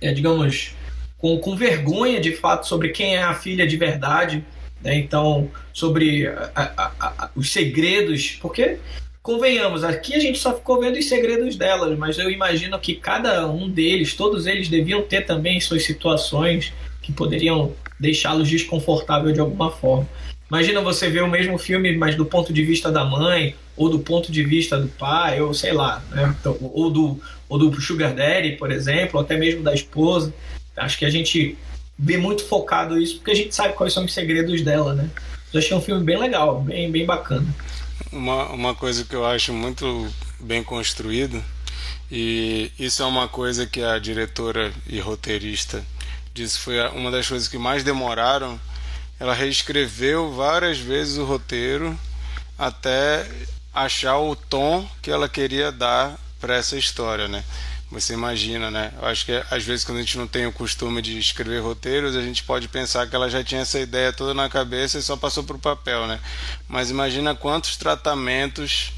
digamos, 0.00 0.74
com, 1.18 1.38
com 1.38 1.56
vergonha 1.56 2.20
de 2.20 2.34
fato 2.34 2.66
sobre 2.66 2.90
quem 2.90 3.16
é 3.16 3.22
a 3.22 3.34
filha 3.34 3.66
de 3.66 3.76
verdade. 3.76 4.44
Né? 4.82 4.94
Então, 4.96 5.50
sobre 5.72 6.26
a, 6.28 6.50
a, 6.54 6.92
a, 7.00 7.30
os 7.34 7.52
segredos, 7.52 8.38
porque 8.40 8.78
convenhamos, 9.28 9.84
aqui 9.84 10.14
a 10.14 10.18
gente 10.18 10.38
só 10.38 10.54
ficou 10.54 10.80
vendo 10.80 10.98
os 10.98 11.06
segredos 11.06 11.54
delas, 11.54 11.98
mas 11.98 12.16
eu 12.16 12.30
imagino 12.30 12.78
que 12.78 12.94
cada 12.94 13.46
um 13.46 13.68
deles, 13.68 14.14
todos 14.14 14.46
eles 14.46 14.70
deviam 14.70 15.02
ter 15.02 15.26
também 15.26 15.60
suas 15.60 15.84
situações 15.84 16.72
que 17.02 17.12
poderiam 17.12 17.74
deixá-los 18.00 18.48
desconfortáveis 18.48 19.34
de 19.34 19.40
alguma 19.40 19.70
forma. 19.70 20.08
Imagina 20.50 20.80
você 20.80 21.10
ver 21.10 21.22
o 21.22 21.28
mesmo 21.28 21.58
filme, 21.58 21.94
mas 21.94 22.14
do 22.14 22.24
ponto 22.24 22.54
de 22.54 22.64
vista 22.64 22.90
da 22.90 23.04
mãe, 23.04 23.54
ou 23.76 23.90
do 23.90 23.98
ponto 23.98 24.32
de 24.32 24.42
vista 24.42 24.80
do 24.80 24.88
pai, 24.88 25.42
ou 25.42 25.52
sei 25.52 25.74
lá, 25.74 26.02
né? 26.10 26.34
Então, 26.40 26.56
ou, 26.62 26.90
do, 26.90 27.20
ou 27.50 27.58
do 27.58 27.78
Sugar 27.82 28.14
Daddy, 28.14 28.52
por 28.52 28.72
exemplo, 28.72 29.18
ou 29.18 29.20
até 29.20 29.36
mesmo 29.36 29.62
da 29.62 29.74
esposa. 29.74 30.32
Acho 30.74 30.96
que 30.96 31.04
a 31.04 31.10
gente 31.10 31.54
vê 31.98 32.16
muito 32.16 32.46
focado 32.46 32.98
isso, 32.98 33.16
porque 33.16 33.32
a 33.32 33.36
gente 33.36 33.54
sabe 33.54 33.74
quais 33.74 33.92
são 33.92 34.06
os 34.06 34.14
segredos 34.14 34.62
dela, 34.62 34.94
né? 34.94 35.10
Eu 35.52 35.58
achei 35.58 35.76
um 35.76 35.82
filme 35.82 36.02
bem 36.02 36.18
legal, 36.18 36.62
bem, 36.62 36.90
bem 36.90 37.04
bacana. 37.04 37.46
Uma, 38.10 38.46
uma 38.46 38.74
coisa 38.74 39.04
que 39.04 39.14
eu 39.14 39.26
acho 39.26 39.52
muito 39.52 40.12
bem 40.40 40.64
construído, 40.64 41.44
e 42.10 42.72
isso 42.78 43.02
é 43.02 43.06
uma 43.06 43.28
coisa 43.28 43.66
que 43.66 43.82
a 43.82 43.98
diretora 43.98 44.72
e 44.86 44.98
roteirista 44.98 45.84
disse 46.38 46.58
foi 46.58 46.80
uma 46.90 47.10
das 47.10 47.28
coisas 47.28 47.48
que 47.48 47.58
mais 47.58 47.82
demoraram. 47.82 48.60
Ela 49.18 49.34
reescreveu 49.34 50.32
várias 50.32 50.78
vezes 50.78 51.18
o 51.18 51.24
roteiro 51.24 51.98
até 52.56 53.28
achar 53.74 54.18
o 54.18 54.36
tom 54.36 54.88
que 55.02 55.10
ela 55.10 55.28
queria 55.28 55.72
dar 55.72 56.16
para 56.40 56.54
essa 56.54 56.76
história, 56.76 57.26
né? 57.26 57.44
Você 57.90 58.12
imagina, 58.12 58.70
né? 58.70 58.92
Eu 59.00 59.08
acho 59.08 59.24
que 59.24 59.32
às 59.50 59.64
vezes 59.64 59.82
quando 59.82 59.98
a 59.98 60.02
gente 60.02 60.18
não 60.18 60.26
tem 60.26 60.46
o 60.46 60.52
costume 60.52 61.00
de 61.00 61.18
escrever 61.18 61.60
roteiros, 61.60 62.16
a 62.16 62.20
gente 62.20 62.42
pode 62.42 62.68
pensar 62.68 63.06
que 63.06 63.16
ela 63.16 63.30
já 63.30 63.42
tinha 63.42 63.62
essa 63.62 63.80
ideia 63.80 64.12
toda 64.12 64.34
na 64.34 64.48
cabeça 64.48 64.98
e 64.98 65.02
só 65.02 65.16
passou 65.16 65.42
para 65.42 65.56
o 65.56 65.58
papel, 65.58 66.06
né? 66.06 66.20
Mas 66.68 66.90
imagina 66.90 67.34
quantos 67.34 67.76
tratamentos 67.78 68.92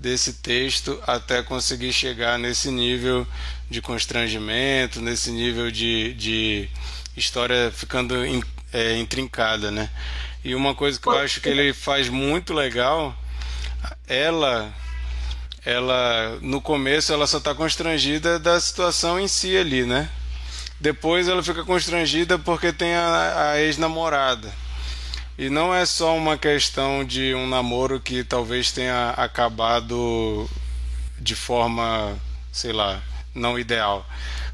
desse 0.00 0.32
texto 0.34 0.98
até 1.06 1.42
conseguir 1.42 1.92
chegar 1.92 2.38
nesse 2.38 2.70
nível 2.70 3.26
de 3.70 3.82
constrangimento, 3.82 5.00
nesse 5.00 5.30
nível 5.30 5.70
de, 5.70 6.14
de 6.14 6.68
história 7.14 7.70
ficando 7.70 8.24
in, 8.24 8.42
é, 8.72 8.96
intrincada, 8.96 9.70
né? 9.70 9.90
E 10.42 10.54
uma 10.54 10.74
coisa 10.74 10.98
que 10.98 11.06
eu 11.06 11.18
acho 11.18 11.40
que 11.40 11.50
ele 11.50 11.74
faz 11.74 12.08
muito 12.08 12.54
legal, 12.54 13.14
ela 14.08 14.74
ela 15.64 16.38
no 16.40 16.60
começo 16.60 17.12
ela 17.12 17.26
só 17.26 17.38
está 17.38 17.54
constrangida 17.54 18.38
da 18.38 18.60
situação 18.60 19.18
em 19.18 19.28
si 19.28 19.56
ali, 19.56 19.84
né? 19.84 20.08
Depois 20.80 21.28
ela 21.28 21.42
fica 21.42 21.64
constrangida 21.64 22.38
porque 22.38 22.72
tem 22.72 22.94
a, 22.94 23.50
a 23.52 23.60
ex-namorada. 23.60 24.52
E 25.38 25.48
não 25.48 25.74
é 25.74 25.86
só 25.86 26.16
uma 26.16 26.36
questão 26.36 27.04
de 27.04 27.34
um 27.34 27.48
namoro 27.48 28.00
que 28.00 28.22
talvez 28.24 28.70
tenha 28.72 29.10
acabado 29.10 30.48
de 31.18 31.34
forma, 31.34 32.18
sei 32.52 32.72
lá, 32.72 33.00
não 33.34 33.58
ideal. 33.58 34.06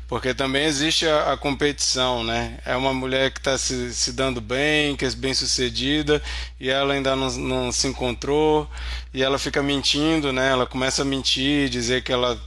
Porque 0.09 0.33
também 0.33 0.65
existe 0.65 1.07
a, 1.07 1.35
a 1.35 1.37
competição, 1.37 2.25
né? 2.25 2.59
É 2.65 2.75
uma 2.75 2.95
mulher 2.95 3.31
que 3.31 3.41
está 3.41 3.59
se, 3.59 3.93
se 3.95 4.11
dando 4.13 4.41
bem, 4.41 4.97
que 4.97 5.05
é 5.05 5.11
bem 5.11 5.35
sucedida, 5.35 6.23
e 6.59 6.71
ela 6.71 6.95
ainda 6.95 7.15
não, 7.15 7.31
não 7.31 7.71
se 7.71 7.87
encontrou, 7.87 8.69
e 9.13 9.23
ela 9.23 9.39
fica 9.39 9.63
mentindo, 9.63 10.33
né? 10.33 10.51
Ela 10.51 10.67
começa 10.67 11.03
a 11.03 11.05
mentir, 11.05 11.69
dizer 11.69 12.03
que 12.03 12.11
ela 12.11 12.41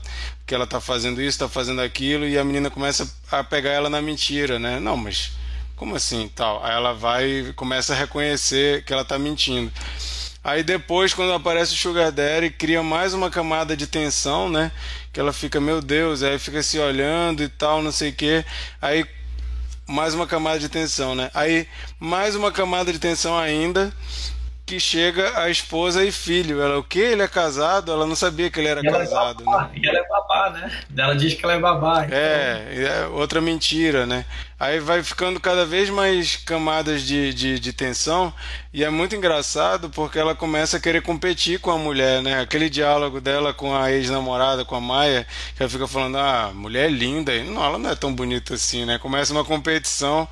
que 0.44 0.54
ela 0.54 0.66
tá 0.66 0.80
fazendo 0.80 1.20
isso, 1.20 1.30
está 1.30 1.48
fazendo 1.48 1.80
aquilo, 1.80 2.26
e 2.26 2.36
a 2.36 2.44
menina 2.44 2.68
começa 2.68 3.08
a 3.30 3.44
pegar 3.44 3.70
ela 3.70 3.88
na 3.88 4.02
mentira, 4.02 4.58
né? 4.58 4.80
Não, 4.80 4.96
mas 4.96 5.30
como 5.76 5.94
assim, 5.94 6.28
tal? 6.34 6.64
Aí 6.64 6.72
ela 6.72 6.92
vai 6.92 7.26
e 7.26 7.52
começa 7.52 7.92
a 7.92 7.96
reconhecer 7.96 8.84
que 8.84 8.92
ela 8.92 9.02
está 9.02 9.18
mentindo. 9.18 9.70
Aí 10.44 10.62
depois, 10.64 11.14
quando 11.14 11.32
aparece 11.32 11.72
o 11.72 11.76
Sugar 11.76 12.10
Daddy, 12.10 12.50
cria 12.50 12.82
mais 12.82 13.14
uma 13.14 13.30
camada 13.30 13.76
de 13.76 13.86
tensão, 13.86 14.48
né? 14.48 14.72
Que 15.12 15.20
ela 15.20 15.32
fica, 15.32 15.60
meu 15.60 15.80
Deus, 15.80 16.22
aí 16.22 16.38
fica 16.38 16.62
se 16.62 16.78
olhando 16.78 17.42
e 17.42 17.48
tal, 17.48 17.80
não 17.80 17.92
sei 17.92 18.10
o 18.10 18.14
quê. 18.14 18.44
Aí 18.80 19.06
mais 19.86 20.14
uma 20.14 20.26
camada 20.26 20.58
de 20.58 20.68
tensão, 20.68 21.14
né? 21.14 21.30
Aí 21.32 21.68
mais 21.98 22.34
uma 22.34 22.50
camada 22.50 22.92
de 22.92 22.98
tensão 22.98 23.38
ainda 23.38 23.92
que 24.66 24.80
chega 24.80 25.38
a 25.38 25.50
esposa 25.50 26.04
e 26.04 26.10
filho. 26.10 26.60
Ela, 26.60 26.78
o 26.78 26.84
que? 26.84 26.98
Ele 26.98 27.22
é 27.22 27.28
casado? 27.28 27.92
Ela 27.92 28.06
não 28.06 28.16
sabia 28.16 28.50
que 28.50 28.58
ele 28.58 28.68
era 28.68 28.80
e 28.80 28.90
casado. 28.90 29.42
É 29.42 29.50
né? 29.50 29.70
E 29.74 29.88
ela 29.88 29.98
é 29.98 30.04
babá, 30.32 30.50
né? 30.50 30.70
Ela 30.96 31.14
diz 31.14 31.34
que 31.34 31.44
ela 31.44 31.54
é 31.54 31.58
babá. 31.58 32.04
Então... 32.06 32.18
É, 32.18 33.02
é 33.02 33.06
outra 33.08 33.40
mentira, 33.40 34.06
né? 34.06 34.24
Aí 34.62 34.78
vai 34.78 35.02
ficando 35.02 35.40
cada 35.40 35.66
vez 35.66 35.90
mais 35.90 36.36
camadas 36.36 37.02
de, 37.02 37.34
de, 37.34 37.58
de, 37.58 37.72
tensão 37.72 38.32
e 38.72 38.84
é 38.84 38.90
muito 38.90 39.16
engraçado 39.16 39.90
porque 39.90 40.16
ela 40.16 40.36
começa 40.36 40.76
a 40.76 40.80
querer 40.80 41.02
competir 41.02 41.58
com 41.58 41.72
a 41.72 41.76
mulher, 41.76 42.22
né? 42.22 42.40
Aquele 42.40 42.70
diálogo 42.70 43.20
dela 43.20 43.52
com 43.52 43.74
a 43.74 43.90
ex-namorada, 43.90 44.64
com 44.64 44.76
a 44.76 44.80
Maia, 44.80 45.26
que 45.56 45.64
ela 45.64 45.68
fica 45.68 45.88
falando, 45.88 46.16
ah, 46.16 46.52
mulher 46.54 46.86
é 46.86 46.92
linda. 46.92 47.34
E, 47.34 47.42
não, 47.42 47.64
ela 47.64 47.76
não 47.76 47.90
é 47.90 47.96
tão 47.96 48.14
bonita 48.14 48.54
assim, 48.54 48.84
né? 48.84 48.98
Começa 48.98 49.32
uma 49.32 49.44
competição. 49.44 50.28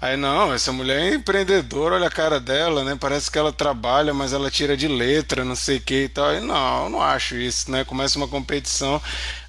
Aí, 0.00 0.16
não, 0.16 0.54
essa 0.54 0.72
mulher 0.72 1.00
é 1.00 1.14
empreendedora, 1.16 1.96
olha 1.96 2.06
a 2.06 2.10
cara 2.10 2.38
dela, 2.38 2.84
né? 2.84 2.96
Parece 2.98 3.32
que 3.32 3.38
ela 3.38 3.52
trabalha, 3.52 4.14
mas 4.14 4.32
ela 4.32 4.48
tira 4.48 4.76
de 4.76 4.86
letra, 4.86 5.44
não 5.44 5.56
sei 5.56 5.78
o 5.78 5.80
que 5.80 6.04
e 6.04 6.08
tal. 6.08 6.26
Aí, 6.26 6.40
não, 6.40 6.84
eu 6.84 6.88
não 6.88 7.02
acho 7.02 7.34
isso, 7.34 7.68
né? 7.68 7.84
Começa 7.84 8.16
uma 8.16 8.28
competição. 8.28 9.02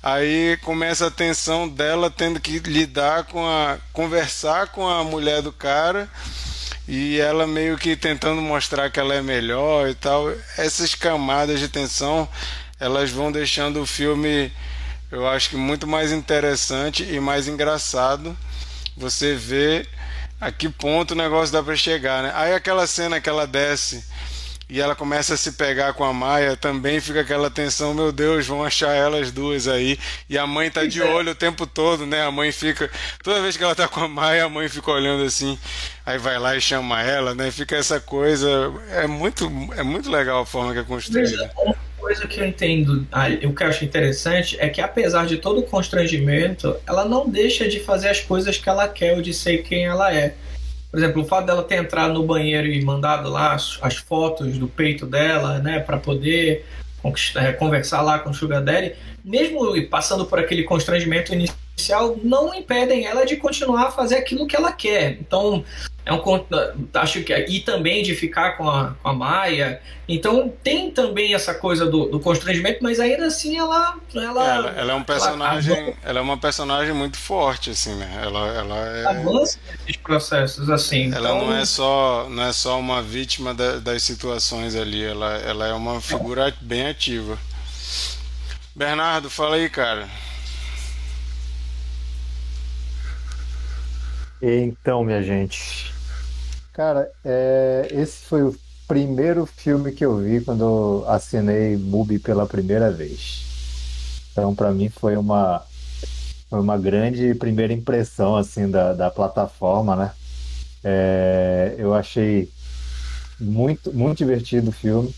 Aí 0.04 0.58
começa 0.58 1.08
a 1.08 1.12
tensão 1.12 1.66
dela 1.66 2.12
tendo 2.12 2.38
que 2.38 2.60
lidar 2.60 3.24
com 3.24 3.48
a. 3.48 3.78
conversar 3.94 4.68
com 4.68 4.86
a 4.86 5.02
mulher 5.02 5.42
do 5.42 5.54
cara 5.54 6.10
e 6.86 7.18
ela 7.22 7.48
meio 7.48 7.78
que 7.78 7.96
tentando 7.96 8.42
mostrar 8.42 8.90
que 8.90 9.00
ela 9.00 9.16
é 9.16 9.22
melhor 9.22 9.88
e 9.88 9.96
tal. 9.96 10.30
Essas 10.58 10.94
camadas 10.94 11.58
de 11.58 11.70
tensão 11.70 12.28
elas 12.78 13.12
vão 13.12 13.32
deixando 13.32 13.82
o 13.82 13.86
filme, 13.86 14.52
eu 15.10 15.26
acho 15.26 15.50
que 15.50 15.56
muito 15.56 15.88
mais 15.88 16.12
interessante 16.12 17.04
e 17.04 17.18
mais 17.22 17.48
engraçado. 17.48 18.38
Você 18.98 19.36
vê 19.36 19.88
a 20.42 20.52
que 20.52 20.68
ponto 20.68 21.12
o 21.12 21.16
negócio 21.16 21.54
dá 21.54 21.64
para 21.64 21.78
chegar, 21.78 22.24
né? 22.24 22.34
Aí 22.36 22.54
aquela 22.54 22.86
cena 22.88 23.22
que 23.22 23.30
ela 23.30 23.48
desce 23.48 24.04
e 24.74 24.82
ela 24.82 24.96
começa 24.96 25.36
a 25.36 25.38
se 25.38 25.52
pegar 25.52 25.94
com 25.94 26.04
a 26.04 26.12
Maia, 26.12 26.58
também 26.58 27.00
fica 27.00 27.22
aquela 27.22 27.48
tensão, 27.52 27.94
meu 27.94 28.12
Deus, 28.12 28.48
vão 28.48 28.64
achar 28.64 28.92
elas 28.92 29.30
duas 29.30 29.68
aí. 29.68 30.00
E 30.28 30.36
a 30.36 30.48
mãe 30.48 30.72
tá 30.72 30.84
de 30.84 31.00
é. 31.00 31.06
olho 31.06 31.34
o 31.34 31.36
tempo 31.36 31.68
todo, 31.68 32.08
né? 32.08 32.24
A 32.24 32.32
mãe 32.32 32.52
fica. 32.52 32.90
Toda 33.22 33.40
vez 33.40 33.56
que 33.56 33.64
ela 33.64 33.76
tá 33.76 33.88
com 33.88 34.00
a 34.00 34.08
Maia, 34.08 34.46
a 34.46 34.50
mãe 34.50 34.68
fica 34.68 34.90
olhando 34.90 35.26
assim, 35.26 35.60
aí 36.04 36.18
vai 36.18 36.40
lá 36.40 36.58
e 36.58 36.60
chama 36.60 37.04
ela, 37.04 37.36
né? 37.36 37.52
Fica 37.52 37.76
essa 37.76 38.00
coisa. 38.00 38.74
É 38.90 39.06
muito, 39.06 39.46
é 39.78 39.84
muito 39.84 40.10
legal 40.10 40.42
a 40.42 40.46
forma 40.46 40.74
que 40.74 40.80
é 40.80 40.84
construída. 40.84 41.52
Uma 41.56 41.76
coisa 42.00 42.26
que 42.28 42.40
eu 42.40 42.48
entendo, 42.48 43.08
o 43.46 43.54
que 43.54 43.64
eu 43.64 43.68
acho 43.68 43.86
interessante 43.86 44.58
é 44.60 44.70
que 44.70 44.82
apesar 44.82 45.28
de 45.28 45.38
todo 45.38 45.60
o 45.60 45.64
constrangimento, 45.64 46.76
ela 46.88 47.06
não 47.06 47.30
deixa 47.30 47.70
de 47.70 47.80
fazer 47.80 48.10
as 48.10 48.22
coisas 48.22 48.58
que 48.58 48.68
ela 48.68 48.88
quer 48.88 49.14
ou 49.14 49.22
de 49.22 49.36
ser 49.36 49.60
quem 49.60 49.86
ela 49.86 50.12
é. 50.12 50.34
Por 50.94 51.00
exemplo, 51.00 51.24
o 51.24 51.26
fato 51.26 51.48
dela 51.48 51.64
ter 51.64 51.78
entrado 51.78 52.14
no 52.14 52.24
banheiro 52.24 52.68
e 52.68 52.80
mandado 52.86 53.28
lá 53.28 53.56
as, 53.56 53.80
as 53.82 53.96
fotos 53.96 54.60
do 54.60 54.68
peito 54.68 55.08
dela, 55.08 55.58
né, 55.58 55.80
para 55.80 55.98
poder 55.98 56.68
é, 57.36 57.52
conversar 57.52 58.04
lá 58.04 58.20
com 58.20 58.30
o 58.30 58.34
Sugar 58.34 58.64
Daddy, 58.64 58.94
mesmo 59.26 59.74
passando 59.90 60.24
por 60.24 60.38
aquele 60.38 60.62
constrangimento 60.62 61.34
inicial, 61.34 61.58
não 62.24 62.54
impedem 62.54 63.06
ela 63.06 63.26
de 63.26 63.38
continuar 63.38 63.88
a 63.88 63.92
fazer 63.92 64.16
aquilo 64.16 64.48
que 64.48 64.56
ela 64.56 64.72
quer. 64.72 65.18
Então, 65.20 65.64
é 66.06 66.12
um 66.12 66.22
acho 66.96 67.24
que 67.24 67.34
e 67.34 67.62
também 67.62 68.04
de 68.04 68.14
ficar 68.14 68.58
com 68.58 68.70
a, 68.70 68.94
com 69.02 69.08
a 69.08 69.14
Maia. 69.14 69.82
Então 70.08 70.52
tem 70.62 70.92
também 70.92 71.34
essa 71.34 71.54
coisa 71.54 71.86
do, 71.86 72.08
do 72.08 72.20
constrangimento, 72.20 72.80
mas 72.82 73.00
ainda 73.00 73.26
assim 73.26 73.58
ela 73.58 73.98
ela, 74.14 74.54
ela, 74.54 74.70
ela 74.72 74.92
é 74.92 74.96
um 74.96 75.04
personagem, 75.04 75.78
ela, 75.78 75.94
ela, 76.04 76.20
é 76.20 76.22
uma 76.22 76.38
personagem 76.38 76.94
muito 76.94 77.18
forte 77.18 77.70
assim, 77.70 77.96
né? 77.96 78.20
Ela 78.22 78.48
ela 78.50 78.76
é 78.98 79.06
avança 79.06 79.58
nesses 79.72 79.96
processos 79.96 80.70
assim. 80.70 81.06
Ela 81.14 81.30
então... 81.30 81.48
não 81.48 81.56
é 81.56 81.64
só 81.64 82.28
não 82.30 82.44
é 82.44 82.52
só 82.52 82.78
uma 82.78 83.02
vítima 83.02 83.54
da, 83.54 83.78
das 83.80 84.04
situações 84.04 84.76
ali, 84.76 85.04
ela 85.06 85.38
ela 85.38 85.68
é 85.68 85.74
uma 85.74 86.02
figura 86.02 86.54
bem 86.60 86.88
ativa. 86.88 87.38
Bernardo, 88.76 89.30
fala 89.30 89.56
aí, 89.56 89.70
cara. 89.70 90.10
Então, 94.46 95.04
minha 95.06 95.24
gente, 95.24 95.94
Cara, 96.74 97.12
é, 97.24 97.88
esse 97.92 98.26
foi 98.26 98.42
o 98.44 98.56
primeiro 98.88 99.46
filme 99.46 99.92
que 99.92 100.04
eu 100.04 100.18
vi 100.18 100.42
quando 100.44 101.06
assinei 101.08 101.78
Mubi 101.78 102.18
pela 102.18 102.48
primeira 102.48 102.92
vez. 102.92 103.46
Então, 104.32 104.56
para 104.56 104.72
mim 104.72 104.90
foi 104.90 105.16
uma 105.16 105.64
foi 106.50 106.60
uma 106.60 106.78
grande 106.78 107.36
primeira 107.36 107.74
impressão 107.74 108.36
assim 108.36 108.70
da, 108.70 108.94
da 108.94 109.12
plataforma, 109.12 109.96
né? 109.96 110.12
É, 110.84 111.76
eu 111.78 111.94
achei 111.94 112.52
muito 113.40 113.94
muito 113.94 114.18
divertido 114.20 114.70
o 114.70 114.74
filme. 114.74 115.14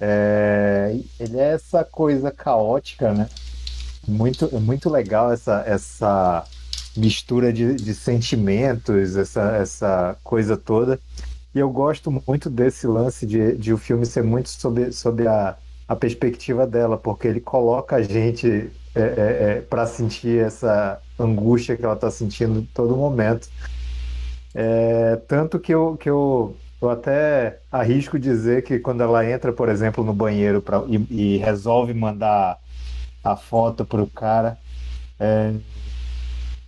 É, 0.00 0.96
ele 1.20 1.38
é 1.38 1.54
essa 1.54 1.84
coisa 1.84 2.30
caótica, 2.30 3.12
né? 3.12 3.28
Muito 4.06 4.48
muito 4.60 4.90
legal 4.90 5.32
essa 5.32 5.62
essa 5.66 6.46
mistura 6.98 7.52
de, 7.52 7.74
de 7.74 7.94
sentimentos, 7.94 9.16
essa, 9.16 9.56
essa 9.56 10.16
coisa 10.22 10.56
toda. 10.56 10.98
E 11.54 11.58
eu 11.58 11.70
gosto 11.70 12.10
muito 12.26 12.50
desse 12.50 12.86
lance 12.86 13.26
de, 13.26 13.56
de 13.56 13.72
o 13.72 13.78
filme 13.78 14.04
ser 14.04 14.22
muito 14.22 14.48
sobre, 14.50 14.92
sobre 14.92 15.26
a, 15.26 15.56
a 15.86 15.96
perspectiva 15.96 16.66
dela, 16.66 16.98
porque 16.98 17.26
ele 17.28 17.40
coloca 17.40 17.96
a 17.96 18.02
gente 18.02 18.70
é, 18.94 19.00
é, 19.00 19.04
é, 19.58 19.60
para 19.60 19.86
sentir 19.86 20.44
essa 20.44 21.00
angústia 21.18 21.76
que 21.76 21.84
ela 21.84 21.94
está 21.94 22.10
sentindo 22.10 22.66
todo 22.74 22.96
momento. 22.96 23.48
É, 24.54 25.16
tanto 25.28 25.58
que 25.58 25.72
eu, 25.72 25.96
que 25.96 26.10
eu, 26.10 26.56
eu 26.80 26.90
até 26.90 27.60
arrisco 27.70 28.18
dizer 28.18 28.62
que 28.62 28.78
quando 28.78 29.02
ela 29.02 29.24
entra, 29.28 29.52
por 29.52 29.68
exemplo, 29.68 30.04
no 30.04 30.12
banheiro 30.12 30.60
pra, 30.60 30.82
e, 30.86 31.34
e 31.36 31.36
resolve 31.38 31.94
mandar 31.94 32.58
a 33.22 33.36
foto 33.36 33.84
para 33.84 34.02
o 34.02 34.06
cara, 34.06 34.58
é, 35.18 35.52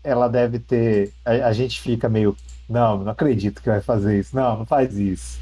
ela 0.03 0.29
deve 0.29 0.59
ter. 0.59 1.13
A, 1.25 1.49
a, 1.49 1.53
gente 1.53 1.81
fica 1.81 2.09
meio. 2.09 2.37
Não, 2.69 2.99
não 2.99 3.13
acredito 3.13 3.63
que 3.63 3.69
vai 3.69 3.81
fazer 3.81 4.21
isso. 4.21 4.35
Não, 4.35 4.59
não 4.59 4.67
faz 4.67 4.97
isso. 4.97 5.39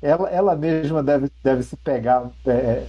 Ela, 0.00 0.28
ela 0.30 0.56
mesma 0.56 1.02
deve, 1.02 1.30
deve 1.42 1.62
se 1.62 1.76
pegar. 1.76 2.30
É, 2.46 2.50
é 2.50 2.86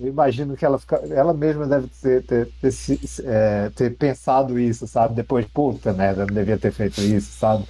eu 0.00 0.06
imagino 0.06 0.56
que 0.56 0.64
ela, 0.64 0.78
fica, 0.78 0.96
ela 1.10 1.34
mesma 1.34 1.66
deve 1.66 1.88
ter, 1.88 2.22
ter, 2.22 2.48
ter, 2.60 2.72
é, 3.24 3.70
ter, 3.70 3.96
pensado 3.96 4.58
isso, 4.58 4.86
sabe? 4.86 5.14
Depois, 5.14 5.44
puta 5.46 5.92
merda, 5.92 6.24
não 6.24 6.32
devia 6.32 6.56
ter 6.56 6.70
feito 6.70 7.00
isso, 7.00 7.36
sabe? 7.36 7.64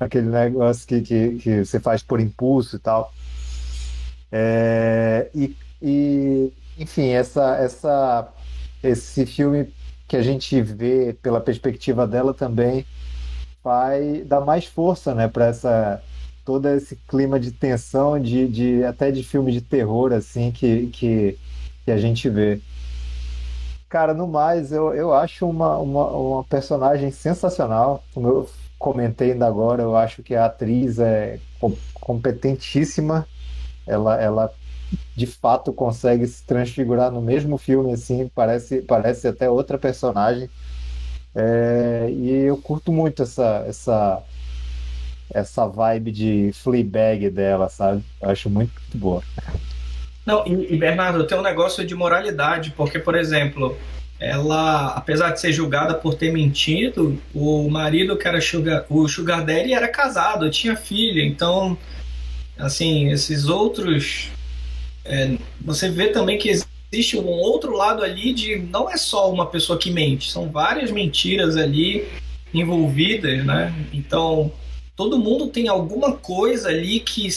Aquele 0.00 0.28
negócio 0.28 0.84
que, 0.84 1.00
que, 1.00 1.38
que 1.38 1.64
você 1.64 1.78
faz 1.78 2.02
por 2.02 2.18
impulso 2.18 2.74
e 2.74 2.78
tal. 2.80 3.12
É, 4.32 5.30
e, 5.32 5.56
e, 5.80 6.52
enfim, 6.76 7.10
essa, 7.10 7.56
essa, 7.56 8.28
esse 8.82 9.24
filme 9.24 9.72
que 10.10 10.16
a 10.16 10.22
gente 10.22 10.60
vê 10.60 11.16
pela 11.22 11.40
perspectiva 11.40 12.04
dela 12.04 12.34
também 12.34 12.84
vai 13.62 14.24
dar 14.26 14.40
mais 14.40 14.64
força, 14.64 15.14
né, 15.14 15.28
para 15.28 15.46
essa 15.46 16.02
todo 16.44 16.68
esse 16.68 16.96
clima 17.08 17.38
de 17.38 17.52
tensão, 17.52 18.20
de, 18.20 18.48
de 18.48 18.82
até 18.82 19.12
de 19.12 19.22
filme 19.22 19.52
de 19.52 19.60
terror 19.60 20.12
assim 20.12 20.50
que, 20.50 20.88
que, 20.88 21.38
que 21.84 21.92
a 21.92 21.96
gente 21.96 22.28
vê. 22.28 22.60
Cara, 23.88 24.12
no 24.12 24.26
mais, 24.26 24.72
eu, 24.72 24.92
eu 24.92 25.14
acho 25.14 25.48
uma, 25.48 25.78
uma, 25.78 26.06
uma 26.10 26.44
personagem 26.44 27.12
sensacional. 27.12 28.02
Como 28.12 28.26
eu 28.26 28.50
comentei 28.80 29.30
ainda 29.30 29.46
agora, 29.46 29.82
eu 29.82 29.96
acho 29.96 30.24
que 30.24 30.34
a 30.34 30.46
atriz 30.46 30.98
é 30.98 31.38
competentíssima. 31.94 33.28
Ela, 33.86 34.20
ela 34.20 34.52
de 35.16 35.26
fato 35.26 35.72
consegue 35.72 36.26
se 36.26 36.44
transfigurar 36.44 37.10
no 37.10 37.20
mesmo 37.20 37.58
filme, 37.58 37.92
assim, 37.92 38.30
parece, 38.34 38.82
parece 38.82 39.28
até 39.28 39.48
outra 39.48 39.78
personagem. 39.78 40.48
É, 41.34 42.08
e 42.10 42.30
eu 42.30 42.56
curto 42.56 42.90
muito 42.92 43.22
essa, 43.22 43.64
essa, 43.66 44.22
essa 45.32 45.66
vibe 45.66 46.10
de 46.10 46.50
Fleabag 46.54 47.30
dela, 47.30 47.68
sabe? 47.68 48.02
Eu 48.20 48.30
acho 48.30 48.50
muito, 48.50 48.72
muito 48.80 48.98
boa. 48.98 49.22
Não, 50.26 50.46
e, 50.46 50.74
e 50.74 50.76
Bernardo, 50.76 51.26
tem 51.26 51.38
um 51.38 51.42
negócio 51.42 51.84
de 51.86 51.94
moralidade, 51.94 52.72
porque, 52.76 52.98
por 52.98 53.14
exemplo, 53.14 53.76
ela, 54.18 54.88
apesar 54.88 55.30
de 55.30 55.40
ser 55.40 55.52
julgada 55.52 55.94
por 55.94 56.14
ter 56.14 56.32
mentido, 56.32 57.18
o 57.34 57.68
marido 57.70 58.16
que 58.16 58.28
era 58.28 58.40
sugar, 58.40 58.84
o 58.90 59.08
sugar 59.08 59.44
daddy 59.44 59.72
era 59.72 59.88
casado, 59.88 60.50
tinha 60.50 60.76
filha, 60.76 61.24
então, 61.24 61.76
assim, 62.58 63.10
esses 63.10 63.48
outros, 63.48 64.30
é, 65.10 65.36
você 65.60 65.90
vê 65.90 66.08
também 66.08 66.38
que 66.38 66.48
existe 66.48 67.18
um 67.18 67.26
outro 67.26 67.72
lado 67.76 68.02
ali 68.02 68.32
de 68.32 68.56
não 68.56 68.88
é 68.88 68.96
só 68.96 69.30
uma 69.30 69.46
pessoa 69.46 69.78
que 69.78 69.90
mente, 69.90 70.30
são 70.30 70.48
várias 70.48 70.90
mentiras 70.90 71.56
ali 71.56 72.08
envolvidas, 72.54 73.44
né? 73.44 73.74
Então, 73.92 74.52
todo 74.96 75.18
mundo 75.18 75.48
tem 75.48 75.68
alguma 75.68 76.12
coisa 76.12 76.68
ali 76.68 77.00
que 77.00 77.28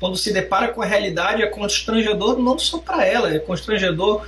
quando 0.00 0.16
se 0.16 0.32
depara 0.32 0.68
com 0.68 0.82
a 0.82 0.86
realidade 0.86 1.42
é 1.42 1.46
constrangedor 1.46 2.38
não 2.38 2.58
só 2.58 2.78
para 2.78 3.06
ela, 3.06 3.32
é 3.32 3.38
constrangedor 3.38 4.26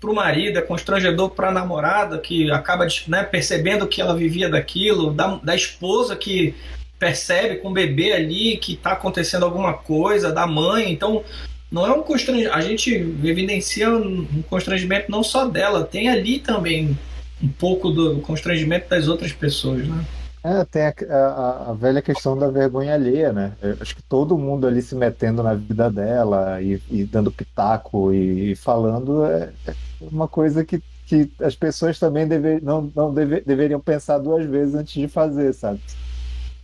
para 0.00 0.10
o 0.10 0.14
marido, 0.14 0.58
é 0.58 0.62
constrangedor 0.62 1.30
para 1.30 1.48
a 1.48 1.52
namorada 1.52 2.18
que 2.18 2.50
acaba 2.50 2.86
né, 3.08 3.22
percebendo 3.22 3.86
que 3.86 4.00
ela 4.00 4.14
vivia 4.14 4.48
daquilo, 4.48 5.12
da, 5.12 5.36
da 5.42 5.54
esposa 5.54 6.14
que 6.16 6.54
percebe 6.98 7.56
com 7.56 7.68
o 7.68 7.72
bebê 7.72 8.12
ali 8.12 8.56
que 8.56 8.74
está 8.74 8.92
acontecendo 8.92 9.44
alguma 9.44 9.74
coisa, 9.74 10.32
da 10.32 10.46
mãe. 10.46 10.90
Então, 10.90 11.24
não 11.70 11.86
é 11.86 11.92
um 11.92 12.02
constrangimento. 12.02 12.54
A 12.54 12.60
gente 12.60 12.94
evidencia 12.94 13.90
um 13.90 14.42
constrangimento 14.48 15.10
não 15.10 15.22
só 15.22 15.46
dela, 15.46 15.84
tem 15.84 16.08
ali 16.08 16.38
também 16.38 16.96
um 17.42 17.48
pouco 17.48 17.90
do 17.90 18.20
constrangimento 18.20 18.88
das 18.88 19.08
outras 19.08 19.32
pessoas, 19.32 19.86
né? 19.86 20.04
É, 20.42 20.64
tem 20.64 20.82
a, 20.82 20.94
a, 21.16 21.70
a, 21.70 21.72
velha 21.74 22.00
questão 22.00 22.38
da 22.38 22.48
vergonha 22.48 22.94
alheia, 22.94 23.32
né? 23.32 23.52
Eu 23.60 23.76
acho 23.80 23.96
que 23.96 24.02
todo 24.02 24.38
mundo 24.38 24.64
ali 24.64 24.80
se 24.80 24.94
metendo 24.94 25.42
na 25.42 25.54
vida 25.54 25.90
dela 25.90 26.62
e, 26.62 26.80
e 26.88 27.02
dando 27.02 27.32
pitaco 27.32 28.14
e, 28.14 28.52
e 28.52 28.56
falando 28.56 29.26
é, 29.26 29.50
é, 29.66 29.74
uma 30.00 30.28
coisa 30.28 30.64
que, 30.64 30.80
que 31.04 31.28
as 31.40 31.56
pessoas 31.56 31.98
também 31.98 32.28
deve, 32.28 32.60
não, 32.60 32.92
não 32.94 33.12
deve, 33.12 33.40
deveriam 33.40 33.80
pensar 33.80 34.18
duas 34.18 34.46
vezes 34.46 34.76
antes 34.76 34.94
de 34.94 35.08
fazer, 35.08 35.52
sabe? 35.52 35.80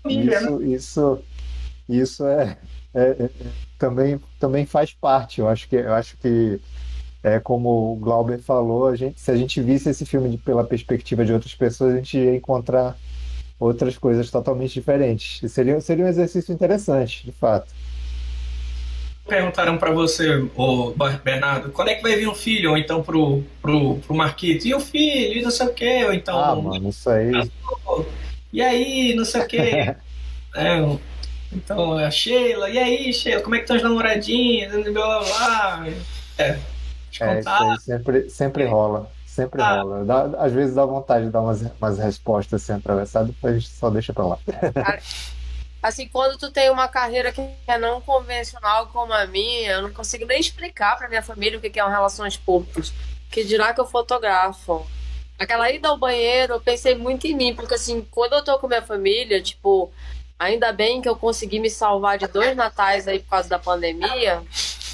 Isso, 0.09 0.62
isso, 0.62 1.18
isso 1.88 2.24
é, 2.24 2.57
é, 2.94 3.03
é, 3.03 3.30
também, 3.82 4.20
também 4.38 4.64
faz 4.64 4.92
parte. 4.92 5.40
Eu 5.40 5.48
acho 5.48 5.68
que, 5.68 5.74
eu 5.74 5.92
acho 5.92 6.16
que 6.18 6.60
é 7.20 7.40
como 7.40 7.92
o 7.92 7.96
Glauber 7.96 8.38
falou, 8.38 8.86
a 8.86 8.94
gente, 8.94 9.20
se 9.20 9.28
a 9.28 9.36
gente 9.36 9.60
visse 9.60 9.90
esse 9.90 10.06
filme 10.06 10.28
de, 10.28 10.38
pela 10.38 10.62
perspectiva 10.62 11.24
de 11.24 11.32
outras 11.32 11.52
pessoas, 11.52 11.94
a 11.94 11.96
gente 11.96 12.16
ia 12.16 12.36
encontrar 12.36 12.96
outras 13.58 13.98
coisas 13.98 14.30
totalmente 14.30 14.74
diferentes. 14.74 15.42
E 15.42 15.48
seria, 15.48 15.80
seria 15.80 16.04
um 16.04 16.08
exercício 16.08 16.54
interessante, 16.54 17.24
de 17.24 17.32
fato. 17.32 17.72
Perguntaram 19.26 19.76
para 19.78 19.90
você, 19.90 20.48
o 20.56 20.94
Bernardo, 21.24 21.70
quando 21.70 21.88
é 21.88 21.94
que 21.96 22.02
vai 22.02 22.14
vir 22.14 22.28
um 22.28 22.34
filho? 22.34 22.70
Ou 22.70 22.78
então 22.78 23.02
pro, 23.02 23.42
pro, 23.60 23.96
pro 23.96 24.14
Marquito, 24.14 24.66
e 24.66 24.74
o 24.74 24.80
filho, 24.80 25.38
e 25.38 25.42
não 25.42 25.50
sei 25.50 25.66
o 25.66 25.74
quê, 25.74 26.04
ou 26.04 26.12
então. 26.12 26.38
Ah, 26.38 26.54
mano, 26.54 26.88
isso 26.88 27.10
aí. 27.10 27.32
E 28.52 28.62
aí, 28.62 29.14
não 29.14 29.24
sei 29.24 29.40
o 29.40 29.46
quê. 29.46 29.96
é, 30.54 30.98
então, 31.53 31.98
a 31.98 32.11
Sheila, 32.11 32.70
e 32.70 32.78
aí, 32.78 33.12
Sheila, 33.12 33.42
como 33.42 33.55
é 33.55 33.59
que 33.59 33.64
estão 33.64 33.76
as 33.76 33.82
namoradinhas? 33.82 34.72
Blá 34.72 34.90
blá 34.92 35.20
blá. 35.20 35.86
É, 36.38 36.59
é 37.20 37.40
isso 37.40 37.48
aí 37.48 37.80
sempre, 37.80 38.30
sempre 38.30 38.64
rola. 38.64 39.11
Sempre 39.26 39.62
ah. 39.62 39.82
rola. 39.82 40.05
Dá, 40.05 40.22
às 40.44 40.53
vezes 40.53 40.74
dá 40.74 40.84
vontade 40.84 41.26
de 41.26 41.30
dar 41.30 41.40
umas, 41.40 41.62
umas 41.62 41.98
respostas 41.98 42.62
assim 42.62 42.72
atravessadas, 42.72 43.28
depois 43.28 43.55
a 43.55 43.59
gente 43.59 43.70
só 43.70 43.90
deixa 43.90 44.12
pra 44.12 44.26
lá. 44.26 44.38
Assim, 45.82 46.07
quando 46.07 46.38
tu 46.38 46.48
tem 46.48 46.70
uma 46.70 46.86
carreira 46.86 47.32
que 47.32 47.40
é 47.66 47.76
não 47.76 48.00
convencional 48.00 48.86
como 48.86 49.12
a 49.12 49.26
minha, 49.26 49.72
eu 49.72 49.82
não 49.82 49.92
consigo 49.92 50.24
nem 50.24 50.38
explicar 50.38 50.96
pra 50.96 51.09
minha 51.09 51.22
família 51.22 51.59
o 51.59 51.61
que 51.61 51.80
é 51.80 51.84
um 51.84 51.88
relações 51.88 52.36
públicas. 52.36 52.92
Que 53.28 53.42
dirá 53.42 53.74
que 53.74 53.80
eu 53.80 53.86
fotografo. 53.86 54.86
Aquela 55.36 55.72
ida 55.72 55.88
ao 55.88 55.98
banheiro, 55.98 56.53
eu 56.55 56.61
pensei 56.61 56.94
muito 56.94 57.26
em 57.26 57.34
mim, 57.34 57.53
porque 57.53 57.74
assim, 57.74 58.07
quando 58.12 58.34
eu 58.34 58.44
tô 58.44 58.61
com 58.61 58.68
minha 58.68 58.82
família, 58.82 59.42
tipo, 59.42 59.90
ainda 60.43 60.72
bem 60.72 61.01
que 61.01 61.09
eu 61.09 61.16
consegui 61.16 61.61
me 61.61 61.70
salvar 61.70 62.18
de 62.18 62.26
dois 62.26 62.57
natais 62.57 63.07
aí 63.07 63.20
por 63.20 63.30
causa 63.30 63.49
da 63.49 63.59
pandemia. 63.59 64.43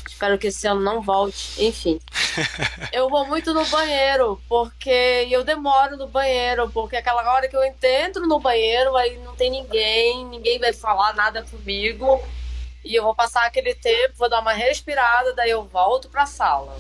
Espero 0.06 0.36
que 0.36 0.48
esse 0.48 0.66
ano 0.66 0.80
não 0.80 1.00
volte. 1.00 1.64
Enfim. 1.64 2.00
eu 2.92 3.08
vou 3.08 3.26
muito 3.26 3.54
no 3.54 3.64
banheiro, 3.66 4.40
porque 4.48 5.28
eu 5.30 5.44
demoro 5.44 5.96
no 5.96 6.08
banheiro, 6.08 6.68
porque 6.70 6.96
aquela 6.96 7.32
hora 7.32 7.48
que 7.48 7.56
eu 7.56 7.62
entro 7.62 8.26
no 8.26 8.40
banheiro, 8.40 8.96
aí 8.96 9.16
não 9.18 9.34
tem 9.34 9.50
ninguém, 9.50 10.24
ninguém 10.26 10.58
vai 10.58 10.72
falar 10.72 11.14
nada 11.14 11.42
comigo. 11.42 12.20
E 12.84 12.94
eu 12.94 13.02
vou 13.02 13.14
passar 13.14 13.46
aquele 13.46 13.74
tempo, 13.74 14.14
vou 14.16 14.28
dar 14.28 14.40
uma 14.40 14.52
respirada, 14.52 15.34
daí 15.34 15.50
eu 15.50 15.64
volto 15.64 16.08
pra 16.08 16.26
sala. 16.26 16.76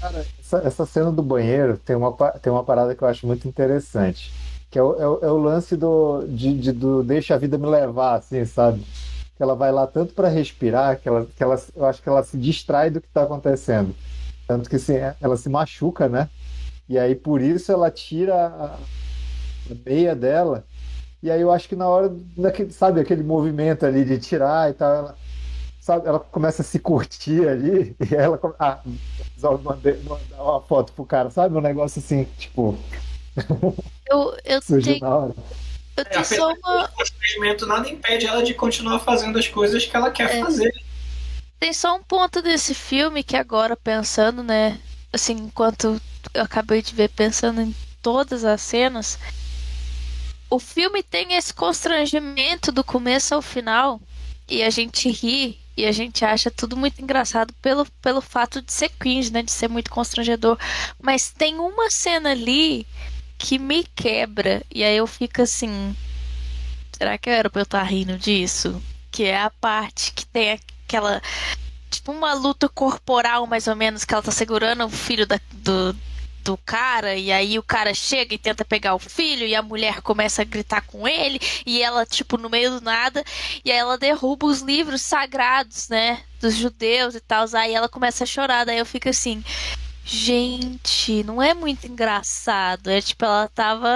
Cara, 0.00 0.26
essa, 0.38 0.58
essa 0.58 0.86
cena 0.86 1.12
do 1.12 1.22
banheiro 1.22 1.76
tem 1.78 1.94
uma, 1.96 2.12
tem 2.40 2.52
uma 2.52 2.64
parada 2.64 2.94
que 2.94 3.02
eu 3.02 3.08
acho 3.08 3.26
muito 3.26 3.46
interessante. 3.46 4.32
Que 4.70 4.78
é 4.78 4.82
o, 4.82 4.94
é 4.94 5.08
o, 5.08 5.18
é 5.22 5.30
o 5.30 5.36
lance 5.36 5.76
do, 5.76 6.24
de, 6.28 6.56
de, 6.56 6.72
do 6.72 7.02
deixa 7.02 7.34
a 7.34 7.38
vida 7.38 7.58
me 7.58 7.66
levar, 7.66 8.18
assim, 8.18 8.44
sabe? 8.44 8.84
que 9.40 9.42
ela 9.42 9.54
vai 9.54 9.72
lá 9.72 9.86
tanto 9.86 10.12
para 10.12 10.28
respirar 10.28 11.00
que 11.00 11.08
ela, 11.08 11.26
que 11.34 11.42
ela, 11.42 11.58
eu 11.74 11.86
acho 11.86 12.02
que 12.02 12.08
ela 12.10 12.22
se 12.22 12.36
distrai 12.36 12.90
do 12.90 13.00
que 13.00 13.06
está 13.06 13.22
acontecendo. 13.22 13.94
Tanto 14.46 14.68
que 14.68 14.76
assim, 14.76 14.96
ela 15.18 15.34
se 15.34 15.48
machuca, 15.48 16.10
né? 16.10 16.28
E 16.86 16.98
aí 16.98 17.14
por 17.14 17.40
isso 17.40 17.72
ela 17.72 17.90
tira 17.90 18.34
a, 18.34 18.64
a 18.74 18.78
meia 19.86 20.14
dela. 20.14 20.62
E 21.22 21.30
aí 21.30 21.40
eu 21.40 21.50
acho 21.50 21.66
que 21.70 21.74
na 21.74 21.88
hora, 21.88 22.14
daquele, 22.36 22.70
sabe, 22.70 23.00
aquele 23.00 23.22
movimento 23.22 23.86
ali 23.86 24.04
de 24.04 24.18
tirar 24.18 24.70
e 24.70 24.74
tal, 24.74 24.94
ela, 24.94 25.16
sabe, 25.80 26.06
ela 26.06 26.20
começa 26.20 26.60
a 26.60 26.64
se 26.64 26.78
curtir 26.78 27.48
ali 27.48 27.96
e 28.10 28.14
ela 28.14 28.38
ah, 28.58 28.80
mandei, 29.64 30.02
mandar 30.02 30.42
uma 30.42 30.60
foto 30.60 30.92
pro 30.92 31.06
cara, 31.06 31.30
sabe? 31.30 31.56
Um 31.56 31.62
negócio 31.62 31.98
assim, 31.98 32.26
tipo. 32.36 32.76
Eu, 34.10 34.36
eu 34.44 34.60
tenho, 34.60 35.00
na 35.00 35.16
hora. 35.16 35.34
Eu 35.96 36.04
tenho 36.04 36.20
é, 36.20 36.24
só 36.24 36.52
uma. 36.52 36.84
O 36.84 36.92
constrangimento 36.92 37.66
nada 37.66 37.88
impede 37.88 38.26
ela 38.26 38.42
de 38.42 38.54
continuar 38.54 38.98
fazendo 38.98 39.38
as 39.38 39.46
coisas 39.46 39.86
que 39.86 39.96
ela 39.96 40.10
quer 40.10 40.36
é. 40.36 40.40
fazer. 40.40 40.72
Tem 41.60 41.72
só 41.72 41.94
um 41.94 42.02
ponto 42.02 42.40
desse 42.40 42.74
filme 42.74 43.22
que 43.22 43.36
agora, 43.36 43.76
pensando, 43.76 44.42
né? 44.42 44.80
Assim, 45.12 45.34
enquanto 45.34 46.00
eu 46.32 46.42
acabei 46.42 46.82
de 46.82 46.94
ver, 46.94 47.10
pensando 47.10 47.60
em 47.60 47.74
todas 48.00 48.44
as 48.44 48.62
cenas, 48.62 49.18
o 50.48 50.58
filme 50.58 51.02
tem 51.02 51.34
esse 51.34 51.52
constrangimento 51.52 52.72
do 52.72 52.82
começo 52.82 53.34
ao 53.34 53.42
final 53.42 54.00
e 54.48 54.62
a 54.62 54.70
gente 54.70 55.10
ri 55.10 55.60
e 55.76 55.86
a 55.86 55.92
gente 55.92 56.24
acha 56.24 56.50
tudo 56.50 56.76
muito 56.76 57.00
engraçado 57.00 57.54
pelo, 57.62 57.86
pelo 58.02 58.20
fato 58.20 58.60
de 58.60 58.72
ser 58.72 58.88
cringe, 58.98 59.32
né? 59.32 59.42
De 59.42 59.52
ser 59.52 59.68
muito 59.68 59.90
constrangedor. 59.90 60.58
Mas 61.00 61.30
tem 61.30 61.58
uma 61.58 61.90
cena 61.90 62.30
ali 62.30 62.86
que 63.40 63.58
me 63.58 63.82
quebra. 63.96 64.62
E 64.72 64.84
aí 64.84 64.98
eu 64.98 65.06
fico 65.06 65.40
assim. 65.40 65.96
Será 66.92 67.16
que 67.16 67.30
era 67.30 67.48
pra 67.48 67.62
eu 67.62 67.64
estar 67.64 67.80
tá 67.80 67.84
rindo 67.84 68.18
disso? 68.18 68.80
Que 69.10 69.24
é 69.24 69.40
a 69.40 69.50
parte 69.50 70.12
que 70.12 70.26
tem 70.26 70.60
aquela. 70.84 71.22
Tipo 71.90 72.12
uma 72.12 72.34
luta 72.34 72.68
corporal, 72.68 73.46
mais 73.46 73.66
ou 73.66 73.74
menos, 73.74 74.04
que 74.04 74.12
ela 74.12 74.22
tá 74.22 74.30
segurando 74.30 74.84
o 74.84 74.90
filho 74.90 75.26
da, 75.26 75.40
do, 75.50 75.96
do 76.44 76.56
cara, 76.58 77.16
e 77.16 77.32
aí 77.32 77.58
o 77.58 77.64
cara 77.64 77.92
chega 77.92 78.32
e 78.32 78.38
tenta 78.38 78.64
pegar 78.64 78.94
o 78.94 78.98
filho, 78.98 79.44
e 79.44 79.56
a 79.56 79.62
mulher 79.62 80.00
começa 80.00 80.42
a 80.42 80.44
gritar 80.44 80.82
com 80.82 81.08
ele, 81.08 81.40
e 81.66 81.82
ela, 81.82 82.06
tipo, 82.06 82.38
no 82.38 82.48
meio 82.48 82.70
do 82.70 82.80
nada, 82.80 83.24
e 83.64 83.72
aí 83.72 83.78
ela 83.78 83.98
derruba 83.98 84.46
os 84.46 84.60
livros 84.60 85.02
sagrados, 85.02 85.88
né, 85.88 86.22
dos 86.40 86.54
judeus 86.54 87.16
e 87.16 87.20
tal, 87.20 87.44
aí 87.54 87.74
ela 87.74 87.88
começa 87.88 88.22
a 88.22 88.26
chorar, 88.26 88.64
daí 88.64 88.78
eu 88.78 88.86
fico 88.86 89.08
assim, 89.08 89.42
Gente, 90.04 91.22
não 91.22 91.40
é 91.40 91.54
muito 91.54 91.86
engraçado. 91.86 92.90
É 92.90 93.00
tipo, 93.00 93.24
ela 93.24 93.48
tava 93.48 93.88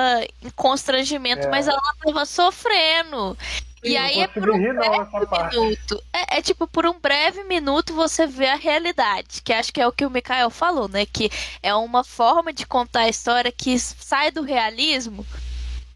em 0.42 0.50
constrangimento, 0.50 1.46
é. 1.46 1.50
mas 1.50 1.66
ela 1.66 1.80
tava 2.04 2.24
sofrendo. 2.24 3.36
Sim, 3.84 3.90
e 3.90 3.96
aí 3.98 4.20
é 4.20 4.26
por 4.26 4.48
um 4.48 4.58
breve 4.58 5.50
minuto. 5.50 6.02
É, 6.12 6.38
é, 6.38 6.42
tipo, 6.42 6.66
por 6.66 6.86
um 6.86 6.98
breve 6.98 7.44
minuto 7.44 7.92
você 7.92 8.26
vê 8.26 8.46
a 8.46 8.56
realidade. 8.56 9.42
Que 9.42 9.52
acho 9.52 9.72
que 9.72 9.80
é 9.80 9.86
o 9.86 9.92
que 9.92 10.06
o 10.06 10.10
Mikael 10.10 10.48
falou, 10.48 10.88
né? 10.88 11.04
Que 11.04 11.30
é 11.62 11.74
uma 11.74 12.02
forma 12.02 12.52
de 12.52 12.66
contar 12.66 13.00
a 13.00 13.08
história 13.08 13.52
que 13.52 13.78
sai 13.78 14.30
do 14.30 14.42
realismo. 14.42 15.26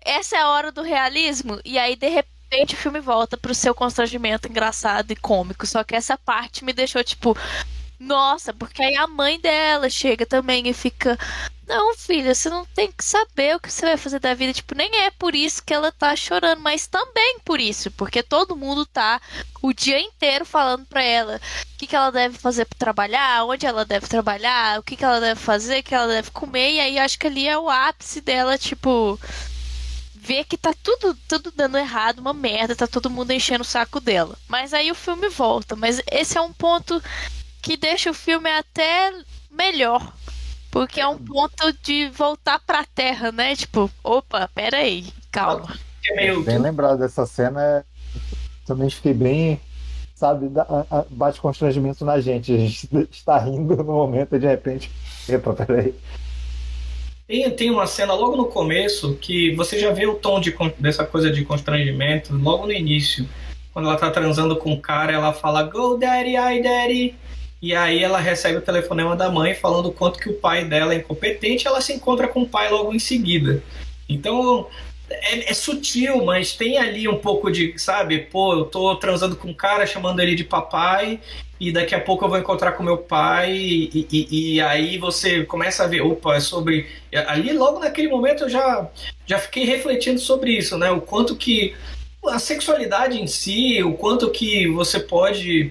Essa 0.04 0.36
é 0.36 0.40
a 0.40 0.48
hora 0.48 0.70
do 0.70 0.82
realismo. 0.82 1.60
E 1.64 1.78
aí, 1.78 1.96
de 1.96 2.08
repente, 2.08 2.74
o 2.74 2.78
filme 2.78 3.00
volta 3.00 3.36
pro 3.36 3.54
seu 3.54 3.74
constrangimento 3.74 4.48
engraçado 4.48 5.10
e 5.10 5.16
cômico. 5.16 5.66
Só 5.66 5.82
que 5.82 5.94
essa 5.94 6.18
parte 6.18 6.64
me 6.64 6.74
deixou, 6.74 7.02
tipo, 7.02 7.36
nossa, 7.98 8.52
porque 8.52 8.82
aí 8.82 8.94
a 8.96 9.06
mãe 9.06 9.40
dela 9.40 9.90
chega 9.90 10.24
também 10.24 10.68
e 10.68 10.72
fica. 10.72 11.18
Não, 11.66 11.94
filha, 11.96 12.34
você 12.34 12.48
não 12.48 12.64
tem 12.64 12.90
que 12.90 13.04
saber 13.04 13.56
o 13.56 13.60
que 13.60 13.70
você 13.70 13.84
vai 13.84 13.96
fazer 13.96 14.20
da 14.20 14.34
vida. 14.34 14.52
Tipo, 14.52 14.74
nem 14.74 14.90
é 15.04 15.10
por 15.10 15.34
isso 15.34 15.62
que 15.62 15.74
ela 15.74 15.92
tá 15.92 16.14
chorando, 16.16 16.60
mas 16.60 16.86
também 16.86 17.38
por 17.44 17.60
isso, 17.60 17.90
porque 17.90 18.22
todo 18.22 18.56
mundo 18.56 18.86
tá 18.86 19.20
o 19.60 19.72
dia 19.72 20.00
inteiro 20.00 20.44
falando 20.46 20.86
pra 20.86 21.02
ela 21.02 21.40
o 21.74 21.78
que, 21.78 21.86
que 21.86 21.96
ela 21.96 22.10
deve 22.10 22.38
fazer 22.38 22.64
para 22.64 22.78
trabalhar, 22.78 23.44
onde 23.44 23.66
ela 23.66 23.84
deve 23.84 24.06
trabalhar, 24.06 24.78
o 24.78 24.82
que, 24.82 24.96
que 24.96 25.04
ela 25.04 25.20
deve 25.20 25.40
fazer, 25.40 25.80
o 25.80 25.82
que 25.82 25.94
ela 25.94 26.06
deve 26.06 26.30
comer. 26.30 26.74
E 26.74 26.80
aí 26.80 26.98
acho 26.98 27.18
que 27.18 27.26
ali 27.26 27.48
é 27.48 27.58
o 27.58 27.68
ápice 27.68 28.20
dela, 28.20 28.56
tipo 28.56 29.18
vê 30.28 30.44
que 30.44 30.58
tá 30.58 30.74
tudo, 30.82 31.16
tudo 31.26 31.50
dando 31.50 31.78
errado, 31.78 32.18
uma 32.18 32.34
merda, 32.34 32.76
tá 32.76 32.86
todo 32.86 33.08
mundo 33.08 33.30
enchendo 33.32 33.62
o 33.62 33.64
saco 33.64 33.98
dela. 33.98 34.36
Mas 34.46 34.74
aí 34.74 34.90
o 34.90 34.94
filme 34.94 35.28
volta. 35.30 35.74
Mas 35.74 36.02
esse 36.10 36.36
é 36.36 36.40
um 36.40 36.52
ponto 36.52 37.02
que 37.68 37.76
deixa 37.76 38.10
o 38.10 38.14
filme 38.14 38.48
até 38.50 39.12
melhor. 39.50 40.14
Porque 40.70 41.02
é 41.02 41.06
um 41.06 41.18
ponto 41.18 41.70
de 41.82 42.08
voltar 42.08 42.58
pra 42.60 42.82
terra, 42.82 43.30
né? 43.30 43.54
Tipo, 43.54 43.90
opa, 44.02 44.48
pera 44.54 44.78
aí, 44.78 45.04
calma. 45.30 45.78
É 46.08 46.16
meio... 46.16 46.42
Bem 46.42 46.56
lembrado 46.56 46.98
dessa 46.98 47.26
cena. 47.26 47.84
Também 48.64 48.88
fiquei 48.88 49.12
bem. 49.12 49.60
Sabe, 50.14 50.50
bate 51.10 51.42
constrangimento 51.42 52.06
na 52.06 52.18
gente. 52.20 52.54
A 52.54 52.56
gente 52.56 52.88
está 53.12 53.38
rindo 53.38 53.76
no 53.76 53.84
momento 53.84 54.34
e 54.34 54.38
de 54.38 54.46
repente. 54.46 54.90
Epa, 55.28 55.52
peraí. 55.52 55.94
Tem, 57.26 57.50
tem 57.50 57.70
uma 57.70 57.86
cena 57.86 58.14
logo 58.14 58.34
no 58.34 58.46
começo 58.46 59.14
que 59.16 59.54
você 59.56 59.78
já 59.78 59.92
vê 59.92 60.06
o 60.06 60.14
tom 60.14 60.40
de, 60.40 60.56
dessa 60.78 61.04
coisa 61.04 61.30
de 61.30 61.44
constrangimento 61.44 62.34
logo 62.34 62.64
no 62.66 62.72
início. 62.72 63.28
Quando 63.74 63.88
ela 63.88 63.98
tá 63.98 64.10
transando 64.10 64.56
com 64.56 64.72
o 64.72 64.80
cara, 64.80 65.12
ela 65.12 65.34
fala 65.34 65.64
Go 65.64 65.98
daddy, 65.98 66.34
I 66.34 66.62
daddy. 66.62 67.27
E 67.60 67.74
aí 67.74 68.02
ela 68.02 68.20
recebe 68.20 68.58
o 68.58 68.62
telefonema 68.62 69.16
da 69.16 69.30
mãe 69.30 69.54
falando 69.54 69.86
o 69.86 69.92
quanto 69.92 70.18
que 70.18 70.28
o 70.28 70.34
pai 70.34 70.64
dela 70.64 70.94
é 70.94 70.98
incompetente, 70.98 71.66
ela 71.66 71.80
se 71.80 71.92
encontra 71.92 72.28
com 72.28 72.42
o 72.42 72.48
pai 72.48 72.70
logo 72.70 72.94
em 72.94 72.98
seguida. 73.00 73.62
Então 74.08 74.68
é, 75.10 75.50
é 75.50 75.54
sutil, 75.54 76.24
mas 76.24 76.52
tem 76.52 76.78
ali 76.78 77.08
um 77.08 77.18
pouco 77.18 77.50
de, 77.50 77.76
sabe, 77.78 78.18
pô, 78.18 78.54
eu 78.54 78.64
tô 78.64 78.94
transando 78.96 79.34
com 79.36 79.48
um 79.48 79.54
cara, 79.54 79.86
chamando 79.86 80.20
ele 80.20 80.34
de 80.34 80.44
papai, 80.44 81.18
e 81.60 81.72
daqui 81.72 81.94
a 81.94 82.00
pouco 82.00 82.24
eu 82.24 82.28
vou 82.28 82.38
encontrar 82.38 82.72
com 82.72 82.84
meu 82.84 82.98
pai, 82.98 83.52
e, 83.52 84.06
e- 84.12 84.54
e 84.54 84.60
aí 84.60 84.96
você 84.96 85.44
começa 85.44 85.82
a 85.82 85.86
ver, 85.88 86.02
opa, 86.02 86.36
é 86.36 86.40
sobre. 86.40 86.86
Ali 87.26 87.52
logo 87.52 87.80
naquele 87.80 88.06
momento 88.08 88.44
eu 88.44 88.48
já, 88.48 88.88
já 89.26 89.38
fiquei 89.38 89.64
refletindo 89.64 90.20
sobre 90.20 90.52
isso, 90.52 90.78
né? 90.78 90.90
O 90.92 91.00
quanto 91.00 91.34
que 91.34 91.74
a 92.26 92.38
sexualidade 92.38 93.20
em 93.20 93.26
si, 93.26 93.82
o 93.82 93.94
quanto 93.94 94.30
que 94.30 94.68
você 94.68 95.00
pode 95.00 95.70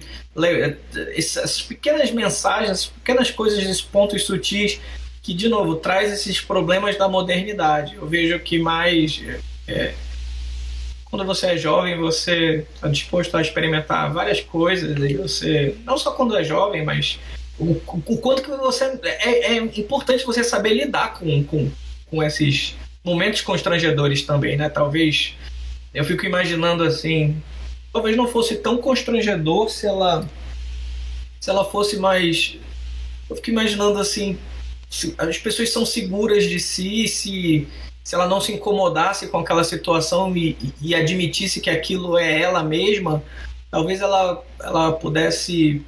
essas 1.14 1.62
pequenas 1.62 2.10
mensagens, 2.10 2.70
essas 2.70 2.86
pequenas 2.86 3.30
coisas, 3.30 3.58
esses 3.58 3.82
pontos 3.82 4.24
sutis 4.24 4.80
que 5.22 5.34
de 5.34 5.48
novo 5.48 5.76
traz 5.76 6.12
esses 6.12 6.40
problemas 6.40 6.96
da 6.96 7.08
modernidade. 7.08 7.96
Eu 7.96 8.06
vejo 8.06 8.38
que 8.40 8.58
mais 8.58 9.22
é, 9.66 9.92
quando 11.04 11.24
você 11.24 11.48
é 11.48 11.56
jovem, 11.56 11.98
você 11.98 12.66
está 12.74 12.88
disposto 12.88 13.36
a 13.36 13.42
experimentar 13.42 14.12
várias 14.12 14.40
coisas 14.40 14.96
e 14.98 15.14
você 15.14 15.74
não 15.84 15.98
só 15.98 16.12
quando 16.12 16.36
é 16.36 16.44
jovem, 16.44 16.84
mas 16.84 17.18
o, 17.58 17.72
o 17.86 18.18
quanto 18.18 18.42
que 18.42 18.50
você 18.50 18.98
é, 19.02 19.52
é 19.52 19.56
importante 19.56 20.24
você 20.24 20.44
saber 20.44 20.74
lidar 20.74 21.14
com, 21.14 21.44
com, 21.44 21.70
com 22.10 22.22
esses 22.22 22.74
momentos 23.04 23.40
constrangedores 23.40 24.22
também, 24.22 24.56
né? 24.56 24.68
Talvez 24.68 25.34
eu 25.98 26.04
fico 26.04 26.24
imaginando 26.24 26.84
assim, 26.84 27.36
talvez 27.92 28.16
não 28.16 28.28
fosse 28.28 28.56
tão 28.56 28.78
constrangedor 28.78 29.68
se 29.68 29.86
ela 29.86 30.26
se 31.40 31.50
ela 31.50 31.64
fosse 31.64 31.96
mais 31.98 32.56
eu 33.28 33.36
fico 33.36 33.50
imaginando 33.50 33.98
assim, 33.98 34.38
se 34.88 35.14
as 35.18 35.38
pessoas 35.38 35.70
são 35.70 35.84
seguras 35.84 36.44
de 36.44 36.58
si, 36.60 37.06
se 37.08 37.66
se 38.04 38.14
ela 38.14 38.26
não 38.26 38.40
se 38.40 38.52
incomodasse 38.52 39.26
com 39.28 39.38
aquela 39.38 39.62
situação 39.62 40.34
e, 40.34 40.56
e 40.80 40.94
admitisse 40.94 41.60
que 41.60 41.68
aquilo 41.68 42.16
é 42.16 42.40
ela 42.40 42.62
mesma, 42.64 43.22
talvez 43.70 44.00
ela, 44.00 44.42
ela 44.60 44.92
pudesse 44.92 45.82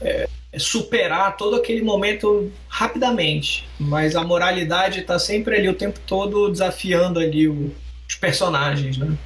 é, 0.00 0.28
superar 0.56 1.36
todo 1.36 1.56
aquele 1.56 1.82
momento 1.82 2.52
rapidamente. 2.68 3.68
Mas 3.80 4.14
a 4.14 4.22
moralidade 4.22 5.00
está 5.00 5.18
sempre 5.18 5.56
ali 5.56 5.68
o 5.68 5.74
tempo 5.74 5.98
todo 6.06 6.48
desafiando 6.52 7.18
ali 7.18 7.48
o- 7.48 7.74
os 8.08 8.14
personagens, 8.14 8.96
né? 8.96 9.16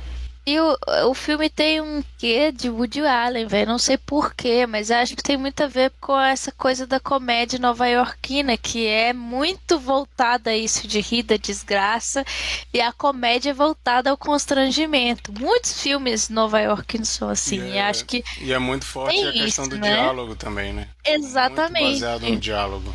E 0.46 0.60
o, 0.60 0.76
o 1.08 1.14
filme 1.14 1.48
tem 1.48 1.80
um 1.80 2.04
quê 2.18 2.52
de 2.52 2.68
Woody 2.68 3.00
Allen, 3.00 3.46
velho. 3.46 3.66
Não 3.70 3.78
sei 3.78 3.96
porquê, 3.96 4.66
mas 4.66 4.90
acho 4.90 5.16
que 5.16 5.22
tem 5.22 5.36
muito 5.38 5.62
a 5.62 5.66
ver 5.66 5.90
com 6.00 6.18
essa 6.20 6.52
coisa 6.52 6.86
da 6.86 7.00
comédia 7.00 7.58
nova-iorquina, 7.58 8.56
que 8.58 8.86
é 8.86 9.12
muito 9.14 9.78
voltada 9.78 10.50
a 10.50 10.56
isso 10.56 10.86
de 10.86 11.00
rir 11.00 11.22
da 11.22 11.36
desgraça, 11.36 12.24
e 12.72 12.80
a 12.80 12.92
comédia 12.92 13.50
é 13.50 13.54
voltada 13.54 14.10
ao 14.10 14.18
constrangimento. 14.18 15.32
Muitos 15.32 15.80
filmes 15.80 16.28
nova-iorquinos 16.28 17.08
são 17.08 17.30
assim, 17.30 17.70
e 17.72 17.78
É, 17.78 17.88
acho 17.88 18.04
que 18.04 18.22
E 18.40 18.52
é 18.52 18.58
muito 18.58 18.84
forte 18.84 19.26
a 19.26 19.32
questão 19.32 19.64
isso, 19.64 19.70
do 19.70 19.78
né? 19.78 19.94
diálogo 19.94 20.36
também, 20.36 20.72
né? 20.74 20.88
exatamente. 21.06 21.82
Muito 21.82 22.00
baseado 22.00 22.28
no 22.28 22.36
diálogo. 22.38 22.94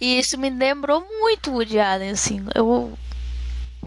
E 0.00 0.18
isso 0.18 0.38
me 0.38 0.50
lembrou 0.50 1.04
muito 1.20 1.50
Woody 1.52 1.78
Allen, 1.78 2.10
assim. 2.10 2.44
Eu, 2.54 2.96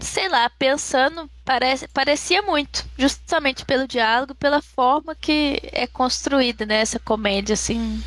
sei 0.00 0.28
lá, 0.28 0.50
pensando, 0.50 1.30
parece, 1.44 1.88
parecia 1.88 2.42
muito. 2.42 2.84
Justamente 2.98 3.64
pelo 3.64 3.88
diálogo, 3.88 4.34
pela 4.34 4.62
forma 4.62 5.14
que 5.14 5.60
é 5.72 5.86
construída, 5.86 6.64
né? 6.66 6.80
Essa 6.80 6.98
comédia, 6.98 7.54
assim, 7.54 8.02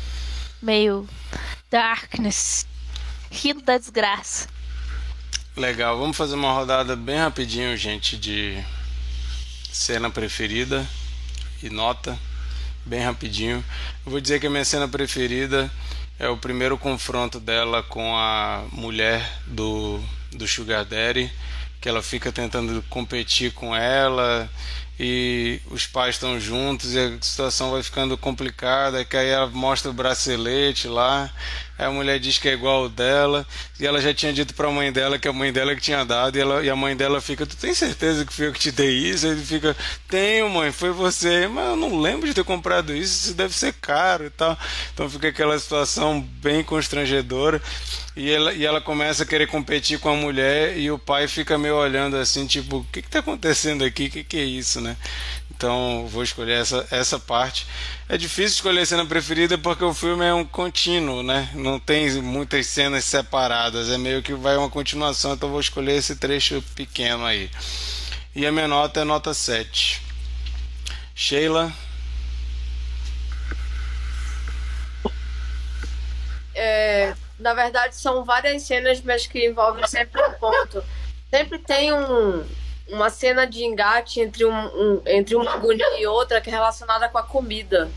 meio 0.60 1.08
darkness. 1.70 2.66
Rindo 3.30 3.62
da 3.62 3.78
desgraça. 3.78 4.48
Legal, 5.56 5.98
vamos 5.98 6.16
fazer 6.16 6.34
uma 6.34 6.52
rodada 6.52 6.96
bem 6.96 7.18
rapidinho, 7.18 7.76
gente, 7.76 8.16
de 8.16 8.62
cena 9.70 10.10
preferida 10.10 10.86
e 11.62 11.70
nota, 11.70 12.18
bem 12.84 13.00
rapidinho. 13.00 13.64
Eu 14.04 14.12
vou 14.12 14.20
dizer 14.20 14.40
que 14.40 14.46
a 14.46 14.50
minha 14.50 14.64
cena 14.64 14.88
preferida 14.88 15.70
é 16.18 16.28
o 16.28 16.36
primeiro 16.36 16.78
confronto 16.78 17.40
dela 17.40 17.82
com 17.82 18.16
a 18.16 18.64
mulher 18.70 19.40
do, 19.46 20.00
do 20.30 20.46
Sugar 20.46 20.84
Daddy, 20.84 21.32
que 21.82 21.88
ela 21.88 22.00
fica 22.00 22.30
tentando 22.30 22.80
competir 22.88 23.52
com 23.52 23.74
ela 23.74 24.48
e 25.00 25.60
os 25.68 25.84
pais 25.84 26.14
estão 26.14 26.38
juntos 26.38 26.94
e 26.94 26.98
a 26.98 27.18
situação 27.20 27.72
vai 27.72 27.82
ficando 27.82 28.16
complicada, 28.16 29.04
que 29.04 29.16
aí 29.16 29.28
ela 29.28 29.48
mostra 29.48 29.90
o 29.90 29.94
bracelete 29.94 30.86
lá, 30.86 31.28
aí 31.82 31.88
a 31.88 31.90
mulher 31.90 32.18
diz 32.18 32.38
que 32.38 32.48
é 32.48 32.52
igual 32.52 32.88
dela, 32.88 33.46
e 33.78 33.86
ela 33.86 34.00
já 34.00 34.14
tinha 34.14 34.32
dito 34.32 34.54
para 34.54 34.68
a 34.68 34.70
mãe 34.70 34.92
dela 34.92 35.18
que 35.18 35.28
a 35.28 35.32
mãe 35.32 35.52
dela 35.52 35.74
que 35.74 35.80
tinha 35.80 36.04
dado, 36.04 36.36
e, 36.36 36.40
ela, 36.40 36.64
e 36.64 36.70
a 36.70 36.76
mãe 36.76 36.96
dela 36.96 37.20
fica, 37.20 37.44
tu 37.44 37.56
tem 37.56 37.74
certeza 37.74 38.24
que 38.24 38.32
foi 38.32 38.46
eu 38.46 38.52
que 38.52 38.60
te 38.60 38.70
dei 38.70 38.90
isso? 38.90 39.26
Ele 39.26 39.44
fica, 39.44 39.76
tenho 40.08 40.48
mãe, 40.48 40.72
foi 40.72 40.90
você, 40.90 41.46
mas 41.48 41.66
eu 41.66 41.76
não 41.76 42.00
lembro 42.00 42.26
de 42.26 42.34
ter 42.34 42.44
comprado 42.44 42.94
isso, 42.94 43.26
isso 43.26 43.34
deve 43.34 43.54
ser 43.54 43.72
caro 43.74 44.26
e 44.26 44.30
tal. 44.30 44.58
Então 44.94 45.08
fica 45.08 45.28
aquela 45.28 45.58
situação 45.58 46.20
bem 46.20 46.62
constrangedora, 46.62 47.60
e 48.14 48.30
ela, 48.30 48.52
e 48.52 48.64
ela 48.64 48.80
começa 48.80 49.22
a 49.22 49.26
querer 49.26 49.46
competir 49.46 49.98
com 49.98 50.10
a 50.10 50.16
mulher, 50.16 50.76
e 50.76 50.90
o 50.90 50.98
pai 50.98 51.26
fica 51.26 51.58
meio 51.58 51.76
olhando 51.76 52.16
assim, 52.16 52.46
tipo, 52.46 52.78
o 52.78 52.84
que 52.84 53.02
que 53.02 53.08
tá 53.08 53.20
acontecendo 53.20 53.84
aqui? 53.84 54.06
O 54.06 54.10
que 54.10 54.24
que 54.24 54.36
é 54.36 54.44
isso, 54.44 54.80
né? 54.80 54.96
Então 55.62 56.08
vou 56.08 56.24
escolher 56.24 56.60
essa, 56.60 56.84
essa 56.90 57.20
parte. 57.20 57.68
É 58.08 58.18
difícil 58.18 58.56
escolher 58.56 58.84
cena 58.84 59.06
preferida 59.06 59.56
porque 59.56 59.84
o 59.84 59.94
filme 59.94 60.24
é 60.24 60.34
um 60.34 60.44
contínuo, 60.44 61.22
né? 61.22 61.48
Não 61.54 61.78
tem 61.78 62.10
muitas 62.20 62.66
cenas 62.66 63.04
separadas, 63.04 63.88
é 63.88 63.96
meio 63.96 64.24
que 64.24 64.34
vai 64.34 64.56
uma 64.56 64.68
continuação, 64.68 65.34
então 65.34 65.48
vou 65.48 65.60
escolher 65.60 65.92
esse 65.92 66.16
trecho 66.16 66.60
pequeno 66.74 67.24
aí. 67.24 67.48
E 68.34 68.44
a 68.44 68.50
minha 68.50 68.66
nota 68.66 69.02
é 69.02 69.04
nota 69.04 69.32
7. 69.32 70.02
Sheila, 71.14 71.72
É, 76.54 77.14
na 77.38 77.54
verdade, 77.54 77.94
são 77.94 78.24
várias 78.24 78.62
cenas, 78.64 79.00
mas 79.00 79.28
que 79.28 79.46
envolvem 79.46 79.86
sempre 79.86 80.20
um 80.22 80.32
ponto. 80.32 80.82
Sempre 81.30 81.58
tem 81.60 81.92
um, 81.92 82.44
uma 82.92 83.10
cena 83.10 83.46
de 83.46 83.64
engate 83.64 84.20
entre, 84.20 84.44
um, 84.44 84.52
um- 84.52 85.02
entre 85.06 85.34
uma 85.34 85.54
agonia 85.54 85.98
e 85.98 86.06
outra 86.06 86.40
que 86.40 86.50
é 86.50 86.52
relacionada 86.52 87.08
com 87.08 87.18
a 87.18 87.22
comida. 87.22 87.90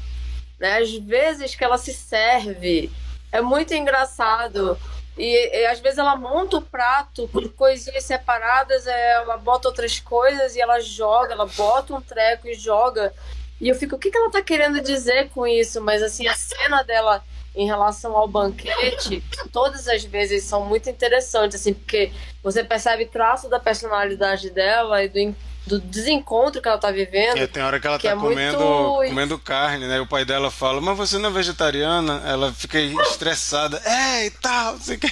Né? 0.60 0.78
Às 0.78 0.94
vezes 0.96 1.54
que 1.54 1.64
ela 1.64 1.78
se 1.78 1.94
serve. 1.94 2.90
É 3.32 3.42
muito 3.42 3.74
engraçado. 3.74 4.78
E, 5.18 5.58
e 5.62 5.66
às 5.68 5.80
vezes 5.80 5.98
ela 6.00 6.16
monta 6.16 6.58
o 6.58 6.62
prato 6.62 7.28
com 7.30 7.48
coisinhas 7.50 8.04
separadas, 8.04 8.86
é, 8.88 9.12
ela 9.14 9.38
bota 9.38 9.68
outras 9.68 10.00
coisas 10.00 10.56
e 10.56 10.62
ela 10.62 10.80
joga, 10.80 11.34
ela 11.34 11.46
bota 11.46 11.94
um 11.94 12.02
treco 12.02 12.48
e 12.48 12.54
joga. 12.54 13.14
E 13.60 13.70
eu 13.70 13.76
fico, 13.76 13.96
o 13.96 14.00
que, 14.00 14.12
que 14.12 14.18
ela 14.18 14.30
tá 14.32 14.42
querendo 14.42 14.82
dizer 14.82 15.30
com 15.30 15.48
isso? 15.48 15.80
Mas 15.82 16.04
assim, 16.04 16.28
a 16.28 16.36
cena 16.36 16.84
dela 16.84 17.24
em 17.56 17.66
relação 17.66 18.16
ao 18.16 18.28
banquete, 18.28 19.24
todas 19.52 19.88
as 19.88 20.04
vezes 20.04 20.44
são 20.44 20.66
muito 20.66 20.90
interessantes, 20.90 21.60
assim, 21.62 21.74
porque 21.74 22.12
você 22.44 22.64
percebe 22.64 23.06
traço 23.06 23.50
da 23.50 23.60
personalidade 23.60 24.50
dela 24.50 25.04
e 25.04 25.08
do, 25.10 25.36
do 25.66 25.80
desencontro 25.80 26.62
que 26.62 26.68
ela 26.68 26.78
tá 26.78 26.92
vivendo. 26.92 27.38
é, 27.38 27.48
tem 27.48 27.64
hora 27.64 27.80
que 27.80 27.88
ela 27.88 27.98
Que 27.98 28.08
tá 28.08 28.12
é 28.12 28.16
muito- 28.16 28.30
comendo, 28.34 28.60
comendo 29.08 29.40
carne, 29.40 29.88
né? 29.88 29.98
E 29.98 30.00
o 30.02 30.06
pai 30.08 30.26
dela 30.26 30.52
fala, 30.52 30.80
mas 30.82 30.98
você 30.98 31.18
não 31.18 31.30
é 31.30 31.34
vegetariana? 31.34 32.22
Ela 32.26 32.52
fica 32.54 32.80
estressada, 32.80 33.82
é 33.86 34.26
e 34.26 34.32
tal, 34.32 34.74
não 34.74 34.82
sei 34.82 34.98
o 34.98 35.00
que. 35.00 35.12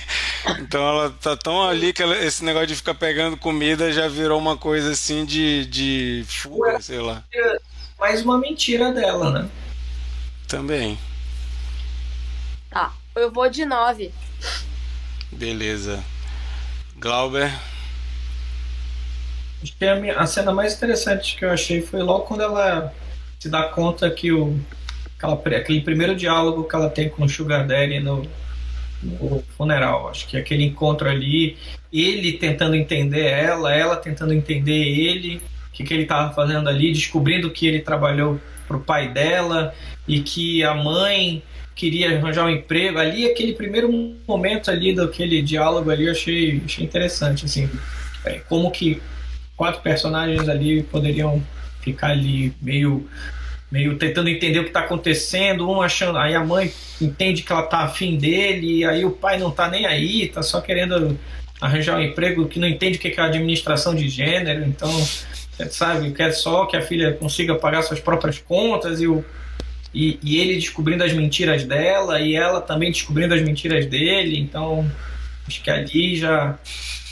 Então 0.60 0.82
ela 0.88 1.10
tá 1.10 1.36
tão 1.38 1.64
ali 1.68 1.94
que 1.94 2.04
ela- 2.04 2.18
esse 2.18 2.44
negócio 2.44 2.68
de 2.68 2.76
ficar 2.76 2.94
pegando 2.94 3.38
comida 3.38 3.92
já 3.92 4.08
virou 4.08 4.38
uma 4.38 4.58
coisa 4.58 4.92
assim 4.92 5.24
de, 5.26 5.66
de 5.66 6.26
fuga, 6.28 6.80
sei 6.82 7.00
lá. 7.00 7.24
Mais 8.00 8.22
uma 8.22 8.38
mentira 8.38 8.92
dela, 8.92 9.32
né? 9.32 9.50
Também. 10.48 11.00
Eu 13.16 13.32
vou 13.32 13.50
de 13.50 13.66
nove. 13.66 14.12
Beleza. 15.32 16.04
Glauber, 16.98 17.52
a, 19.82 19.96
minha- 19.96 20.18
a 20.18 20.26
cena 20.26 20.52
mais 20.52 20.74
interessante 20.76 21.36
que 21.36 21.46
eu 21.46 21.52
achei 21.52 21.82
foi 21.82 22.02
logo 22.02 22.26
quando 22.26 22.42
ela 22.44 22.94
se 23.40 23.50
dá 23.50 23.64
conta 23.64 24.10
que 24.10 24.32
o 24.32 24.60
aquela, 25.18 25.36
aquele 25.58 25.82
primeiro 25.82 26.16
diálogo 26.16 26.66
que 26.68 26.76
ela 26.76 26.90
tem 26.90 27.10
com 27.10 27.24
o 27.24 27.30
Sugar 27.30 27.66
Daddy 27.66 28.00
no, 28.00 28.28
no 29.02 29.44
funeral. 29.58 30.10
Acho 30.10 30.28
que 30.28 30.38
aquele 30.38 30.64
encontro 30.66 31.10
ali, 31.10 31.58
ele 31.92 32.34
tentando 32.34 32.76
entender 32.76 33.26
ela, 33.26 33.74
ela 33.74 33.96
tentando 33.96 34.34
entender 34.34 34.74
ele, 34.84 35.38
o 35.38 35.72
que, 35.72 35.84
que 35.84 35.94
ele 35.94 36.04
estava 36.04 36.34
fazendo 36.34 36.68
ali, 36.70 36.92
descobrindo 36.92 37.50
que 37.52 37.68
ele 37.68 37.80
trabalhou 37.80 38.40
pro 38.68 38.80
pai 38.80 39.10
dela 39.10 39.74
e 40.08 40.22
que 40.22 40.64
a 40.64 40.74
mãe 40.74 41.42
queria 41.76 42.18
arranjar 42.18 42.46
um 42.46 42.50
emprego 42.50 43.00
ali 43.00 43.26
aquele 43.26 43.54
primeiro 43.54 43.92
momento 44.28 44.70
ali 44.70 44.94
daquele 44.94 45.42
diálogo 45.42 45.90
ali 45.90 46.06
eu 46.06 46.12
achei, 46.12 46.62
achei 46.66 46.86
interessante 46.86 47.46
assim. 47.46 47.70
É, 48.26 48.40
como 48.48 48.72
que 48.72 49.02
quatro 49.56 49.82
personagens 49.82 50.48
ali 50.48 50.84
poderiam 50.84 51.44
ficar 51.82 52.12
ali 52.12 52.54
meio 52.62 53.08
meio 53.72 53.98
tentando 53.98 54.30
entender 54.30 54.60
o 54.60 54.64
que 54.64 54.70
está 54.70 54.82
acontecendo 54.82 55.70
um 55.70 55.82
achando 55.82 56.18
aí 56.18 56.36
a 56.36 56.44
mãe 56.44 56.72
entende 57.02 57.42
que 57.42 57.52
ela 57.52 57.64
tá 57.64 57.80
afim 57.80 58.18
dele 58.18 58.86
aí 58.86 59.04
o 59.04 59.12
pai 59.12 59.38
não 59.38 59.52
tá 59.52 59.68
nem 59.70 59.86
aí 59.86 60.28
tá 60.30 60.42
só 60.42 60.62
querendo 60.62 61.20
arranjar 61.60 61.98
um 61.98 62.02
emprego 62.02 62.48
que 62.48 62.60
não 62.60 62.68
entende 62.68 62.98
o 62.98 63.02
que 63.02 63.08
é 63.08 63.22
administração 63.22 63.96
de 63.96 64.08
gênero 64.08 64.64
então 64.64 64.90
sabe 65.70 66.12
quer 66.12 66.32
só 66.32 66.66
que 66.66 66.78
a 66.78 66.82
filha 66.82 67.14
consiga 67.14 67.56
pagar 67.56 67.82
suas 67.82 68.00
próprias 68.00 68.38
contas 68.38 69.02
e 69.02 69.08
o 69.08 69.26
e, 69.94 70.20
e 70.24 70.38
ele 70.40 70.56
descobrindo 70.56 71.04
as 71.04 71.14
mentiras 71.14 71.64
dela 71.64 72.20
e 72.20 72.36
ela 72.36 72.60
também 72.60 72.92
descobrindo 72.92 73.34
as 73.34 73.42
mentiras 73.42 73.86
dele. 73.86 74.40
Então, 74.40 74.90
acho 75.48 75.62
que 75.62 75.70
ali 75.70 76.16
já, 76.16 76.58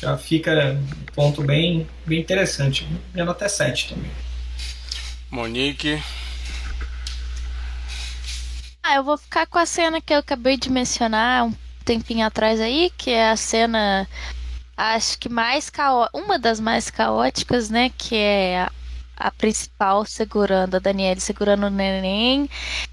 já 0.02 0.18
fica 0.18 0.78
um 0.80 1.06
ponto 1.14 1.44
bem, 1.44 1.88
bem 2.06 2.20
interessante. 2.20 2.88
Minha 3.14 3.26
nota 3.26 3.46
é 3.46 3.50
7 3.50 3.90
também. 3.90 4.12
Monique. 5.30 6.02
Ah, 8.84 8.96
eu 8.96 9.04
vou 9.04 9.18
ficar 9.18 9.46
com 9.46 9.60
a 9.60 9.66
cena 9.66 10.02
que 10.02 10.14
eu 10.14 10.18
acabei 10.18 10.58
de 10.58 10.70
mencionar 10.70 11.46
um 11.46 11.54
tempinho 11.86 12.26
atrás 12.26 12.60
aí, 12.60 12.92
que 12.98 13.12
é 13.12 13.30
a 13.30 13.36
cena, 13.36 14.08
acho 14.76 15.20
que 15.20 15.30
mais 15.30 15.70
caótica, 15.70 16.18
uma 16.18 16.40
das 16.40 16.60
mais 16.60 16.90
caóticas, 16.90 17.70
né? 17.70 17.92
Que 17.96 18.16
é 18.16 18.62
a, 18.64 18.72
a 19.16 19.32
principal 19.32 20.06
segurando, 20.06 20.76
a 20.76 20.80
Daniele 20.80 21.20
segurando 21.20 21.68
o 21.68 21.70
neném, 21.70 22.50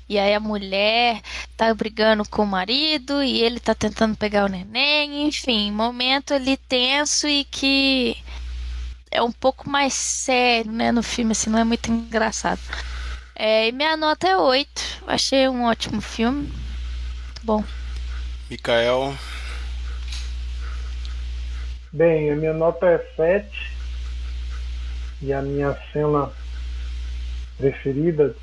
e 0.08 0.18
aí 0.18 0.34
a 0.34 0.40
mulher 0.40 1.20
tá 1.56 1.72
brigando 1.74 2.28
com 2.28 2.42
o 2.42 2.46
marido, 2.46 3.22
e 3.22 3.42
ele 3.42 3.60
tá 3.60 3.74
tentando 3.74 4.16
pegar 4.16 4.44
o 4.44 4.48
neném, 4.48 5.26
enfim, 5.26 5.70
momento 5.70 6.34
ali 6.34 6.56
tenso 6.56 7.26
e 7.26 7.44
que 7.44 8.16
é 9.10 9.22
um 9.22 9.32
pouco 9.32 9.68
mais 9.68 9.94
sério, 9.94 10.70
né, 10.70 10.92
no 10.92 11.02
filme, 11.02 11.32
assim, 11.32 11.50
não 11.50 11.58
é 11.58 11.64
muito 11.64 11.90
engraçado. 11.90 12.60
É, 13.34 13.68
e 13.68 13.72
minha 13.72 13.96
nota 13.96 14.26
é 14.26 14.36
8. 14.36 15.04
Achei 15.06 15.48
um 15.48 15.64
ótimo 15.64 16.00
filme. 16.00 16.40
Muito 16.48 17.40
bom. 17.44 17.64
Mikael. 18.50 19.14
Bem, 21.92 22.32
a 22.32 22.34
minha 22.34 22.52
nota 22.52 22.86
é 22.86 22.98
7. 23.14 23.77
E 25.20 25.32
a 25.32 25.42
minha 25.42 25.76
cena 25.92 26.30
preferida. 27.56 28.34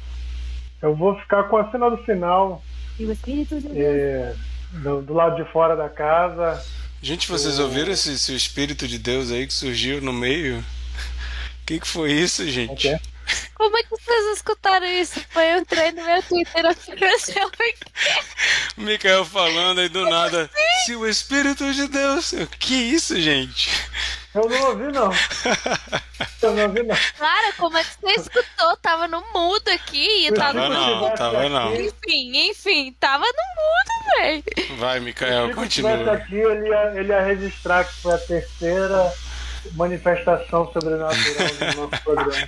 Eu 0.81 0.95
vou 0.95 1.17
ficar 1.19 1.43
com 1.43 1.57
a 1.57 1.71
cena 1.71 1.89
do 1.89 1.97
final. 2.03 2.63
é, 3.75 4.35
do, 4.71 5.01
do 5.01 5.13
lado 5.13 5.41
de 5.43 5.51
fora 5.51 5.75
da 5.75 5.89
casa. 5.89 6.63
Gente, 7.01 7.27
vocês 7.27 7.59
ouviram 7.59 7.91
esse, 7.91 8.13
esse 8.13 8.35
Espírito 8.35 8.87
de 8.87 8.97
Deus 8.97 9.31
aí 9.31 9.45
que 9.47 9.53
surgiu 9.53 10.01
no 10.01 10.13
meio? 10.13 10.59
O 10.59 10.63
que, 11.65 11.79
que 11.79 11.87
foi 11.87 12.11
isso, 12.11 12.47
gente? 12.49 12.87
Ok? 12.87 12.99
Como 13.55 13.77
é 13.77 13.83
que 13.83 13.89
vocês 13.89 14.37
escutaram 14.37 14.85
isso? 14.85 15.19
Foi 15.29 15.43
eu 15.53 15.59
entrei 15.59 15.91
no 15.91 16.03
meu 16.03 16.21
Twitter 16.23 16.65
oficial. 16.67 17.51
O 18.77 18.81
Mikael 18.81 19.25
falando 19.25 19.79
aí 19.79 19.89
do 19.89 20.07
nada. 20.07 20.49
Se 20.85 20.95
o 20.95 21.07
Espírito 21.07 21.73
de 21.73 21.87
Deus. 21.87 22.33
Eu, 22.33 22.47
Que 22.47 22.75
isso, 22.75 23.19
gente? 23.19 23.69
Eu 24.35 24.49
não 24.49 24.69
ouvi, 24.69 24.91
não. 24.91 25.09
Eu 26.43 26.53
não 26.53 26.63
ouvi, 26.63 26.83
não. 26.83 26.95
Cara, 27.17 27.53
como 27.57 27.77
é 27.77 27.83
que 27.83 27.89
você 28.01 28.11
escutou? 28.19 28.77
Tava 28.81 29.07
no 29.07 29.23
mudo 29.33 29.69
aqui 29.69 30.27
e 30.27 30.31
Tava 30.33 30.67
no 30.67 30.73
não, 30.73 30.95
mudo. 30.97 31.15
tava 31.15 31.47
não. 31.47 31.73
Enfim, 31.73 32.49
enfim, 32.49 32.95
tava 32.99 33.23
no 33.23 33.31
mudo, 33.31 34.17
velho. 34.17 34.43
Vai, 34.77 34.99
estivesse 34.99 35.53
continua. 35.53 36.13
aqui, 36.13 36.35
ele 36.35 36.67
ia, 36.67 36.99
ele 36.99 37.09
ia 37.13 37.21
registrar 37.21 37.85
que 37.85 37.93
foi 38.01 38.13
a 38.13 38.17
terceira 38.17 39.13
manifestação 39.73 40.71
sobrenatural 40.73 41.15
do 41.15 41.77
nosso 41.77 42.03
programa. 42.03 42.47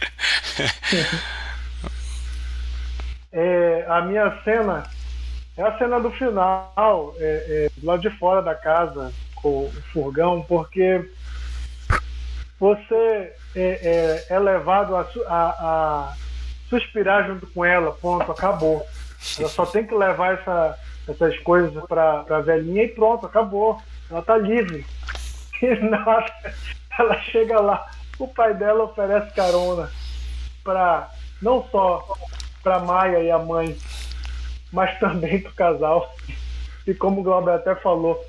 É, 3.32 3.86
a 3.88 4.02
minha 4.02 4.42
cena 4.44 4.84
é 5.56 5.64
a 5.64 5.78
cena 5.78 6.00
do 6.00 6.12
final, 6.12 7.16
é, 7.18 7.46
é, 7.50 7.70
do 7.78 7.88
lado 7.88 8.02
de 8.02 8.10
fora 8.18 8.42
da 8.42 8.54
casa, 8.54 9.12
com 9.36 9.66
o 9.66 9.74
furgão, 9.92 10.44
porque 10.48 11.10
você 12.60 13.34
é, 13.56 13.62
é- 13.62 14.26
é 14.30 14.40
levado 14.40 14.96
a, 14.96 15.02
a- 15.28 15.56
a 15.60 16.14
suspirar 16.70 17.28
junto 17.28 17.48
com 17.48 17.64
ela, 17.64 17.92
ponto, 17.94 18.32
acabou. 18.32 18.86
Ela 19.40 19.50
só 19.50 19.66
tem 19.66 19.86
que 19.86 19.94
levar 19.96 20.34
essa- 20.36 20.78
essas 21.08 21.38
coisas 21.40 21.84
para 21.86 22.26
a 22.30 22.42
velhinha 22.42 22.84
e 22.84 22.88
pronto, 22.90 23.26
acabou. 23.26 23.80
Ela 24.10 24.22
tá 24.22 24.38
livre. 24.38 24.86
E 25.60 25.74
nada, 25.90 26.32
ela 27.00 27.20
chega 27.22 27.60
lá, 27.60 27.84
o 28.20 28.28
pai 28.28 28.54
dela 28.54 28.84
oferece 28.84 29.34
carona 29.34 29.90
para 30.64 31.10
não 31.42 31.68
só 31.72 32.08
para 32.62 32.78
Maia 32.78 33.24
e 33.24 33.32
a 33.32 33.40
mãe, 33.40 33.76
mas 34.72 35.00
também 35.00 35.42
para 35.42 35.52
o 35.52 35.56
casal. 35.56 36.16
E 36.86 36.94
como 36.94 37.22
o 37.22 37.24
Glauber 37.24 37.56
até 37.56 37.74
falou, 37.74 38.24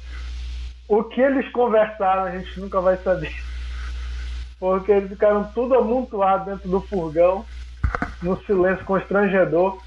o 0.88 1.04
que 1.04 1.20
eles 1.20 1.46
conversaram 1.52 2.22
a 2.24 2.30
gente 2.30 2.58
nunca 2.58 2.80
vai 2.80 2.96
saber. 2.96 3.34
Porque 4.58 4.90
eles 4.92 5.08
ficaram 5.10 5.44
tudo 5.54 5.74
amontoado 5.74 6.50
dentro 6.50 6.68
do 6.68 6.80
furgão, 6.80 7.44
no 8.22 8.42
silêncio 8.44 8.84
constrangedor. 8.84 9.78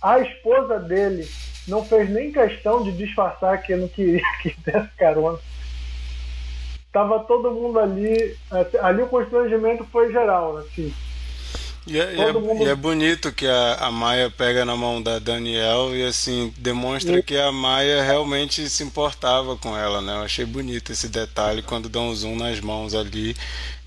A 0.00 0.18
esposa 0.20 0.78
dele 0.78 1.28
não 1.68 1.84
fez 1.84 2.08
nem 2.10 2.32
questão 2.32 2.82
de 2.82 2.92
disfarçar 2.92 3.62
que 3.62 3.74
não 3.76 3.88
queria 3.88 4.22
que 4.42 4.54
desse 4.64 4.88
carona. 4.98 5.38
Tava 6.92 7.18
todo 7.20 7.50
mundo 7.50 7.78
ali, 7.80 8.36
assim, 8.50 8.76
ali 8.80 9.02
o 9.02 9.08
constrangimento 9.08 9.84
foi 9.90 10.12
geral, 10.12 10.58
assim. 10.58 10.94
E 11.86 12.00
é, 12.00 12.14
e 12.14 12.20
é- 12.20 12.32
mundo- 12.32 12.62
e 12.62 12.68
é 12.68 12.74
bonito 12.74 13.30
que 13.32 13.46
a, 13.46 13.74
a 13.74 13.90
Maia 13.90 14.30
pega 14.30 14.64
na 14.64 14.74
mão 14.74 15.02
da 15.02 15.18
Daniel 15.18 15.94
e 15.94 16.02
assim 16.02 16.54
demonstra 16.56 17.20
que 17.22 17.36
a 17.36 17.52
Maia 17.52 18.02
realmente 18.02 18.70
se 18.70 18.82
importava 18.82 19.54
com 19.56 19.76
ela, 19.76 20.00
né? 20.00 20.14
Eu 20.14 20.22
achei 20.22 20.46
bonito 20.46 20.92
esse 20.92 21.08
detalhe 21.08 21.60
quando 21.62 21.88
dão 21.90 22.08
um 22.08 22.14
zoom 22.14 22.36
nas 22.36 22.58
mãos 22.60 22.94
ali 22.94 23.36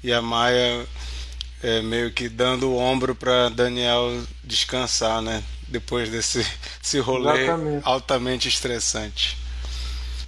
e 0.03 0.13
a 0.13 0.21
Maia 0.21 0.85
é, 1.63 1.81
meio 1.81 2.11
que 2.11 2.29
dando 2.29 2.69
o 2.69 2.77
ombro 2.77 3.15
para 3.15 3.49
Daniel 3.49 4.23
descansar, 4.43 5.21
né? 5.21 5.43
Depois 5.67 6.09
desse, 6.09 6.39
desse 6.81 6.99
rolê 6.99 7.43
Exatamente. 7.43 7.81
altamente 7.85 8.47
estressante. 8.47 9.37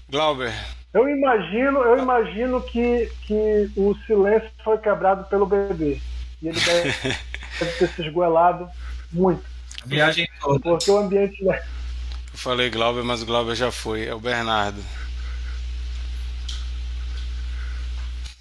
Glauber, 0.09 0.53
Eu 0.91 1.07
imagino, 1.07 1.80
eu 1.80 1.99
imagino 1.99 2.61
que, 2.61 3.11
que 3.28 3.72
o 3.76 3.95
silêncio 4.07 4.49
foi 4.63 4.78
quebrado 4.80 5.24
pelo 5.26 5.45
bebê. 5.45 6.01
E 6.41 6.47
ele 6.47 6.59
deve, 6.59 6.91
deve 7.59 7.72
ter 7.78 7.89
se 7.89 8.01
esgoelado 8.01 8.67
muito. 9.11 9.43
Viagem 9.86 10.28
toda. 10.41 10.59
Porque 10.59 10.91
o 10.91 10.97
ambiente. 10.97 11.41
eu 11.43 11.53
falei 12.34 12.70
Glauber, 12.70 13.03
mas 13.03 13.22
o 13.22 13.26
Glauber 13.26 13.55
já 13.55 13.72
foi, 13.72 14.07
é 14.07 14.13
o 14.13 14.20
Bernardo. 14.20 14.84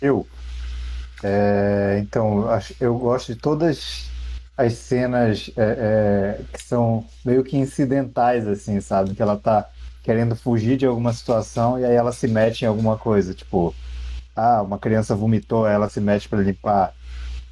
Eu. 0.01 0.26
É, 1.23 1.99
então, 2.01 2.47
eu 2.81 2.97
gosto 2.97 3.35
de 3.35 3.41
todas 3.41 4.09
as 4.57 4.73
cenas 4.75 5.51
é, 5.57 6.39
é, 6.41 6.43
que 6.53 6.62
são 6.62 7.05
meio 7.25 7.45
que 7.45 7.57
incidentais, 7.57 8.47
assim, 8.47 8.81
sabe? 8.81 9.14
Que 9.14 9.23
ela 9.23 9.37
tá 9.37 9.69
querendo 10.03 10.35
fugir 10.37 10.77
de 10.77 10.87
alguma 10.87 11.12
situação 11.12 11.79
e 11.79 11.85
aí 11.85 11.95
ela 11.95 12.12
se 12.12 12.27
mete 12.29 12.62
em 12.62 12.66
alguma 12.66 12.97
coisa. 12.97 13.35
Tipo, 13.35 13.75
ah, 14.35 14.62
uma 14.62 14.79
criança 14.79 15.14
vomitou, 15.14 15.66
ela 15.66 15.89
se 15.89 16.01
mete 16.01 16.29
para 16.29 16.41
limpar. 16.41 16.95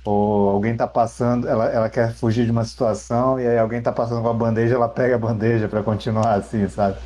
Ou 0.05 0.51
alguém 0.51 0.77
tá 0.77 0.87
passando, 0.87 1.49
ela, 1.49 1.67
ela 1.67 1.91
quer 1.91 2.13
fugir 2.15 2.45
de 2.45 2.51
uma 2.53 2.65
situação 2.65 3.41
e 3.41 3.47
aí 3.47 3.59
alguém 3.59 3.83
tá 3.83 3.93
passando 3.93 4.23
com 4.23 4.29
a 4.29 4.33
bandeja, 4.35 4.77
ela 4.77 4.89
pega 4.89 5.17
a 5.17 5.19
bandeja 5.19 5.69
para 5.69 5.83
continuar 5.83 6.35
assim, 6.35 6.69
sabe? 6.69 6.97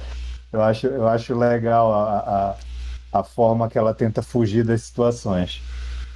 Eu 0.52 0.62
acho, 0.62 0.86
eu 0.86 1.08
acho 1.08 1.34
legal 1.34 1.92
a, 1.92 2.56
a, 3.12 3.20
a 3.20 3.24
forma 3.24 3.68
que 3.68 3.78
ela 3.78 3.94
tenta 3.94 4.22
fugir 4.22 4.64
das 4.64 4.82
situações. 4.82 5.62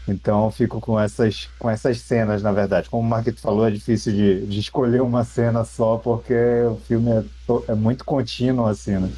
Então 0.06 0.44
eu 0.44 0.50
fico 0.50 0.80
com 0.80 1.00
essas, 1.00 1.48
com 1.58 1.70
essas 1.70 1.98
cenas, 2.00 2.42
na 2.42 2.52
verdade. 2.52 2.90
Como 2.90 3.02
o 3.02 3.08
Marquito 3.08 3.40
falou, 3.40 3.66
é 3.66 3.70
difícil 3.70 4.12
de, 4.12 4.46
de 4.46 4.60
escolher 4.60 5.00
uma 5.00 5.24
cena 5.24 5.64
só, 5.64 5.96
porque 5.96 6.34
o 6.70 6.76
filme 6.86 7.10
é, 7.10 7.24
é 7.68 7.74
muito 7.74 8.04
contínuo, 8.04 8.66
assim, 8.66 8.98
né? 8.98 9.10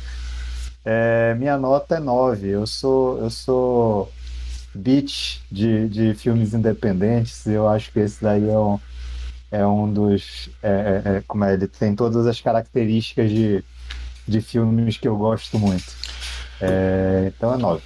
É, 0.85 1.35
minha 1.35 1.59
nota 1.59 1.97
é 1.97 2.01
9. 2.01 2.49
Eu 2.49 2.67
sou, 2.67 3.19
eu 3.19 3.29
sou 3.29 4.13
beat 4.73 5.41
de, 5.51 5.89
de 5.89 6.15
filmes 6.15 6.55
independentes. 6.55 7.45
Eu 7.47 7.69
acho 7.69 7.91
que 7.93 7.99
esse 7.99 8.23
daí 8.23 8.49
é 8.49 8.59
um, 8.59 8.79
é 9.51 9.67
um 9.67 9.93
dos. 9.93 10.49
É, 10.63 11.03
é, 11.05 11.17
é 11.17 11.23
como 11.27 11.45
é, 11.45 11.55
ele 11.55 11.67
tem 11.67 11.97
todas 11.97 12.27
as 12.29 12.41
características 12.41 13.31
de, 13.31 13.65
de 14.29 14.41
filmes 14.41 14.97
que 14.97 15.09
eu 15.09 15.17
gosto 15.17 15.59
muito. 15.59 15.93
É, 16.61 17.33
então 17.37 17.53
é 17.53 17.57
nove. 17.57 17.83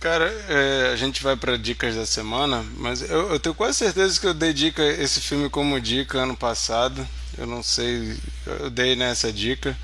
Cara, 0.00 0.32
é, 0.48 0.92
a 0.94 0.96
gente 0.96 1.22
vai 1.22 1.36
para 1.36 1.58
dicas 1.58 1.94
da 1.94 2.06
semana, 2.06 2.64
mas 2.78 3.02
eu, 3.02 3.32
eu, 3.32 3.38
tenho 3.38 3.54
quase 3.54 3.76
certeza 3.76 4.18
que 4.18 4.26
eu 4.26 4.32
dei 4.32 4.54
dica 4.54 4.82
esse 4.82 5.20
filme 5.20 5.50
como 5.50 5.78
dica 5.78 6.20
ano 6.20 6.34
passado. 6.34 7.06
Eu 7.36 7.46
não 7.46 7.62
sei, 7.62 8.16
eu 8.46 8.70
dei 8.70 8.96
nessa 8.96 9.30
dica. 9.30 9.76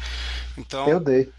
Então, 0.56 0.88
eu 0.88 0.98
dei. 0.98 1.30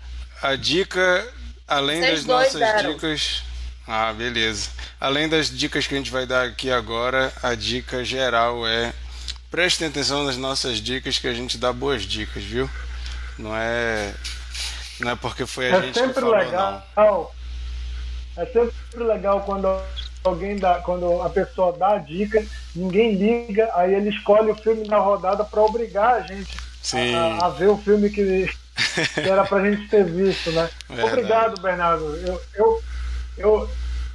A 0.43 0.55
dica, 0.55 1.28
além 1.67 2.01
Vocês 2.01 2.19
das 2.19 2.25
nossas 2.25 2.59
deram. 2.59 2.93
dicas. 2.93 3.41
Ah, 3.88 4.13
beleza. 4.13 4.69
Além 4.99 5.28
das 5.28 5.49
dicas 5.49 5.88
que 5.88 5.95
a 5.95 5.97
gente 5.97 6.11
vai 6.11 6.28
dar 6.28 6.45
aqui 6.45 6.69
agora, 6.69 7.34
a 7.41 7.55
dica 7.55 8.05
geral 8.05 8.67
é 8.67 8.93
prestem 9.49 9.88
atenção 9.88 10.23
nas 10.23 10.38
nossas 10.38 10.78
dicas 10.78 11.17
que 11.17 11.28
a 11.28 11.34
gente 11.34 11.57
dá 11.57 11.73
boas 11.73 12.03
dicas, 12.03 12.43
viu? 12.43 12.69
Não 13.39 13.55
é 13.55 14.13
não 14.99 15.11
é 15.11 15.15
porque 15.15 15.47
foi 15.47 15.71
a 15.71 15.78
é 15.78 15.82
gente 15.82 15.99
que 15.99 16.13
falou 16.13 16.36
legal. 16.36 16.88
não. 16.95 17.36
É 18.38 18.45
sempre 18.45 19.03
legal 19.03 19.41
quando 19.41 19.67
alguém 20.23 20.57
dá, 20.57 20.75
quando 20.75 21.21
a 21.21 21.29
pessoa 21.29 21.75
dá 21.77 21.93
a 21.93 21.97
dica, 21.97 22.43
ninguém 22.75 23.15
liga, 23.15 23.69
aí 23.73 23.93
ele 23.93 24.09
escolhe 24.09 24.51
o 24.51 24.55
filme 24.55 24.88
na 24.88 24.99
rodada 24.99 25.43
para 25.43 25.61
obrigar 25.61 26.15
a 26.15 26.21
gente 26.21 26.55
a, 26.93 27.45
a, 27.45 27.49
ver 27.49 27.67
o 27.67 27.77
filme 27.77 28.09
que, 28.09 28.47
que 29.13 29.19
era 29.27 29.43
pra 29.45 29.69
gente 29.69 29.88
ter 29.89 30.05
visto, 30.05 30.51
né? 30.51 30.69
Verdade. 30.88 31.09
Obrigado, 31.09 31.61
Bernardo. 31.61 32.05
Eu, 32.17 32.41
eu, 32.55 32.81
eu, 33.38 33.69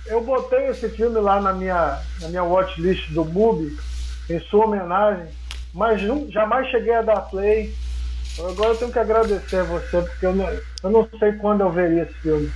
eu 0.06 0.20
botei 0.22 0.68
esse 0.68 0.88
filme 0.90 1.18
lá 1.20 1.40
na 1.40 1.52
minha, 1.52 2.00
na 2.20 2.28
minha 2.28 2.44
watchlist 2.44 3.10
do 3.10 3.24
MUBI, 3.24 3.76
em 4.30 4.40
sua 4.40 4.66
homenagem, 4.66 5.26
mas 5.74 6.02
não, 6.02 6.30
jamais 6.30 6.68
cheguei 6.70 6.94
a 6.94 7.02
dar 7.02 7.22
play. 7.22 7.74
Agora 8.38 8.70
eu 8.70 8.76
tenho 8.76 8.92
que 8.92 8.98
agradecer 8.98 9.56
a 9.56 9.64
você, 9.64 10.00
porque 10.00 10.26
eu 10.26 10.34
não, 10.34 10.48
eu 10.82 10.90
não 10.90 11.08
sei 11.18 11.32
quando 11.32 11.60
eu 11.60 11.70
veria 11.70 12.04
esse 12.04 12.14
filme. 12.14 12.50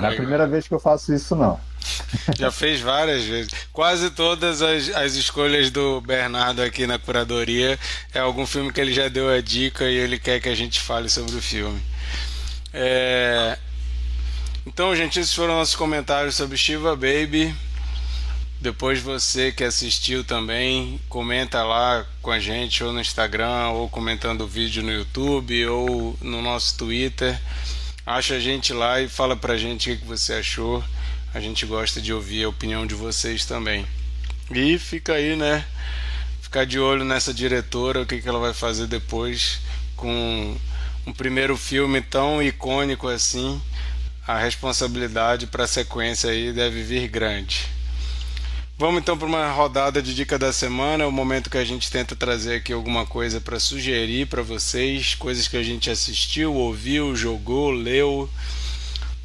Na 0.00 0.10
primeira 0.12 0.46
vez 0.46 0.66
que 0.66 0.74
eu 0.74 0.80
faço 0.80 1.12
isso, 1.14 1.34
não. 1.34 1.60
Já 2.38 2.50
fez 2.50 2.80
várias 2.80 3.24
vezes. 3.24 3.52
Quase 3.72 4.10
todas 4.10 4.62
as, 4.62 4.88
as 4.90 5.14
escolhas 5.14 5.70
do 5.70 6.00
Bernardo 6.00 6.62
aqui 6.62 6.86
na 6.86 6.98
curadoria 6.98 7.78
é 8.12 8.18
algum 8.18 8.46
filme 8.46 8.72
que 8.72 8.80
ele 8.80 8.92
já 8.92 9.08
deu 9.08 9.28
a 9.28 9.40
dica 9.40 9.84
e 9.84 9.96
ele 9.96 10.18
quer 10.18 10.40
que 10.40 10.48
a 10.48 10.54
gente 10.54 10.80
fale 10.80 11.08
sobre 11.08 11.36
o 11.36 11.42
filme. 11.42 11.80
É... 12.72 13.58
Então, 14.66 14.94
gente, 14.94 15.18
esses 15.18 15.34
foram 15.34 15.54
nossos 15.56 15.74
comentários 15.74 16.34
sobre 16.34 16.56
Shiva 16.56 16.94
Baby. 16.94 17.54
Depois 18.60 19.00
você 19.00 19.52
que 19.52 19.62
assistiu 19.62 20.24
também, 20.24 21.00
comenta 21.08 21.62
lá 21.62 22.04
com 22.20 22.32
a 22.32 22.40
gente, 22.40 22.82
ou 22.82 22.92
no 22.92 23.00
Instagram, 23.00 23.68
ou 23.68 23.88
comentando 23.88 24.40
o 24.42 24.48
vídeo 24.48 24.82
no 24.82 24.90
YouTube, 24.90 25.66
ou 25.66 26.18
no 26.20 26.42
nosso 26.42 26.76
Twitter. 26.76 27.40
Acha 28.10 28.36
a 28.36 28.40
gente 28.40 28.72
lá 28.72 29.02
e 29.02 29.06
fala 29.06 29.36
pra 29.36 29.58
gente 29.58 29.92
o 29.92 29.98
que 29.98 30.06
você 30.06 30.32
achou. 30.32 30.82
A 31.34 31.40
gente 31.40 31.66
gosta 31.66 32.00
de 32.00 32.10
ouvir 32.10 32.42
a 32.42 32.48
opinião 32.48 32.86
de 32.86 32.94
vocês 32.94 33.44
também. 33.44 33.86
E 34.50 34.78
fica 34.78 35.12
aí, 35.12 35.36
né? 35.36 35.62
Ficar 36.40 36.64
de 36.64 36.80
olho 36.80 37.04
nessa 37.04 37.34
diretora, 37.34 38.00
o 38.00 38.06
que, 38.06 38.22
que 38.22 38.26
ela 38.26 38.38
vai 38.38 38.54
fazer 38.54 38.86
depois 38.86 39.60
com 39.94 40.56
um 41.06 41.12
primeiro 41.12 41.54
filme 41.54 42.00
tão 42.00 42.42
icônico 42.42 43.08
assim. 43.08 43.60
A 44.26 44.38
responsabilidade 44.38 45.46
para 45.46 45.64
a 45.64 45.68
sequência 45.68 46.30
aí 46.30 46.50
deve 46.50 46.82
vir 46.82 47.08
grande. 47.08 47.66
Vamos 48.80 49.00
então 49.00 49.18
para 49.18 49.26
uma 49.26 49.50
rodada 49.50 50.00
de 50.00 50.14
dica 50.14 50.38
da 50.38 50.52
semana, 50.52 51.02
é 51.02 51.06
o 51.06 51.10
momento 51.10 51.50
que 51.50 51.58
a 51.58 51.64
gente 51.64 51.90
tenta 51.90 52.14
trazer 52.14 52.54
aqui 52.54 52.72
alguma 52.72 53.04
coisa 53.04 53.40
para 53.40 53.58
sugerir 53.58 54.28
para 54.28 54.40
vocês, 54.40 55.16
coisas 55.16 55.48
que 55.48 55.56
a 55.56 55.64
gente 55.64 55.90
assistiu, 55.90 56.54
ouviu, 56.54 57.16
jogou, 57.16 57.72
leu. 57.72 58.30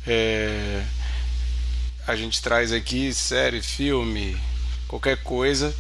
É... 0.08 0.84
A 2.08 2.16
gente 2.16 2.42
traz 2.42 2.72
aqui 2.72 3.14
série, 3.14 3.62
filme, 3.62 4.36
qualquer 4.88 5.18
coisa 5.22 5.72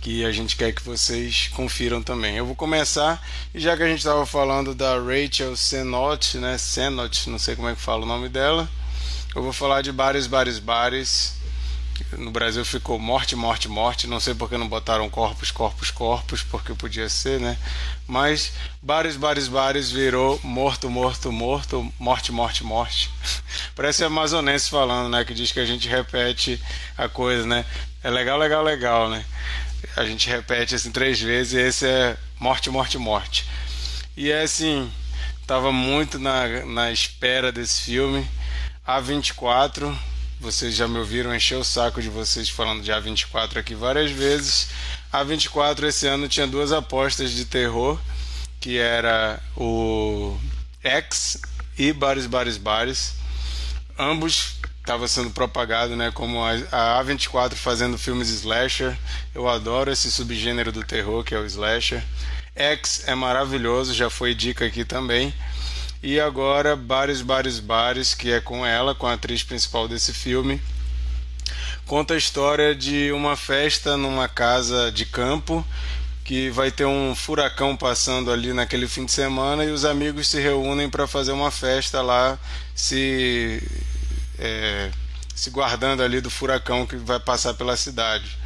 que 0.00 0.24
a 0.24 0.32
gente 0.32 0.56
quer 0.56 0.72
que 0.72 0.82
vocês 0.82 1.48
confiram 1.54 2.02
também. 2.02 2.38
Eu 2.38 2.44
vou 2.44 2.56
começar, 2.56 3.24
e 3.54 3.60
já 3.60 3.76
que 3.76 3.84
a 3.84 3.88
gente 3.88 3.98
estava 3.98 4.26
falando 4.26 4.74
da 4.74 4.98
Rachel 4.98 5.56
Senot, 5.56 6.38
né? 6.38 6.58
Senot, 6.58 7.30
não 7.30 7.38
sei 7.38 7.54
como 7.54 7.68
é 7.68 7.76
que 7.76 7.80
fala 7.80 8.02
o 8.02 8.08
nome 8.08 8.28
dela, 8.28 8.68
eu 9.32 9.44
vou 9.44 9.52
falar 9.52 9.80
de 9.80 9.92
Bares, 9.92 10.26
Bares, 10.26 10.58
Bares 10.58 11.37
no 12.16 12.30
Brasil 12.30 12.64
ficou 12.64 12.98
morte, 12.98 13.36
morte, 13.36 13.68
morte. 13.68 14.06
Não 14.06 14.20
sei 14.20 14.34
porque 14.34 14.56
não 14.56 14.68
botaram 14.68 15.08
corpos, 15.10 15.50
corpos, 15.50 15.90
corpos, 15.90 16.42
porque 16.42 16.74
podia 16.74 17.08
ser, 17.08 17.40
né? 17.40 17.58
Mas 18.06 18.52
bares, 18.82 19.16
bares, 19.16 19.48
bares 19.48 19.90
virou 19.90 20.40
morto, 20.42 20.88
morto, 20.88 21.30
morto, 21.30 21.92
morte, 21.98 22.32
morte, 22.32 22.64
morte. 22.64 23.10
Parece 23.74 24.04
amazonense 24.04 24.70
falando, 24.70 25.10
né? 25.10 25.24
Que 25.24 25.34
diz 25.34 25.52
que 25.52 25.60
a 25.60 25.66
gente 25.66 25.88
repete 25.88 26.60
a 26.96 27.08
coisa, 27.08 27.46
né? 27.46 27.64
É 28.02 28.10
legal, 28.10 28.38
legal, 28.38 28.62
legal, 28.62 29.10
né? 29.10 29.24
A 29.96 30.04
gente 30.04 30.28
repete 30.28 30.74
assim 30.74 30.90
três 30.90 31.20
vezes 31.20 31.52
e 31.52 31.60
esse 31.60 31.86
é 31.86 32.16
morte, 32.38 32.70
morte, 32.70 32.98
morte. 32.98 33.44
E 34.16 34.30
é 34.30 34.42
assim, 34.42 34.90
tava 35.46 35.70
muito 35.70 36.18
na, 36.18 36.64
na 36.64 36.90
espera 36.90 37.52
desse 37.52 37.82
filme. 37.82 38.28
A24 38.86 39.94
vocês 40.40 40.74
já 40.74 40.86
me 40.86 40.98
ouviram 40.98 41.34
encher 41.34 41.56
o 41.56 41.64
saco 41.64 42.00
de 42.00 42.08
vocês 42.08 42.48
falando 42.48 42.82
de 42.82 42.92
A24 42.92 43.56
aqui 43.56 43.74
várias 43.74 44.10
vezes. 44.10 44.68
A24 45.12 45.84
esse 45.84 46.06
ano 46.06 46.28
tinha 46.28 46.46
duas 46.46 46.70
apostas 46.70 47.32
de 47.32 47.44
terror, 47.44 47.98
que 48.60 48.78
era 48.78 49.40
o 49.56 50.38
X 50.82 51.40
e 51.76 51.92
Bares 51.92 52.26
Bares 52.26 52.56
Bares. 52.56 53.14
Ambos 53.98 54.58
estava 54.80 55.08
sendo 55.08 55.30
propagado, 55.30 55.96
né, 55.96 56.10
como 56.12 56.42
a, 56.42 57.02
A24 57.02 57.54
fazendo 57.54 57.98
filmes 57.98 58.28
slasher. 58.28 58.96
Eu 59.34 59.48
adoro 59.48 59.90
esse 59.90 60.10
subgênero 60.10 60.70
do 60.70 60.84
terror 60.84 61.24
que 61.24 61.34
é 61.34 61.38
o 61.38 61.46
slasher. 61.46 62.02
X 62.54 63.04
é 63.06 63.14
maravilhoso, 63.14 63.92
já 63.92 64.08
foi 64.08 64.34
dica 64.34 64.64
aqui 64.64 64.84
também. 64.84 65.34
E 66.02 66.20
agora 66.20 66.76
Bares, 66.76 67.20
Bares, 67.20 67.58
Bares, 67.58 68.14
que 68.14 68.30
é 68.32 68.40
com 68.40 68.64
ela, 68.64 68.94
com 68.94 69.06
a 69.06 69.14
atriz 69.14 69.42
principal 69.42 69.88
desse 69.88 70.12
filme. 70.12 70.60
Conta 71.86 72.14
a 72.14 72.18
história 72.18 72.74
de 72.74 73.10
uma 73.12 73.36
festa 73.36 73.96
numa 73.96 74.28
casa 74.28 74.92
de 74.92 75.04
campo 75.06 75.66
que 76.22 76.50
vai 76.50 76.70
ter 76.70 76.84
um 76.84 77.14
furacão 77.14 77.74
passando 77.74 78.30
ali 78.30 78.52
naquele 78.52 78.86
fim 78.86 79.06
de 79.06 79.12
semana 79.12 79.64
e 79.64 79.70
os 79.70 79.86
amigos 79.86 80.28
se 80.28 80.38
reúnem 80.38 80.90
para 80.90 81.06
fazer 81.06 81.32
uma 81.32 81.50
festa 81.50 82.02
lá, 82.02 82.38
se, 82.74 83.62
é, 84.38 84.90
se 85.34 85.48
guardando 85.48 86.02
ali 86.02 86.20
do 86.20 86.28
furacão 86.28 86.86
que 86.86 86.96
vai 86.96 87.18
passar 87.18 87.54
pela 87.54 87.76
cidade. 87.78 88.36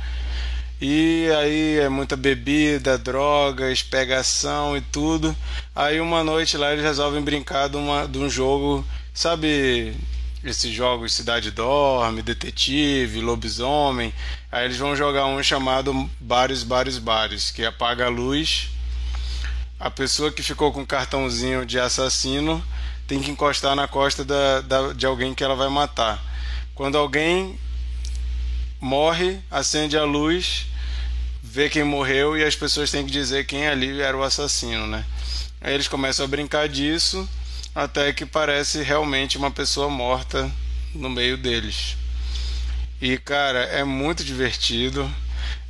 E 0.85 1.31
aí 1.39 1.79
é 1.79 1.89
muita 1.89 2.17
bebida, 2.17 2.99
drogas, 2.99 3.85
pegação 3.85 4.77
e 4.77 4.81
tudo. 4.81 5.35
Aí 5.77 6.01
uma 6.01 6.25
noite 6.25 6.57
lá 6.57 6.73
eles 6.73 6.83
resolvem 6.83 7.23
brincar 7.23 7.69
de, 7.69 7.77
uma, 7.77 8.05
de 8.09 8.19
um 8.19 8.29
jogo, 8.29 8.85
sabe, 9.15 9.95
esses 10.43 10.73
jogos 10.73 11.15
Cidade 11.15 11.53
Dorme, 11.53 12.21
Detetive, 12.21 13.21
Lobisomem. 13.21 14.13
Aí 14.51 14.65
eles 14.65 14.77
vão 14.77 14.97
jogar 14.97 15.27
um 15.27 15.41
chamado 15.41 16.11
Bares, 16.19 16.65
Bares, 16.65 16.99
Bares, 16.99 17.53
que 17.53 17.65
apaga 17.65 18.07
a 18.07 18.11
luz. 18.11 18.69
A 19.79 19.89
pessoa 19.89 20.33
que 20.33 20.43
ficou 20.43 20.73
com 20.73 20.83
o 20.83 20.87
cartãozinho 20.87 21.65
de 21.65 21.79
assassino 21.79 22.61
tem 23.07 23.21
que 23.21 23.31
encostar 23.31 23.77
na 23.77 23.87
costa 23.87 24.25
da, 24.25 24.61
da, 24.63 24.93
de 24.93 25.07
alguém 25.07 25.33
que 25.33 25.45
ela 25.45 25.55
vai 25.55 25.69
matar. 25.69 26.21
Quando 26.75 26.99
alguém 26.99 27.57
morre, 28.81 29.39
acende 29.49 29.97
a 29.97 30.03
luz 30.03 30.72
vê 31.53 31.69
quem 31.69 31.85
morreu 31.85 32.35
e 32.35 32.43
as 32.43 32.57
pessoas 32.57 32.91
têm 32.91 33.05
que 33.05 33.11
dizer 33.11 33.45
quem 33.45 33.69
ali 33.69 34.01
era 34.01 34.17
o 34.17 34.23
assassino, 34.23 34.87
né? 34.87 35.05
Aí 35.61 35.75
eles 35.75 35.87
começam 35.87 36.25
a 36.25 36.29
brincar 36.29 36.67
disso 36.67 37.29
até 37.75 38.11
que 38.11 38.25
parece 38.25 38.83
realmente 38.83 39.37
uma 39.37 39.51
pessoa 39.51 39.91
morta 39.91 40.51
no 40.95 41.11
meio 41.11 41.37
deles. 41.37 41.95
E 43.03 43.19
cara, 43.19 43.65
é 43.65 43.85
muito 43.85 44.25
divertido. 44.25 45.07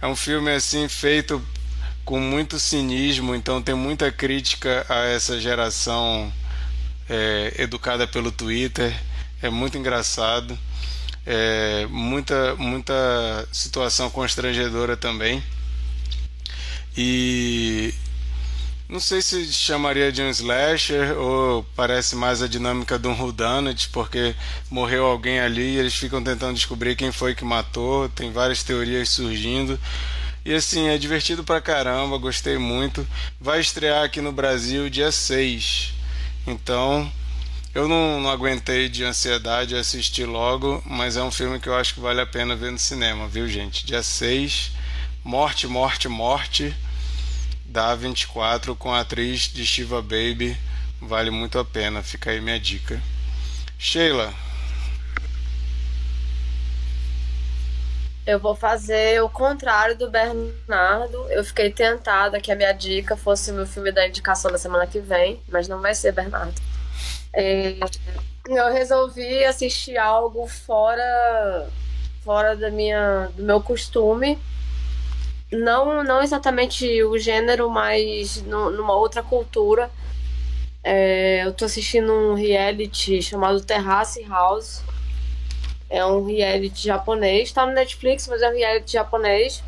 É 0.00 0.06
um 0.06 0.14
filme 0.14 0.52
assim 0.52 0.88
feito 0.88 1.44
com 2.04 2.20
muito 2.20 2.60
cinismo, 2.60 3.34
então 3.34 3.60
tem 3.60 3.74
muita 3.74 4.12
crítica 4.12 4.86
a 4.88 5.06
essa 5.06 5.40
geração 5.40 6.32
é, 7.10 7.54
educada 7.58 8.06
pelo 8.06 8.30
Twitter. 8.30 8.96
É 9.42 9.50
muito 9.50 9.76
engraçado. 9.76 10.56
É, 11.26 11.88
muita 11.90 12.54
muita 12.54 13.48
situação 13.50 14.08
constrangedora 14.10 14.96
também. 14.96 15.42
E 16.96 17.94
Não 18.88 19.00
sei 19.00 19.22
se 19.22 19.50
chamaria 19.52 20.12
de 20.12 20.20
um 20.22 20.28
slasher 20.30 21.16
ou 21.18 21.64
parece 21.74 22.14
mais 22.14 22.42
a 22.42 22.46
dinâmica 22.48 22.98
de 22.98 23.08
um 23.08 23.18
whodunit, 23.18 23.88
porque 23.88 24.34
morreu 24.70 25.06
alguém 25.06 25.40
ali 25.40 25.62
e 25.62 25.78
eles 25.78 25.94
ficam 25.94 26.22
tentando 26.22 26.54
descobrir 26.54 26.94
quem 26.94 27.10
foi 27.10 27.34
que 27.34 27.44
matou. 27.44 28.08
Tem 28.10 28.30
várias 28.30 28.62
teorias 28.62 29.08
surgindo. 29.08 29.80
E 30.44 30.52
assim, 30.54 30.88
é 30.88 30.98
divertido 30.98 31.44
pra 31.44 31.60
caramba, 31.60 32.18
gostei 32.18 32.58
muito. 32.58 33.06
Vai 33.40 33.60
estrear 33.60 34.04
aqui 34.04 34.20
no 34.20 34.32
Brasil 34.32 34.90
dia 34.90 35.10
6. 35.12 35.94
Então, 36.46 37.10
eu 37.74 37.88
não, 37.88 38.20
não 38.20 38.30
aguentei 38.30 38.88
de 38.88 39.04
ansiedade 39.04 39.74
assistir 39.76 40.26
logo, 40.26 40.82
mas 40.84 41.16
é 41.16 41.22
um 41.22 41.30
filme 41.30 41.58
que 41.60 41.68
eu 41.68 41.74
acho 41.76 41.94
que 41.94 42.00
vale 42.00 42.20
a 42.20 42.26
pena 42.26 42.54
ver 42.56 42.70
no 42.72 42.78
cinema, 42.78 43.28
viu, 43.28 43.48
gente? 43.48 43.86
Dia 43.86 44.02
6, 44.02 44.72
Morte, 45.24 45.68
Morte, 45.68 46.08
Morte 46.08 46.74
da 47.64 47.94
24 47.94 48.74
com 48.74 48.92
a 48.92 49.00
atriz 49.00 49.42
de 49.42 49.64
Shiva 49.64 50.02
Baby. 50.02 50.56
Vale 51.00 51.30
muito 51.30 51.60
a 51.60 51.64
pena, 51.64 52.02
fica 52.02 52.30
aí 52.30 52.40
minha 52.40 52.58
dica. 52.58 53.00
Sheila. 53.78 54.34
Eu 58.26 58.40
vou 58.40 58.56
fazer 58.56 59.22
o 59.22 59.28
contrário 59.28 59.96
do 59.96 60.10
Bernardo. 60.10 61.30
Eu 61.30 61.44
fiquei 61.44 61.70
tentada 61.70 62.40
que 62.40 62.50
a 62.50 62.56
minha 62.56 62.72
dica 62.72 63.16
fosse 63.16 63.52
o 63.52 63.54
meu 63.54 63.66
filme 63.66 63.92
da 63.92 64.06
indicação 64.06 64.50
da 64.50 64.58
semana 64.58 64.88
que 64.88 64.98
vem, 64.98 65.40
mas 65.48 65.68
não 65.68 65.80
vai 65.80 65.94
ser 65.94 66.12
Bernardo. 66.12 66.60
É, 67.32 67.78
eu 68.48 68.72
resolvi 68.72 69.44
assistir 69.44 69.96
algo 69.96 70.48
fora 70.48 71.68
fora 72.24 72.56
da 72.56 72.70
minha 72.70 73.28
do 73.36 73.42
meu 73.42 73.60
costume 73.60 74.38
não, 75.52 76.02
não 76.02 76.22
exatamente 76.22 77.02
o 77.04 77.18
gênero, 77.18 77.68
mas 77.70 78.42
no, 78.42 78.70
numa 78.70 78.94
outra 78.94 79.22
cultura. 79.22 79.90
É, 80.82 81.44
eu 81.44 81.52
tô 81.52 81.64
assistindo 81.64 82.12
um 82.12 82.34
reality 82.34 83.22
chamado 83.22 83.60
Terrace 83.60 84.22
House. 84.24 84.82
É 85.88 86.04
um 86.04 86.24
reality 86.24 86.86
japonês, 86.86 87.52
tá 87.52 87.66
no 87.66 87.72
Netflix, 87.72 88.26
mas 88.26 88.40
é 88.40 88.48
um 88.48 88.56
reality 88.56 88.92
japonês. 88.92 89.62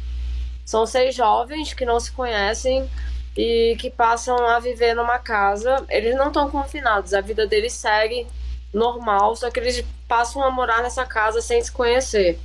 São 0.65 0.87
seis 0.87 1.15
jovens 1.15 1.75
que 1.75 1.85
não 1.85 2.01
se 2.01 2.11
conhecem 2.11 2.89
e 3.37 3.77
que 3.79 3.91
passam 3.91 4.37
a 4.39 4.59
viver 4.59 4.95
numa 4.95 5.19
casa. 5.19 5.85
Eles 5.91 6.17
não 6.17 6.29
estão 6.29 6.51
confinados, 6.51 7.13
a 7.13 7.21
vida 7.21 7.47
deles 7.47 7.75
segue 7.75 8.27
normal, 8.73 9.37
só 9.37 9.51
que 9.51 9.61
eles 9.61 9.85
passam 10.09 10.43
a 10.43 10.51
morar 10.51 10.83
nessa 10.83 11.05
casa 11.05 11.43
sem 11.43 11.63
se 11.63 11.71
conhecer. 11.71 12.39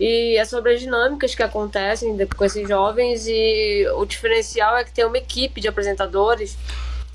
E 0.00 0.38
é 0.38 0.46
sobre 0.46 0.72
as 0.72 0.80
dinâmicas 0.80 1.34
que 1.34 1.42
acontecem 1.42 2.16
com 2.26 2.44
esses 2.46 2.66
jovens 2.66 3.26
e 3.26 3.86
o 3.96 4.06
diferencial 4.06 4.78
é 4.78 4.82
que 4.82 4.92
tem 4.92 5.04
uma 5.04 5.18
equipe 5.18 5.60
de 5.60 5.68
apresentadores. 5.68 6.56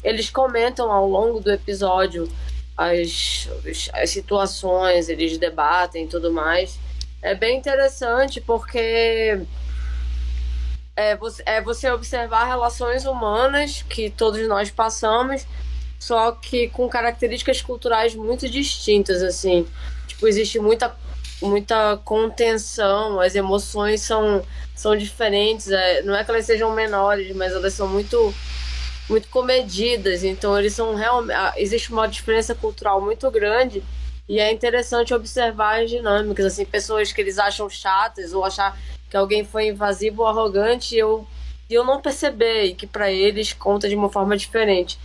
Eles 0.04 0.30
comentam 0.30 0.92
ao 0.92 1.10
longo 1.10 1.40
do 1.40 1.52
episódio 1.52 2.32
as, 2.78 3.50
as 3.92 4.12
situações, 4.12 5.10
eles 5.10 5.36
debatem 5.40 6.06
e 6.06 6.08
tudo 6.08 6.32
mais. 6.32 6.78
É 7.24 7.34
bem 7.34 7.58
interessante 7.58 8.40
porque 8.40 9.42
é 10.96 11.16
você, 11.16 11.42
é 11.44 11.60
você 11.60 11.90
observar 11.90 12.46
relações 12.46 13.04
humanas 13.04 13.84
que 13.90 14.12
todos 14.12 14.48
nós 14.48 14.70
passamos, 14.70 15.48
só 15.98 16.34
que 16.34 16.70
com 16.70 16.88
características 16.88 17.64
culturais 17.64 18.14
muito 18.14 18.48
distintas, 18.48 19.24
assim. 19.24 19.68
Tipo, 20.08 20.28
existe 20.28 20.60
muita 20.60 20.96
muita 21.42 21.98
contenção, 22.04 23.20
as 23.20 23.36
emoções 23.36 24.02
são, 24.02 24.44
são 24.76 24.96
diferentes. 24.96 25.70
É, 25.70 26.02
não 26.04 26.16
é 26.16 26.24
que 26.24 26.32
elas 26.32 26.46
sejam 26.46 26.72
menores, 26.74 27.36
mas 27.36 27.54
elas 27.54 27.74
são 27.74 27.88
muito 27.88 28.34
muito 29.08 29.28
comedidas. 29.30 30.24
Então 30.24 30.58
eles 30.58 30.74
são 30.74 30.96
realmente 30.96 31.36
existe 31.58 31.92
uma 31.92 32.08
diferença 32.08 32.56
cultural 32.56 33.02
muito 33.02 33.30
grande 33.30 33.84
e 34.28 34.40
é 34.40 34.52
interessante 34.52 35.14
observar 35.14 35.84
as 35.84 35.90
dinâmicas, 35.90 36.46
assim, 36.46 36.66
pessoas 36.66 37.12
que 37.12 37.22
eles 37.22 37.38
acham 37.38 37.70
chatas 37.70 38.34
ou 38.34 38.44
achar 38.44 38.78
que 39.10 39.16
alguém 39.16 39.46
foi 39.46 39.68
invasivo 39.68 40.24
ou 40.24 40.28
arrogante, 40.28 40.96
eu 40.96 41.28
eu 41.70 41.84
não 41.84 42.02
perceber 42.02 42.66
e 42.66 42.76
que 42.76 42.86
para 42.86 43.12
eles 43.12 43.54
conta 43.54 43.90
de 43.90 43.96
uma 43.96 44.10
forma 44.10 44.38
diferente. 44.38 45.00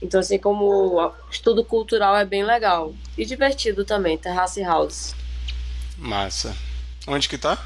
Então, 0.00 0.20
assim, 0.20 0.38
como 0.38 1.12
estudo 1.30 1.64
cultural 1.64 2.16
é 2.16 2.24
bem 2.24 2.44
legal. 2.44 2.94
E 3.16 3.24
divertido 3.24 3.84
também, 3.84 4.16
Terrace 4.16 4.62
House. 4.62 5.14
Massa. 5.96 6.56
Onde 7.06 7.28
que 7.28 7.38
tá? 7.38 7.58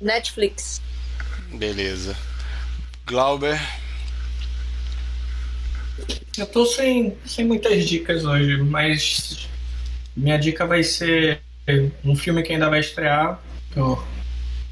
Netflix. 0.00 0.80
Beleza. 1.52 2.16
Glauber. 3.04 3.60
Eu 6.38 6.46
tô 6.46 6.64
sem, 6.64 7.16
sem 7.26 7.44
muitas 7.44 7.86
dicas 7.86 8.24
hoje, 8.24 8.56
mas 8.62 9.48
minha 10.16 10.38
dica 10.38 10.66
vai 10.66 10.82
ser 10.82 11.42
um 12.04 12.16
filme 12.16 12.42
que 12.42 12.52
ainda 12.52 12.70
vai 12.70 12.80
estrear 12.80 13.40
por, 13.74 14.04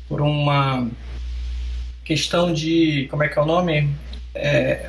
por 0.08 0.20
uma 0.22 0.88
questão 2.04 2.52
de. 2.52 3.06
Como 3.10 3.22
é 3.22 3.28
que 3.28 3.38
é 3.38 3.42
o 3.42 3.46
nome? 3.46 3.94
É, 4.34 4.88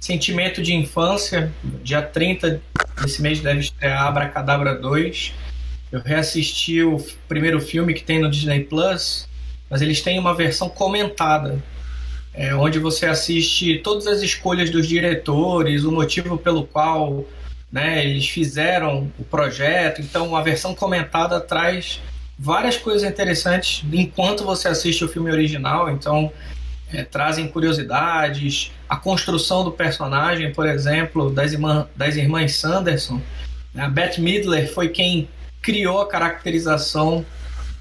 sentimento 0.00 0.62
de 0.62 0.74
infância. 0.74 1.52
Dia 1.82 2.02
30 2.02 2.62
esse 3.04 3.20
mês 3.20 3.40
deve 3.40 3.60
estrear 3.60 4.06
Abracadabra 4.06 4.74
2. 4.74 5.32
Eu 5.92 6.00
reassisti 6.00 6.82
o 6.82 6.98
primeiro 7.28 7.60
filme 7.60 7.94
que 7.94 8.02
tem 8.02 8.18
no 8.18 8.30
Disney 8.30 8.64
Plus, 8.64 9.28
mas 9.70 9.82
eles 9.82 10.00
têm 10.00 10.18
uma 10.18 10.34
versão 10.34 10.68
comentada, 10.68 11.62
é, 12.32 12.54
onde 12.54 12.78
você 12.78 13.06
assiste 13.06 13.78
todas 13.78 14.06
as 14.06 14.22
escolhas 14.22 14.70
dos 14.70 14.88
diretores, 14.88 15.84
o 15.84 15.92
motivo 15.92 16.36
pelo 16.36 16.66
qual 16.66 17.24
né, 17.70 18.04
eles 18.04 18.28
fizeram 18.28 19.10
o 19.18 19.24
projeto. 19.24 20.00
Então, 20.00 20.34
a 20.36 20.42
versão 20.42 20.74
comentada 20.74 21.40
traz 21.40 22.00
várias 22.38 22.76
coisas 22.76 23.08
interessantes 23.08 23.84
enquanto 23.92 24.44
você 24.44 24.68
assiste 24.68 25.04
o 25.04 25.08
filme 25.08 25.30
original. 25.30 25.90
Então, 25.90 26.32
é, 26.92 27.02
trazem 27.02 27.48
curiosidades, 27.48 28.70
a 28.94 28.96
construção 28.96 29.64
do 29.64 29.72
personagem, 29.72 30.52
por 30.52 30.66
exemplo, 30.66 31.28
das, 31.30 31.52
irmã, 31.52 31.88
das 31.96 32.14
irmãs 32.14 32.54
Sanderson. 32.54 33.20
A 33.76 33.88
Beth 33.88 34.18
Midler 34.18 34.72
foi 34.72 34.88
quem 34.88 35.28
criou 35.60 36.00
a 36.00 36.06
caracterização 36.06 37.26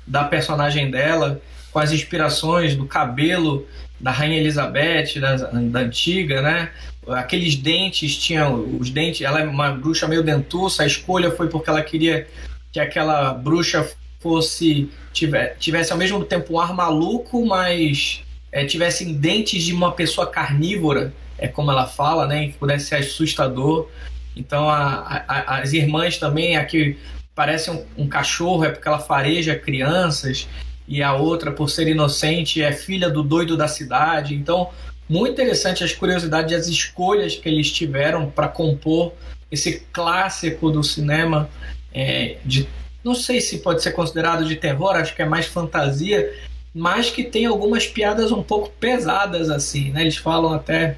da 0.07 0.23
personagem 0.23 0.89
dela, 0.89 1.39
com 1.71 1.77
as 1.77 1.91
inspirações 1.91 2.75
do 2.75 2.85
cabelo 2.87 3.67
da 3.99 4.09
Rainha 4.09 4.39
Elizabeth, 4.39 5.19
da, 5.19 5.35
da 5.35 5.79
antiga, 5.81 6.41
né? 6.41 6.71
Aqueles 7.07 7.55
dentes 7.55 8.17
tinham 8.17 8.77
os 8.79 8.89
dentes. 8.89 9.21
Ela 9.21 9.41
é 9.41 9.45
uma 9.45 9.69
bruxa 9.69 10.07
meio 10.07 10.23
dentuça. 10.23 10.81
A 10.81 10.87
escolha 10.87 11.29
foi 11.29 11.47
porque 11.47 11.69
ela 11.69 11.83
queria 11.83 12.27
que 12.71 12.79
aquela 12.79 13.33
bruxa 13.33 13.87
fosse 14.19 14.89
tivesse 15.11 15.91
ao 15.91 15.97
mesmo 15.97 16.23
tempo 16.25 16.53
um 16.53 16.59
ar 16.59 16.73
maluco, 16.73 17.45
mas 17.45 18.23
é, 18.53 18.63
tivessem 18.65 19.15
dentes 19.15 19.63
de 19.63 19.73
uma 19.73 19.91
pessoa 19.91 20.27
carnívora, 20.27 21.11
é 21.39 21.47
como 21.47 21.71
ela 21.71 21.87
fala, 21.87 22.27
né? 22.27 22.47
Que 22.47 22.53
pudesse 22.53 22.85
ser 22.85 22.97
assustador. 22.97 23.89
Então 24.35 24.69
a, 24.69 25.25
a, 25.27 25.57
as 25.57 25.73
irmãs 25.73 26.19
também, 26.19 26.55
a 26.55 26.63
que 26.63 26.95
parece 27.33 27.71
um, 27.71 27.83
um, 27.97 28.07
cachorro 28.07 28.63
é 28.63 28.69
porque 28.69 28.87
ela 28.87 28.99
fareja 28.99 29.55
crianças, 29.55 30.47
e 30.87 31.01
a 31.01 31.13
outra, 31.13 31.51
por 31.51 31.69
ser 31.69 31.87
inocente, 31.87 32.61
é 32.61 32.71
filha 32.71 33.09
do 33.09 33.23
doido 33.23 33.57
da 33.57 33.67
cidade. 33.67 34.35
Então, 34.35 34.69
muito 35.09 35.31
interessante 35.31 35.83
as 35.83 35.93
curiosidades 35.93 36.51
e 36.51 36.55
as 36.55 36.67
escolhas 36.67 37.35
que 37.35 37.49
eles 37.49 37.71
tiveram 37.71 38.29
para 38.29 38.47
compor 38.47 39.13
esse 39.49 39.79
clássico 39.91 40.69
do 40.69 40.83
cinema 40.83 41.49
é, 41.91 42.37
de 42.45 42.67
não 43.03 43.15
sei 43.15 43.41
se 43.41 43.59
pode 43.59 43.81
ser 43.83 43.91
considerado 43.91 44.45
de 44.45 44.55
terror, 44.55 44.95
acho 44.95 45.15
que 45.15 45.21
é 45.21 45.25
mais 45.25 45.45
fantasia, 45.45 46.31
mas 46.73 47.09
que 47.09 47.23
tem 47.23 47.45
algumas 47.45 47.85
piadas 47.85 48.31
um 48.31 48.41
pouco 48.41 48.69
pesadas 48.79 49.49
assim, 49.49 49.91
né? 49.91 50.01
Eles 50.01 50.17
falam 50.17 50.53
até 50.53 50.97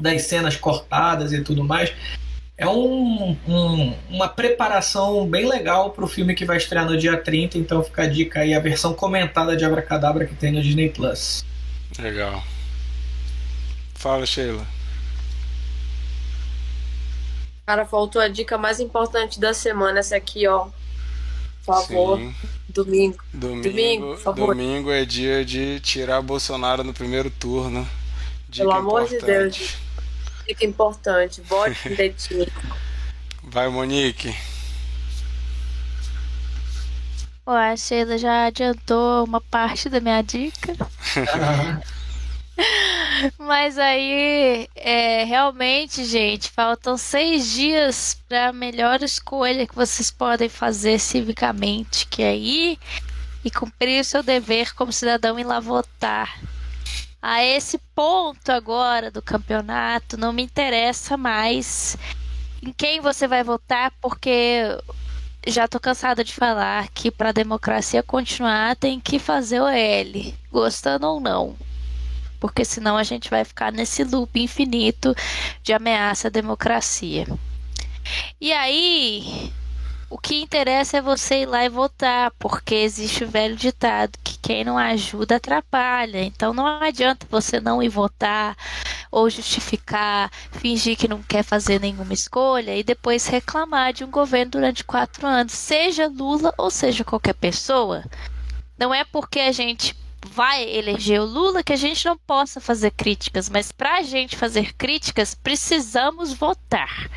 das 0.00 0.22
cenas 0.22 0.56
cortadas 0.56 1.32
e 1.32 1.42
tudo 1.42 1.62
mais. 1.62 1.92
É 2.56 2.66
um, 2.66 3.36
um, 3.48 3.94
uma 4.08 4.28
preparação 4.28 5.26
bem 5.26 5.48
legal 5.48 5.90
para 5.90 6.04
o 6.04 6.08
filme 6.08 6.34
que 6.34 6.44
vai 6.44 6.56
estrear 6.56 6.84
no 6.84 6.96
dia 6.96 7.16
30, 7.16 7.58
então 7.58 7.82
fica 7.82 8.02
a 8.02 8.06
dica 8.06 8.40
aí, 8.40 8.54
a 8.54 8.60
versão 8.60 8.92
comentada 8.92 9.56
de 9.56 9.64
Abracadabra 9.64 10.26
que 10.26 10.34
tem 10.34 10.52
no 10.52 10.62
Disney 10.62 10.90
Plus. 10.90 11.44
Legal. 11.98 12.42
Fala, 13.94 14.24
Sheila. 14.26 14.66
Cara, 17.66 17.86
faltou 17.86 18.20
a 18.20 18.28
dica 18.28 18.58
mais 18.58 18.80
importante 18.80 19.38
da 19.38 19.54
semana, 19.54 20.00
essa 20.00 20.16
aqui, 20.16 20.46
ó. 20.46 20.68
Por 21.64 21.74
favor. 21.76 22.18
Sim. 22.18 22.34
Domingo. 22.70 23.18
Domingo, 23.32 23.62
domingo, 23.68 24.06
por 24.14 24.18
favor. 24.18 24.46
Domingo 24.54 24.90
é 24.90 25.04
dia 25.04 25.44
de 25.44 25.80
tirar 25.80 26.22
Bolsonaro 26.22 26.82
no 26.84 26.92
primeiro 26.94 27.30
turno. 27.30 27.88
Dica 28.48 28.64
Pelo 28.64 28.72
amor 28.72 29.02
importante. 29.02 29.20
de 29.20 29.26
Deus. 29.26 29.76
Dica 30.46 30.64
importante. 30.64 31.40
Vote 31.42 31.88
direitinho. 31.88 32.46
Vai, 33.42 33.68
Monique. 33.68 34.34
Pô, 37.44 37.52
a 37.52 37.76
Sheila 37.76 38.16
já 38.18 38.46
adiantou 38.46 39.24
uma 39.24 39.40
parte 39.40 39.88
da 39.88 40.00
minha 40.00 40.22
dica. 40.22 40.74
Mas 43.38 43.78
aí, 43.78 44.68
é, 44.74 45.24
realmente, 45.24 46.04
gente, 46.04 46.50
faltam 46.50 46.96
seis 46.96 47.50
dias 47.50 48.20
para 48.28 48.48
a 48.48 48.52
melhor 48.52 49.02
escolha 49.02 49.66
que 49.66 49.74
vocês 49.74 50.10
podem 50.10 50.48
fazer 50.48 50.98
civicamente, 50.98 52.06
que 52.06 52.22
é 52.22 52.36
ir 52.36 52.78
e 53.44 53.50
cumprir 53.50 54.00
o 54.00 54.04
seu 54.04 54.22
dever 54.22 54.74
como 54.74 54.92
cidadão 54.92 55.38
e 55.38 55.44
lá 55.44 55.60
votar. 55.60 56.38
A 57.22 57.44
esse 57.44 57.78
ponto 57.94 58.50
agora 58.50 59.10
do 59.10 59.20
campeonato, 59.20 60.16
não 60.16 60.32
me 60.32 60.42
interessa 60.42 61.16
mais 61.16 61.96
em 62.62 62.72
quem 62.72 63.00
você 63.00 63.26
vai 63.26 63.42
votar, 63.42 63.92
porque 64.00 64.62
já 65.46 65.66
tô 65.66 65.78
cansada 65.80 66.22
de 66.22 66.34
falar 66.34 66.88
que 66.88 67.10
para 67.10 67.30
a 67.30 67.32
democracia 67.32 68.02
continuar 68.02 68.76
tem 68.76 69.00
que 69.00 69.18
fazer 69.18 69.60
o 69.60 69.66
L, 69.66 70.34
gostando 70.50 71.06
ou 71.06 71.20
não. 71.20 71.56
Porque 72.40 72.64
senão 72.64 72.96
a 72.96 73.02
gente 73.02 73.30
vai 73.30 73.44
ficar 73.44 73.70
nesse 73.70 74.02
loop 74.02 74.40
infinito 74.40 75.14
de 75.62 75.72
ameaça 75.72 76.28
à 76.28 76.30
democracia. 76.30 77.26
E 78.40 78.52
aí, 78.52 79.52
o 80.10 80.18
que 80.18 80.42
interessa 80.42 80.96
é 80.96 81.00
você 81.00 81.42
ir 81.42 81.46
lá 81.46 81.64
e 81.64 81.68
votar, 81.68 82.32
porque 82.36 82.74
existe 82.74 83.22
o 83.22 83.28
velho 83.28 83.54
ditado 83.54 84.18
que 84.24 84.36
quem 84.38 84.64
não 84.64 84.76
ajuda 84.76 85.36
atrapalha. 85.36 86.20
Então 86.24 86.52
não 86.52 86.66
adianta 86.66 87.26
você 87.30 87.60
não 87.60 87.80
ir 87.80 87.88
votar 87.88 88.56
ou 89.08 89.30
justificar, 89.30 90.28
fingir 90.50 90.96
que 90.96 91.06
não 91.06 91.22
quer 91.22 91.44
fazer 91.44 91.80
nenhuma 91.80 92.12
escolha 92.12 92.76
e 92.76 92.82
depois 92.82 93.26
reclamar 93.28 93.92
de 93.92 94.02
um 94.02 94.10
governo 94.10 94.50
durante 94.50 94.82
quatro 94.82 95.26
anos, 95.26 95.52
seja 95.52 96.08
Lula 96.08 96.52
ou 96.58 96.70
seja 96.70 97.04
qualquer 97.04 97.34
pessoa. 97.34 98.04
Não 98.76 98.92
é 98.92 99.04
porque 99.04 99.38
a 99.38 99.52
gente 99.52 99.94
vai 100.28 100.62
eleger 100.62 101.20
o 101.20 101.24
Lula 101.24 101.62
que 101.62 101.72
a 101.72 101.76
gente 101.76 102.04
não 102.04 102.16
possa 102.16 102.60
fazer 102.60 102.90
críticas, 102.90 103.48
mas 103.48 103.72
para 103.72 103.98
a 103.98 104.02
gente 104.02 104.36
fazer 104.36 104.74
críticas 104.74 105.34
precisamos 105.34 106.32
votar. 106.32 107.10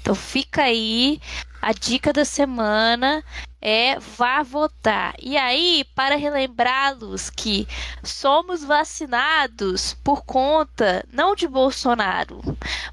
Então 0.00 0.14
fica 0.14 0.62
aí 0.62 1.20
a 1.60 1.72
dica 1.72 2.12
da 2.12 2.24
semana 2.24 3.24
é 3.60 3.98
vá 3.98 4.42
votar. 4.42 5.14
E 5.20 5.36
aí, 5.36 5.84
para 5.94 6.16
relembrá-los 6.16 7.28
que 7.28 7.68
somos 8.02 8.64
vacinados 8.64 9.94
por 10.02 10.24
conta 10.24 11.04
não 11.12 11.34
de 11.34 11.46
Bolsonaro, 11.46 12.40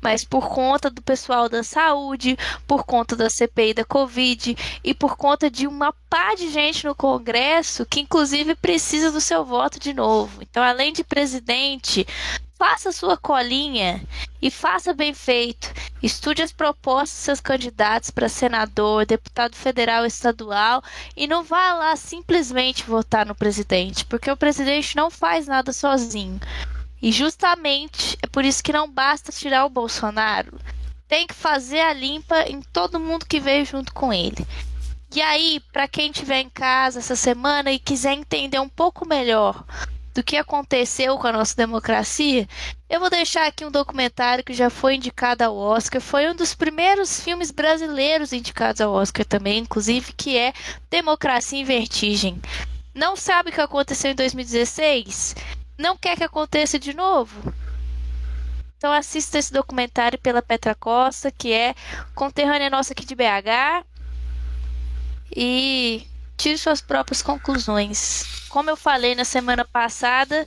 mas 0.02 0.26
por 0.26 0.50
conta 0.50 0.90
do 0.90 1.02
pessoal 1.02 1.48
da 1.48 1.64
saúde, 1.64 2.38
por 2.68 2.84
conta 2.84 3.16
da 3.16 3.30
CPI 3.30 3.76
da 3.76 3.86
Covid 3.86 4.58
e 4.84 4.94
por 4.94 5.16
conta 5.16 5.50
de 5.50 5.66
uma 5.66 5.94
pá 6.10 6.36
de 6.36 6.50
gente 6.50 6.86
no 6.86 6.96
Congresso 6.96 7.86
que 7.86 8.02
inclusive 8.02 8.56
precisa 8.56 9.12
do 9.12 9.22
seu 9.22 9.46
voto 9.46 9.80
de 9.80 9.94
novo. 9.94 10.42
Então, 10.42 10.62
além 10.62 10.92
de 10.92 11.04
presidente, 11.04 12.06
faça 12.58 12.92
sua 12.92 13.16
colinha 13.16 14.02
e 14.42 14.50
faça 14.50 14.94
bem 14.94 15.14
feito. 15.14 15.72
Estude 16.02 16.42
as 16.42 16.52
propostas 16.52 17.12
dos 17.12 17.24
seus 17.24 17.40
candidatos 17.40 18.10
para 18.10 18.28
senador, 18.28 19.06
deputado 19.06 19.56
federal 19.56 20.06
estadual 20.06 20.84
e 21.16 21.28
não 21.28 21.44
vá 21.44 21.74
lá 21.74 21.96
simplesmente 21.96 22.84
votar 22.84 23.26
no 23.26 23.36
presidente, 23.36 24.06
porque 24.06 24.32
o 24.32 24.38
presidente 24.38 24.96
não 24.96 25.12
faz 25.12 25.48
nada 25.48 25.72
sozinho. 25.72 26.40
E 27.02 27.12
justamente 27.12 28.18
é 28.24 28.28
por 28.28 28.44
isso 28.44 28.64
que 28.64 28.74
não 28.74 28.90
basta 28.90 29.32
tirar 29.32 29.66
o 29.66 29.70
Bolsonaro. 29.70 30.60
Tem 31.08 31.28
que 31.28 31.36
fazer 31.36 31.80
a 31.80 31.94
limpa 31.94 32.42
em 32.42 32.62
todo 32.62 33.00
mundo 33.00 33.26
que 33.26 33.40
veio 33.40 33.66
junto 33.66 33.94
com 33.94 34.12
ele. 34.12 34.46
E 35.16 35.22
aí, 35.22 35.62
para 35.72 35.88
quem 35.88 36.12
estiver 36.12 36.42
em 36.42 36.50
casa 36.50 37.00
essa 37.00 37.16
semana 37.16 37.72
e 37.72 37.80
quiser 37.80 38.14
entender 38.14 38.60
um 38.60 38.68
pouco 38.68 39.08
melhor 39.08 39.64
do 40.18 40.24
que 40.24 40.36
aconteceu 40.36 41.16
com 41.20 41.28
a 41.28 41.32
nossa 41.32 41.56
democracia, 41.56 42.48
eu 42.90 43.00
vou 43.00 43.08
deixar 43.08 43.46
aqui 43.46 43.64
um 43.64 43.70
documentário 43.70 44.44
que 44.44 44.52
já 44.52 44.68
foi 44.68 44.96
indicado 44.96 45.44
ao 45.44 45.56
Oscar. 45.56 46.02
Foi 46.02 46.28
um 46.28 46.36
dos 46.36 46.56
primeiros 46.56 47.20
filmes 47.20 47.52
brasileiros 47.52 48.34
indicados 48.34 48.82
ao 48.82 48.92
Oscar 48.92 49.24
também, 49.24 49.60
inclusive, 49.60 50.12
que 50.14 50.36
é 50.36 50.54
Democracia 50.90 51.60
em 51.60 51.64
Vertigem. 51.64 52.42
Não 52.96 53.16
sabe 53.16 53.52
o 53.52 53.54
que 53.54 53.62
aconteceu 53.62 54.10
em 54.10 54.16
2016? 54.16 55.36
Não 55.78 55.96
quer 55.96 56.18
que 56.18 56.24
aconteça 56.24 56.80
de 56.80 56.96
novo? 56.96 57.54
Então 58.76 58.92
assista 58.92 59.38
esse 59.38 59.54
documentário 59.54 60.18
pela 60.18 60.42
Petra 60.42 60.74
Costa, 60.74 61.30
que 61.30 61.54
é 61.54 61.76
conterrânea 62.16 62.72
nossa 62.72 62.94
aqui 62.94 63.06
de 63.06 63.14
BH. 63.14 63.86
E 65.36 66.08
tire 66.38 66.58
suas 66.58 66.80
próprias 66.80 67.22
conclusões. 67.22 68.46
Como 68.48 68.70
eu 68.70 68.78
falei 68.78 69.16
na 69.16 69.26
semana 69.26 69.66
passada, 69.66 70.46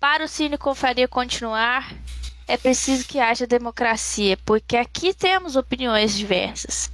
para 0.00 0.24
o 0.24 0.28
Cine 0.28 0.56
Confraria 0.56 1.06
continuar, 1.06 1.92
é 2.46 2.56
preciso 2.56 3.06
que 3.06 3.20
haja 3.20 3.46
democracia, 3.46 4.38
porque 4.44 4.76
aqui 4.76 5.12
temos 5.12 5.54
opiniões 5.54 6.16
diversas. 6.16 6.90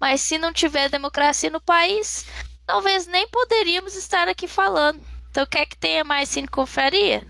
Mas 0.00 0.20
se 0.20 0.38
não 0.38 0.52
tiver 0.52 0.88
democracia 0.88 1.50
no 1.50 1.60
país, 1.60 2.24
talvez 2.64 3.06
nem 3.06 3.28
poderíamos 3.28 3.94
estar 3.94 4.28
aqui 4.28 4.46
falando. 4.46 5.00
Então, 5.30 5.46
quer 5.46 5.66
que 5.66 5.76
tenha 5.76 6.04
mais 6.04 6.28
Cine 6.28 6.46
Confraria? 6.46 7.26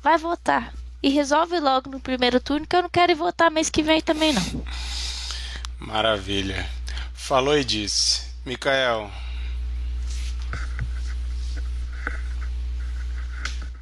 Vai 0.00 0.16
votar. 0.16 0.72
E 1.02 1.10
resolve 1.10 1.58
logo 1.58 1.90
no 1.90 2.00
primeiro 2.00 2.40
turno, 2.40 2.66
que 2.66 2.76
eu 2.76 2.82
não 2.82 2.88
quero 2.88 3.12
ir 3.12 3.16
votar 3.16 3.50
mês 3.50 3.68
que 3.68 3.82
vem 3.82 4.00
também, 4.00 4.32
não. 4.32 4.64
Maravilha. 5.78 6.68
Falou 7.12 7.58
e 7.58 7.64
disse. 7.64 8.26
Mikael, 8.44 9.10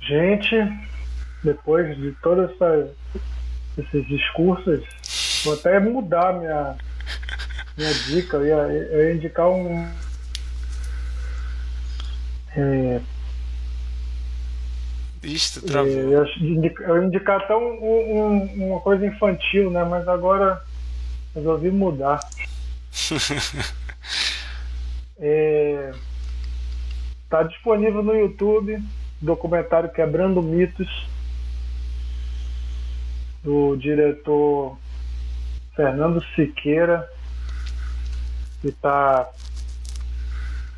Gente, 0.07 0.55
depois 1.43 1.97
de 1.97 2.13
todos 2.23 2.51
esses 3.79 4.07
discursos, 4.07 4.85
vou 5.43 5.55
até 5.55 5.81
mudar 5.81 6.35
minha, 6.35 6.77
minha 7.77 7.95
dica. 8.07 8.37
Eu 8.37 8.47
ia, 8.47 8.55
eu 8.55 9.09
ia 9.09 9.15
indicar 9.15 9.49
um. 9.49 9.89
É, 12.55 13.01
Isto, 15.23 15.63
travou. 15.63 15.91
eu, 15.91 16.11
ia 16.11 16.39
indicar, 16.39 16.89
eu 16.89 17.01
ia 17.01 17.07
indicar 17.07 17.41
até 17.41 17.57
um, 17.57 17.83
um, 17.83 18.67
uma 18.67 18.81
coisa 18.81 19.07
infantil, 19.07 19.71
né? 19.71 19.85
Mas 19.85 20.07
agora 20.07 20.63
resolvi 21.35 21.71
mudar. 21.71 22.21
é, 25.19 25.93
tá 27.31 27.43
disponível 27.43 28.03
no 28.03 28.15
YouTube 28.15 28.83
documentário 29.21 29.91
Quebrando 29.91 30.43
Mitos, 30.43 31.09
do 33.43 33.77
diretor 33.77 34.77
Fernando 35.75 36.23
Siqueira, 36.35 37.09
que 38.61 38.69
está 38.69 39.29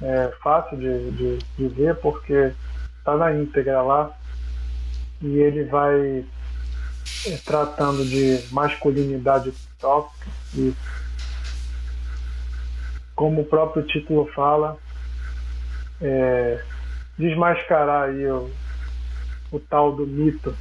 é, 0.03 0.33
fácil 0.43 0.77
de, 0.77 1.11
de, 1.13 1.39
de 1.57 1.69
ver 1.69 1.97
porque 1.97 2.53
está 2.99 3.17
na 3.17 3.33
íntegra 3.33 3.83
lá 3.83 4.11
e 5.23 5.39
ele 5.39 5.65
vai 5.65 6.25
é, 7.27 7.37
tratando 7.45 8.05
de 8.05 8.45
masculinidade 8.51 9.53
tóxica 9.79 10.27
e 10.55 10.75
como 13.15 13.41
o 13.41 13.47
próprio 13.47 13.83
título 13.83 14.27
fala, 14.35 14.77
é, 16.03 16.63
desmascarar 17.19 18.11
aí 18.11 18.27
o, 18.27 18.51
o 19.51 19.59
tal 19.59 19.93
do 19.93 20.07
mito, 20.07 20.57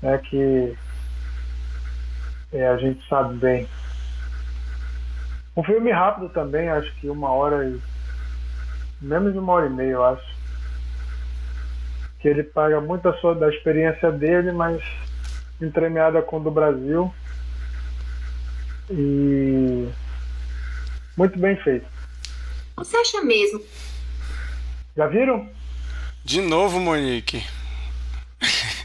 né, 0.00 0.18
que 0.18 0.76
é, 2.52 2.68
a 2.68 2.76
gente 2.76 3.06
sabe 3.08 3.36
bem. 3.36 3.68
Um 5.56 5.62
filme 5.62 5.90
rápido 5.90 6.28
também, 6.28 6.68
acho 6.68 6.92
que 6.96 7.08
uma 7.08 7.30
hora 7.30 7.68
e. 7.68 7.80
menos 9.00 9.32
de 9.32 9.38
uma 9.38 9.52
hora 9.52 9.66
e 9.66 9.70
meia, 9.70 9.92
eu 9.92 10.04
acho. 10.04 10.34
Que 12.20 12.28
ele 12.28 12.42
paga 12.42 12.80
muito 12.80 13.08
a 13.08 13.16
sua, 13.18 13.34
da 13.34 13.48
experiência 13.48 14.10
dele, 14.10 14.50
mas 14.52 14.82
entremeada 15.60 16.22
com 16.22 16.38
o 16.38 16.42
do 16.42 16.50
Brasil. 16.50 17.12
E. 18.90 19.88
muito 21.16 21.38
bem 21.38 21.56
feito. 21.56 21.86
Você 22.76 22.96
acha 22.96 23.22
mesmo 23.22 23.62
já 24.96 25.06
viram? 25.06 25.48
De 26.24 26.40
novo, 26.40 26.80
Monique. 26.80 27.44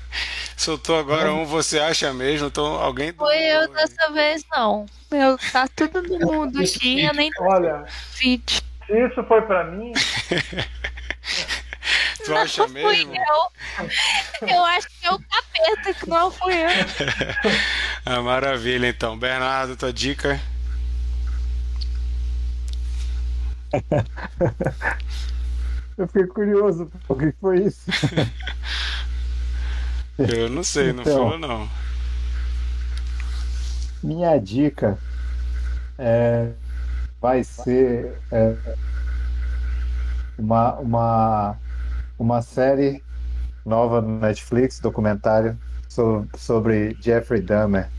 Soltou 0.57 0.99
agora 0.99 1.33
um, 1.33 1.45
você 1.45 1.79
acha 1.79 2.13
mesmo? 2.13 2.47
Então 2.47 2.65
alguém. 2.65 3.13
Foi 3.13 3.37
eu 3.37 3.71
dessa 3.71 4.11
vez, 4.11 4.43
não. 4.51 4.85
Meu, 5.09 5.37
tá 5.51 5.69
todo 5.69 6.03
mundo 6.19 6.59
aqui, 6.61 7.05
eu 7.05 7.13
nem 7.13 7.31
Olha. 7.39 7.85
Se 8.11 8.43
isso 8.89 9.23
foi 9.27 9.41
pra 9.43 9.63
mim. 9.63 9.93
tu 12.25 12.35
acha 12.35 12.63
não 12.63 12.69
mesmo? 12.73 12.89
Fui 12.89 13.07
eu. 13.17 13.51
eu 14.47 14.65
acho 14.65 14.89
que 14.89 15.07
é 15.07 15.11
o 15.11 15.19
capeta 15.19 15.93
que 15.93 16.09
não 16.09 16.29
fui 16.31 16.53
eu. 16.53 16.67
ah, 18.05 18.21
maravilha, 18.21 18.87
então. 18.87 19.17
Bernardo, 19.17 19.77
tua 19.77 19.93
dica. 19.93 20.41
Eu 25.99 26.07
fiquei 26.07 26.27
curioso, 26.27 26.89
o 27.09 27.15
que 27.15 27.33
foi 27.41 27.65
isso? 27.65 27.91
Eu 30.17 30.49
não 30.49 30.63
sei, 30.63 30.93
não 30.93 31.01
Então. 31.01 31.17
falou 31.17 31.37
não. 31.39 31.69
Minha 34.01 34.37
dica 34.37 34.97
é, 35.97 36.51
vai 37.21 37.43
ser 37.43 38.17
é, 38.31 38.55
uma, 40.37 40.75
uma, 40.79 41.57
uma 42.17 42.41
série 42.41 43.03
nova 43.65 43.99
no 44.01 44.19
Netflix, 44.19 44.79
documentário 44.79 45.57
so- 45.89 46.25
sobre 46.37 46.95
Jeffrey 47.01 47.41
Dahmer. 47.41 47.89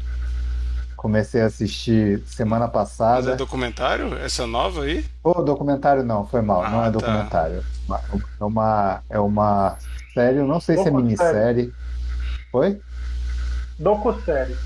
Comecei 1.01 1.41
a 1.43 1.47
assistir 1.47 2.23
semana 2.27 2.67
Mas 2.67 2.73
passada. 2.73 3.33
é 3.33 3.37
documentário? 3.37 4.15
Essa 4.19 4.47
nova 4.47 4.83
aí? 4.85 5.05
Ô, 5.23 5.43
documentário 5.43 6.03
não, 6.05 6.27
foi 6.27 6.43
mal, 6.43 6.69
não 6.69 6.83
Ah, 6.83 6.87
é 6.87 6.91
tá. 6.91 6.91
documentário. 6.91 7.63
É 8.41 8.45
uma, 8.45 9.05
é 9.09 9.19
uma 9.21 9.79
série, 10.15 10.39
eu 10.39 10.47
não 10.47 10.61
sei 10.61 10.77
se 10.77 10.89
é 10.89 10.91
minissérie. 10.91 11.75
Oi? 12.53 12.83
Docu-série. 13.79 14.57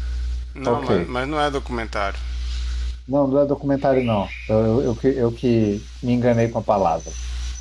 Não, 0.54 0.80
Ok. 0.80 0.88
mas, 0.88 1.08
mas 1.08 1.28
não 1.28 1.40
é 1.40 1.50
documentário. 1.50 2.18
Não, 3.06 3.26
não 3.26 3.40
é 3.40 3.46
documentário, 3.46 4.02
não. 4.02 4.34
Eu, 4.48 4.56
eu, 4.56 4.82
eu 4.82 4.96
que- 4.96 5.08
eu 5.08 5.32
que 5.32 5.90
me 6.02 6.12
enganei 6.14 6.48
com 6.48 6.58
a 6.58 6.62
palavra. 6.62 7.10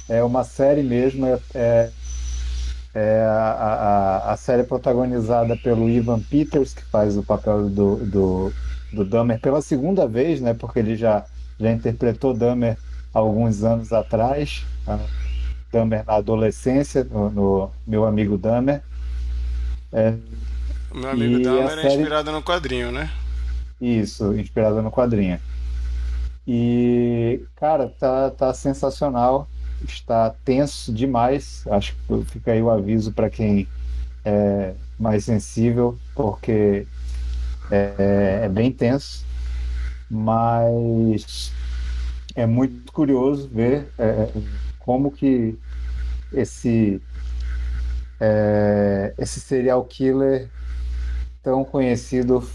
É 0.07 0.23
uma 0.23 0.43
série 0.43 0.83
mesmo. 0.83 1.25
É, 1.25 1.41
é, 1.55 1.93
é 2.93 3.21
a, 3.25 4.21
a, 4.27 4.33
a 4.33 4.37
série 4.37 4.63
protagonizada 4.63 5.57
pelo 5.57 5.89
Ivan 5.89 6.19
Peters, 6.21 6.73
que 6.73 6.83
faz 6.85 7.17
o 7.17 7.23
papel 7.23 7.69
do, 7.69 7.95
do, 8.05 8.53
do 8.91 9.05
Dahmer 9.05 9.39
pela 9.39 9.61
segunda 9.61 10.07
vez, 10.07 10.39
né? 10.41 10.53
Porque 10.53 10.79
ele 10.79 10.95
já, 10.95 11.25
já 11.59 11.71
interpretou 11.71 12.33
Dahmer 12.33 12.77
alguns 13.13 13.63
anos 13.63 13.91
atrás. 13.91 14.63
a 14.87 14.99
Dahmer 15.71 16.05
na 16.05 16.13
adolescência, 16.15 17.03
no, 17.03 17.29
no 17.31 17.71
Meu 17.87 18.05
Amigo 18.05 18.37
Dahmer. 18.37 18.81
O 20.91 20.97
meu 20.97 21.09
amigo 21.09 21.39
Dahmer 21.41 21.79
é 21.79 21.81
série- 21.81 21.95
inspirado 21.95 22.31
no 22.31 22.41
quadrinho, 22.43 22.91
né? 22.91 23.09
Isso, 23.81 24.33
inspirada 24.37 24.81
no 24.81 24.91
quadrinho. 24.91 25.39
E, 26.47 27.41
cara, 27.55 27.89
tá, 27.99 28.29
tá 28.31 28.53
sensacional. 28.53 29.47
Está 29.83 30.29
tenso 30.45 30.93
demais. 30.93 31.63
Acho 31.67 31.95
que 31.95 32.25
fica 32.25 32.51
aí 32.51 32.61
o 32.61 32.69
aviso 32.69 33.11
para 33.11 33.29
quem 33.29 33.67
é 34.25 34.73
mais 34.97 35.25
sensível, 35.25 35.97
porque 36.15 36.87
é, 37.71 38.41
é 38.43 38.49
bem 38.49 38.71
tenso. 38.71 39.25
Mas 40.09 41.51
é 42.35 42.45
muito 42.45 42.91
curioso 42.91 43.49
ver 43.49 43.87
é, 43.97 44.29
como 44.79 45.11
que 45.11 45.57
esse, 46.31 47.01
é, 48.19 49.13
esse 49.17 49.39
serial 49.39 49.83
killer 49.85 50.49
tão 51.41 51.63
conhecido 51.63 52.47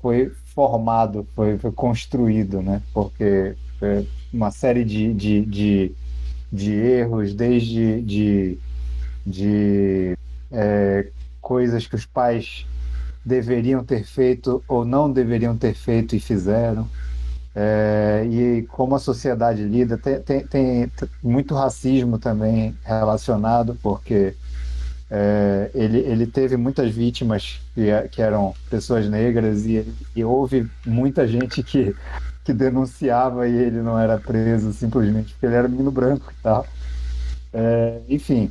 foi 0.00 0.32
formado, 0.54 1.26
foi, 1.34 1.58
foi 1.58 1.72
construído, 1.72 2.62
né? 2.62 2.82
Porque 2.92 3.56
é, 3.82 4.04
uma 4.32 4.50
série 4.50 4.84
de, 4.84 5.12
de, 5.14 5.44
de, 5.44 5.92
de 6.52 6.72
erros, 6.72 7.34
desde 7.34 8.00
de, 8.02 8.58
de 9.26 10.16
é, 10.50 11.08
coisas 11.40 11.86
que 11.86 11.94
os 11.94 12.06
pais 12.06 12.66
deveriam 13.24 13.84
ter 13.84 14.04
feito 14.04 14.62
ou 14.66 14.84
não 14.84 15.10
deveriam 15.12 15.56
ter 15.56 15.74
feito 15.74 16.16
e 16.16 16.20
fizeram. 16.20 16.88
É, 17.54 18.26
e 18.30 18.62
como 18.68 18.94
a 18.94 18.98
sociedade 18.98 19.64
lida, 19.64 19.98
tem, 19.98 20.20
tem, 20.20 20.46
tem 20.46 20.92
muito 21.22 21.54
racismo 21.54 22.18
também 22.18 22.76
relacionado, 22.84 23.76
porque 23.82 24.34
é, 25.10 25.70
ele, 25.74 25.98
ele 25.98 26.26
teve 26.26 26.56
muitas 26.56 26.94
vítimas 26.94 27.60
que, 27.74 27.90
que 28.10 28.22
eram 28.22 28.54
pessoas 28.70 29.08
negras 29.08 29.64
e, 29.66 29.84
e 30.14 30.24
houve 30.24 30.70
muita 30.86 31.26
gente 31.26 31.62
que, 31.62 31.94
que 32.48 32.52
denunciava 32.54 33.46
e 33.46 33.54
ele 33.54 33.82
não 33.82 33.98
era 33.98 34.16
preso 34.16 34.72
simplesmente 34.72 35.34
porque 35.34 35.44
ele 35.44 35.54
era 35.54 35.68
menino 35.68 35.90
branco 35.90 36.32
e 36.32 36.42
tal. 36.42 36.66
É, 37.52 37.98
enfim, 38.08 38.50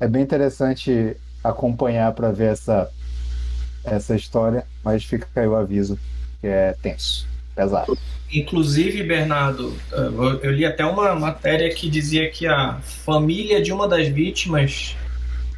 é 0.00 0.08
bem 0.08 0.22
interessante 0.22 1.14
acompanhar 1.44 2.14
para 2.14 2.32
ver 2.32 2.52
essa, 2.52 2.90
essa 3.84 4.16
história, 4.16 4.64
mas 4.82 5.04
fica 5.04 5.28
aí 5.36 5.46
o 5.46 5.54
aviso 5.54 5.98
que 6.40 6.46
é 6.46 6.74
tenso, 6.80 7.28
pesado. 7.54 7.98
Inclusive, 8.32 9.02
Bernardo, 9.02 9.76
eu 9.92 10.40
eu 10.40 10.50
li 10.52 10.64
até 10.64 10.86
uma 10.86 11.14
matéria 11.14 11.68
que 11.74 11.90
dizia 11.90 12.30
que 12.30 12.46
a 12.46 12.80
família 13.04 13.60
de 13.60 13.70
uma 13.70 13.86
das 13.86 14.08
vítimas 14.08 14.96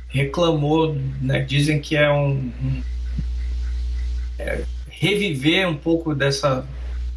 reclamou, 0.08 0.96
né? 1.20 1.42
Dizem 1.42 1.80
que 1.80 1.94
é 1.96 2.10
um, 2.10 2.30
um- 2.32 2.82
é, 4.40 4.64
reviver 4.90 5.68
um 5.68 5.76
pouco 5.76 6.12
dessa 6.12 6.66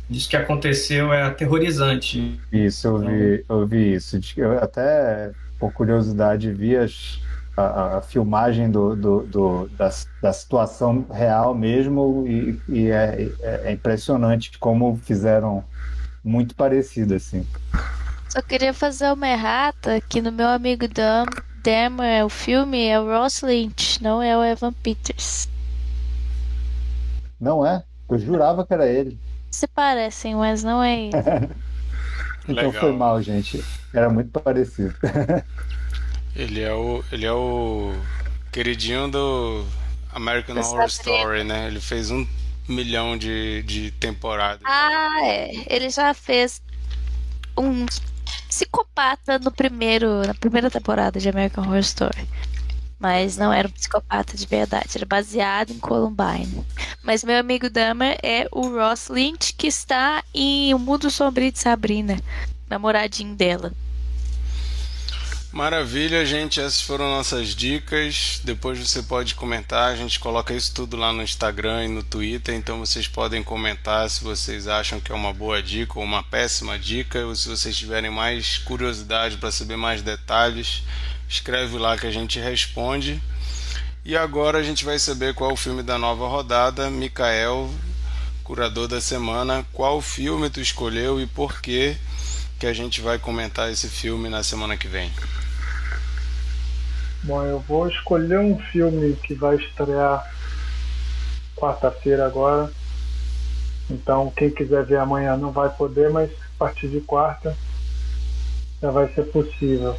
disso 0.09 0.29
que 0.29 0.37
aconteceu 0.37 1.13
é 1.13 1.23
aterrorizante. 1.23 2.39
Isso, 2.51 2.87
eu 2.87 2.97
vi, 2.99 3.45
eu 3.49 3.67
vi 3.67 3.93
isso. 3.93 4.19
Eu 4.37 4.57
até, 4.59 5.31
por 5.59 5.71
curiosidade, 5.73 6.51
vi 6.53 6.75
as- 6.75 7.19
a, 7.57 7.97
a- 7.97 8.01
filmagem 8.01 8.69
do, 8.69 8.95
do, 8.95 9.21
do- 9.23 9.69
da, 9.77 9.89
da 10.21 10.33
situação 10.33 11.05
real 11.11 11.55
mesmo 11.55 12.25
e, 12.27 12.59
e 12.67 12.87
é, 12.89 13.29
é- 13.41 13.61
é 13.65 13.71
impressionante 13.71 14.57
como 14.59 14.97
fizeram 15.03 15.63
muito 16.23 16.55
parecido, 16.55 17.15
assim. 17.15 17.45
Só 18.29 18.41
queria 18.41 18.73
fazer 18.73 19.11
uma 19.13 19.27
errata 19.29 20.01
que 20.01 20.21
no 20.21 20.31
meu 20.31 20.47
amigo 20.47 20.87
Dam 20.87 21.25
Dahmer, 21.63 22.25
o 22.25 22.29
filme 22.29 22.85
é 22.85 22.99
o 22.99 23.05
Ross 23.05 23.41
Lynch, 23.41 24.03
não 24.03 24.21
é 24.21 24.37
o 24.37 24.43
Evan 24.43 24.73
Peters. 24.73 25.47
Não 27.39 27.65
é? 27.65 27.83
Eu 28.09 28.19
jurava 28.19 28.65
que 28.65 28.73
era 28.73 28.87
ele. 28.87 29.17
Se 29.55 29.67
parecem, 29.67 30.35
mas 30.35 30.65
não 30.65 30.83
é 30.83 30.99
ele. 31.05 31.11
Então 32.47 32.67
Legal. 32.67 32.73
foi 32.73 32.91
mal, 32.91 33.19
gente. 33.23 33.65
Era 33.91 34.07
muito 34.07 34.29
parecido. 34.39 34.93
Ele 36.35 36.61
é 36.61 36.71
o, 36.71 37.03
ele 37.11 37.25
é 37.25 37.31
o 37.31 37.91
queridinho 38.51 39.07
do 39.07 39.65
American 40.11 40.55
Eu 40.55 40.61
Horror. 40.61 40.85
Story, 40.85 41.43
né? 41.43 41.65
Ele 41.65 41.79
fez 41.79 42.11
um 42.11 42.27
milhão 42.69 43.17
de, 43.17 43.63
de 43.63 43.89
temporadas. 43.91 44.61
Ah, 44.63 45.21
é. 45.23 45.53
Ele 45.65 45.89
já 45.89 46.13
fez 46.13 46.61
um 47.57 47.87
psicopata 48.47 49.39
no 49.39 49.51
primeiro, 49.51 50.27
na 50.27 50.35
primeira 50.35 50.69
temporada 50.69 51.19
de 51.19 51.27
American 51.27 51.63
Horror 51.63 51.79
Story. 51.79 52.27
Mas 52.99 53.37
não 53.37 53.51
era 53.51 53.67
um 53.67 53.71
psicopata 53.71 54.37
de 54.37 54.45
verdade, 54.45 54.91
era 54.95 55.05
baseado 55.05 55.71
em 55.71 55.79
Columbine. 55.79 56.65
Mas 57.03 57.23
meu 57.23 57.37
amigo 57.37 57.69
Dahmer 57.69 58.17
é 58.23 58.47
o 58.51 58.69
Ross 58.69 59.09
Lynch, 59.09 59.53
que 59.53 59.67
está 59.67 60.23
em 60.33 60.73
O 60.73 60.79
Mundo 60.79 61.11
Sombrio 61.11 61.51
de 61.51 61.59
Sabrina, 61.59 62.17
namoradinho 62.69 63.35
dela. 63.35 63.71
Maravilha, 65.55 66.25
gente. 66.25 66.59
Essas 66.59 66.81
foram 66.81 67.07
nossas 67.07 67.55
dicas. 67.55 68.41
Depois 68.43 68.77
você 68.77 69.01
pode 69.01 69.35
comentar. 69.35 69.89
A 69.89 69.95
gente 69.95 70.19
coloca 70.19 70.53
isso 70.53 70.73
tudo 70.73 70.97
lá 70.97 71.13
no 71.13 71.23
Instagram 71.23 71.85
e 71.85 71.87
no 71.87 72.03
Twitter. 72.03 72.53
Então 72.53 72.77
vocês 72.77 73.07
podem 73.07 73.41
comentar 73.41 74.09
se 74.09 74.21
vocês 74.21 74.67
acham 74.67 74.99
que 74.99 75.13
é 75.13 75.15
uma 75.15 75.31
boa 75.31 75.63
dica 75.63 75.97
ou 75.97 76.03
uma 76.03 76.21
péssima 76.21 76.77
dica. 76.77 77.25
Ou 77.25 77.33
se 77.33 77.47
vocês 77.47 77.77
tiverem 77.77 78.11
mais 78.11 78.57
curiosidade 78.57 79.37
para 79.37 79.49
saber 79.49 79.77
mais 79.77 80.01
detalhes, 80.01 80.83
escreve 81.27 81.77
lá 81.77 81.97
que 81.97 82.07
a 82.07 82.11
gente 82.11 82.39
responde. 82.39 83.21
E 84.03 84.15
agora 84.15 84.59
a 84.59 84.63
gente 84.63 84.85
vai 84.85 84.99
saber 84.99 85.33
qual 85.33 85.53
o 85.53 85.57
filme 85.57 85.81
da 85.81 85.97
nova 85.97 86.27
rodada. 86.27 86.89
Mikael, 86.89 87.69
curador 88.43 88.87
da 88.87 89.01
semana, 89.01 89.65
qual 89.73 90.01
filme 90.01 90.49
tu 90.49 90.61
escolheu 90.61 91.19
e 91.19 91.25
por 91.25 91.61
que 91.61 91.97
que 92.59 92.67
a 92.67 92.73
gente 92.73 93.01
vai 93.01 93.19
comentar 93.19 93.71
esse 93.71 93.87
filme 93.87 94.29
na 94.29 94.43
semana 94.43 94.77
que 94.77 94.87
vem. 94.87 95.11
Bom, 97.23 97.43
eu 97.43 97.59
vou 97.59 97.87
escolher 97.89 98.39
um 98.39 98.57
filme 98.71 99.13
que 99.23 99.33
vai 99.33 99.55
estrear 99.55 100.23
quarta-feira 101.55 102.25
agora. 102.25 102.71
Então, 103.89 104.31
quem 104.35 104.49
quiser 104.49 104.85
ver 104.85 104.97
amanhã 104.97 105.35
não 105.35 105.51
vai 105.51 105.69
poder, 105.69 106.09
mas 106.09 106.31
a 106.31 106.57
partir 106.59 106.87
de 106.87 107.01
quarta 107.01 107.57
já 108.81 108.91
vai 108.91 109.11
ser 109.13 109.23
possível. 109.23 109.95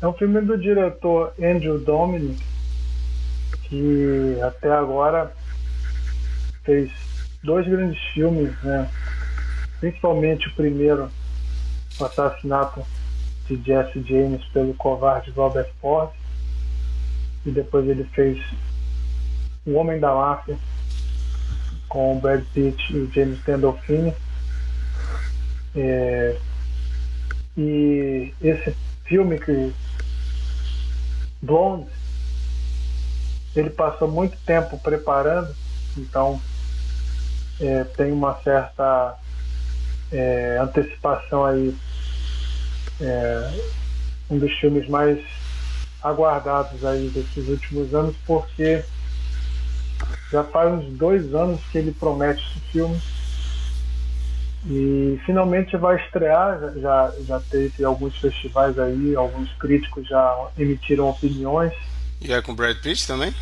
É 0.00 0.06
um 0.06 0.12
filme 0.12 0.40
do 0.42 0.56
diretor 0.56 1.34
Andrew 1.42 1.80
Dominic, 1.80 2.40
que 3.64 4.38
até 4.42 4.70
agora 4.70 5.32
fez 6.62 6.92
dois 7.42 7.66
grandes 7.66 8.00
filmes, 8.12 8.52
né? 8.62 8.88
principalmente 9.80 10.46
o 10.48 10.54
primeiro, 10.54 11.10
o 11.98 12.04
assassinato 12.04 12.84
de 13.48 13.60
Jesse 13.64 14.00
James 14.02 14.44
pelo 14.52 14.72
covarde 14.74 15.32
Robert 15.32 15.70
Ford, 15.80 16.10
e 17.44 17.50
depois 17.50 17.88
ele 17.88 18.04
fez 18.04 18.38
O 19.66 19.74
Homem 19.74 19.98
da 19.98 20.14
Máfia 20.14 20.56
com 21.88 22.16
o 22.16 22.20
Brad 22.20 22.44
Pitt 22.52 22.92
e 22.92 22.98
o 22.98 23.10
James 23.10 23.42
Gandolfini. 23.42 24.14
É, 25.74 26.36
e 27.56 28.32
esse 28.40 28.76
filme 29.04 29.38
que 29.38 29.72
Blonde 31.40 31.88
ele 33.56 33.70
passou 33.70 34.08
muito 34.08 34.36
tempo 34.46 34.78
preparando, 34.78 35.54
então 35.96 36.40
é, 37.60 37.84
tem 37.84 38.12
uma 38.12 38.40
certa 38.42 39.16
é, 40.12 40.58
antecipação 40.58 41.44
aí. 41.44 41.74
É, 43.00 43.52
um 44.30 44.38
dos 44.38 44.52
filmes 44.58 44.88
mais 44.88 45.18
aguardados 46.02 46.84
aí 46.84 47.08
desses 47.08 47.48
últimos 47.48 47.94
anos, 47.94 48.16
porque 48.26 48.84
já 50.30 50.44
faz 50.44 50.72
uns 50.72 50.96
dois 50.98 51.34
anos 51.34 51.60
que 51.72 51.78
ele 51.78 51.92
promete 51.92 52.42
esse 52.50 52.60
filme 52.72 53.00
e 54.66 55.20
finalmente 55.24 55.76
vai 55.76 55.96
estrear. 55.96 56.58
Já, 56.76 57.12
já 57.26 57.40
teve 57.40 57.84
alguns 57.84 58.16
festivais 58.18 58.78
aí, 58.78 59.14
alguns 59.14 59.50
críticos 59.52 60.06
já 60.08 60.48
emitiram 60.58 61.08
opiniões. 61.08 61.72
E 62.20 62.32
é 62.32 62.42
com 62.42 62.54
Brad 62.54 62.76
Pitt 62.78 63.06
também? 63.06 63.32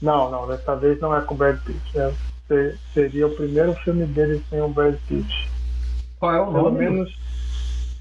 Não, 0.00 0.30
não, 0.30 0.46
dessa 0.48 0.76
vez 0.76 1.00
não 1.00 1.14
é 1.16 1.20
com 1.20 1.34
Brad 1.34 1.58
Pitt. 1.60 1.80
É, 1.98 2.74
seria 2.94 3.26
o 3.26 3.34
primeiro 3.36 3.74
filme 3.74 4.06
dele 4.06 4.42
sem 4.48 4.60
o 4.60 4.68
Brad 4.68 4.96
Pitt. 5.08 5.48
Qual 6.18 6.34
é 6.34 6.40
o 6.40 6.46
Pelo 6.52 6.70
nome? 6.70 6.78
menos 6.78 7.18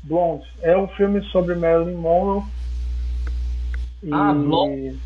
Blonde. 0.03 0.45
É 0.61 0.77
um 0.77 0.87
filme 0.89 1.21
sobre 1.25 1.55
Marilyn 1.55 1.95
Monroe. 1.95 2.43
E, 4.03 4.13
Ah, 4.13 4.33
Blonde. 4.33 4.99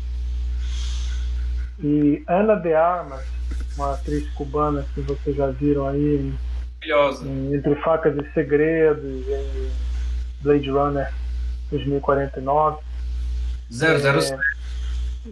E 1.82 2.22
Ana 2.28 2.54
de 2.56 2.72
Armas, 2.72 3.24
uma 3.76 3.94
atriz 3.94 4.28
cubana 4.34 4.86
que 4.94 5.00
vocês 5.00 5.36
já 5.36 5.48
viram 5.48 5.88
aí 5.88 6.32
Maravilhosa. 6.84 7.26
Entre 7.26 7.74
Facas 7.76 8.16
e 8.16 8.32
Segredos, 8.32 9.04
em 9.04 9.70
Blade 10.42 10.70
Runner 10.70 11.12
2049, 11.70 12.78
007. 13.70 14.36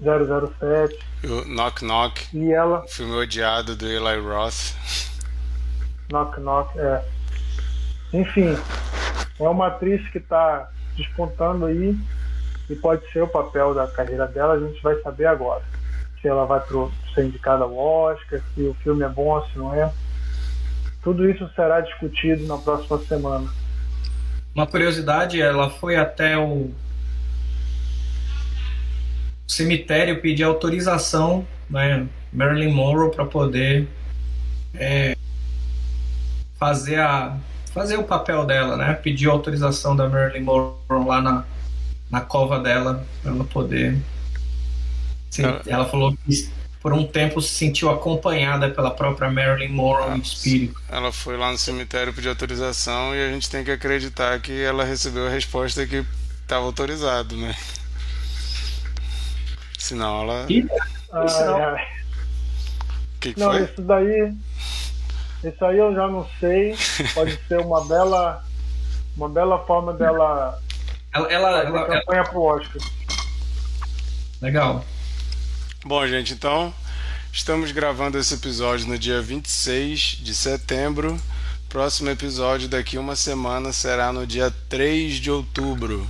007. 0.01 0.99
O 1.25 1.45
Knock 1.45 1.85
Knock, 1.85 2.27
E 2.33 2.53
ela, 2.53 2.83
o 2.85 2.89
filme 2.89 3.15
odiado 3.15 3.77
do 3.77 3.87
Eli 3.87 4.21
Roth. 4.21 4.75
Knock 6.11 6.41
Knock, 6.41 6.79
é. 6.79 7.05
Enfim, 8.13 8.57
é 9.39 9.49
uma 9.49 9.69
atriz 9.69 10.07
que 10.11 10.19
está 10.19 10.69
despontando 10.97 11.67
aí 11.67 11.97
e 12.69 12.75
pode 12.75 13.11
ser 13.13 13.23
o 13.23 13.29
papel 13.29 13.75
da 13.75 13.87
carreira 13.87 14.27
dela, 14.27 14.55
a 14.55 14.61
gente 14.61 14.83
vai 14.83 14.99
saber 15.03 15.27
agora. 15.27 15.63
Se 16.21 16.29
ela 16.29 16.45
vai 16.47 16.61
pro, 16.61 16.91
ser 17.15 17.25
indicada 17.25 17.65
ao 17.65 17.77
Oscar, 17.77 18.41
se 18.55 18.63
o 18.63 18.75
filme 18.83 19.05
é 19.05 19.09
bom, 19.09 19.45
se 19.47 19.59
não 19.59 19.75
é. 19.75 19.93
Tudo 21.03 21.29
isso 21.29 21.49
será 21.55 21.81
discutido 21.81 22.47
na 22.47 22.57
próxima 22.59 22.99
semana. 23.01 23.51
Uma 24.55 24.67
curiosidade, 24.67 25.41
ela 25.41 25.69
foi 25.71 25.97
até 25.97 26.39
o 26.39 26.71
cemitério 29.47 30.21
pedir 30.21 30.45
autorização, 30.45 31.47
né, 31.69 32.07
Marilyn 32.33 32.73
Monroe, 32.73 33.11
para 33.11 33.25
poder 33.25 33.89
é, 34.75 35.17
fazer 36.59 37.01
a 37.01 37.37
fazer 37.73 37.97
o 37.97 38.05
papel 38.05 38.45
dela, 38.45 38.77
né? 38.77 38.93
Pediu 38.93 39.31
autorização 39.31 39.97
da 39.97 40.07
Marilyn 40.09 40.45
Monroe 40.45 41.07
lá 41.07 41.23
na, 41.23 41.45
na 42.11 42.21
cova 42.21 42.61
dela 42.61 43.05
para 43.23 43.33
ela 43.33 43.45
poder. 43.45 43.99
Sim, 45.31 45.45
Ela- 45.45 45.63
ela 45.67 45.85
falou 45.87 46.15
que 46.15 46.51
por 46.83 46.93
um 46.93 47.07
tempo 47.07 47.41
se 47.41 47.51
sentiu 47.55 47.89
acompanhada 47.91 48.69
pela 48.71 48.91
própria 48.91 49.31
Marilyn 49.31 49.69
Monroe 49.73 50.19
em 50.19 50.21
espírito. 50.21 50.81
Ela 50.89 51.13
foi 51.13 51.37
lá 51.37 51.53
no 51.53 51.57
cemitério 51.59 52.13
pedir 52.13 52.29
autorização 52.29 53.15
e 53.15 53.25
a 53.25 53.31
gente 53.33 53.49
tem 53.49 53.63
que 53.65 53.71
acreditar 53.71 54.41
que 54.41 54.61
ela 54.63 54.85
recebeu 54.85 55.27
a 55.27 55.31
resposta 55.31 55.87
que 55.87 56.05
estava 56.43 56.65
autorizado, 56.67 57.37
né? 57.37 57.55
Senão 59.79 60.23
ela. 60.23 60.47
E 60.51 60.67
Ai, 61.13 61.45
não. 61.45 61.57
ai. 61.65 61.85
O 63.17 63.21
que, 63.21 63.35
que 63.35 63.41
Não, 63.41 63.53
foi? 63.53 63.63
isso 63.65 63.83
daí. 63.83 64.35
Isso 65.45 65.65
aí 65.65 65.79
eu 65.79 65.95
já 65.95 66.09
não 66.09 66.29
sei. 66.41 66.77
Pode 67.15 67.39
ser 67.49 67.59
uma 67.61 67.85
bela. 67.85 68.45
Uma 69.17 69.29
bela 69.29 69.59
forma 69.67 69.93
dela 69.93 70.59
ela, 71.13 71.31
ela, 71.33 71.49
ela- 71.51 71.61
ela- 71.81 71.87
campanha 72.01 72.25
pro 72.25 72.41
Oscar. 72.43 72.81
legal. 74.41 74.85
Bom, 75.85 76.07
gente, 76.07 76.33
então 76.33 76.73
estamos 77.33 77.73
gravando 77.73 78.17
esse 78.17 78.35
episódio 78.35 78.87
no 78.87 78.97
dia 78.97 79.21
26 79.21 80.19
de 80.21 80.33
setembro. 80.33 81.21
Próximo 81.69 82.09
episódio 82.09 82.69
daqui 82.69 82.97
uma 82.97 83.17
semana 83.17 83.73
será 83.73 84.13
no 84.13 84.25
dia 84.25 84.55
3 84.69 85.15
de 85.15 85.29
outubro. 85.29 86.09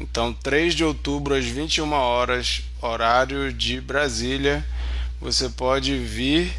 Então, 0.00 0.32
3 0.32 0.74
de 0.74 0.82
outubro 0.82 1.34
às 1.34 1.44
21 1.44 1.92
horas, 1.92 2.62
horário 2.80 3.52
de 3.52 3.82
Brasília, 3.82 4.66
você 5.20 5.50
pode 5.50 5.98
vir 5.98 6.50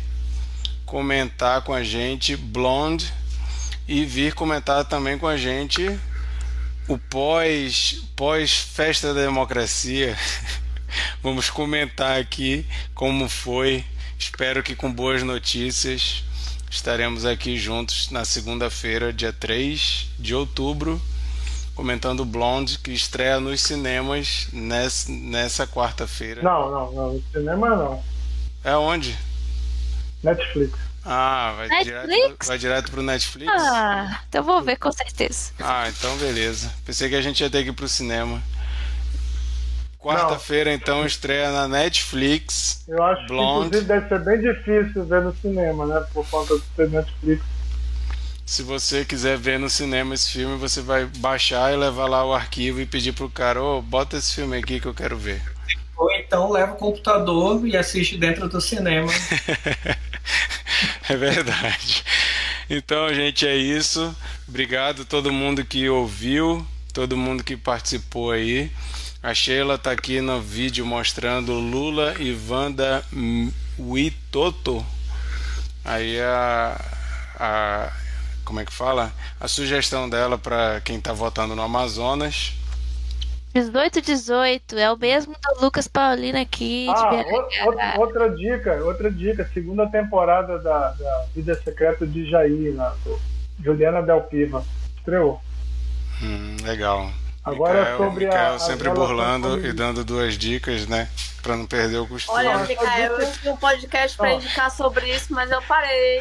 comentar 0.85 1.63
com 1.63 1.73
a 1.73 1.83
gente 1.83 2.35
Blonde 2.35 3.11
e 3.87 4.05
vir 4.05 4.35
comentar 4.35 4.85
também 4.85 5.17
com 5.17 5.25
a 5.27 5.37
gente 5.37 5.99
o 6.87 6.99
pós 6.99 8.03
pós 8.15 8.51
festa 8.51 9.11
da 9.11 9.21
democracia. 9.21 10.15
Vamos 11.21 11.49
comentar 11.49 12.19
aqui 12.19 12.65
como 12.93 13.27
foi. 13.27 13.83
Espero 14.17 14.63
que 14.63 14.75
com 14.75 14.91
boas 14.91 15.23
notícias. 15.23 16.23
Estaremos 16.69 17.25
aqui 17.25 17.57
juntos 17.57 18.11
na 18.11 18.25
segunda-feira, 18.25 19.13
dia 19.13 19.31
3 19.31 20.09
de 20.19 20.35
outubro, 20.35 21.01
comentando 21.73 22.25
Blonde, 22.25 22.77
que 22.79 22.91
estreia 22.91 23.39
nos 23.39 23.61
cinemas 23.61 24.47
nessa, 24.51 25.09
nessa 25.09 25.65
quarta-feira. 25.65 26.41
Não, 26.41 26.69
não, 26.69 26.91
não. 26.91 27.13
No 27.13 27.23
cinema 27.31 27.69
não. 27.69 28.03
É 28.63 28.75
onde? 28.75 29.17
Netflix. 30.21 30.77
Ah, 31.05 31.53
vai 31.55 31.69
Netflix? 31.69 32.09
direto, 32.09 32.45
vai 32.47 32.57
direto 32.57 32.91
pro 32.91 33.01
Netflix? 33.01 33.51
Ah, 33.55 34.19
então 34.27 34.43
vou 34.43 34.61
ver 34.61 34.75
com 34.75 34.91
certeza. 34.91 35.51
Ah, 35.59 35.87
então 35.87 36.17
beleza. 36.17 36.73
Pensei 36.85 37.07
que 37.07 37.15
a 37.15 37.21
gente 37.21 37.39
ia 37.41 37.49
ter 37.49 37.63
que 37.63 37.69
ir 37.69 37.73
pro 37.73 37.87
cinema. 37.87 38.43
Quarta-feira, 40.07 40.73
então, 40.73 41.05
estreia 41.05 41.51
na 41.51 41.67
Netflix. 41.67 42.83
Eu 42.87 43.03
acho 43.03 43.27
Blonde. 43.27 43.69
que 43.69 43.77
inclusive 43.77 43.87
deve 43.87 44.07
ser 44.07 44.19
bem 44.23 44.41
difícil 44.41 45.05
ver 45.05 45.21
no 45.21 45.35
cinema, 45.35 45.85
né? 45.85 46.05
Por 46.13 46.27
conta 46.29 46.57
de 46.57 46.63
ser 46.75 46.89
Netflix. 46.89 47.43
Se 48.45 48.63
você 48.63 49.03
quiser 49.03 49.37
ver 49.37 49.59
no 49.59 49.69
cinema 49.69 50.15
esse 50.15 50.31
filme, 50.31 50.57
você 50.57 50.81
vai 50.81 51.05
baixar 51.17 51.73
e 51.73 51.75
levar 51.75 52.07
lá 52.07 52.23
o 52.23 52.33
arquivo 52.33 52.79
e 52.79 52.85
pedir 52.85 53.11
pro 53.11 53.29
cara, 53.29 53.61
ô, 53.61 53.81
bota 53.81 54.15
esse 54.15 54.35
filme 54.35 54.57
aqui 54.57 54.79
que 54.79 54.87
eu 54.87 54.93
quero 54.93 55.17
ver. 55.17 55.41
Ou 55.97 56.09
então 56.11 56.49
leva 56.49 56.71
o 56.73 56.77
computador 56.77 57.67
e 57.67 57.75
assiste 57.75 58.17
dentro 58.17 58.47
do 58.47 58.61
cinema. 58.61 59.11
É 61.09 61.15
verdade. 61.15 62.03
Então, 62.69 63.13
gente, 63.13 63.47
é 63.47 63.55
isso. 63.55 64.15
Obrigado 64.47 65.03
a 65.03 65.05
todo 65.05 65.31
mundo 65.31 65.63
que 65.63 65.89
ouviu, 65.89 66.65
todo 66.93 67.15
mundo 67.15 67.43
que 67.43 67.55
participou 67.55 68.31
aí. 68.31 68.69
A 69.21 69.33
Sheila 69.33 69.77
tá 69.77 69.91
aqui 69.91 70.21
no 70.21 70.39
vídeo 70.39 70.85
mostrando 70.85 71.53
Lula 71.53 72.13
e 72.19 72.37
Wanda 72.49 73.03
Witoto. 73.77 74.85
Aí 75.83 76.19
a, 76.21 76.79
a 77.39 77.91
como 78.45 78.61
é 78.61 78.65
que 78.65 78.71
fala? 78.71 79.11
A 79.39 79.47
sugestão 79.47 80.09
dela 80.09 80.37
para 80.37 80.79
quem 80.81 81.01
tá 81.01 81.11
votando 81.11 81.55
no 81.55 81.61
Amazonas. 81.61 82.53
18, 83.53 84.01
18. 84.01 84.77
É 84.77 84.91
o 84.91 84.97
mesmo 84.97 85.33
do 85.33 85.65
Lucas 85.65 85.87
Paulino 85.87 86.39
aqui 86.39 86.85
de 86.85 86.91
Ah, 86.91 87.25
outra, 87.65 87.99
outra 87.99 88.29
dica, 88.29 88.75
outra 88.85 89.11
dica. 89.11 89.49
Segunda 89.53 89.87
temporada 89.87 90.59
da, 90.59 90.91
da 90.91 91.25
Vida 91.35 91.55
Secreta 91.61 92.05
de 92.05 92.29
Jair, 92.29 92.75
Juliana 93.61 94.01
Del 94.01 94.21
Piva. 94.21 94.63
Estreou. 94.97 95.41
Hum, 96.21 96.55
legal. 96.63 97.11
Agora 97.47 97.79
Mikael, 97.79 97.97
sobre 97.97 98.25
a- 98.25 98.27
Mikael 98.29 98.53
a 98.55 98.59
sempre 98.59 98.89
burlando 98.89 99.65
e 99.65 99.73
dando 99.73 100.03
duas 100.03 100.37
dicas, 100.37 100.87
né? 100.87 101.07
Pra 101.41 101.55
não 101.55 101.65
perder 101.65 101.97
o 101.97 102.07
costume. 102.07 102.37
Olha, 102.37 102.57
Micael, 102.59 103.13
eu 103.19 103.31
tinha 103.33 103.53
um 103.53 103.57
podcast 103.57 104.17
pra 104.17 104.33
indicar 104.33 104.69
sobre 104.69 105.13
isso, 105.15 105.33
mas 105.33 105.49
eu 105.49 105.61
parei. 105.61 106.19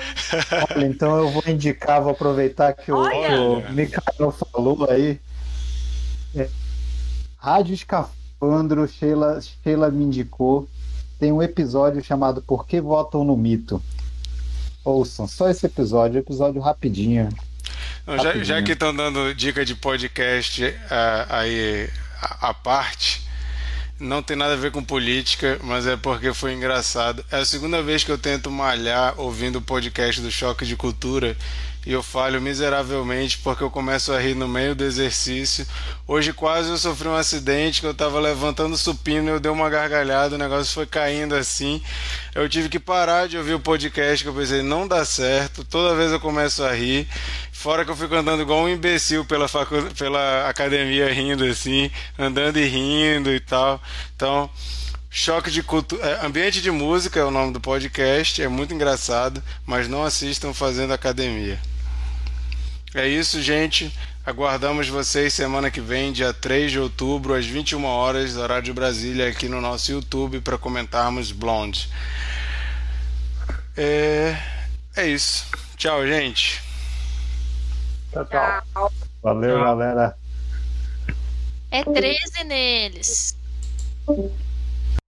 Olha, 0.71 0.87
então 0.87 1.17
eu 1.19 1.29
vou 1.31 1.43
indicar, 1.47 2.01
vou 2.03 2.13
aproveitar 2.13 2.73
que 2.75 2.93
o, 2.93 3.03
que 3.11 3.35
o 3.35 3.73
Mikael 3.73 4.31
falou 4.31 4.87
aí. 4.89 5.19
É, 6.35 6.49
Rádio 7.39 7.75
Escafandro, 7.75 8.87
Sheila, 8.87 9.41
Sheila 9.41 9.91
me 9.91 10.05
indicou. 10.05 10.69
Tem 11.19 11.33
um 11.33 11.43
episódio 11.43 12.05
chamado 12.05 12.43
Por 12.43 12.67
que 12.67 12.81
Votam 12.81 13.25
no 13.25 13.37
Mito? 13.37 13.83
Ouçam, 14.85 15.27
só 15.27 15.49
esse 15.49 15.67
episódio, 15.67 16.19
episódio 16.19 16.61
rapidinho. 16.61 17.29
Não, 18.07 18.19
já, 18.19 18.45
já 18.45 18.63
que 18.63 18.73
estão 18.73 18.95
dando 18.95 19.35
dica 19.35 19.65
de 19.65 19.75
podcast 19.75 20.75
ah, 20.91 21.27
aí 21.29 21.89
à 22.41 22.55
parte, 22.55 23.27
não 23.99 24.23
tem 24.23 24.37
nada 24.37 24.55
a 24.55 24.57
ver 24.57 24.71
com 24.71 24.83
política, 24.83 25.59
mas 25.63 25.87
é 25.87 25.97
porque 25.97 26.33
foi 26.33 26.53
engraçado. 26.53 27.25
É 27.31 27.39
a 27.39 27.45
segunda 27.45 27.83
vez 27.83 28.05
que 28.05 28.11
eu 28.11 28.19
tento 28.19 28.51
malhar 28.51 29.15
ouvindo 29.17 29.57
o 29.57 29.63
podcast 29.63 30.21
do 30.21 30.31
Choque 30.31 30.67
de 30.67 30.77
Cultura 30.77 31.37
e 31.87 31.93
eu 31.93 32.03
falho 32.03 32.43
miseravelmente 32.43 33.39
porque 33.39 33.63
eu 33.63 33.71
começo 33.71 34.13
a 34.13 34.19
rir 34.19 34.35
no 34.35 34.49
meio 34.49 34.75
do 34.75 34.83
exercício. 34.83 35.65
Hoje 36.07 36.33
quase 36.33 36.69
eu 36.69 36.77
sofri 36.77 37.07
um 37.07 37.15
acidente 37.15 37.81
que 37.81 37.87
eu 37.87 37.93
estava 37.93 38.19
levantando 38.19 38.77
supino 38.77 39.29
e 39.29 39.33
eu 39.33 39.41
dei 39.41 39.53
uma 39.53 39.71
gargalhada, 39.71 40.35
o 40.35 40.39
negócio 40.39 40.75
foi 40.75 40.85
caindo 40.85 41.37
assim. 41.37 41.81
Eu 42.35 42.49
tive 42.49 42.69
que 42.69 42.81
parar 42.81 43.29
de 43.29 43.39
ouvir 43.39 43.55
o 43.55 43.61
podcast 43.61 44.25
que 44.25 44.29
eu 44.29 44.35
pensei, 44.35 44.63
não 44.63 44.89
dá 44.89 45.05
certo. 45.05 45.65
Toda 45.65 45.95
vez 45.95 46.11
eu 46.11 46.19
começo 46.19 46.65
a 46.65 46.73
rir. 46.73 47.07
Fora 47.53 47.85
que 47.85 47.91
eu 47.91 47.97
fico 47.97 48.15
andando 48.17 48.43
igual 48.43 48.65
um 48.65 48.69
imbecil 48.69 49.25
pela, 49.25 49.47
facu... 49.47 49.77
pela 49.97 50.49
academia 50.49 51.13
rindo 51.13 51.45
assim, 51.45 51.89
andando 52.19 52.59
e 52.59 52.67
rindo 52.67 53.33
e 53.33 53.39
tal. 53.39 53.81
Então, 54.15 54.51
Choque 55.19 55.51
de 55.51 55.63
cultura. 55.63 56.05
É, 56.05 56.27
ambiente 56.27 56.61
de 56.61 56.71
música 56.71 57.19
é 57.19 57.25
o 57.25 57.31
nome 57.31 57.51
do 57.51 57.59
podcast. 57.59 58.43
É 58.43 58.49
muito 58.49 58.75
engraçado, 58.75 59.43
mas 59.65 59.89
não 59.89 60.05
assistam 60.05 60.53
fazendo 60.53 60.93
academia. 60.93 61.59
É 62.95 63.07
isso, 63.07 63.43
gente. 63.43 63.93
Aguardamos 64.25 64.89
vocês 64.89 65.33
semana 65.33 65.71
que 65.71 65.81
vem, 65.81 66.13
dia 66.13 66.33
3 66.33 66.73
de 66.73 66.81
outubro, 66.81 67.35
às 67.35 67.47
21 67.47 67.85
horas, 67.85 68.37
horário 68.37 68.65
de 68.65 68.73
Brasília, 68.73 69.29
aqui 69.29 69.49
no 69.49 69.61
nosso 69.61 69.93
YouTube, 69.93 70.41
para 70.41 70.59
comentarmos 70.59 71.31
Blonde. 71.31 71.89
É... 73.77 74.37
é 74.97 75.07
isso. 75.07 75.47
Tchau, 75.77 76.07
gente. 76.07 76.61
Tchau, 78.11 78.25
tchau. 78.25 78.93
Valeu, 79.23 79.57
Tchau. 79.57 79.65
galera. 79.65 80.17
É 81.71 81.85
13 81.85 82.45
neles. 82.45 83.37